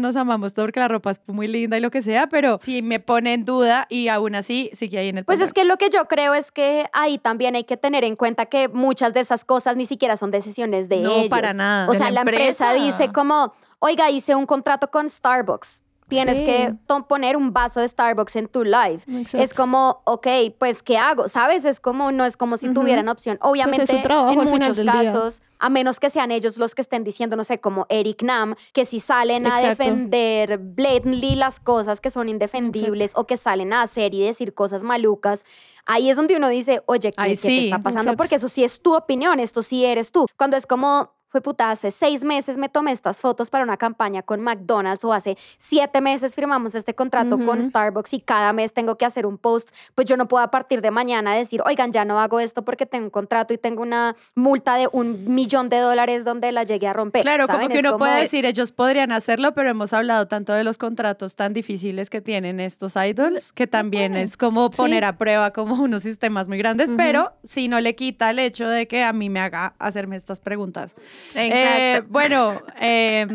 nos 0.00 0.16
amamos 0.16 0.52
todo 0.54 0.66
porque 0.66 0.80
la 0.80 0.88
ropa 0.88 1.10
es 1.12 1.20
muy 1.26 1.46
linda 1.46 1.76
y 1.76 1.80
lo 1.80 1.90
que 1.90 2.02
sea, 2.02 2.26
pero 2.28 2.58
sí 2.62 2.82
me 2.82 3.00
pone 3.00 3.34
en 3.34 3.44
duda 3.44 3.86
y 3.88 4.08
aún 4.08 4.34
así 4.34 4.70
sigue 4.72 4.98
ahí 4.98 5.08
en 5.08 5.18
el 5.18 5.24
Pues 5.24 5.40
es 5.40 5.52
que 5.52 5.64
lo 5.64 5.76
que 5.76 5.90
yo 5.90 6.06
creo 6.06 6.34
es 6.34 6.50
que 6.52 6.86
ahí 6.92 7.18
también 7.18 7.54
hay 7.56 7.64
que 7.64 7.76
tener 7.76 8.04
en 8.04 8.16
cuenta 8.16 8.46
que 8.46 8.68
muchas 8.68 9.14
de 9.14 9.20
esas 9.20 9.44
cosas 9.44 9.76
ni 9.76 9.86
siquiera 9.86 10.16
son 10.16 10.30
decisiones 10.30 10.88
de 10.88 10.98
No, 11.00 11.16
ellos. 11.16 11.28
para 11.28 11.52
nada. 11.54 11.88
O 11.88 11.92
sea, 11.92 12.06
la 12.06 12.10
la 12.10 12.20
empresa. 12.22 12.72
empresa. 12.72 12.72
dice 13.02 13.12
como, 13.12 13.52
oiga, 13.78 14.10
hice 14.10 14.34
un 14.34 14.46
contrato 14.46 14.90
con 14.90 15.08
Starbucks. 15.08 15.80
Tienes 16.10 16.36
Sí. 16.38 16.44
que 16.44 16.74
poner 17.08 17.36
un 17.36 17.52
vaso 17.52 17.80
de 17.80 17.88
Starbucks 17.88 18.36
en 18.36 18.48
tu 18.48 18.64
live. 18.64 19.00
Exacto. 19.08 19.38
Es 19.38 19.54
como, 19.54 20.02
ok, 20.04 20.26
pues, 20.58 20.82
¿qué 20.82 20.98
hago? 20.98 21.28
¿Sabes? 21.28 21.64
Es 21.64 21.80
como, 21.80 22.12
no 22.12 22.24
es 22.26 22.36
como 22.36 22.56
si 22.56 22.72
tuvieran 22.74 23.08
opción. 23.08 23.38
Obviamente, 23.40 23.86
su 23.86 24.02
trabajo 24.02 24.42
en 24.42 24.48
muchos 24.50 24.76
día. 24.76 24.92
casos, 24.92 25.40
a 25.58 25.70
menos 25.70 25.98
que 26.00 26.10
sean 26.10 26.30
ellos 26.30 26.58
los 26.58 26.74
que 26.74 26.82
estén 26.82 27.04
diciendo, 27.04 27.36
no 27.36 27.44
sé, 27.44 27.60
como 27.60 27.86
Eric 27.88 28.22
Nam, 28.22 28.54
que 28.72 28.84
si 28.84 29.00
salen 29.00 29.46
a 29.46 29.60
Exacto. 29.60 29.84
defender 29.84 30.58
blatantly 30.58 31.34
las 31.36 31.60
cosas 31.60 32.00
que 32.00 32.10
son 32.10 32.28
indefendibles 32.28 33.12
o 33.14 33.26
que 33.26 33.36
salen 33.36 33.72
a 33.72 33.82
hacer 33.82 34.12
y 34.14 34.20
decir 34.24 34.52
cosas 34.54 34.82
malucas, 34.82 35.44
ahí 35.86 36.10
es 36.10 36.16
donde 36.16 36.36
uno 36.36 36.48
dice, 36.48 36.82
oye, 36.86 37.12
¿qué, 37.12 37.22
Ahí 37.22 37.30
qué 37.36 37.42
te 37.42 37.48
sí, 37.48 37.64
está 37.66 37.78
pasando? 37.78 38.00
exacto. 38.02 38.16
Porque 38.16 38.34
eso 38.36 38.48
sí 38.48 38.64
es 38.64 38.80
tu 38.80 38.94
opinión, 38.96 39.40
esto 39.40 39.62
sí 39.62 39.84
eres 39.84 40.12
tú. 40.12 40.26
Cuando 40.36 40.56
es 40.56 40.66
como, 40.66 41.12
fue 41.30 41.40
puta, 41.40 41.70
hace 41.70 41.90
seis 41.90 42.24
meses 42.24 42.56
me 42.56 42.68
tomé 42.68 42.92
estas 42.92 43.20
fotos 43.20 43.50
para 43.50 43.62
una 43.64 43.76
campaña 43.76 44.22
con 44.22 44.40
McDonald's 44.40 45.04
o 45.04 45.12
hace 45.12 45.38
siete 45.58 46.00
meses 46.00 46.34
firmamos 46.34 46.74
este 46.74 46.94
contrato 46.94 47.38
con. 47.38 47.60
Starbucks 47.62 48.12
y 48.14 48.20
cada 48.20 48.52
mes 48.52 48.72
tengo 48.72 48.96
que 48.96 49.04
hacer 49.04 49.26
un 49.26 49.38
post, 49.38 49.70
pues 49.94 50.06
yo 50.08 50.16
no 50.16 50.26
puedo 50.26 50.42
a 50.42 50.50
partir 50.50 50.80
de 50.80 50.90
mañana 50.90 51.34
decir, 51.34 51.62
oigan, 51.64 51.92
ya 51.92 52.04
no 52.04 52.18
hago 52.18 52.40
esto 52.40 52.64
porque 52.64 52.84
tengo 52.86 53.04
un 53.04 53.10
contrato 53.10 53.54
y 53.54 53.58
tengo 53.58 53.82
una 53.82 54.16
multa 54.34 54.76
de 54.76 54.88
un 54.90 55.32
millón 55.32 55.68
de 55.68 55.78
dólares 55.78 56.24
donde 56.24 56.50
la 56.52 56.64
llegué 56.64 56.88
a 56.88 56.92
romper. 56.92 57.22
Claro, 57.22 57.46
como 57.46 57.68
que 57.68 57.78
uno 57.78 57.92
como- 57.92 57.98
puede 58.06 58.22
decir, 58.22 58.44
ellos 58.44 58.72
podrían 58.72 59.12
hacerlo, 59.12 59.52
pero 59.54 59.70
hemos 59.70 59.92
hablado 59.92 60.26
tanto 60.26 60.52
de 60.52 60.64
los 60.64 60.78
contratos 60.78 61.36
tan 61.36 61.52
difíciles 61.52 62.10
que 62.10 62.20
tienen 62.20 62.58
estos 62.60 62.96
idols, 62.96 63.52
que 63.52 63.66
también 63.66 64.16
es 64.16 64.36
como 64.36 64.70
poner 64.70 65.04
a 65.04 65.16
prueba 65.16 65.52
como 65.52 65.74
unos 65.82 66.02
sistemas 66.02 66.48
muy 66.48 66.58
grandes, 66.58 66.90
pero 66.96 67.32
si 67.44 67.68
no 67.68 67.78
le 67.80 67.94
quita 67.94 68.30
el 68.30 68.38
hecho 68.40 68.68
de 68.68 68.88
que 68.88 69.04
a 69.04 69.12
mí 69.12 69.28
me 69.30 69.38
haga 69.40 69.74
hacerme 69.78 70.16
estas 70.16 70.40
preguntas. 70.40 70.94
Eh, 71.34 72.02
bueno, 72.08 72.60
eh, 72.80 73.26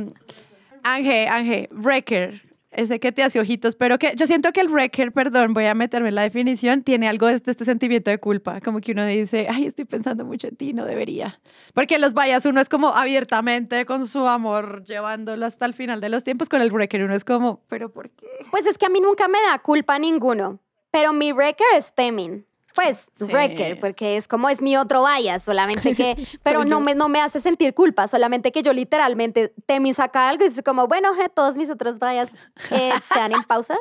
Ángel, 0.84 1.28
Ángel, 1.28 1.70
Wrecker. 1.72 2.42
Ese 2.72 3.00
que 3.00 3.14
te 3.14 3.24
hace 3.24 3.40
ojitos, 3.40 3.74
pero 3.78 3.98
que 3.98 4.14
yo 4.18 4.28
siento 4.28 4.52
que 4.52 4.60
el 4.60 4.68
wrecker, 4.68 5.14
perdón, 5.14 5.54
voy 5.54 5.66
a 5.66 5.74
meterme 5.74 6.10
en 6.10 6.16
la 6.16 6.24
definición, 6.24 6.84
tiene 6.84 7.08
algo 7.08 7.28
de 7.28 7.36
este, 7.36 7.52
este 7.52 7.64
sentimiento 7.64 8.12
de 8.12 8.18
culpa, 8.18 8.60
como 8.60 8.82
que 8.82 8.92
uno 8.92 9.06
dice, 9.06 9.48
ay, 9.50 9.66
estoy 9.66 9.86
pensando 9.86 10.26
mucho 10.26 10.50
en 10.50 10.58
ti, 10.58 10.74
no 10.74 10.86
debería. 10.86 11.40
Porque 11.74 11.96
en 11.96 12.02
los 12.02 12.14
vallas 12.14 12.46
uno 12.46 12.60
es 12.60 12.68
como 12.68 12.90
abiertamente 12.90 13.86
con 13.86 14.08
su 14.08 14.28
amor, 14.28 14.84
llevándolo 14.84 15.46
hasta 15.46 15.66
el 15.66 15.74
final 15.74 16.02
de 16.02 16.10
los 16.10 16.26
tiempos, 16.26 16.50
con 16.50 16.62
el 16.62 16.70
wrecker 16.70 17.02
uno 17.02 17.16
es 17.16 17.24
como, 17.24 17.62
pero 17.70 17.94
¿por 17.94 18.10
qué? 18.10 18.28
Pues 18.52 18.66
es 18.66 18.78
que 18.78 18.88
a 18.88 18.90
mí 18.90 19.00
nunca 19.00 19.30
me 19.30 19.40
da 19.50 19.58
culpa 19.60 19.98
ninguno, 19.98 20.60
pero 20.92 21.14
mi 21.14 21.32
wrecker 21.32 21.68
es 21.78 21.94
Temin. 21.96 22.46
Pues, 22.76 23.10
Sí. 23.18 23.26
wrecker, 23.26 23.80
porque 23.80 24.18
es 24.18 24.28
como 24.28 24.50
es 24.50 24.62
mi 24.62 24.76
otro 24.78 25.04
bias, 25.06 25.42
solamente 25.44 25.96
que, 25.96 26.16
pero 26.44 26.66
no 26.66 26.70
yo. 26.72 26.80
me, 26.82 26.94
no 26.94 27.08
me 27.10 27.22
hace 27.22 27.40
sentir 27.40 27.74
culpa, 27.74 28.08
solamente 28.08 28.52
que 28.52 28.62
yo 28.62 28.74
literalmente, 28.74 29.54
Temin 29.66 29.94
saca 29.94 30.28
algo 30.30 30.44
y 30.44 30.48
es 30.48 30.62
como, 30.64 30.88
bueno, 30.88 31.12
todos 31.34 31.56
mis 31.58 31.70
otros 31.70 32.00
bias 32.00 32.34
eh, 32.72 32.92
quedan 33.14 33.34
en 33.34 33.44
pausa. 33.44 33.78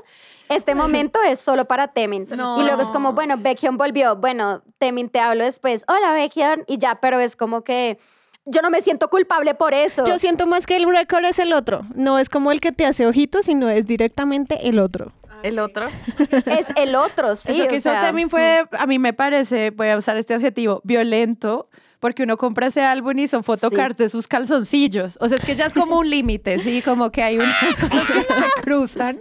Este 0.49 0.74
momento 0.74 1.18
es 1.26 1.40
solo 1.40 1.64
para 1.64 1.88
Temin. 1.88 2.26
No. 2.36 2.61
Y 2.61 2.64
luego 2.64 2.82
es 2.82 2.88
como, 2.88 3.12
bueno, 3.12 3.36
Baekhyun 3.38 3.76
volvió, 3.76 4.16
bueno, 4.16 4.62
Temin 4.78 5.09
te 5.09 5.18
hablo 5.18 5.45
después, 5.45 5.84
hola 5.88 6.12
Baekhyun, 6.12 6.64
y 6.68 6.78
ya, 6.78 6.97
pero 6.97 7.18
es 7.18 7.34
como 7.34 7.64
que 7.64 7.99
yo 8.47 8.61
no 8.61 8.68
me 8.70 8.82
siento 8.82 9.09
culpable 9.09 9.55
por 9.55 9.72
eso. 9.72 10.05
Yo 10.05 10.18
siento 10.18 10.47
más 10.47 10.66
que 10.66 10.76
el 10.76 10.86
record 10.86 11.24
es 11.24 11.38
el 11.38 11.53
otro. 11.55 11.82
No 11.95 12.18
es 12.18 12.28
como 12.28 12.53
el 12.53 12.61
que 12.61 12.72
te 12.72 12.84
hace 12.84 13.07
ojitos, 13.07 13.47
sino 13.47 13.70
es 13.70 13.86
directamente 13.86 14.68
el 14.68 14.78
otro. 14.80 15.12
El 15.45 15.59
otro. 15.59 15.88
Es 16.47 16.68
el 16.74 16.95
otro, 16.95 17.36
sí. 17.36 17.53
Eso 17.53 17.68
que 17.68 17.76
o 17.76 17.80
sea, 17.80 18.01
también 18.01 18.30
fue, 18.30 18.66
a 18.72 18.86
mí 18.86 18.99
me 18.99 19.12
parece, 19.12 19.70
voy 19.70 19.90
a 19.90 19.99
usar 19.99 20.16
este 20.16 20.32
adjetivo, 20.32 20.80
violento, 20.84 21.68
porque 22.05 22.23
uno 22.25 22.37
compra 22.37 22.67
ese 22.67 22.83
álbum 22.83 23.19
y 23.19 23.27
son 23.29 23.43
photocards 23.43 23.97
de 23.97 24.11
sus 24.11 24.29
calzoncillos. 24.29 25.17
O 25.23 25.29
sea, 25.29 25.39
es 25.39 25.43
que 25.45 25.55
ya 25.57 25.65
es 25.65 25.73
como 25.73 25.99
un 26.01 26.11
límite, 26.11 26.59
¿sí? 26.59 26.83
Como 26.83 27.11
que 27.11 27.23
hay 27.23 27.37
unas 27.39 27.57
cosas 27.77 28.07
que 28.09 28.21
se 28.35 28.45
cruzan. 28.63 29.21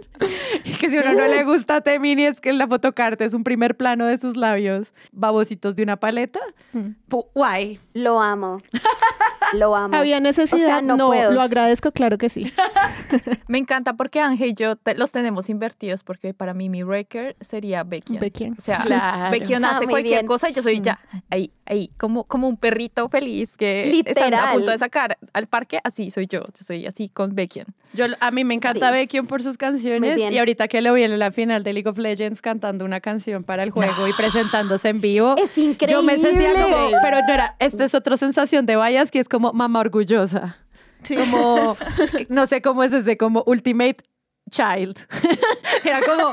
Y 0.64 0.72
que 0.74 0.90
si 0.90 0.98
a 0.98 1.00
uno 1.00 1.14
no 1.14 1.26
le 1.26 1.44
gusta 1.44 1.76
a 1.76 1.80
Temini 1.80 2.26
es 2.26 2.42
que 2.42 2.52
la 2.52 2.68
fotocarta 2.68 3.24
es 3.24 3.32
un 3.32 3.42
primer 3.42 3.74
plano 3.78 4.04
de 4.04 4.18
sus 4.18 4.36
labios 4.36 4.92
babositos 5.12 5.76
de 5.76 5.82
una 5.82 5.96
paleta. 5.96 6.40
Mm. 6.74 6.88
Pu- 7.08 7.24
Guay. 7.34 7.80
Lo 7.94 8.20
amo. 8.20 8.58
Lo 9.54 9.74
amo. 9.76 9.96
¿Había 9.96 10.20
necesidad? 10.20 10.62
O 10.62 10.66
sea, 10.66 10.82
no 10.82 10.98
no, 10.98 11.06
puedo. 11.06 11.32
lo 11.32 11.40
agradezco, 11.40 11.90
claro 11.90 12.18
que 12.18 12.28
sí. 12.28 12.52
Me 13.48 13.56
encanta 13.56 13.94
porque 13.94 14.20
Ángel 14.20 14.50
y 14.50 14.54
yo 14.54 14.76
te- 14.76 14.94
los 14.94 15.10
tenemos 15.10 15.48
invertidos 15.48 16.02
porque 16.04 16.34
para 16.34 16.52
mí 16.52 16.68
mi 16.68 16.82
breaker 16.82 17.34
sería 17.40 17.82
Beckian. 17.82 18.20
Beckian. 18.20 18.54
O 18.58 18.60
sea, 18.60 18.80
Claro. 18.80 19.04
Ah, 19.06 19.28
hace 19.70 19.84
muy 19.86 19.92
cualquier 19.92 20.14
bien. 20.16 20.26
cosa 20.26 20.50
y 20.50 20.52
yo 20.52 20.62
soy 20.62 20.82
ya 20.82 20.98
ahí, 21.30 21.50
ahí, 21.64 21.90
como, 21.96 22.24
como 22.24 22.46
un 22.48 22.56
perrito 22.74 23.08
feliz 23.08 23.56
que 23.56 23.82
están 24.06 24.24
a 24.24 24.26
Literal. 24.26 24.54
punto 24.54 24.70
de 24.72 24.78
sacar 24.78 25.16
al 25.32 25.46
parque. 25.46 25.78
Así 25.84 26.10
soy 26.10 26.26
yo, 26.26 26.40
yo 26.42 26.64
soy 26.64 26.86
así 26.86 27.08
con 27.08 27.34
Beckian. 27.34 27.66
Yo, 27.92 28.06
a 28.18 28.30
mí 28.32 28.44
me 28.44 28.54
encanta 28.54 28.88
Sí. 28.88 28.94
Beckham 28.94 29.26
por 29.26 29.42
sus 29.42 29.56
canciones 29.56 30.18
y 30.18 30.38
ahorita 30.38 30.66
que 30.66 30.82
lo 30.82 30.94
vi 30.94 31.04
en 31.04 31.18
la 31.18 31.30
final 31.30 31.62
de 31.62 31.72
League 31.72 31.88
of 31.88 31.98
Legends 31.98 32.42
cantando 32.42 32.84
una 32.84 33.00
canción 33.00 33.44
para 33.44 33.62
el 33.62 33.70
juego 33.70 34.08
y 34.08 34.12
presentándose 34.14 34.88
en 34.88 35.00
vivo. 35.00 35.36
Es 35.38 35.56
increíble. 35.56 35.92
Yo 35.92 36.02
me 36.02 36.18
sentía 36.18 36.52
como, 36.52 36.90
pero 37.02 37.20
no 37.26 37.32
era, 37.32 37.54
esta 37.60 37.84
es 37.84 37.94
otra 37.94 38.16
sensación 38.16 38.66
de 38.66 38.76
vallas 38.76 39.10
que 39.10 39.20
es 39.20 39.28
como 39.28 39.52
mamá 39.52 39.80
orgullosa. 39.80 40.56
Como, 41.06 41.76
no 42.28 42.46
sé 42.46 42.60
cómo 42.60 42.82
es 42.82 42.92
ese, 42.92 43.16
como 43.16 43.44
ultimate 43.46 43.98
child. 44.50 44.98
Era 45.84 46.00
como, 46.02 46.32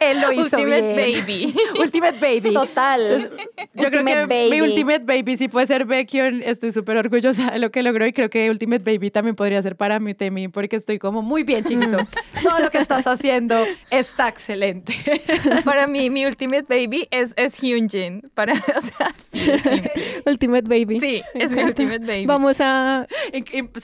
él 0.00 0.20
lo 0.20 0.32
hizo 0.32 0.56
Ultimate 0.56 0.94
bien. 0.94 0.96
Baby. 0.96 1.54
Ultimate 1.80 2.18
baby. 2.20 2.52
Total. 2.52 3.30
Yo 3.74 3.88
creo 3.88 4.00
Ultimate 4.00 4.14
que 4.14 4.26
mi 4.26 4.50
baby. 4.50 4.60
Ultimate 4.60 5.04
Baby 5.04 5.38
sí 5.38 5.48
puede 5.48 5.66
ser 5.66 5.84
Beckion. 5.84 6.42
Estoy 6.42 6.72
súper 6.72 6.96
orgullosa 6.96 7.50
de 7.50 7.58
lo 7.58 7.70
que 7.70 7.82
logró 7.82 8.06
y 8.06 8.12
creo 8.12 8.30
que 8.30 8.50
Ultimate 8.50 8.82
Baby 8.84 9.10
también 9.10 9.36
podría 9.36 9.62
ser 9.62 9.76
para 9.76 9.98
mí, 10.00 10.14
Temi, 10.14 10.48
porque 10.48 10.76
estoy 10.76 10.98
como 10.98 11.22
muy 11.22 11.42
bien, 11.42 11.64
chiquito. 11.64 11.98
Todo 12.42 12.58
lo 12.60 12.70
que 12.70 12.78
estás 12.78 13.06
haciendo 13.06 13.64
está 13.90 14.28
excelente. 14.28 14.94
Para 15.64 15.86
mí, 15.86 16.10
mi 16.10 16.26
Ultimate 16.26 16.66
Baby 16.68 17.08
es, 17.10 17.32
es 17.36 17.62
Hyunjin. 17.62 18.22
Para, 18.34 18.52
o 18.54 18.56
sea, 18.56 19.14
sí, 19.32 19.40
sí. 19.40 19.82
Ultimate 20.26 20.68
Baby. 20.68 21.00
Sí, 21.00 21.22
es 21.34 21.50
mi 21.50 21.62
Ultimate 21.62 22.04
Baby. 22.04 22.26
Vamos 22.26 22.60
a, 22.60 23.06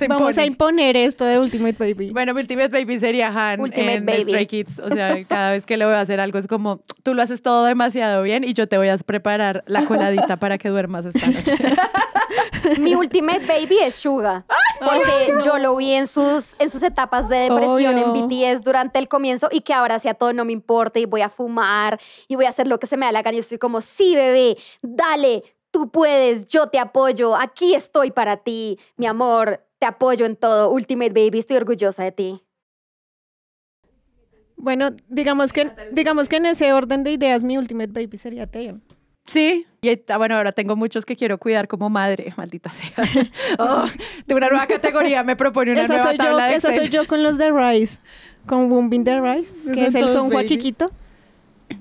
vamos 0.08 0.38
a 0.38 0.44
impone. 0.44 0.46
imponer 0.46 0.96
esto 0.96 1.24
de 1.24 1.38
Ultimate 1.38 1.76
Baby. 1.78 2.10
Bueno, 2.10 2.34
mi 2.34 2.40
Ultimate 2.40 2.68
Baby 2.68 2.98
sería 2.98 3.28
Han 3.28 3.60
Ultimate 3.60 3.94
en 3.94 4.06
Baby. 4.06 4.24
Stray 4.24 4.46
Kids. 4.46 4.78
O 4.78 4.88
sea, 4.88 5.22
cada 5.24 5.52
vez 5.52 5.64
que 5.66 5.76
voy 5.84 5.94
a 5.94 6.03
hacer 6.04 6.20
algo 6.20 6.38
es 6.38 6.46
como, 6.46 6.80
tú 7.02 7.14
lo 7.14 7.22
haces 7.22 7.42
todo 7.42 7.64
demasiado 7.64 8.22
bien 8.22 8.44
y 8.44 8.54
yo 8.54 8.68
te 8.68 8.78
voy 8.78 8.88
a 8.88 8.98
preparar 8.98 9.64
la 9.66 9.86
coladita 9.86 10.36
para 10.36 10.58
que 10.58 10.68
duermas 10.68 11.06
esta 11.06 11.26
noche. 11.26 11.56
Mi 12.78 12.94
ultimate 12.94 13.44
baby 13.46 13.78
es 13.82 13.94
Suga. 13.94 14.46
Porque 14.80 15.34
yo 15.44 15.58
lo 15.58 15.76
vi 15.76 15.92
en 15.92 16.06
sus, 16.06 16.54
en 16.58 16.70
sus 16.70 16.82
etapas 16.82 17.28
de 17.28 17.36
depresión 17.48 17.98
en. 17.98 18.12
BTS 18.12 18.62
durante 18.62 18.98
el 18.98 19.08
comienzo 19.08 19.48
y 19.50 19.60
que 19.60 19.72
ahora 19.72 19.98
sea 19.98 20.14
todo 20.14 20.32
no 20.32 20.44
me 20.44 20.52
importa 20.52 20.98
y 20.98 21.04
voy 21.04 21.22
a 21.22 21.28
fumar 21.28 22.00
y 22.28 22.36
voy 22.36 22.44
a 22.44 22.50
hacer 22.50 22.66
lo 22.66 22.78
que 22.78 22.86
se 22.86 22.96
me 22.96 23.06
da 23.06 23.12
la 23.12 23.22
gana. 23.22 23.36
Y 23.36 23.40
estoy 23.40 23.58
como, 23.58 23.80
sí, 23.80 24.14
bebé, 24.14 24.56
dale, 24.82 25.42
tú 25.70 25.90
puedes, 25.90 26.46
yo 26.46 26.68
te 26.68 26.78
apoyo, 26.78 27.36
aquí 27.36 27.74
estoy 27.74 28.10
para 28.10 28.38
ti, 28.38 28.78
mi 28.96 29.06
amor, 29.06 29.64
te 29.78 29.86
apoyo 29.86 30.26
en 30.26 30.36
todo. 30.36 30.70
Ultimate 30.70 31.10
baby, 31.10 31.40
estoy 31.40 31.56
orgullosa 31.56 32.04
de 32.04 32.12
ti. 32.12 32.43
Bueno, 34.64 34.90
digamos 35.08 35.52
que, 35.52 35.70
digamos 35.92 36.28
que 36.28 36.36
en 36.36 36.46
ese 36.46 36.72
orden 36.72 37.04
de 37.04 37.12
ideas, 37.12 37.44
mi 37.44 37.58
Ultimate 37.58 37.92
Baby 37.92 38.16
sería 38.18 38.46
Taeyong. 38.46 38.80
Sí, 39.26 39.66
y 39.82 39.90
ah, 40.08 40.16
bueno, 40.18 40.36
ahora 40.36 40.52
tengo 40.52 40.74
muchos 40.76 41.04
que 41.06 41.16
quiero 41.16 41.38
cuidar 41.38 41.68
como 41.68 41.88
madre, 41.90 42.32
maldita 42.38 42.70
sea. 42.70 42.90
Oh, 43.58 43.86
de 44.26 44.34
una 44.34 44.48
nueva 44.48 44.66
categoría 44.66 45.22
me 45.22 45.36
propone 45.36 45.72
una 45.72 45.82
Esa 45.84 45.94
nueva 45.94 46.08
soy, 46.10 46.18
yo, 46.18 46.24
tabla 46.24 46.46
de 46.46 46.56
esa 46.56 46.68
soy 46.68 46.76
Excel. 46.78 46.90
yo 46.90 47.06
con 47.06 47.22
los 47.22 47.36
de 47.38 47.50
Rice, 47.52 47.98
con 48.46 48.68
Booming 48.70 49.04
the 49.04 49.20
Rice, 49.20 49.54
que 49.72 49.90
Son 49.90 50.02
es 50.02 50.14
el 50.14 50.30
baby. 50.30 50.44
chiquito. 50.46 50.90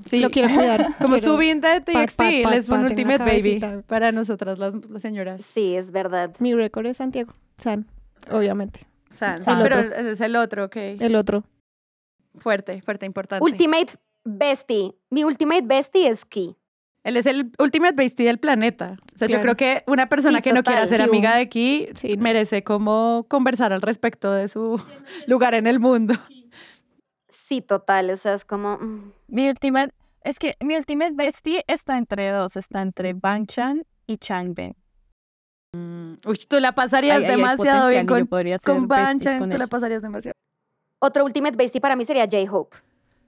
Sí. 0.09 0.19
Lo 0.21 0.29
quiero 0.29 0.53
cuidar. 0.53 0.95
Como 0.99 1.15
quiero- 1.17 1.33
Subin 1.33 1.59
de 1.61 1.81
pat, 1.81 1.93
pat, 1.93 2.05
TXT, 2.09 2.43
pat, 2.43 2.53
es 2.53 2.69
un 2.69 2.81
pat 2.81 2.91
ultimate 2.91 3.17
baby 3.23 3.83
para 3.87 4.11
nosotras 4.11 4.57
las, 4.59 4.73
las 4.89 5.01
señoras. 5.01 5.41
Sí, 5.41 5.75
es 5.75 5.91
verdad. 5.91 6.31
Mi 6.39 6.53
récord 6.53 6.85
es 6.87 6.97
Santiago, 6.97 7.33
San, 7.57 7.85
obviamente. 8.31 8.85
San, 9.11 9.39
El 9.47 9.61
pero 9.63 9.79
otro. 9.79 9.95
ese 9.95 10.11
es 10.11 10.21
el 10.21 10.35
otro, 10.35 10.65
ok. 10.65 10.75
El 10.75 11.15
otro. 11.15 11.43
Fuerte, 12.37 12.81
fuerte, 12.81 13.05
importante. 13.05 13.43
Ultimate 13.43 13.93
bestie. 14.23 14.95
Mi 15.09 15.23
ultimate 15.23 15.63
bestie 15.65 16.07
es 16.07 16.25
Ki. 16.25 16.55
Él 17.03 17.17
es 17.17 17.25
el 17.25 17.51
ultimate 17.59 17.95
bestie 17.95 18.25
del 18.25 18.39
planeta. 18.39 18.97
O 19.13 19.17
sea, 19.17 19.27
yo 19.27 19.41
creo 19.41 19.55
que 19.55 19.83
una 19.87 20.07
persona 20.07 20.37
Sí, 20.37 20.43
que 20.43 20.53
no 20.53 20.63
quiera 20.63 20.87
ser 20.87 20.97
Sí, 20.97 21.03
amiga 21.03 21.35
de 21.35 21.49
Ki 21.49 21.89
sí, 21.95 22.15
no. 22.15 22.23
merece 22.23 22.63
como 22.63 23.25
conversar 23.29 23.73
al 23.73 23.81
respecto 23.81 24.31
de 24.31 24.47
su 24.47 24.81
lugar 25.27 25.53
en 25.53 25.67
el 25.67 25.79
mundo. 25.81 26.13
Sí, 27.29 27.61
total. 27.61 28.09
O 28.09 28.17
sea, 28.17 28.33
es 28.33 28.45
como... 28.45 28.77
mm. 28.77 29.11
Mi 29.27 29.49
ultimate, 29.49 29.93
es 30.21 30.39
que 30.39 30.55
mi 30.61 30.77
ultimate 30.77 31.11
bestie 31.13 31.63
está 31.67 31.97
entre 31.97 32.29
dos, 32.29 32.55
está 32.55 32.81
entre 32.81 33.13
Bang 33.13 33.47
Chan 33.47 33.83
y 34.07 34.17
Changbin. 34.17 34.75
Uy, 35.75 36.37
tú 36.47 36.59
la 36.59 36.73
pasarías 36.73 37.21
demasiado 37.21 37.89
bien 37.89 38.05
con, 38.05 38.27
con 38.63 38.87
Banchan, 38.87 39.39
con 39.39 39.49
tú 39.49 39.57
la 39.57 39.67
pasarías 39.67 40.03
demasiado. 40.03 40.35
Otro 41.05 41.25
ultimate 41.25 41.57
bestie 41.57 41.81
para 41.81 41.95
mí 41.97 42.05
sería 42.05 42.23
J-Hope. 42.31 42.77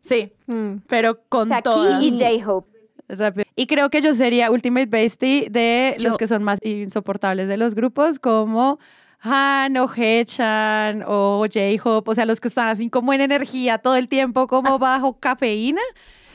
Sí, 0.02 0.32
Mm. 0.48 0.78
pero 0.88 1.20
con 1.28 1.44
O 1.44 1.48
sea, 1.48 1.62
toda. 1.62 2.02
Y 2.02 2.12
J-Hope. 2.18 2.70
Rápido. 3.10 3.46
Y 3.56 3.68
creo 3.68 3.90
que 3.90 4.02
yo 4.02 4.14
sería 4.14 4.50
Ultimate 4.50 4.88
Bestie 4.88 5.48
de 5.52 5.96
los 6.00 6.18
que 6.18 6.26
son 6.28 6.42
más 6.44 6.60
insoportables 6.64 7.48
de 7.48 7.58
los 7.58 7.76
grupos, 7.76 8.18
como 8.18 8.80
Han 9.22 9.78
o 9.78 9.88
Hechan 9.96 11.04
o 11.06 11.46
J-Hope, 11.52 12.10
o 12.12 12.16
sea, 12.16 12.26
los 12.26 12.40
que 12.40 12.48
están 12.48 12.68
así 12.68 12.90
como 12.90 13.14
en 13.14 13.22
energía 13.22 13.78
todo 13.78 13.96
el 13.96 14.08
tiempo, 14.08 14.48
como 14.48 14.80
bajo 14.80 15.20
cafeína. 15.20 15.82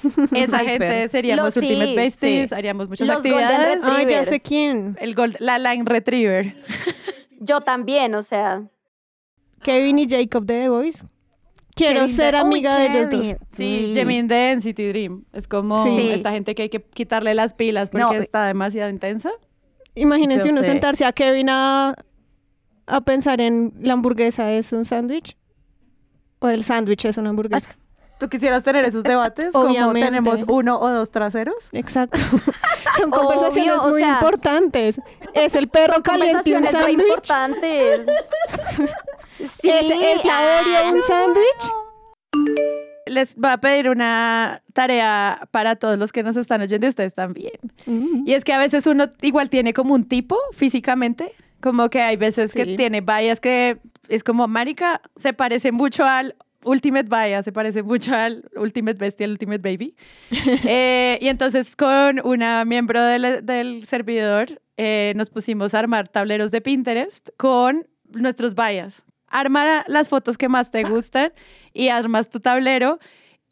Esa 0.33 0.63
Hyper. 0.63 0.69
gente 0.83 1.09
seríamos 1.09 1.45
Los- 1.47 1.55
sí, 1.55 1.61
Ultimate 1.61 1.95
Besties, 1.97 2.49
sí. 2.51 2.55
haríamos 2.55 2.89
muchas 2.89 3.09
Los 3.09 3.17
actividades. 3.17 3.81
Ah, 3.83 4.03
ya 4.09 4.25
sé 4.25 4.41
quién. 4.41 4.97
El 5.01 5.15
gold, 5.15 5.37
la 5.41 5.59
Line 5.59 5.85
Retriever. 5.87 6.55
Yo 7.41 7.61
también, 7.63 8.15
o 8.15 8.23
sea... 8.23 8.63
Kevin 9.63 9.99
y 9.99 10.09
Jacob 10.09 10.45
de 10.47 10.55
The 10.63 10.69
Voice. 10.69 11.05
Quiero 11.75 12.07
ser 12.09 12.35
de- 12.35 12.41
amiga 12.41 12.77
Uy, 12.77 12.83
de 12.83 12.87
ellos 12.99 13.11
dos. 13.11 13.37
Sí, 13.57 13.87
Mm. 13.91 13.93
Jimin 13.95 14.29
de 14.29 14.51
NCT 14.57 14.89
Dream. 14.89 15.25
Es 15.33 15.47
como 15.49 15.85
Sí. 15.85 16.11
esta 16.11 16.31
gente 16.33 16.55
que 16.55 16.63
hay 16.63 16.69
que 16.69 16.83
quitarle 16.83 17.35
las 17.35 17.55
pilas 17.55 17.91
porque 17.91 18.05
No, 18.05 18.13
está 18.13 18.47
demasiado 18.47 18.91
intensa. 18.91 19.31
Imagínense 19.95 20.47
Yo 20.47 20.53
uno 20.53 20.63
sé. 20.63 20.71
sentarse 20.71 21.05
a 21.05 21.13
Kevin 21.13 21.49
a, 21.51 21.95
a 22.87 23.01
pensar 23.03 23.41
en 23.41 23.73
la 23.81 23.95
hamburguesa 23.95 24.53
es 24.53 24.73
un 24.73 24.85
sándwich 24.85 25.37
o 26.41 26.49
el 26.49 26.65
sándwich 26.65 27.05
es 27.07 27.17
una 27.19 27.31
hamburguesa. 27.31 27.77
¿Tú 28.21 28.29
quisieras 28.29 28.63
tener 28.63 28.85
esos 28.85 29.03
debates? 29.03 29.51
Como 29.51 29.71
Obviamente. 29.71 30.03
tenemos 30.03 30.45
uno 30.47 30.79
o 30.79 30.91
dos 30.91 31.11
traseros. 31.11 31.55
Exacto. 31.73 32.19
Son 32.99 33.11
Obvio, 33.11 33.21
conversaciones 33.23 33.81
o 33.81 33.89
muy 33.89 34.03
sea, 34.03 34.13
importantes. 34.13 35.01
¿Es 35.33 35.55
el 35.55 35.69
perro 35.69 36.03
caliente 36.03 36.55
un 36.55 36.67
sándwich? 36.67 37.01
importantes. 37.01 38.01
Sí, 39.39 39.71
¿Es, 39.71 39.87
¿Es 39.91 40.25
la 40.27 40.61
Oreo 40.61 40.93
un 40.93 41.01
sándwich? 41.03 41.73
Les 43.07 43.35
voy 43.37 43.51
a 43.51 43.57
pedir 43.57 43.89
una 43.89 44.63
tarea 44.75 45.49
para 45.51 45.77
todos 45.77 45.99
los 45.99 46.13
que 46.13 46.23
nos 46.23 46.37
están 46.37 46.61
oyendo 46.61 46.85
y 46.85 46.91
ustedes 46.91 47.15
también. 47.15 47.55
Mm. 47.87 48.25
Y 48.27 48.35
es 48.35 48.45
que 48.45 48.53
a 48.53 48.59
veces 48.59 48.87
uno 48.87 49.09
igual 49.23 49.49
tiene 49.49 49.73
como 49.73 49.95
un 49.95 50.07
tipo 50.07 50.37
físicamente, 50.53 51.33
como 51.63 51.89
que 51.89 52.03
hay 52.03 52.17
veces 52.17 52.53
que 52.53 52.67
tiene 52.77 53.01
vallas 53.01 53.41
que 53.41 53.79
es 54.09 54.23
como, 54.23 54.47
marica, 54.47 55.01
se 55.17 55.33
parece 55.33 55.73
mucho 55.73 56.05
al 56.05 56.37
Ultimate 56.65 57.09
Vaya, 57.09 57.43
se 57.43 57.53
parece 57.53 57.83
mucho 57.83 58.15
al 58.15 58.45
Ultimate 58.57 58.99
Bestie, 58.99 59.25
al 59.25 59.33
Ultimate 59.33 59.61
Baby. 59.63 59.95
Eh, 60.65 61.19
y 61.21 61.29
entonces 61.29 61.75
con 61.77 62.21
una 62.25 62.65
miembro 62.65 63.03
del, 63.03 63.45
del 63.45 63.87
servidor 63.87 64.61
eh, 64.77 65.13
nos 65.17 65.31
pusimos 65.31 65.75
a 65.75 65.79
armar 65.81 66.09
tableros 66.09 66.51
de 66.51 66.61
Pinterest 66.61 67.29
con 67.37 67.87
nuestros 68.13 68.55
vallas. 68.55 69.03
Arma 69.29 69.85
las 69.87 70.09
fotos 70.09 70.37
que 70.37 70.49
más 70.49 70.71
te 70.71 70.83
gustan 70.85 71.33
y 71.73 71.89
armas 71.89 72.29
tu 72.31 72.41
tablero. 72.41 72.99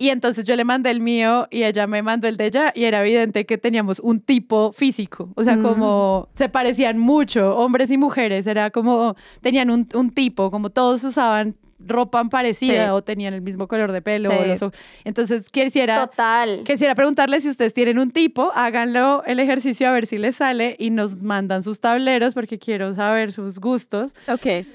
Y 0.00 0.10
entonces 0.10 0.44
yo 0.44 0.54
le 0.54 0.64
mandé 0.64 0.90
el 0.90 1.00
mío 1.00 1.48
y 1.50 1.64
ella 1.64 1.88
me 1.88 2.02
mandó 2.02 2.28
el 2.28 2.36
de 2.36 2.46
ella 2.46 2.72
y 2.74 2.84
era 2.84 3.00
evidente 3.00 3.46
que 3.46 3.58
teníamos 3.58 3.98
un 3.98 4.20
tipo 4.20 4.72
físico, 4.72 5.32
o 5.34 5.42
sea, 5.42 5.56
Mm. 5.56 5.62
como 5.64 6.28
se 6.36 6.48
parecían 6.48 6.98
mucho, 6.98 7.56
hombres 7.56 7.90
y 7.90 7.98
mujeres, 7.98 8.46
era 8.46 8.70
como, 8.70 9.16
tenían 9.40 9.70
un, 9.70 9.88
un 9.94 10.10
tipo, 10.10 10.52
como 10.52 10.70
todos 10.70 11.02
usaban 11.02 11.56
ropa 11.78 12.24
parecida 12.24 12.86
Sí. 12.86 12.90
o 12.90 13.02
tenían 13.02 13.34
el 13.34 13.42
mismo 13.42 13.68
color 13.68 13.92
de 13.92 14.02
pelo. 14.02 14.30
o 14.30 14.44
los 14.44 14.60
Entonces, 15.04 15.48
quisiera, 15.50 16.06
Total. 16.06 16.62
quisiera 16.66 16.94
preguntarles 16.94 17.44
si 17.44 17.50
ustedes 17.50 17.72
tienen 17.74 17.98
un 17.98 18.10
tipo, 18.10 18.50
háganlo 18.54 19.22
el 19.26 19.38
ejercicio 19.40 19.88
a 19.88 19.92
ver 19.92 20.06
si 20.06 20.18
les 20.18 20.36
sale 20.36 20.76
y 20.78 20.90
nos 20.90 21.16
mandan 21.22 21.62
sus 21.62 21.80
tableros 21.80 22.34
porque 22.34 22.58
quiero 22.58 22.94
saber 22.94 23.32
sus 23.32 23.58
gustos. 23.60 24.12
Ok. 24.26 24.66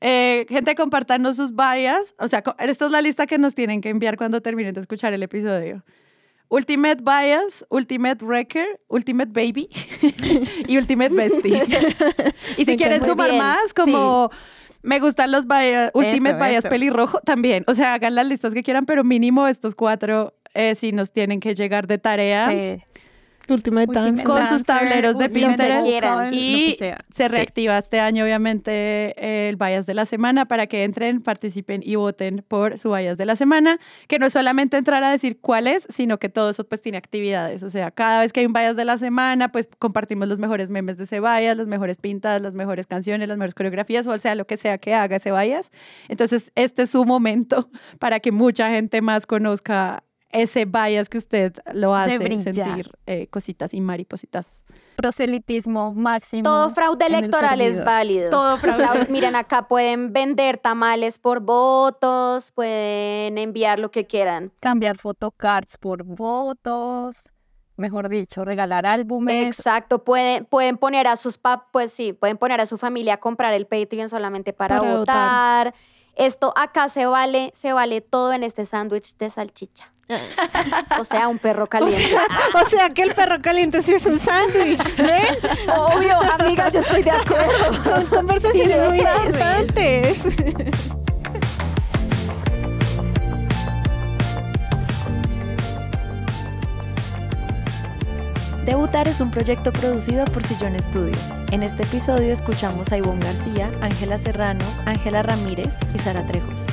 Eh, 0.00 0.46
gente, 0.48 0.74
compartanos 0.74 1.36
sus 1.36 1.54
bias. 1.54 2.14
O 2.18 2.28
sea, 2.28 2.42
esta 2.58 2.84
es 2.86 2.90
la 2.90 3.00
lista 3.00 3.26
que 3.26 3.38
nos 3.38 3.54
tienen 3.54 3.80
que 3.80 3.88
enviar 3.88 4.16
cuando 4.16 4.40
terminen 4.40 4.74
de 4.74 4.80
escuchar 4.80 5.12
el 5.14 5.22
episodio. 5.22 5.82
Ultimate 6.48 7.02
Bias, 7.02 7.66
Ultimate 7.70 8.24
Wrecker, 8.24 8.80
Ultimate 8.88 9.30
Baby 9.32 9.68
y 10.68 10.76
Ultimate 10.78 11.10
Bestie. 11.12 11.60
y 12.56 12.64
si 12.64 12.76
quieren 12.76 13.04
sumar 13.04 13.30
bien. 13.30 13.42
más, 13.42 13.74
como 13.74 14.30
me 14.86 15.00
gustan 15.00 15.32
los 15.32 15.46
bias, 15.46 15.90
Ultimate 15.94 16.36
Bias 16.36 16.64
eso. 16.64 16.68
pelirrojo, 16.68 17.18
también. 17.20 17.64
O 17.66 17.74
sea, 17.74 17.94
hagan 17.94 18.14
las 18.14 18.26
listas 18.26 18.54
que 18.54 18.62
quieran, 18.62 18.86
pero 18.86 19.02
mínimo 19.02 19.48
estos 19.48 19.74
cuatro 19.74 20.32
eh, 20.54 20.74
sí 20.76 20.92
nos 20.92 21.12
tienen 21.12 21.40
que 21.40 21.54
llegar 21.54 21.86
de 21.86 21.98
tarea. 21.98 22.48
Sí. 22.50 22.82
Ultimate 23.48 23.92
Dance. 23.92 24.24
Con 24.24 24.46
sus 24.46 24.64
tableros 24.64 25.18
de 25.18 25.28
Pinterest. 25.28 25.86
Y 26.32 26.76
se 26.78 26.96
Sí. 27.14 27.28
reactiva 27.28 27.78
este 27.78 28.00
año, 28.00 28.24
obviamente, 28.24 29.48
el 29.48 29.56
Bias 29.56 29.86
de 29.86 29.94
la 29.94 30.04
Semana 30.06 30.46
para 30.46 30.66
que 30.66 30.84
entren, 30.84 31.22
participen 31.22 31.82
y 31.84 31.96
voten 31.96 32.44
por 32.46 32.78
su 32.78 32.92
Bias 32.92 33.16
de 33.16 33.24
la 33.26 33.36
Semana, 33.36 33.78
que 34.08 34.18
no 34.18 34.26
es 34.26 34.32
solamente 34.32 34.76
entrar 34.76 35.02
a 35.04 35.10
decir 35.10 35.38
cuál 35.40 35.66
es, 35.66 35.86
sino 35.88 36.18
que 36.18 36.28
todo 36.28 36.50
eso 36.50 36.64
pues 36.64 36.82
tiene 36.82 36.98
actividades. 36.98 37.62
O 37.62 37.70
sea, 37.70 37.90
cada 37.90 38.20
vez 38.20 38.32
que 38.32 38.40
hay 38.40 38.46
un 38.46 38.52
Bias 38.52 38.76
de 38.76 38.84
la 38.84 38.98
Semana, 38.98 39.52
pues 39.52 39.68
compartimos 39.78 40.28
los 40.28 40.38
mejores 40.38 40.70
memes 40.70 40.96
de 40.96 41.04
ese 41.04 41.20
Bias, 41.20 41.56
las 41.56 41.66
mejores 41.66 41.98
pintas, 41.98 42.40
las 42.42 42.54
mejores 42.54 42.86
canciones, 42.86 43.28
las 43.28 43.38
mejores 43.38 43.54
coreografías, 43.54 44.06
o 44.06 44.18
sea, 44.18 44.34
lo 44.34 44.46
que 44.46 44.56
sea 44.56 44.78
que 44.78 44.94
haga 44.94 45.16
ese 45.16 45.32
Bias. 45.32 45.70
Entonces, 46.08 46.50
este 46.54 46.82
es 46.82 46.90
su 46.90 47.04
momento 47.04 47.68
para 47.98 48.20
que 48.20 48.32
mucha 48.32 48.70
gente 48.70 49.00
más 49.02 49.26
conozca 49.26 50.02
ese 50.42 50.64
bias 50.64 51.08
que 51.08 51.18
usted 51.18 51.54
lo 51.72 51.94
hace 51.94 52.18
sentir 52.18 52.90
eh, 53.06 53.26
cositas 53.28 53.74
y 53.74 53.80
maripositas. 53.80 54.46
Proselitismo 54.96 55.92
máximo. 55.92 56.42
Todo 56.42 56.70
fraude 56.70 57.06
el 57.06 57.14
electoral 57.14 57.60
es 57.60 57.84
válido. 57.84 58.30
Todo 58.30 58.56
fraude. 58.56 58.84
O 58.84 58.92
sea, 58.94 59.06
miren, 59.10 59.36
acá 59.36 59.68
pueden 59.68 60.12
vender 60.12 60.58
tamales 60.58 61.18
por 61.18 61.40
votos, 61.40 62.52
pueden 62.52 63.36
enviar 63.36 63.78
lo 63.78 63.90
que 63.90 64.06
quieran. 64.06 64.52
Cambiar 64.60 64.96
photocards 64.96 65.76
por 65.76 66.02
votos. 66.02 67.30
Mejor 67.76 68.08
dicho, 68.08 68.42
regalar 68.44 68.86
álbumes. 68.86 69.46
Exacto, 69.46 70.02
pueden, 70.02 70.46
pueden 70.46 70.78
poner 70.78 71.06
a 71.06 71.16
sus 71.16 71.36
pap, 71.36 71.64
pues 71.72 71.92
sí, 71.92 72.14
pueden 72.14 72.38
poner 72.38 72.58
a 72.60 72.66
su 72.66 72.78
familia 72.78 73.14
a 73.14 73.16
comprar 73.18 73.52
el 73.52 73.66
Patreon 73.66 74.08
solamente 74.08 74.54
para, 74.54 74.80
Para 74.80 74.96
votar. 74.96 75.74
Esto 76.14 76.54
acá 76.56 76.88
se 76.88 77.04
vale, 77.04 77.50
se 77.54 77.74
vale 77.74 78.00
todo 78.00 78.32
en 78.32 78.42
este 78.42 78.64
sándwich 78.64 79.14
de 79.18 79.28
salchicha. 79.28 79.92
O 81.00 81.04
sea, 81.04 81.26
un 81.28 81.38
perro 81.38 81.64
O 81.64 81.66
caliente. 81.66 81.96
sea, 82.08 82.20
o 82.54 82.64
sea 82.68 82.90
que 82.90 83.02
el 83.02 83.12
perro 83.14 83.42
caliente 83.42 83.82
sí 83.82 83.92
es 83.94 84.06
un 84.06 84.20
sándwich. 84.20 84.80
¿Ven? 84.96 85.70
Obvio, 85.76 86.20
amiga, 86.38 86.68
yo 86.68 86.78
estoy 86.80 87.02
de 87.02 87.10
acuerdo. 87.10 87.84
Son 87.84 88.06
conversaciones 88.06 88.76
Sí, 88.82 88.88
muy 88.88 89.00
lo 89.00 89.08
es. 89.12 89.26
importantes. 89.26 90.24
Debutar 98.64 99.06
es 99.06 99.20
un 99.20 99.30
proyecto 99.30 99.72
producido 99.72 100.24
por 100.26 100.42
Sillón 100.42 100.78
Studios. 100.80 101.18
En 101.52 101.62
este 101.62 101.84
episodio 101.84 102.32
escuchamos 102.32 102.90
a 102.90 102.96
Ivonne 102.98 103.24
García, 103.24 103.70
Ángela 103.80 104.18
Serrano, 104.18 104.64
Ángela 104.86 105.22
Ramírez 105.22 105.72
y 105.94 105.98
Sara 105.98 106.26
Trejos. 106.26 106.66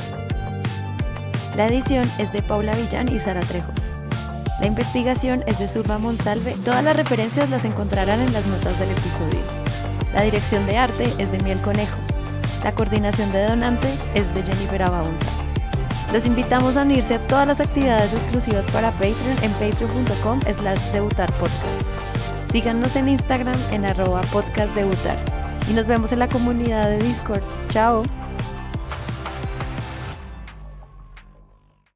La 1.55 1.67
edición 1.67 2.09
es 2.17 2.33
de 2.33 2.41
Paula 2.41 2.75
Villán 2.75 3.13
y 3.13 3.19
Sara 3.19 3.41
Trejos. 3.41 3.89
La 4.59 4.65
investigación 4.65 5.43
es 5.45 5.59
de 5.59 5.67
Zulma 5.67 5.99
Monsalve. 5.99 6.55
Todas 6.65 6.83
las 6.83 6.95
referencias 6.95 7.49
las 7.49 7.63
encontrarán 7.63 8.21
en 8.21 8.33
las 8.33 8.45
notas 8.47 8.79
del 8.79 8.89
episodio. 8.89 9.39
La 10.13 10.23
dirección 10.23 10.65
de 10.65 10.77
arte 10.77 11.03
es 11.19 11.31
de 11.31 11.39
Miel 11.39 11.61
Conejo. 11.61 11.97
La 12.63 12.71
coordinación 12.71 13.31
de 13.31 13.45
donantes 13.45 13.99
es 14.15 14.33
de 14.33 14.41
Jennifer 14.41 14.83
Abaunza. 14.83 15.27
Los 16.11 16.25
invitamos 16.25 16.75
a 16.77 16.83
unirse 16.83 17.15
a 17.15 17.27
todas 17.27 17.47
las 17.47 17.59
actividades 17.59 18.13
exclusivas 18.13 18.65
para 18.67 18.91
Patreon 18.91 19.37
en 19.41 19.51
patreon.com 19.53 20.39
slash 20.51 20.91
debutar 20.91 21.31
podcast. 21.33 21.83
Síganos 22.51 22.95
en 22.95 23.09
Instagram 23.09 23.59
en 23.71 23.85
arroba 23.85 24.21
podcast 24.31 24.73
debutar. 24.75 25.17
Y 25.69 25.73
nos 25.73 25.87
vemos 25.87 26.11
en 26.11 26.19
la 26.19 26.27
comunidad 26.27 26.89
de 26.89 26.99
Discord. 26.99 27.41
Chao. 27.69 28.03